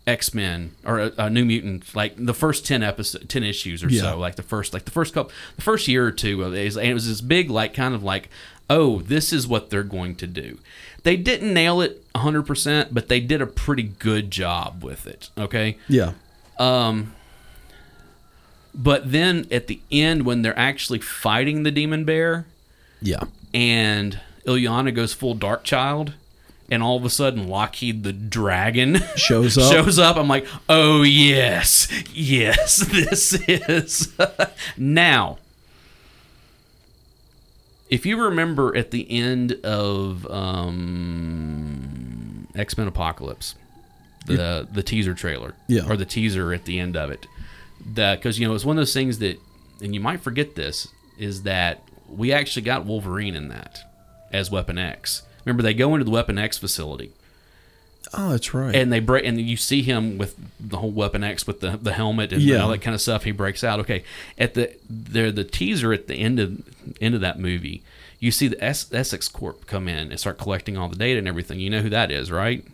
X 0.07 0.33
Men 0.33 0.71
or 0.85 0.99
a, 0.99 1.11
a 1.17 1.29
New 1.29 1.45
Mutant, 1.45 1.93
like 1.95 2.13
the 2.17 2.33
first 2.33 2.65
ten 2.65 2.83
episodes, 2.83 3.25
ten 3.27 3.43
issues 3.43 3.83
or 3.83 3.89
Yeah. 3.89 4.01
so, 4.01 4.17
like 4.19 4.35
the 4.35 4.43
first, 4.43 4.73
like 4.73 4.85
the 4.85 4.91
first 4.91 5.13
couple, 5.13 5.31
the 5.55 5.61
first 5.61 5.87
year 5.87 6.05
or 6.05 6.11
two 6.11 6.43
of 6.43 6.53
it, 6.53 6.75
and 6.75 6.85
it 6.87 6.93
was 6.93 7.07
this 7.07 7.21
big, 7.21 7.49
like 7.49 7.73
kind 7.73 7.93
of 7.95 8.03
like, 8.03 8.29
oh, 8.69 9.01
this 9.01 9.33
is 9.33 9.47
what 9.47 9.69
they're 9.69 9.83
going 9.83 10.15
to 10.15 10.27
do. 10.27 10.57
They 11.03 11.17
didn't 11.17 11.53
nail 11.53 11.81
it 11.81 12.03
hundred 12.15 12.43
percent, 12.43 12.93
but 12.93 13.07
they 13.07 13.19
did 13.19 13.41
a 13.41 13.47
pretty 13.47 13.83
good 13.83 14.29
job 14.31 14.83
with 14.83 15.07
it. 15.07 15.29
Okay, 15.37 15.77
Yeah. 15.87 16.11
um, 16.59 17.13
but 18.73 19.11
then 19.11 19.47
at 19.51 19.67
the 19.67 19.79
end, 19.91 20.25
when 20.25 20.41
they're 20.41 20.57
actually 20.57 20.99
fighting 20.99 21.63
the 21.63 21.71
demon 21.71 22.05
bear, 22.05 22.45
Yeah. 23.01 23.23
and 23.53 24.19
Illyana 24.45 24.93
goes 24.93 25.13
full 25.13 25.33
Dark 25.33 25.63
Child, 25.63 26.13
and 26.69 26.81
all 26.81 26.95
of 26.97 27.03
a 27.05 27.09
sudden 27.09 27.47
Lockheed 27.47 28.03
the 28.03 28.13
dragon 28.13 28.99
Shows 29.15 29.57
up. 29.57 29.71
shows 29.73 29.99
up. 29.99 30.15
I'm 30.17 30.27
like, 30.27 30.45
oh 30.69 31.01
yes, 31.03 31.87
yes, 32.13 32.77
this 32.91 33.33
is 33.47 34.13
now. 34.77 35.37
If 37.91 38.05
you 38.07 38.23
remember 38.23 38.75
at 38.75 38.89
the 38.91 39.05
end 39.11 39.51
of 39.65 40.25
um, 41.51 42.47
X 42.55 42.77
Men 42.77 42.87
Apocalypse, 42.87 43.55
the 44.25 44.67
the 44.71 44.81
teaser 44.83 45.13
trailer, 45.13 45.53
Yeah. 45.67 45.87
or 45.89 45.97
the 45.97 46.05
teaser 46.05 46.53
at 46.53 46.63
the 46.65 46.79
end 46.79 46.95
of 46.95 47.11
it, 47.11 47.27
that 47.93 48.19
because 48.19 48.39
you 48.39 48.47
know 48.47 48.55
it's 48.55 48.65
one 48.65 48.77
of 48.77 48.81
those 48.81 48.93
things 48.93 49.19
that, 49.19 49.37
and 49.81 49.93
you 49.93 49.99
might 49.99 50.21
forget 50.21 50.55
this, 50.55 50.87
is 51.19 51.43
that 51.43 51.83
we 52.07 52.31
actually 52.33 52.61
got 52.63 52.85
Wolverine 52.85 53.35
in 53.35 53.49
that 53.49 53.79
as 54.31 54.49
Weapon 54.49 54.77
X. 54.77 55.23
Remember, 55.45 55.61
they 55.63 55.73
go 55.73 55.93
into 55.93 56.05
the 56.05 56.11
Weapon 56.11 56.37
X 56.37 56.57
facility 56.57 57.11
Oh, 58.13 58.29
that's 58.31 58.53
right. 58.53 58.75
and 58.75 58.91
they 58.91 58.99
break 58.99 59.25
and 59.25 59.39
you 59.39 59.55
see 59.57 59.81
him 59.83 60.17
with 60.17 60.35
the 60.59 60.77
whole 60.77 60.91
weapon 60.91 61.23
x 61.23 61.47
with 61.47 61.61
the, 61.61 61.77
the 61.81 61.93
helmet 61.93 62.33
and 62.33 62.41
Yeah. 62.41 62.57
all 62.57 62.69
that 62.69 62.81
kind 62.81 62.93
of 62.93 63.01
stuff 63.01 63.23
he 63.23 63.31
breaks 63.31 63.63
out 63.63 63.79
okay 63.81 64.03
at 64.37 64.53
the 64.53 64.73
there 64.89 65.31
the 65.31 65.43
teaser 65.45 65.93
at 65.93 66.07
the 66.07 66.15
end 66.15 66.39
of 66.39 66.61
end 66.99 67.15
of 67.15 67.21
that 67.21 67.39
movie 67.39 67.83
you 68.19 68.29
see 68.31 68.47
the 68.47 68.61
es- 68.63 68.93
essex 68.93 69.27
corp 69.29 69.65
come 69.65 69.87
in 69.87 70.09
and 70.11 70.19
start 70.19 70.37
collecting 70.37 70.77
all 70.77 70.89
the 70.89 70.95
data 70.95 71.19
and 71.19 71.27
everything 71.27 71.59
you 71.59 71.69
know 71.69 71.79
who 71.81 71.89
that 71.89 72.11
is 72.11 72.29
right 72.31 72.65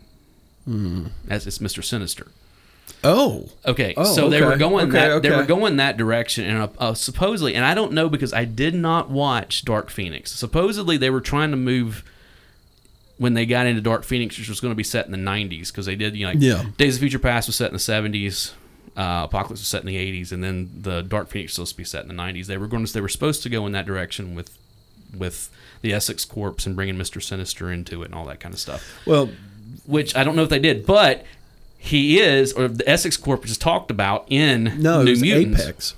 mm. 0.68 1.10
that's 1.26 1.46
it's 1.46 1.60
mr 1.60 1.84
sinister 1.84 2.28
oh. 3.04 3.50
Okay, 3.66 3.94
Oh, 3.98 4.04
so 4.04 4.30
they 4.30 4.42
were 4.42 4.58
going 4.58 4.88
Okay, 4.90 5.08
that 5.08 5.22
they 5.22 5.30
were 5.30 5.44
going 5.46 5.78
that 5.78 5.98
direction, 5.98 6.46
and 6.46 6.58
uh, 6.64 6.68
uh, 6.80 6.94
supposedly, 6.94 7.54
and 7.54 7.64
I 7.66 7.76
don't 7.76 7.92
know 7.92 8.10
because 8.10 8.34
I 8.34 8.46
did 8.46 8.74
not 8.74 9.10
watch 9.10 9.64
Dark 9.66 9.90
Phoenix. 9.90 10.32
Supposedly, 10.32 10.98
they 10.98 11.10
were 11.10 11.22
trying 11.22 11.52
to 11.52 11.58
move 11.58 12.04
when 13.18 13.34
they 13.34 13.46
got 13.46 13.66
into 13.68 13.82
Dark 13.82 14.04
Phoenix, 14.04 14.38
which 14.38 14.50
was 14.50 14.60
going 14.60 14.72
to 14.72 14.76
be 14.76 14.84
set 14.84 15.06
in 15.06 15.12
the 15.12 15.18
'90s 15.18 15.68
because 15.68 15.86
they 15.86 15.96
did, 15.96 16.16
you 16.16 16.26
know, 16.26 16.34
like 16.34 16.42
Yeah. 16.42 16.66
Days 16.78 16.96
of 16.96 17.00
Future 17.02 17.20
Past 17.20 17.48
was 17.48 17.56
set 17.56 17.68
in 17.68 17.74
the 17.74 17.80
'70s, 17.80 18.54
uh, 18.96 19.24
Apocalypse 19.26 19.62
was 19.62 19.68
set 19.68 19.82
in 19.82 19.88
the 19.88 19.96
'80s, 19.98 20.32
and 20.32 20.44
then 20.44 20.70
the 20.82 21.02
Dark 21.02 21.30
Phoenix 21.30 21.52
was 21.52 21.56
supposed 21.56 21.72
to 21.74 21.78
be 21.78 21.84
set 21.84 22.04
in 22.04 22.08
the 22.10 22.14
'90s. 22.22 22.46
They 22.46 22.58
were 22.58 22.68
going 22.68 22.86
to, 22.86 22.94
they 22.94 23.02
were 23.02 23.10
supposed 23.10 23.44
to 23.44 23.50
go 23.50 23.66
in 23.66 23.72
that 23.74 23.86
direction 23.86 24.36
with 24.36 24.58
with 25.18 25.50
the 25.82 25.94
Essex 25.94 26.26
Corpse 26.26 26.66
and 26.66 26.76
bringing 26.76 26.98
Mister 26.98 27.20
Sinister 27.20 27.72
into 27.72 28.04
it 28.04 28.08
and 28.08 28.16
all 28.16 28.26
that 28.26 28.40
kind 28.40 28.54
of 28.54 28.60
stuff 28.60 28.84
Well, 29.06 29.30
which 29.86 30.16
I 30.16 30.24
don't 30.24 30.36
know 30.36 30.44
if 30.44 30.50
they 30.50 30.60
did, 30.60 30.86
but 30.86 31.24
he 31.78 32.20
is, 32.20 32.52
or 32.54 32.68
the 32.68 32.88
Essex 32.90 33.16
Corp 33.18 33.46
is 33.46 33.58
talked 33.58 33.92
about 33.92 34.26
in 34.30 34.82
no, 34.82 35.04
New 35.04 35.16
Mutants. 35.16 35.62
Apex. 35.62 35.96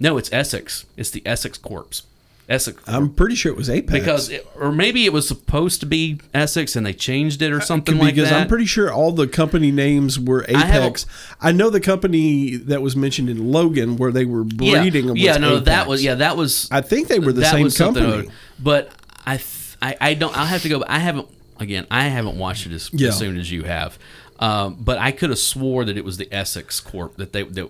No, 0.00 0.16
it's 0.16 0.32
Essex. 0.32 0.86
It's 0.96 1.10
the 1.10 1.22
Essex 1.26 1.58
Corps. 1.58 2.02
Essex. 2.48 2.82
I'm 2.86 3.12
pretty 3.12 3.34
sure 3.34 3.52
it 3.52 3.58
was 3.58 3.68
Apex. 3.68 3.92
because, 3.92 4.30
it, 4.30 4.46
or 4.56 4.72
maybe 4.72 5.04
it 5.04 5.12
was 5.12 5.28
supposed 5.28 5.80
to 5.80 5.86
be 5.86 6.18
Essex 6.32 6.76
and 6.76 6.86
they 6.86 6.94
changed 6.94 7.42
it 7.42 7.52
or 7.52 7.60
something 7.60 7.94
Could 7.94 8.00
be, 8.00 8.06
like 8.06 8.14
because 8.14 8.30
that. 8.30 8.40
I'm 8.40 8.48
pretty 8.48 8.64
sure 8.64 8.90
all 8.90 9.12
the 9.12 9.28
company 9.28 9.70
names 9.70 10.18
were 10.18 10.44
Apex. 10.48 11.04
I, 11.40 11.52
know 11.52 11.68
the 11.68 11.80
company 11.80 12.56
that 12.56 12.80
was 12.80 12.96
mentioned 12.96 13.28
in 13.28 13.52
Logan 13.52 13.96
where 13.96 14.10
they 14.10 14.24
were 14.24 14.44
breeding 14.44 15.04
yeah, 15.06 15.12
was 15.12 15.20
yeah, 15.20 15.36
no, 15.36 15.58
that 15.60 15.86
was 15.86 16.02
yeah, 16.02 16.14
that 16.14 16.36
was 16.36 16.68
I 16.70 16.80
think 16.80 17.08
they 17.08 17.18
were 17.18 17.32
the 17.32 17.44
same 17.44 17.70
company. 17.70 18.30
But 18.58 18.92
I, 19.26 19.36
th- 19.36 19.76
I, 19.82 19.96
I 20.00 20.14
don't. 20.14 20.36
I'll 20.36 20.46
have 20.46 20.62
to 20.62 20.68
go. 20.68 20.82
I 20.86 20.98
haven't. 20.98 21.28
Again, 21.60 21.86
I 21.90 22.04
haven't 22.04 22.38
watched 22.38 22.66
it 22.66 22.72
as, 22.72 22.88
Yeah. 22.92 23.08
as 23.08 23.18
soon 23.18 23.36
as 23.36 23.50
you 23.50 23.64
have. 23.64 23.98
Um, 24.38 24.76
but 24.78 24.98
I 24.98 25.10
could 25.10 25.30
have 25.30 25.38
swore 25.38 25.84
that 25.84 25.96
it 25.96 26.04
was 26.04 26.16
the 26.16 26.32
Essex 26.32 26.80
Corp 26.80 27.16
that 27.16 27.32
they 27.32 27.42
that 27.42 27.68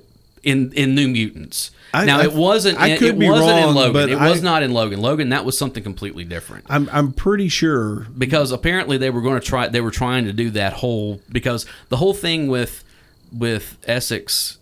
in 0.48 0.72
in 0.72 0.94
New 0.94 1.08
Mutants. 1.08 1.70
I- 1.94 2.04
now 2.04 2.18
I- 2.20 2.24
it 2.24 2.32
wasn't. 2.32 2.78
I 2.78 2.88
in, 2.88 2.98
could 2.98 3.08
it 3.14 3.18
be 3.18 3.28
wasn't 3.28 3.50
in 3.58 3.64
wrong, 3.64 3.74
Logan. 3.74 3.92
but 3.92 4.08
It 4.10 4.18
was 4.20 4.40
I- 4.40 4.44
not 4.44 4.62
in 4.62 4.72
Logan. 4.72 5.00
Logan 5.00 5.28
that 5.30 5.44
was 5.44 5.56
something 5.56 5.82
completely 5.82 6.24
different 6.24 6.64
I'm 6.68 6.88
I'm 6.92 7.12
pretty 7.12 7.48
sure. 7.48 8.06
because 8.16 8.52
apparently 8.52 8.98
they 8.98 9.10
were 9.10 9.22
going 9.22 9.40
to 9.40 9.46
try. 9.46 9.68
They 9.68 9.80
were 9.80 9.90
trying 9.90 10.24
to 10.26 10.32
do 10.32 10.50
that 10.50 10.74
whole 10.74 11.20
because 11.30 11.64
the 11.88 11.96
whole 11.96 12.14
thing 12.14 12.48
with 12.48 12.84
with 13.32 13.76
Essex 13.86 14.58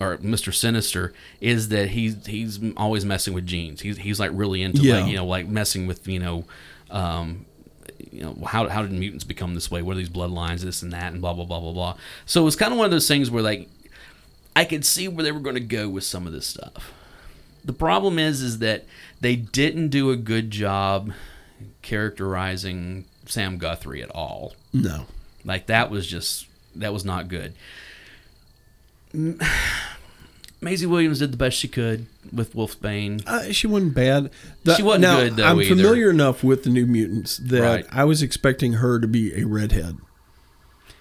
or 0.00 0.18
Mister 0.22 0.52
Sinister 0.52 1.12
is 1.40 1.68
that 1.68 1.90
he's 1.90 2.24
he's 2.26 2.58
always 2.76 3.04
messing 3.04 3.34
with 3.34 3.46
genes. 3.46 3.80
He's 3.82 3.98
he's 3.98 4.18
like 4.20 4.30
really 4.34 4.62
into 4.62 4.82
Yeah. 4.82 5.00
like 5.00 5.10
you 5.10 5.16
know 5.16 5.26
like 5.26 5.46
messing 5.48 5.86
with 5.86 6.06
you 6.08 6.18
know. 6.18 6.44
Um, 6.90 7.46
you 8.12 8.22
know 8.22 8.36
how, 8.46 8.66
how 8.68 8.82
did 8.82 8.90
mutants 8.92 9.22
become 9.24 9.54
this 9.54 9.70
way? 9.70 9.82
What 9.82 9.92
are 9.92 9.98
these 9.98 10.08
bloodlines? 10.08 10.60
This 10.62 10.82
and 10.82 10.92
that, 10.92 11.12
and 11.12 11.20
blah 11.20 11.32
blah 11.32 11.44
blah 11.44 11.60
blah 11.60 11.72
blah. 11.72 11.96
So 12.26 12.40
it 12.40 12.44
was 12.44 12.56
kind 12.56 12.72
of 12.72 12.78
one 12.78 12.84
of 12.86 12.90
those 12.90 13.06
things 13.06 13.30
where 13.30 13.42
like 13.42 13.68
I 14.56 14.64
could 14.64 14.84
see 14.84 15.08
where 15.08 15.22
they 15.24 15.32
were 15.32 15.40
going 15.40 15.54
to 15.54 15.60
go 15.60 15.88
with 15.88 16.04
some 16.04 16.26
of 16.26 16.32
this 16.32 16.46
stuff. 16.46 16.92
The 17.64 17.72
problem 17.72 18.18
is, 18.18 18.42
is 18.42 18.58
that 18.58 18.84
they 19.20 19.36
didn't 19.36 19.88
do 19.88 20.10
a 20.10 20.16
good 20.16 20.50
job 20.50 21.12
characterizing 21.82 23.04
Sam 23.26 23.58
Guthrie 23.58 24.02
at 24.02 24.10
all. 24.10 24.54
No. 24.72 25.06
Like 25.44 25.66
that 25.66 25.90
was 25.90 26.06
just 26.06 26.46
that 26.76 26.92
was 26.92 27.04
not 27.04 27.28
good. 27.28 27.52
Maisie 30.62 30.86
Williams 30.86 31.20
did 31.20 31.32
the 31.32 31.36
best 31.38 31.56
she 31.56 31.68
could 31.68 32.06
with 32.32 32.54
Wolfsbane. 32.54 33.26
Uh, 33.26 33.50
she 33.52 33.66
wasn't 33.66 33.94
bad. 33.94 34.30
The- 34.64 34.74
She 34.76 34.82
wasn't 34.82 35.02
now, 35.02 35.20
good, 35.20 35.36
though, 35.36 35.46
I'm 35.46 35.60
either. 35.60 35.74
familiar 35.74 36.10
enough 36.10 36.44
with 36.44 36.64
the 36.64 36.70
New 36.70 36.86
Mutants 36.86 37.38
that 37.38 37.62
Right. 37.62 37.86
I 37.90 38.04
was 38.04 38.22
expecting 38.22 38.74
her 38.74 39.00
to 39.00 39.06
be 39.08 39.32
a 39.40 39.46
redhead. 39.46 39.96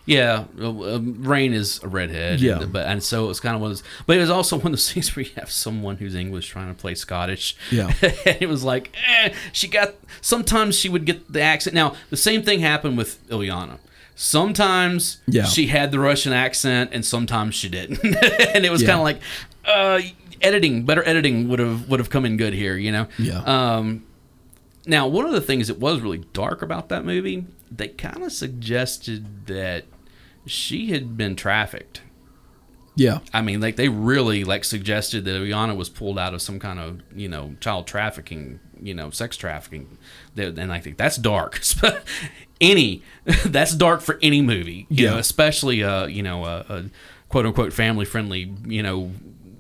Yeah, 0.10 0.46
uh, 0.60 0.70
uh, 0.70 1.00
Rahne 1.00 1.54
is 1.54 1.82
a 1.84 1.88
redhead. 1.88 2.42
Yeah. 2.42 2.62
and, 2.62 2.74
but 2.74 2.86
and 2.88 3.04
so 3.04 3.26
it 3.26 3.28
was 3.28 3.40
kind 3.40 3.56
of 3.56 3.62
one 3.62 3.72
of 3.72 3.78
those. 3.78 3.84
But 4.08 4.18
it 4.18 4.20
was 4.22 4.30
also 4.30 4.58
one 4.58 4.68
of 4.68 4.72
those 4.74 4.92
things 4.94 5.16
where 5.16 5.26
you 5.26 5.32
have 5.38 5.52
someone 5.52 5.98
who's 5.98 6.16
English 6.16 6.48
trying 6.48 6.68
to 6.74 6.80
play 6.80 6.96
Scottish. 6.96 7.56
Yeah. 7.72 7.94
and 8.02 8.38
it 8.42 8.50
was 8.50 8.64
like, 8.64 8.92
eh, 9.08 9.34
she 9.54 9.68
got. 9.68 9.96
Sometimes 10.22 10.76
she 10.78 10.90
would 10.90 11.06
get 11.06 11.32
the 11.32 11.42
accent. 11.42 11.74
Now 11.76 11.96
the 12.10 12.18
same 12.18 12.42
thing 12.44 12.60
happened 12.60 12.98
with 12.98 13.26
Illyana. 13.30 13.78
Sometimes 14.16 15.20
Yeah. 15.28 15.46
she 15.46 15.68
had 15.68 15.92
the 15.92 16.00
Russian 16.00 16.34
accent, 16.34 16.90
and 16.94 17.06
sometimes 17.06 17.56
she 17.56 17.70
didn't. 17.70 18.04
and 18.04 18.66
it 18.66 18.72
was 18.72 18.82
Yeah. 18.82 18.88
kind 18.90 19.00
of 19.00 19.04
like, 19.04 19.22
uh, 19.66 20.02
editing, 20.42 20.86
better 20.86 21.04
editing 21.08 21.48
would 21.50 21.60
have 21.60 21.88
would 21.90 22.00
have 22.00 22.10
come 22.10 22.26
in 22.26 22.36
good 22.38 22.54
here. 22.54 22.76
You 22.78 22.92
know. 22.92 23.08
Yeah. 23.18 23.40
Um, 23.44 24.04
now, 24.86 25.08
one 25.08 25.26
of 25.26 25.32
the 25.32 25.42
things 25.42 25.68
that 25.68 25.78
was 25.80 26.02
really 26.02 26.24
dark 26.34 26.62
about 26.62 26.90
that 26.90 27.06
movie, 27.06 27.46
they 27.70 27.90
kind 27.90 28.24
of 28.24 28.32
suggested 28.32 29.46
that 29.48 29.86
she 30.50 30.92
had 30.92 31.16
been 31.18 31.36
trafficked. 31.36 32.02
Yeah. 32.96 33.20
I 33.34 33.42
mean, 33.42 33.62
like 33.62 33.78
they 33.78 33.88
really 33.88 34.44
like 34.44 34.66
suggested 34.66 35.24
that 35.26 35.32
Iana 35.42 35.76
was 35.76 35.88
pulled 35.90 36.20
out 36.20 36.34
of 36.34 36.42
some 36.42 36.60
kind 36.60 36.80
of 36.80 37.02
you 37.16 37.30
know 37.30 37.56
child 37.62 37.88
trafficking, 37.88 38.60
you 38.82 38.94
know, 38.94 39.10
sex 39.10 39.38
trafficking, 39.38 39.98
and 40.36 40.72
I 40.74 40.80
think 40.80 40.98
that's 40.98 41.16
dark. 41.18 41.62
any 42.62 43.02
that's 43.46 43.74
dark 43.76 44.02
for 44.02 44.20
any 44.22 44.42
movie, 44.42 44.86
you 44.90 45.06
Yeah. 45.06 45.12
know, 45.12 45.18
especially 45.18 45.84
uh 45.84 46.08
you 46.08 46.24
know 46.24 46.44
a, 46.46 46.66
a 46.68 46.86
quote 47.30 47.46
unquote 47.46 47.72
family 47.74 48.06
friendly 48.06 48.54
you 48.66 48.84
know 48.84 49.12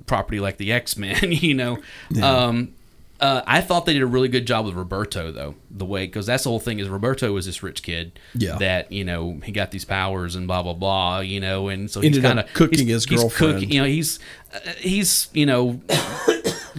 property 0.05 0.39
like 0.39 0.57
the 0.57 0.71
X 0.73 0.97
Men, 0.97 1.17
you 1.31 1.53
know. 1.53 1.77
Um, 2.21 2.73
Uh, 3.19 3.41
I 3.45 3.59
thought 3.59 3.85
they 3.85 3.91
did 3.93 4.01
a 4.01 4.07
really 4.07 4.29
good 4.29 4.47
job 4.47 4.65
with 4.65 4.75
Roberto, 4.75 5.31
though. 5.31 5.55
The 5.69 5.83
way, 5.85 6.05
because 6.05 6.25
that's 6.25 6.43
the 6.43 6.49
whole 6.49 6.59
thing 6.59 6.79
is 6.79 6.87
Roberto 6.87 7.33
was 7.33 7.45
this 7.45 7.61
rich 7.61 7.83
kid. 7.83 8.17
Yeah. 8.33 8.57
That 8.57 8.91
you 8.93 9.03
know 9.03 9.41
he 9.43 9.51
got 9.51 9.71
these 9.71 9.83
powers 9.85 10.35
and 10.35 10.47
blah 10.47 10.63
blah 10.63 10.73
blah. 10.73 11.19
You 11.19 11.39
know, 11.41 11.67
and 11.67 11.91
so 11.91 11.99
he's 12.01 12.17
kind 12.19 12.39
of 12.39 12.51
cooking 12.53 12.87
his 12.87 13.05
girlfriend. 13.05 13.73
you 13.73 13.81
know, 13.81 13.87
he's 13.87 14.19
uh, 14.53 14.59
he's 14.77 15.27
you 15.33 15.45
know 15.45 15.81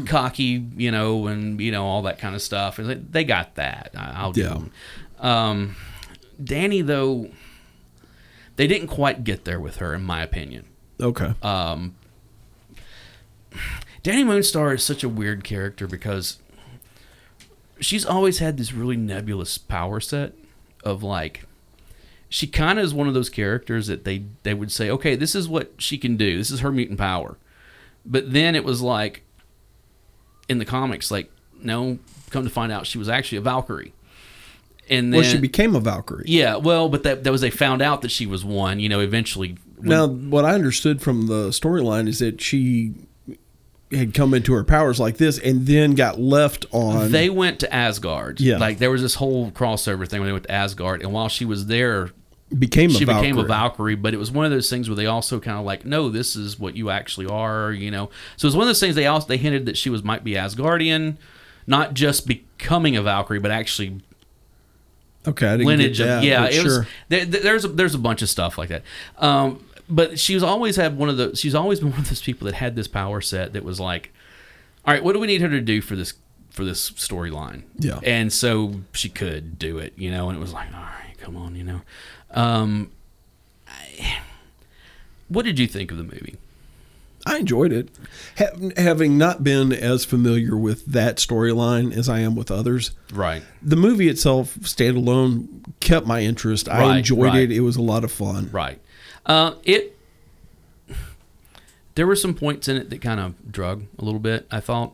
cocky. 0.06 0.64
You 0.76 0.90
know, 0.90 1.26
and 1.26 1.60
you 1.60 1.72
know 1.72 1.84
all 1.84 2.02
that 2.02 2.18
kind 2.18 2.34
of 2.34 2.42
stuff. 2.42 2.78
And 2.78 2.88
they, 2.88 2.94
they 2.94 3.24
got 3.24 3.54
that. 3.56 3.90
I, 3.96 4.12
I'll 4.16 4.32
give 4.32 4.46
Yeah. 4.46 4.54
them. 4.54 4.72
Um, 5.18 5.76
Dani 6.42 6.84
though, 6.84 7.28
they 8.56 8.66
didn't 8.66 8.88
quite 8.88 9.24
get 9.24 9.44
there 9.44 9.60
with 9.60 9.76
her, 9.76 9.94
in 9.94 10.02
my 10.02 10.22
opinion. 10.22 10.64
Okay. 11.00 11.34
Um, 11.42 11.94
Dani 14.02 14.24
Moonstar 14.24 14.74
is 14.74 14.82
such 14.82 15.04
a 15.04 15.08
weird 15.08 15.44
character 15.44 15.86
because 15.86 16.38
she's 17.80 18.04
always 18.06 18.38
had 18.38 18.56
this 18.56 18.72
really 18.72 18.96
nebulous 18.96 19.58
power 19.58 20.00
set 20.00 20.32
of 20.84 21.02
like 21.02 21.44
she 22.28 22.46
kind 22.46 22.78
of 22.78 22.84
is 22.84 22.94
one 22.94 23.08
of 23.08 23.14
those 23.14 23.28
characters 23.28 23.88
that 23.88 24.04
they 24.04 24.24
they 24.42 24.54
would 24.54 24.72
say 24.72 24.88
okay 24.90 25.16
this 25.16 25.34
is 25.34 25.48
what 25.48 25.72
she 25.78 25.98
can 25.98 26.16
do. 26.16 26.38
This 26.38 26.50
is 26.50 26.60
her 26.60 26.72
mutant 26.72 26.98
power. 26.98 27.36
But 28.06 28.32
then 28.32 28.54
it 28.54 28.64
was 28.64 28.80
like 28.80 29.22
in 30.48 30.58
the 30.58 30.64
comics 30.64 31.10
like 31.10 31.30
no 31.62 31.98
come 32.30 32.44
to 32.44 32.50
find 32.50 32.72
out 32.72 32.86
she 32.86 32.98
was 32.98 33.08
actually 33.08 33.38
a 33.38 33.42
valkyrie. 33.42 33.92
And 34.88 35.12
then 35.12 35.20
well, 35.20 35.30
she 35.30 35.38
became 35.38 35.76
a 35.76 35.80
Valkyrie. 35.80 36.24
yeah 36.26 36.56
well 36.56 36.88
but 36.88 37.04
that 37.04 37.22
that 37.22 37.30
was 37.30 37.42
they 37.42 37.50
found 37.50 37.80
out 37.82 38.02
that 38.02 38.10
she 38.10 38.26
was 38.26 38.44
one 38.44 38.80
you 38.80 38.88
know 38.88 38.98
eventually 39.00 39.56
when- 39.76 39.88
Now, 39.88 40.06
what 40.08 40.44
I 40.44 40.54
understood 40.54 41.00
from 41.00 41.26
the 41.28 41.50
storyline 41.50 42.08
is 42.08 42.18
that 42.18 42.40
she 42.40 42.94
had 43.92 44.14
come 44.14 44.34
into 44.34 44.52
her 44.52 44.64
powers 44.64 45.00
like 45.00 45.16
this 45.16 45.38
and 45.38 45.66
then 45.66 45.94
got 45.94 46.20
left 46.20 46.66
on. 46.70 47.10
They 47.10 47.28
went 47.28 47.60
to 47.60 47.74
Asgard. 47.74 48.40
Yeah. 48.40 48.58
Like 48.58 48.78
there 48.78 48.90
was 48.90 49.02
this 49.02 49.16
whole 49.16 49.50
crossover 49.50 50.06
thing 50.06 50.20
when 50.20 50.28
they 50.28 50.32
went 50.32 50.44
to 50.44 50.52
Asgard, 50.52 51.02
and 51.02 51.12
while 51.12 51.28
she 51.28 51.44
was 51.44 51.66
there, 51.66 52.10
became 52.56 52.90
a 52.90 52.94
she 52.94 53.04
became 53.04 53.38
a 53.38 53.44
Valkyrie. 53.44 53.96
But 53.96 54.14
it 54.14 54.18
was 54.18 54.30
one 54.30 54.44
of 54.44 54.50
those 54.50 54.70
things 54.70 54.88
where 54.88 54.96
they 54.96 55.06
also 55.06 55.40
kind 55.40 55.58
of 55.58 55.64
like, 55.64 55.84
no, 55.84 56.08
this 56.08 56.36
is 56.36 56.58
what 56.58 56.76
you 56.76 56.90
actually 56.90 57.26
are, 57.26 57.72
you 57.72 57.90
know. 57.90 58.10
So 58.36 58.46
it 58.46 58.48
was 58.48 58.56
one 58.56 58.62
of 58.62 58.68
those 58.68 58.80
things 58.80 58.94
they 58.94 59.06
also 59.06 59.26
they 59.26 59.38
hinted 59.38 59.66
that 59.66 59.76
she 59.76 59.90
was 59.90 60.04
might 60.04 60.24
be 60.24 60.32
Asgardian, 60.32 61.16
not 61.66 61.94
just 61.94 62.26
becoming 62.26 62.96
a 62.96 63.02
Valkyrie, 63.02 63.40
but 63.40 63.50
actually 63.50 64.00
Okay, 65.26 65.46
I 65.46 65.50
didn't 65.52 65.66
lineage 65.66 65.98
get 65.98 66.06
that. 66.06 66.18
of 66.18 66.24
yeah. 66.24 66.44
It 66.46 66.52
sure. 66.54 66.64
was 66.64 66.86
there, 67.08 67.24
there's 67.26 67.64
a, 67.64 67.68
there's 67.68 67.94
a 67.94 67.98
bunch 67.98 68.22
of 68.22 68.28
stuff 68.30 68.56
like 68.56 68.70
that. 68.70 68.82
Um, 69.18 69.64
but 69.90 70.18
she's 70.18 70.42
always 70.42 70.76
had 70.76 70.96
one 70.96 71.08
of 71.08 71.16
the 71.16 71.34
she's 71.36 71.54
always 71.54 71.80
been 71.80 71.90
one 71.92 72.00
of 72.00 72.08
those 72.08 72.22
people 72.22 72.46
that 72.46 72.54
had 72.54 72.76
this 72.76 72.88
power 72.88 73.20
set 73.20 73.52
that 73.52 73.64
was 73.64 73.80
like, 73.80 74.12
all 74.86 74.94
right, 74.94 75.02
what 75.02 75.12
do 75.12 75.18
we 75.20 75.26
need 75.26 75.40
her 75.40 75.48
to 75.48 75.60
do 75.60 75.80
for 75.80 75.96
this 75.96 76.14
for 76.50 76.64
this 76.64 76.90
storyline? 76.92 77.62
Yeah. 77.78 78.00
and 78.02 78.32
so 78.32 78.80
she 78.92 79.08
could 79.08 79.58
do 79.58 79.78
it, 79.78 79.92
you 79.96 80.10
know, 80.10 80.28
and 80.28 80.36
it 80.38 80.40
was 80.40 80.52
like, 80.52 80.72
all 80.74 80.80
right, 80.80 81.14
come 81.18 81.36
on, 81.36 81.54
you 81.54 81.64
know. 81.64 81.80
Um, 82.32 82.90
I, 83.68 84.18
what 85.28 85.44
did 85.44 85.58
you 85.58 85.66
think 85.66 85.90
of 85.92 85.96
the 85.98 86.04
movie? 86.04 86.36
I 87.26 87.36
enjoyed 87.36 87.72
it. 87.72 87.90
Ha- 88.38 88.70
having 88.78 89.18
not 89.18 89.44
been 89.44 89.72
as 89.72 90.04
familiar 90.06 90.56
with 90.56 90.86
that 90.86 91.16
storyline 91.18 91.94
as 91.94 92.08
I 92.08 92.20
am 92.20 92.34
with 92.34 92.50
others, 92.50 92.92
Right. 93.12 93.42
the 93.62 93.76
movie 93.76 94.08
itself, 94.08 94.56
standalone, 94.60 95.46
kept 95.80 96.06
my 96.06 96.20
interest. 96.22 96.68
I 96.68 96.96
enjoyed 96.98 97.26
right. 97.34 97.42
it. 97.42 97.52
It 97.52 97.60
was 97.60 97.76
a 97.76 97.82
lot 97.82 98.04
of 98.04 98.10
fun. 98.10 98.48
Right. 98.50 98.80
Uh, 99.26 99.54
it. 99.64 99.96
There 101.94 102.06
were 102.06 102.16
some 102.16 102.34
points 102.34 102.68
in 102.68 102.76
it 102.76 102.90
that 102.90 103.02
kind 103.02 103.20
of 103.20 103.52
drug 103.52 103.84
a 103.98 104.04
little 104.04 104.20
bit. 104.20 104.46
I 104.50 104.60
thought. 104.60 104.92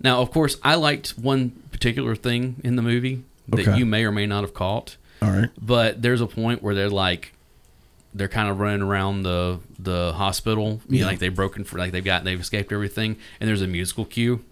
Now, 0.00 0.20
of 0.20 0.30
course, 0.30 0.56
I 0.62 0.74
liked 0.74 1.10
one 1.18 1.50
particular 1.72 2.14
thing 2.14 2.60
in 2.62 2.76
the 2.76 2.82
movie 2.82 3.24
that 3.48 3.60
Okay. 3.68 3.78
you 3.78 3.86
may 3.86 4.04
or 4.04 4.12
may 4.12 4.26
not 4.26 4.42
have 4.42 4.54
caught. 4.54 4.96
All 5.22 5.30
right. 5.30 5.50
But 5.60 6.02
there's 6.02 6.20
a 6.20 6.26
point 6.26 6.62
where 6.62 6.74
they're 6.74 6.90
like, 6.90 7.32
they're 8.14 8.28
kind 8.28 8.48
of 8.48 8.60
running 8.60 8.82
around 8.82 9.22
the 9.22 9.58
the 9.78 10.12
hospital, 10.14 10.80
you 10.88 11.00
know, 11.00 11.06
like 11.06 11.18
they've 11.18 11.34
broken 11.34 11.64
for 11.64 11.78
like 11.78 11.92
they've 11.92 12.04
got 12.04 12.24
they've 12.24 12.40
escaped 12.40 12.72
everything, 12.72 13.16
and 13.40 13.48
there's 13.48 13.62
a 13.62 13.66
musical 13.66 14.04
cue. 14.04 14.42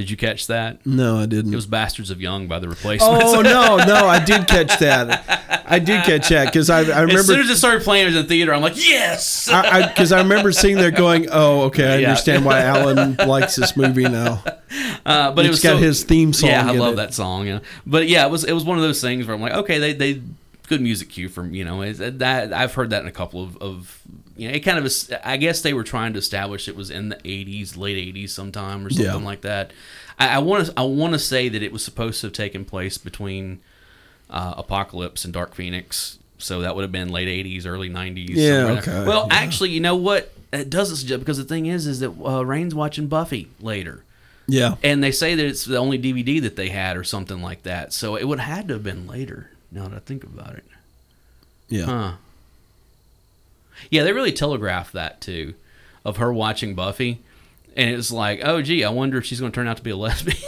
Did 0.00 0.08
you 0.10 0.16
catch 0.16 0.46
that? 0.46 0.84
No, 0.86 1.18
I 1.18 1.26
didn't. 1.26 1.52
It 1.52 1.56
was 1.56 1.66
"Bastards 1.66 2.10
of 2.10 2.22
Young" 2.22 2.48
by 2.48 2.58
the 2.58 2.68
Replacements. 2.70 3.22
oh 3.26 3.42
no, 3.42 3.76
no, 3.76 4.06
I 4.08 4.24
did 4.24 4.48
catch 4.48 4.78
that. 4.78 5.62
I 5.66 5.78
did 5.78 6.04
catch 6.04 6.30
that 6.30 6.46
because 6.46 6.70
I, 6.70 6.80
I 6.80 7.04
as 7.04 7.26
soon 7.26 7.40
as 7.40 7.50
it 7.50 7.56
started 7.56 7.82
playing, 7.82 8.04
it 8.04 8.06
was 8.06 8.16
in 8.16 8.22
the 8.22 8.28
theater. 8.28 8.54
I'm 8.54 8.62
like, 8.62 8.76
yes. 8.76 9.48
I 9.52 9.86
because 9.88 10.10
I, 10.10 10.22
remember 10.22 10.52
seeing 10.52 10.76
there 10.76 10.90
going, 10.90 11.28
oh, 11.30 11.64
okay, 11.64 11.84
I 11.86 11.96
Yeah. 11.98 12.08
understand 12.08 12.46
why 12.46 12.60
Alan 12.60 13.16
likes 13.16 13.56
this 13.56 13.76
movie 13.76 14.08
now. 14.08 14.42
Uh, 15.04 15.32
but 15.32 15.44
it 15.44 15.48
It's 15.48 15.54
was 15.54 15.62
got 15.64 15.70
so- 15.72 15.76
his 15.78 16.04
theme 16.04 16.32
song 16.32 16.50
Yeah, 16.50 16.68
I 16.68 16.72
love 16.72 16.92
it. 16.92 16.96
that 16.96 17.12
song. 17.12 17.46
Yeah, 17.46 17.58
but 17.86 18.06
yeah, 18.06 18.24
it 18.26 18.30
was 18.30 18.44
it 18.44 18.52
was 18.52 18.64
one 18.64 18.78
of 18.78 18.84
those 18.84 19.00
things 19.00 19.26
where 19.26 19.34
I'm 19.34 19.40
like, 19.42 19.52
okay, 19.54 19.78
they 19.78 19.92
they 19.94 20.22
good 20.70 20.80
music 20.80 21.08
cue 21.10 21.28
from 21.28 21.52
you 21.52 21.64
know 21.64 21.92
that 21.92 22.52
I've 22.52 22.72
heard 22.74 22.90
that 22.90 23.02
in 23.02 23.08
a 23.08 23.12
couple 23.12 23.42
of 23.42 23.56
of 23.58 24.00
you 24.36 24.48
know 24.48 24.54
it 24.54 24.60
kind 24.60 24.78
of 24.78 24.86
is, 24.86 25.12
I 25.24 25.36
guess 25.36 25.60
they 25.60 25.74
were 25.74 25.82
trying 25.84 26.12
to 26.14 26.18
establish 26.18 26.68
it 26.68 26.76
was 26.76 26.90
in 26.90 27.08
the 27.10 27.16
80s, 27.16 27.76
late 27.76 28.14
80s 28.14 28.30
sometime 28.30 28.86
or 28.86 28.90
something 28.90 29.20
Yeah. 29.20 29.26
like 29.26 29.40
that. 29.42 29.72
I 30.18 30.38
want 30.38 30.66
to 30.66 30.72
I 30.76 30.82
want 30.84 31.12
to 31.14 31.18
say 31.18 31.48
that 31.48 31.62
it 31.62 31.72
was 31.72 31.84
supposed 31.84 32.20
to 32.20 32.28
have 32.28 32.34
taken 32.34 32.64
place 32.64 32.96
between 32.98 33.60
uh, 34.30 34.54
Apocalypse 34.56 35.24
and 35.24 35.34
Dark 35.34 35.54
Phoenix. 35.54 36.18
So 36.38 36.60
that 36.62 36.74
would 36.76 36.82
have 36.82 36.92
been 36.92 37.08
late 37.10 37.28
'80s, 37.28 37.66
early 37.66 37.90
'90s. 37.90 38.30
Yeah, 38.30 38.50
there. 38.64 38.78
okay, 38.78 39.04
Well, 39.06 39.26
yeah. 39.28 39.36
actually, 39.36 39.70
you 39.70 39.80
know 39.80 39.96
what? 39.96 40.32
It 40.52 40.70
doesn't 40.70 40.96
suggest 40.96 41.20
because 41.20 41.36
the 41.38 41.44
thing 41.44 41.66
is, 41.66 41.86
is 41.86 42.00
that 42.00 42.10
uh, 42.10 42.44
Rahne's 42.44 42.74
watching 42.74 43.06
Buffy 43.08 43.48
later 43.60 44.04
Yeah, 44.46 44.76
and 44.82 45.02
they 45.04 45.12
say 45.12 45.34
that 45.34 45.44
it's 45.46 45.64
the 45.64 45.76
only 45.76 45.98
DVD 45.98 46.40
that 46.42 46.56
they 46.56 46.68
had 46.70 46.96
or 46.96 47.04
something 47.04 47.40
like 47.42 47.62
that. 47.64 47.92
So 47.92 48.16
it 48.16 48.24
would 48.28 48.38
have 48.40 48.56
had 48.56 48.68
to 48.68 48.74
have 48.74 48.82
been 48.84 49.06
later. 49.06 49.50
Now 49.72 49.88
that 49.88 49.96
I 49.96 50.00
think 50.00 50.24
about 50.24 50.56
it, 50.56 50.64
yeah. 51.68 51.84
huh? 51.84 52.12
Yeah, 53.90 54.04
they 54.04 54.12
really 54.12 54.32
telegraphed 54.32 54.92
that 54.92 55.20
too, 55.20 55.54
of 56.04 56.18
her 56.18 56.32
watching 56.32 56.74
Buffy, 56.74 57.20
and 57.76 57.90
it's 57.90 58.10
like, 58.10 58.40
oh 58.42 58.62
gee, 58.62 58.84
I 58.84 58.90
wonder 58.90 59.18
if 59.18 59.24
she's 59.24 59.40
going 59.40 59.52
to 59.52 59.54
turn 59.54 59.68
out 59.68 59.76
to 59.76 59.82
be 59.82 59.90
a 59.90 59.96
lesbian. 59.96 60.36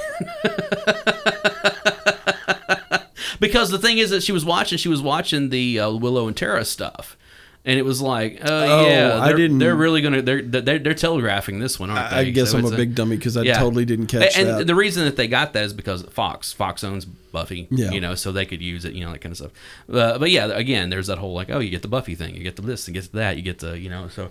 because 3.40 3.70
the 3.70 3.78
thing 3.78 3.99
is 3.99 4.11
that 4.11 4.23
she 4.23 4.32
was 4.32 4.44
watching, 4.44 4.78
she 4.78 4.89
was 4.89 5.03
watching 5.03 5.51
the 5.51 5.78
uh, 5.78 5.93
Willow 5.93 6.27
and 6.27 6.36
Tara 6.36 6.65
stuff. 6.65 7.16
And 7.65 7.79
it 7.79 7.85
was 7.85 8.01
like, 8.03 8.41
oh, 8.43 8.47
Oh, 8.49 8.87
yeah, 8.89 9.21
I 9.21 9.29
they're, 9.29 9.37
didn't- 9.37 9.59
They're 9.59 9.77
really 9.77 10.01
gonna 10.03 10.21
they're, 10.21 10.43
they're 10.43 10.81
they're 10.81 10.95
telegraphing 10.95 11.61
this 11.61 11.79
one, 11.79 11.91
aren't 11.91 12.11
they? 12.11 12.17
I, 12.17 12.31
guess 12.31 12.51
So 12.51 12.59
I'm 12.59 12.65
a 12.65 12.71
big 12.77 12.97
dummy 12.97 13.17
because 13.17 13.37
I 13.37 13.43
yeah. 13.43 13.59
totally 13.59 13.85
didn't 13.85 14.09
catch 14.09 14.37
and 14.37 14.49
that. 14.49 14.67
the 14.67 14.75
reason 14.75 15.05
that 15.05 15.15
they 15.17 15.29
got 15.29 15.53
that 15.53 15.63
is 15.65 15.73
because 15.73 16.03
Fox, 16.07 16.53
Fox 16.53 16.83
owns 16.83 17.05
Buffy, 17.05 17.69
Yeah. 17.71 17.93
you 17.93 18.01
know, 18.01 18.17
so 18.17 18.33
they 18.33 18.47
could 18.47 18.61
use 18.61 18.85
it, 18.85 18.95
you 18.95 19.05
know, 19.05 19.13
that 19.13 19.21
kind 19.21 19.31
of 19.33 19.37
stuff. 19.37 19.53
Uh, 19.89 20.19
but 20.19 20.31
yeah, 20.33 20.47
again, 20.47 20.91
there's 20.91 21.07
that 21.07 21.19
whole 21.19 21.35
like, 21.35 21.51
oh, 21.51 21.61
you 21.61 21.71
get 21.71 21.83
the 21.83 21.89
Buffy 21.89 22.17
thing, 22.17 22.35
you 22.35 22.43
get 22.43 22.57
the 22.57 22.63
this, 22.63 22.89
you 22.89 22.95
get 22.95 23.13
that, 23.13 23.37
you 23.37 23.43
get 23.43 23.61
the, 23.61 23.79
you 23.79 23.89
know, 23.89 24.09
so 24.09 24.31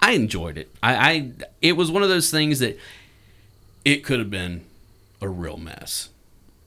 I 0.00 0.12
enjoyed 0.12 0.56
it. 0.56 0.70
I, 0.82 0.94
I 1.12 1.30
it 1.60 1.72
was 1.76 1.90
one 1.90 2.02
of 2.02 2.08
those 2.08 2.30
things 2.30 2.60
that 2.60 2.78
it 3.84 4.04
could 4.04 4.18
have 4.20 4.30
been 4.30 4.62
a 5.20 5.28
real 5.28 5.58
mess. 5.58 6.08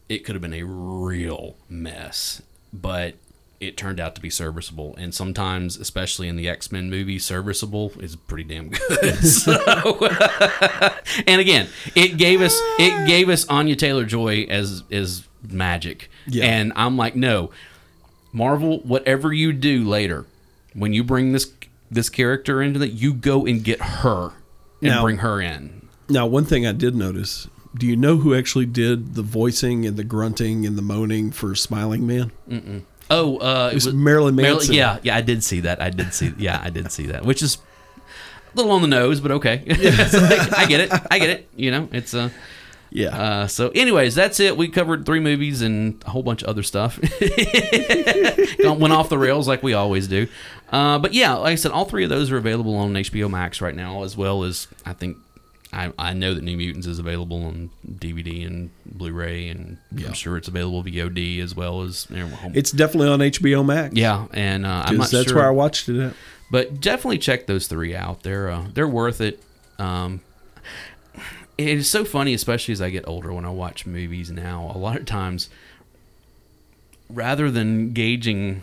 It 0.10 0.20
could 0.20 0.36
have 0.36 0.42
been 0.44 0.54
a 0.54 0.64
real 0.64 1.56
mess, 1.70 2.42
but 2.72 3.16
it 3.60 3.76
turned 3.78 4.00
out 4.00 4.14
to 4.16 4.22
be 4.22 4.30
serviceable. 4.30 4.96
And 4.98 5.14
sometimes, 5.16 5.78
especially 5.78 6.28
in 6.28 6.36
the 6.36 6.48
X 6.48 6.72
Men 6.72 6.90
movie, 6.90 7.20
serviceable 7.20 7.92
is 8.00 8.16
pretty 8.16 8.44
damn 8.44 8.70
good. 8.70 9.16
so, 9.26 9.54
and 11.28 11.42
again, 11.42 11.68
it 11.96 12.18
gave 12.18 12.42
us 12.42 12.56
it 12.80 13.08
gave 13.08 13.30
us 13.30 13.48
Anya 13.48 13.76
Taylor 13.76 14.06
Joy 14.06 14.46
as 14.50 14.84
as 14.92 15.24
Magik. 15.48 16.04
Yeah. 16.28 16.46
And 16.46 16.74
I'm 16.76 16.98
like, 16.98 17.16
no, 17.16 17.52
Marvel, 18.34 18.80
whatever 18.80 19.32
you 19.34 19.54
do 19.54 19.84
later, 19.84 20.26
when 20.74 20.94
you 20.94 21.04
bring 21.04 21.32
this 21.32 21.52
this 21.90 22.10
character 22.10 22.62
into 22.62 22.80
that, 22.80 22.90
you 22.90 23.14
go 23.14 23.46
and 23.46 23.64
get 23.64 23.82
her 23.82 24.34
and 24.82 24.92
Now- 24.92 25.02
bring 25.04 25.18
her 25.20 25.42
in. 25.42 25.88
now, 26.10 26.28
one 26.28 26.46
thing 26.46 26.66
I 26.68 26.74
did 26.74 26.96
notice. 26.96 27.48
Do 27.76 27.86
you 27.86 27.96
know 27.96 28.18
who 28.18 28.34
actually 28.34 28.66
did 28.66 29.14
the 29.14 29.22
voicing 29.22 29.86
and 29.86 29.98
the 29.98 30.04
grunting 30.04 30.66
and 30.66 30.76
the 30.78 30.82
moaning 30.82 31.30
for 31.32 31.54
Smiling 31.54 32.08
Man? 32.08 32.32
Oh, 33.10 33.38
uh, 33.38 33.70
it 33.72 33.76
was 33.76 33.94
Marilyn 33.94 34.36
Manson. 34.36 34.74
yeah, 34.74 35.00
yeah, 35.04 35.16
I 35.16 35.22
did 35.22 35.44
see 35.44 35.62
that. 35.62 35.82
I 35.82 35.90
did 35.90 36.14
see. 36.14 36.34
Yeah, 36.38 36.60
I 36.64 36.70
did 36.70 36.92
see 36.92 37.08
that, 37.08 37.24
which 37.26 37.42
is 37.42 37.58
a 38.54 38.58
little 38.58 38.72
on 38.72 38.82
the 38.82 38.88
nose, 38.88 39.20
but 39.22 39.32
okay. 39.32 39.64
Like, 39.68 40.58
I 40.58 40.66
get 40.68 40.80
it. 40.82 40.92
I 41.12 41.20
get 41.20 41.30
it. 41.30 41.50
You 41.56 41.72
know, 41.72 41.90
it's 41.92 42.14
uh, 42.14 42.30
Yeah. 42.90 43.18
uh. 43.18 43.48
So, 43.48 43.70
anyways, 43.70 44.14
that's 44.16 44.40
it. 44.40 44.58
We 44.58 44.68
covered 44.68 45.06
three 45.06 45.20
movies 45.22 45.62
and 45.62 46.04
a 46.06 46.10
whole 46.10 46.24
bunch 46.24 46.42
of 46.44 46.50
other 46.50 46.64
stuff. 46.64 46.98
Went 48.60 48.94
off 48.94 49.10
the 49.10 49.18
rails 49.18 49.48
like 49.48 49.64
we 49.64 49.74
always 49.74 50.08
do. 50.08 50.28
Uh, 50.72 51.00
but 51.00 51.14
yeah, 51.14 51.34
like 51.36 51.54
I 51.54 51.56
said, 51.56 51.72
all 51.72 51.86
three 51.86 52.04
of 52.04 52.10
those 52.10 52.30
are 52.32 52.38
available 52.38 52.76
on 52.76 52.94
HBO 52.94 53.30
Max 53.30 53.62
right 53.62 53.76
now, 53.76 54.04
as 54.04 54.18
well 54.18 54.44
as 54.44 54.68
I 54.86 54.94
think. 54.94 55.18
I, 55.74 55.92
I 56.00 56.14
know 56.14 56.34
that 56.34 56.44
New 56.44 56.56
Mutants 56.58 56.88
is 56.88 56.98
available 56.98 57.44
on 57.44 57.70
DVD 57.88 58.48
and 58.48 58.70
Blu-ray, 58.86 59.50
and 59.50 59.78
Yeah. 59.96 60.08
I'm 60.08 60.14
sure 60.14 60.38
it's 60.38 60.48
available 60.48 60.82
VOD 60.84 61.42
as 61.44 61.56
well 61.56 61.82
as 61.82 62.08
you 62.10 62.18
know, 62.18 62.30
it's 62.54 62.72
definitely 62.72 63.10
on 63.10 63.20
HBO 63.20 63.66
Max. 63.66 63.94
yeah, 63.96 64.28
and 64.32 64.66
uh, 64.66 64.84
I'm 64.86 64.98
not 64.98 65.10
that's 65.12 65.26
sure, 65.28 65.36
where 65.36 65.48
I 65.48 65.52
watched 65.52 65.90
it 65.90 66.00
at. 66.02 66.14
but 66.50 66.80
definitely 66.80 67.18
check 67.18 67.48
those 67.48 67.68
three 67.68 67.94
out. 67.96 68.24
They're 68.24 68.50
uh, 68.50 68.68
they're 68.74 68.88
worth 68.88 69.20
it. 69.20 69.44
Um, 69.78 70.22
it 71.58 71.68
is 71.70 71.90
so 71.90 72.06
funny, 72.06 72.34
especially 72.34 72.72
as 72.72 72.82
I 72.82 72.90
get 72.90 73.08
older 73.08 73.34
when 73.34 73.44
I 73.46 73.50
watch 73.50 73.86
movies 73.86 74.32
now. 74.32 74.72
A 74.74 74.78
lot 74.78 74.96
of 74.96 75.06
times, 75.06 75.50
rather 77.10 77.50
than 77.52 77.94
gauging 77.94 78.62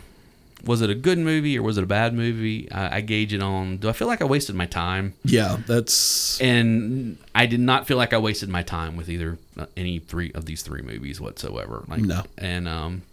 was 0.65 0.81
it 0.81 0.89
a 0.89 0.95
good 0.95 1.17
movie 1.17 1.57
or 1.57 1.61
was 1.63 1.77
it 1.77 1.83
a 1.83 1.87
bad 1.87 2.13
movie, 2.13 2.71
I, 2.71 2.97
I 2.97 3.01
gauge 3.01 3.33
it 3.33 3.41
on 3.41 3.77
do 3.77 3.89
I 3.89 3.93
feel 3.93 4.07
like 4.07 4.21
I 4.21 4.25
wasted 4.25 4.55
my 4.55 4.65
time? 4.65 5.13
Yeah, 5.23 5.57
that's 5.67 6.39
And 6.41 7.17
I 7.33 7.45
did 7.45 7.59
not 7.59 7.87
feel 7.87 7.97
like 7.97 8.13
I 8.13 8.17
wasted 8.17 8.49
my 8.49 8.63
time 8.63 8.97
with 8.97 9.09
either 9.09 9.37
uh, 9.57 9.65
any 9.77 9.99
three 9.99 10.31
of 10.33 10.45
these 10.45 10.61
three 10.61 10.81
movies 10.81 11.21
whatsoever. 11.21 11.83
Like, 11.87 12.01
No. 12.01 12.23
And 12.37 12.67
um, 12.67 13.03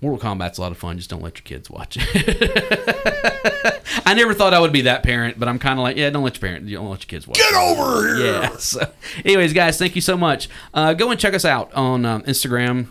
Mortal 0.00 0.18
Kombat's 0.30 0.58
a 0.58 0.62
lot 0.62 0.72
of 0.72 0.78
fun. 0.78 0.96
Just 0.96 1.10
don't 1.10 1.22
let 1.22 1.38
your 1.38 1.44
kids 1.44 1.68
watch 1.70 1.96
it. 2.00 3.80
I 4.06 4.14
never 4.14 4.34
thought 4.34 4.54
I 4.54 4.60
would 4.60 4.72
be 4.72 4.82
that 4.82 5.02
parent, 5.02 5.38
but 5.38 5.48
I'm 5.48 5.58
kind 5.58 5.78
of 5.78 5.82
like, 5.82 5.96
yeah, 5.96 6.10
don't 6.10 6.24
let 6.24 6.34
your 6.40 6.48
parent, 6.48 6.68
don't 6.70 6.88
let 6.88 7.00
your 7.00 7.08
kids 7.08 7.28
watch. 7.28 7.36
get 7.36 7.52
it. 7.52 7.56
over 7.56 8.16
here. 8.16 8.26
Yeah. 8.26 8.48
So, 8.58 8.90
anyways, 9.24 9.52
guys, 9.52 9.78
thank 9.78 9.94
you 9.94 10.02
so 10.02 10.16
much. 10.16 10.48
Uh, 10.74 10.94
go 10.94 11.10
and 11.10 11.18
check 11.20 11.34
us 11.34 11.44
out 11.44 11.72
on 11.74 12.04
um, 12.04 12.22
Instagram 12.22 12.88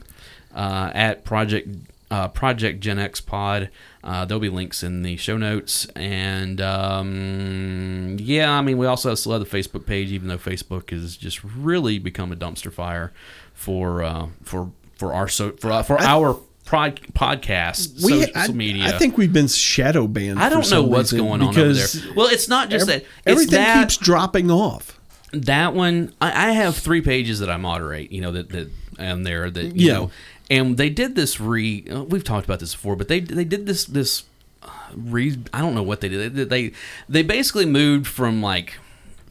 uh, 0.54 0.92
at 0.94 1.24
Project 1.24 1.68
uh, 2.12 2.28
Project 2.30 2.80
Gen 2.80 3.00
X 3.00 3.22
Pod. 3.22 3.70
Uh, 4.04 4.26
there'll 4.26 4.40
be 4.42 4.50
links 4.50 4.82
in 4.84 5.04
the 5.04 5.18
show 5.18 5.38
notes, 5.38 5.86
and 5.96 6.60
um, 6.62 8.18
yeah, 8.20 8.52
I 8.52 8.62
mean, 8.62 8.78
we 8.78 8.86
also 8.86 9.14
still 9.16 9.34
have 9.34 9.48
the 9.50 9.58
Facebook 9.58 9.86
page, 9.86 10.12
even 10.12 10.28
though 10.28 10.38
Facebook 10.38 10.90
has 10.92 11.18
just 11.18 11.44
really 11.44 12.00
become 12.00 12.32
a 12.32 12.36
dumpster 12.36 12.72
fire 12.72 13.12
for 13.54 14.02
uh, 14.04 14.28
for 14.44 14.72
for 14.96 15.14
our 15.14 15.28
so 15.28 15.52
for 15.54 15.84
for 15.84 16.00
our 16.02 16.40
prod, 16.66 17.00
podcast 17.14 18.04
We, 18.04 18.22
social 18.24 18.32
I, 18.36 18.48
media. 18.50 18.86
I 18.88 18.98
think 18.98 19.18
we've 19.18 19.34
been 19.34 19.48
shadow 19.48 20.08
banned. 20.08 20.40
I 20.40 20.50
don't 20.50 20.70
know 20.72 20.84
what's 20.84 21.12
going 21.12 21.42
on 21.42 21.50
over 21.58 21.74
there. 21.74 21.88
Well, 22.16 22.28
it's 22.28 22.48
not 22.48 22.70
just 22.70 22.88
that. 22.88 23.02
It's 23.02 23.08
everything 23.26 23.56
that, 23.56 23.82
keeps 23.82 23.98
dropping 23.98 24.50
off. 24.52 25.00
that 25.34 25.74
one 25.74 26.14
I, 26.22 26.50
I 26.50 26.52
have 26.52 26.76
three 26.76 27.02
pages 27.02 27.40
that 27.40 27.50
I 27.50 27.58
moderate. 27.58 28.12
You 28.12 28.22
know 28.22 28.32
that 28.32 28.50
that 28.50 28.70
and 28.98 29.26
there 29.26 29.50
that 29.50 29.76
you 29.76 29.88
Yeah. 29.88 29.94
know, 29.94 30.12
and 30.50 30.78
they 30.78 30.90
did 30.90 31.16
this 31.16 31.40
re. 31.40 31.86
uh, 31.92 32.04
We've 32.04 32.24
talked 32.24 32.46
about 32.46 32.60
this 32.60 32.74
before, 32.74 32.96
but 32.96 33.08
they 33.08 33.20
they 33.20 33.44
did 33.46 33.66
this 33.66 33.86
this 33.86 34.24
uh, 34.64 34.70
re. 34.96 35.38
I 35.54 35.62
don't 35.62 35.76
know 35.76 35.84
what 35.84 36.02
they 36.02 36.10
did. 36.10 36.36
They 36.36 36.44
they, 36.44 36.72
they 37.08 37.24
basically 37.24 37.66
moved 37.66 38.08
from 38.08 38.42
like 38.42 38.76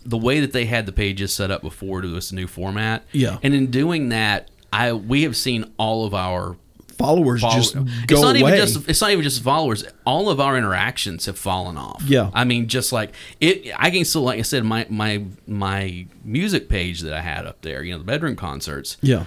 the 0.04 0.18
way 0.18 0.40
that 0.40 0.52
they 0.52 0.64
had 0.66 0.86
the 0.86 0.92
pages 0.92 1.34
set 1.34 1.50
up 1.50 1.60
before 1.62 2.00
to 2.00 2.08
this 2.08 2.32
new 2.32 2.46
format. 2.46 3.04
Yeah. 3.12 3.38
and 3.42 3.52
in 3.54 3.70
doing 3.70 4.08
that, 4.10 4.48
I 4.72 4.92
we 4.92 5.22
have 5.24 5.36
seen 5.36 5.72
all 5.78 6.04
of 6.06 6.14
our 6.14 6.56
Followers 6.96 7.42
follow- 7.42 7.54
just 7.54 7.76
it's 7.76 8.06
go 8.06 8.22
not 8.22 8.34
away. 8.40 8.54
even 8.56 8.66
just 8.66 8.88
it's 8.88 9.00
not 9.00 9.12
even 9.12 9.22
just 9.22 9.40
followers 9.40 9.84
all 10.04 10.30
of 10.30 10.40
our 10.40 10.58
interactions 10.58 11.26
have 11.26 11.38
fallen 11.38 11.76
off 11.76 12.02
Yeah. 12.04 12.28
i 12.34 12.42
mean 12.42 12.66
just 12.66 12.90
like 12.90 13.14
it 13.38 13.70
i 13.78 13.88
can 13.90 14.04
still 14.04 14.22
like 14.22 14.40
i 14.40 14.42
said 14.42 14.64
my 14.64 14.84
my 14.90 15.22
my 15.46 16.06
music 16.24 16.68
page 16.68 17.02
that 17.02 17.12
i 17.12 17.20
had 17.20 17.46
up 17.46 17.62
there 17.62 17.84
you 17.84 17.92
know 17.92 17.98
the 17.98 18.04
bedroom 18.04 18.34
concerts 18.34 18.96
yeah, 19.00 19.26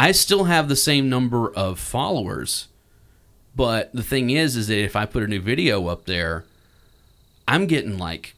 i 0.00 0.12
still 0.12 0.44
have 0.44 0.68
the 0.68 0.76
same 0.76 1.08
number 1.10 1.52
of 1.52 1.78
followers 1.78 2.68
but 3.54 3.92
the 3.92 4.02
thing 4.02 4.30
is 4.30 4.56
is 4.56 4.68
that 4.68 4.82
if 4.82 4.96
i 4.96 5.04
put 5.04 5.22
a 5.22 5.26
new 5.26 5.40
video 5.40 5.86
up 5.86 6.06
there 6.06 6.44
i'm 7.46 7.66
getting 7.66 7.98
like 7.98 8.34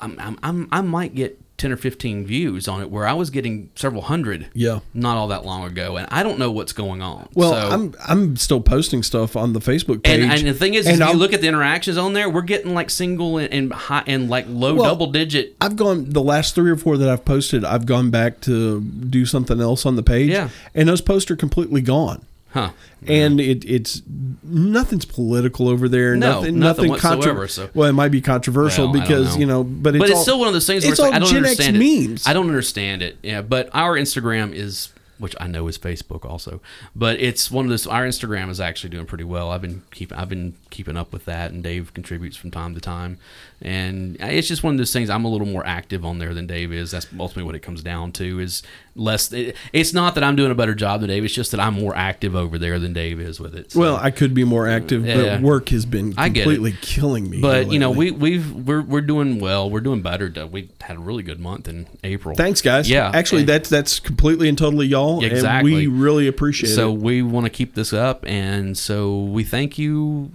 i'm, 0.00 0.18
I'm, 0.18 0.38
I'm 0.42 0.68
i 0.70 0.80
might 0.82 1.14
get 1.14 1.41
10 1.62 1.72
or 1.72 1.76
15 1.76 2.26
views 2.26 2.66
on 2.66 2.80
it 2.82 2.90
where 2.90 3.06
i 3.06 3.12
was 3.12 3.30
getting 3.30 3.70
several 3.76 4.02
hundred 4.02 4.48
yeah. 4.52 4.80
not 4.94 5.16
all 5.16 5.28
that 5.28 5.44
long 5.46 5.64
ago 5.64 5.96
and 5.96 6.08
i 6.10 6.22
don't 6.24 6.38
know 6.38 6.50
what's 6.50 6.72
going 6.72 7.00
on 7.00 7.28
Well, 7.34 7.52
So- 7.52 7.70
I'm 7.70 7.94
I'm 8.08 8.36
still 8.36 8.60
posting 8.60 9.02
stuff 9.02 9.36
on 9.36 9.52
the 9.52 9.60
Facebook 9.60 10.02
page. 10.02 10.20
and, 10.20 10.32
and 10.32 10.46
the 10.48 10.54
thing 10.54 10.74
is, 10.74 10.86
and 10.86 11.00
if 11.00 11.08
you 11.08 11.14
look 11.14 11.32
at 11.32 11.40
the 11.40 11.46
interactions 11.48 11.96
on 11.96 12.12
there, 12.14 12.28
we're 12.28 12.42
getting 12.42 12.74
like 12.74 12.90
single 12.90 13.38
and, 13.38 13.52
and 13.52 13.72
high 13.72 14.02
and 14.06 14.28
like 14.28 14.46
low 14.48 14.74
Well, 14.74 14.84
double 14.84 15.06
digit. 15.12 15.54
I've 15.60 15.76
gone 15.76 16.10
the 16.10 16.22
last 16.22 16.54
three 16.54 16.70
or 16.70 16.76
four 16.76 16.96
that 16.98 17.08
I've 17.08 17.24
posted. 17.24 17.64
I've 17.64 17.86
gone 17.86 18.10
back 18.10 18.40
to 18.42 18.80
do 18.80 19.24
something 19.24 19.60
else 19.60 19.86
on 19.86 19.96
the 19.96 20.02
page. 20.02 20.30
Yeah. 20.30 20.48
and 20.74 20.88
those 20.88 21.00
posts 21.00 21.30
are 21.30 21.36
completely 21.36 21.80
gone. 21.80 22.26
Huh. 22.52 22.70
And 23.06 23.40
it, 23.40 23.64
it's 23.64 24.02
nothing's 24.42 25.04
political 25.06 25.68
over 25.68 25.88
there. 25.88 26.14
No, 26.16 26.34
nothing, 26.40 26.58
nothing 26.58 26.58
nothing 26.58 26.90
whatsoever, 26.90 27.22
contro- 27.22 27.46
so- 27.46 27.70
Well, 27.74 27.88
it 27.88 27.92
might 27.94 28.10
be 28.10 28.20
controversial 28.20 28.90
Well, 28.92 29.00
because 29.00 29.36
you 29.36 29.46
know, 29.46 29.64
but 29.64 29.94
it's, 29.94 30.00
But 30.02 30.08
it's 30.10 30.18
all- 30.18 30.22
still 30.22 30.38
one 30.38 30.48
of 30.48 30.54
those 30.54 30.66
things 30.66 30.84
where 30.84 30.92
It's 30.92 31.00
it's 31.00 31.04
like, 31.04 31.12
all 31.12 31.16
I 31.16 31.18
don't 31.20 31.28
Gen 31.30 31.44
X 31.44 31.50
understand 31.60 31.76
it. 31.82 32.08
memes. 32.08 32.26
I 32.26 32.32
don't 32.32 32.46
understand 32.48 33.02
it. 33.02 33.16
Yeah, 33.22 33.42
but 33.42 33.70
our 33.72 33.96
Instagram 33.96 34.52
is, 34.54 34.90
which 35.18 35.34
I 35.40 35.46
know 35.46 35.66
is 35.68 35.78
Facebook 35.78 36.24
also, 36.24 36.60
but 36.94 37.18
it's 37.20 37.50
one 37.50 37.64
of 37.64 37.70
those. 37.70 37.86
Our 37.86 38.04
Instagram 38.06 38.50
is 38.50 38.60
actually 38.60 38.90
doing 38.90 39.06
pretty 39.06 39.24
well. 39.24 39.50
I've 39.50 39.62
been 39.62 39.82
keeping, 39.90 40.18
I've 40.18 40.28
been 40.28 40.54
keeping 40.70 40.96
up 40.96 41.12
with 41.12 41.24
that, 41.24 41.52
and 41.52 41.62
Dave 41.62 41.94
contributes 41.94 42.36
from 42.36 42.50
time 42.50 42.74
to 42.74 42.80
time, 42.80 43.18
and 43.62 44.16
it's 44.20 44.48
just 44.48 44.62
one 44.62 44.74
of 44.74 44.78
those 44.78 44.92
things. 44.92 45.08
I'm 45.10 45.24
a 45.24 45.28
little 45.28 45.46
more 45.46 45.64
active 45.66 46.04
on 46.04 46.18
there 46.18 46.34
than 46.34 46.46
Dave 46.46 46.72
is. 46.72 46.90
That's 46.90 47.06
ultimately 47.18 47.44
what 47.44 47.54
it 47.54 47.60
comes 47.60 47.82
down 47.82 48.12
to. 48.12 48.40
Is 48.40 48.62
less. 48.94 49.32
It, 49.32 49.56
it's 49.72 49.92
not 49.92 50.14
that 50.16 50.24
I'm 50.24 50.36
doing 50.36 50.50
a 50.50 50.54
better 50.54 50.74
job 50.74 51.00
than 51.00 51.08
Dave. 51.08 51.24
It's 51.24 51.34
just 51.34 51.50
that 51.52 51.60
I'm 51.60 51.74
more 51.74 51.94
active 51.96 52.34
over 52.36 52.58
there 52.58 52.78
than 52.78 52.92
Dave 52.92 53.20
is 53.20 53.40
with 53.40 53.54
it. 53.54 53.72
So- 53.72 53.80
well, 53.80 53.96
I 53.96 54.10
could 54.10 54.34
be 54.34 54.44
more 54.44 54.68
active, 54.68 55.06
Yeah. 55.06 55.36
but 55.36 55.42
work 55.42 55.68
has 55.70 55.86
been 55.86 56.12
completely 56.12 56.72
killing 56.80 57.30
me. 57.30 57.40
But 57.40 57.70
you 57.72 57.78
know, 57.78 57.90
we 57.90 58.10
we've 58.10 58.50
we're 58.52 58.82
we're 58.82 59.00
doing 59.00 59.38
well. 59.40 59.70
We're 59.70 59.80
doing 59.80 60.02
better. 60.02 60.30
We 60.50 60.70
had 60.80 60.96
a 60.96 61.00
really 61.00 61.22
good 61.22 61.40
month 61.40 61.68
in 61.68 61.86
April. 62.04 62.34
thanks, 62.36 62.60
guys. 62.62 62.90
Yeah, 62.90 63.10
actually, 63.14 63.42
and- 63.42 63.48
that's 63.48 63.68
that's 63.68 64.00
completely 64.00 64.48
and 64.48 64.58
totally 64.58 64.86
y'all, 64.86 65.22
Exactly. 65.24 65.72
and 65.72 65.80
we 65.80 65.86
really 65.86 66.26
appreciate 66.26 66.70
it. 66.70 66.74
so 66.74 66.90
we 66.90 67.22
want 67.22 67.44
to 67.46 67.50
keep 67.50 67.74
this 67.74 67.92
up, 67.92 68.24
and 68.26 68.76
so 68.76 69.20
we 69.24 69.44
thank 69.44 69.78
you. 69.78 70.30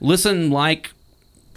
Listen, 0.00 0.50
like, 0.50 0.92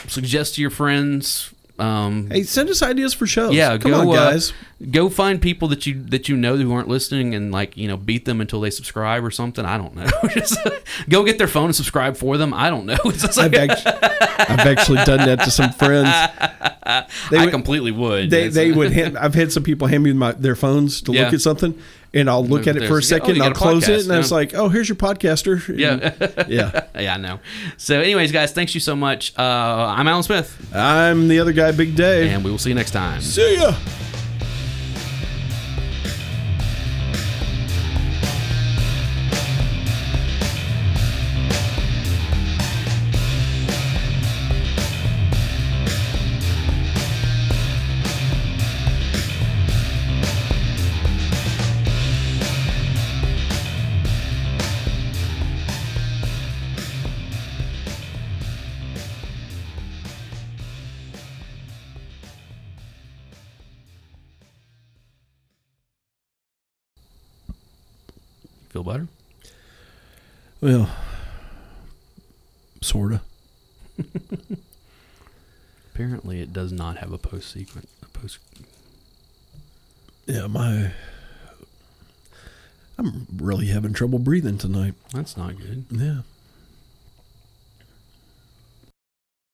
suggest 0.07 0.55
to 0.55 0.61
your 0.61 0.69
friends. 0.71 1.51
Um, 1.79 2.27
Hey, 2.31 2.41
send 2.41 2.69
us 2.69 2.81
ideas 2.81 3.13
for 3.13 3.27
shows. 3.27 3.53
yeah, 3.53 3.77
come 3.77 3.91
go, 3.91 3.99
on, 4.01 4.07
uh, 4.09 4.31
guys. 4.31 4.51
go 4.89 5.09
find 5.09 5.39
people 5.39 5.67
that 5.67 5.85
you 5.85 6.01
that 6.05 6.27
you 6.27 6.35
know 6.35 6.57
who 6.57 6.73
aren't 6.73 6.87
listening, 6.87 7.35
and 7.35 7.51
like 7.51 7.77
you 7.77 7.87
know, 7.87 7.97
beat 7.97 8.25
them 8.25 8.41
until 8.41 8.61
they 8.61 8.71
subscribe 8.71 9.23
or 9.23 9.29
something. 9.29 9.63
I 9.63 9.77
don't 9.77 9.95
know. 9.95 10.07
Just 10.33 10.57
go 11.07 11.23
get 11.23 11.37
their 11.37 11.47
phone 11.47 11.65
and 11.65 11.75
subscribe 11.75 12.17
for 12.17 12.35
them. 12.37 12.51
I 12.51 12.71
don't 12.71 12.87
know. 12.87 12.97
Like, 13.05 13.37
I've 13.37 13.53
actually, 13.53 13.91
I've 14.39 14.59
actually 14.67 15.03
done 15.05 15.19
that 15.27 15.41
to 15.43 15.51
some 15.51 15.71
friends. 15.71 16.09
They 17.29 17.37
I 17.37 17.43
would, 17.45 17.51
completely 17.51 17.91
would. 17.91 18.31
they, 18.31 18.47
they 18.47 18.71
would. 18.71 18.91
Hand, 18.91 19.15
I've 19.17 19.35
had 19.35 19.51
some 19.51 19.61
people 19.63 19.85
hand 19.87 20.03
me 20.03 20.13
my, 20.13 20.31
their 20.31 20.55
phones 20.55 21.01
to 21.03 21.11
Yeah. 21.13 21.25
look 21.25 21.33
at 21.33 21.41
something, 21.41 21.77
and 22.13 22.29
I'll 22.29 22.45
look 22.45 22.67
at 22.67 22.75
it 22.75 22.87
for 22.87 22.95
a 22.95 22.97
oh, 22.97 23.01
second, 23.01 23.35
you 23.35 23.43
and 23.43 23.53
I'll 23.53 23.59
close 23.59 23.87
it, 23.87 23.91
podcast, 23.91 24.03
and 24.03 24.13
I 24.13 24.17
was 24.17 24.31
like, 24.31 24.53
"Oh, 24.53 24.69
here's 24.69 24.89
your 24.89 24.95
podcaster." 24.95 25.57
Yeah. 25.77 26.13
yeah. 26.47 26.85
yeah, 26.99 27.13
I 27.13 27.17
know. 27.17 27.39
So, 27.77 27.99
anyways, 28.01 28.31
guys, 28.31 28.51
thanks 28.51 28.73
you 28.73 28.79
so 28.81 28.95
much. 28.95 29.37
Uh, 29.37 29.43
I'm 29.43 30.07
Alan 30.07 30.23
Smith, 30.23 30.73
I'm 30.73 31.27
the 31.27 31.39
other 31.39 31.53
guy, 31.53 31.71
Big 31.71 31.95
Dave. 31.95 32.31
and 32.31 32.43
we 32.43 32.49
will 32.49 32.57
see 32.57 32.69
you 32.69 32.75
next 32.75 32.91
time. 32.91 33.21
See 33.21 33.55
ya. 33.55 33.73
Better? 68.87 69.07
Well, 70.61 70.89
sorta. 72.81 73.21
Apparently, 75.93 76.41
it 76.41 76.53
does 76.53 76.71
not 76.71 76.97
have 76.97 77.11
a 77.11 77.17
post 77.17 77.51
sequence. 77.51 77.91
A 78.03 78.07
post. 78.07 78.39
Yeah, 80.25 80.47
my. 80.47 80.91
I'm 82.97 83.27
really 83.35 83.67
having 83.67 83.93
trouble 83.93 84.19
breathing 84.19 84.57
tonight. 84.57 84.95
That's 85.13 85.37
not 85.37 85.57
good. 85.57 85.85
Yeah. 85.91 86.21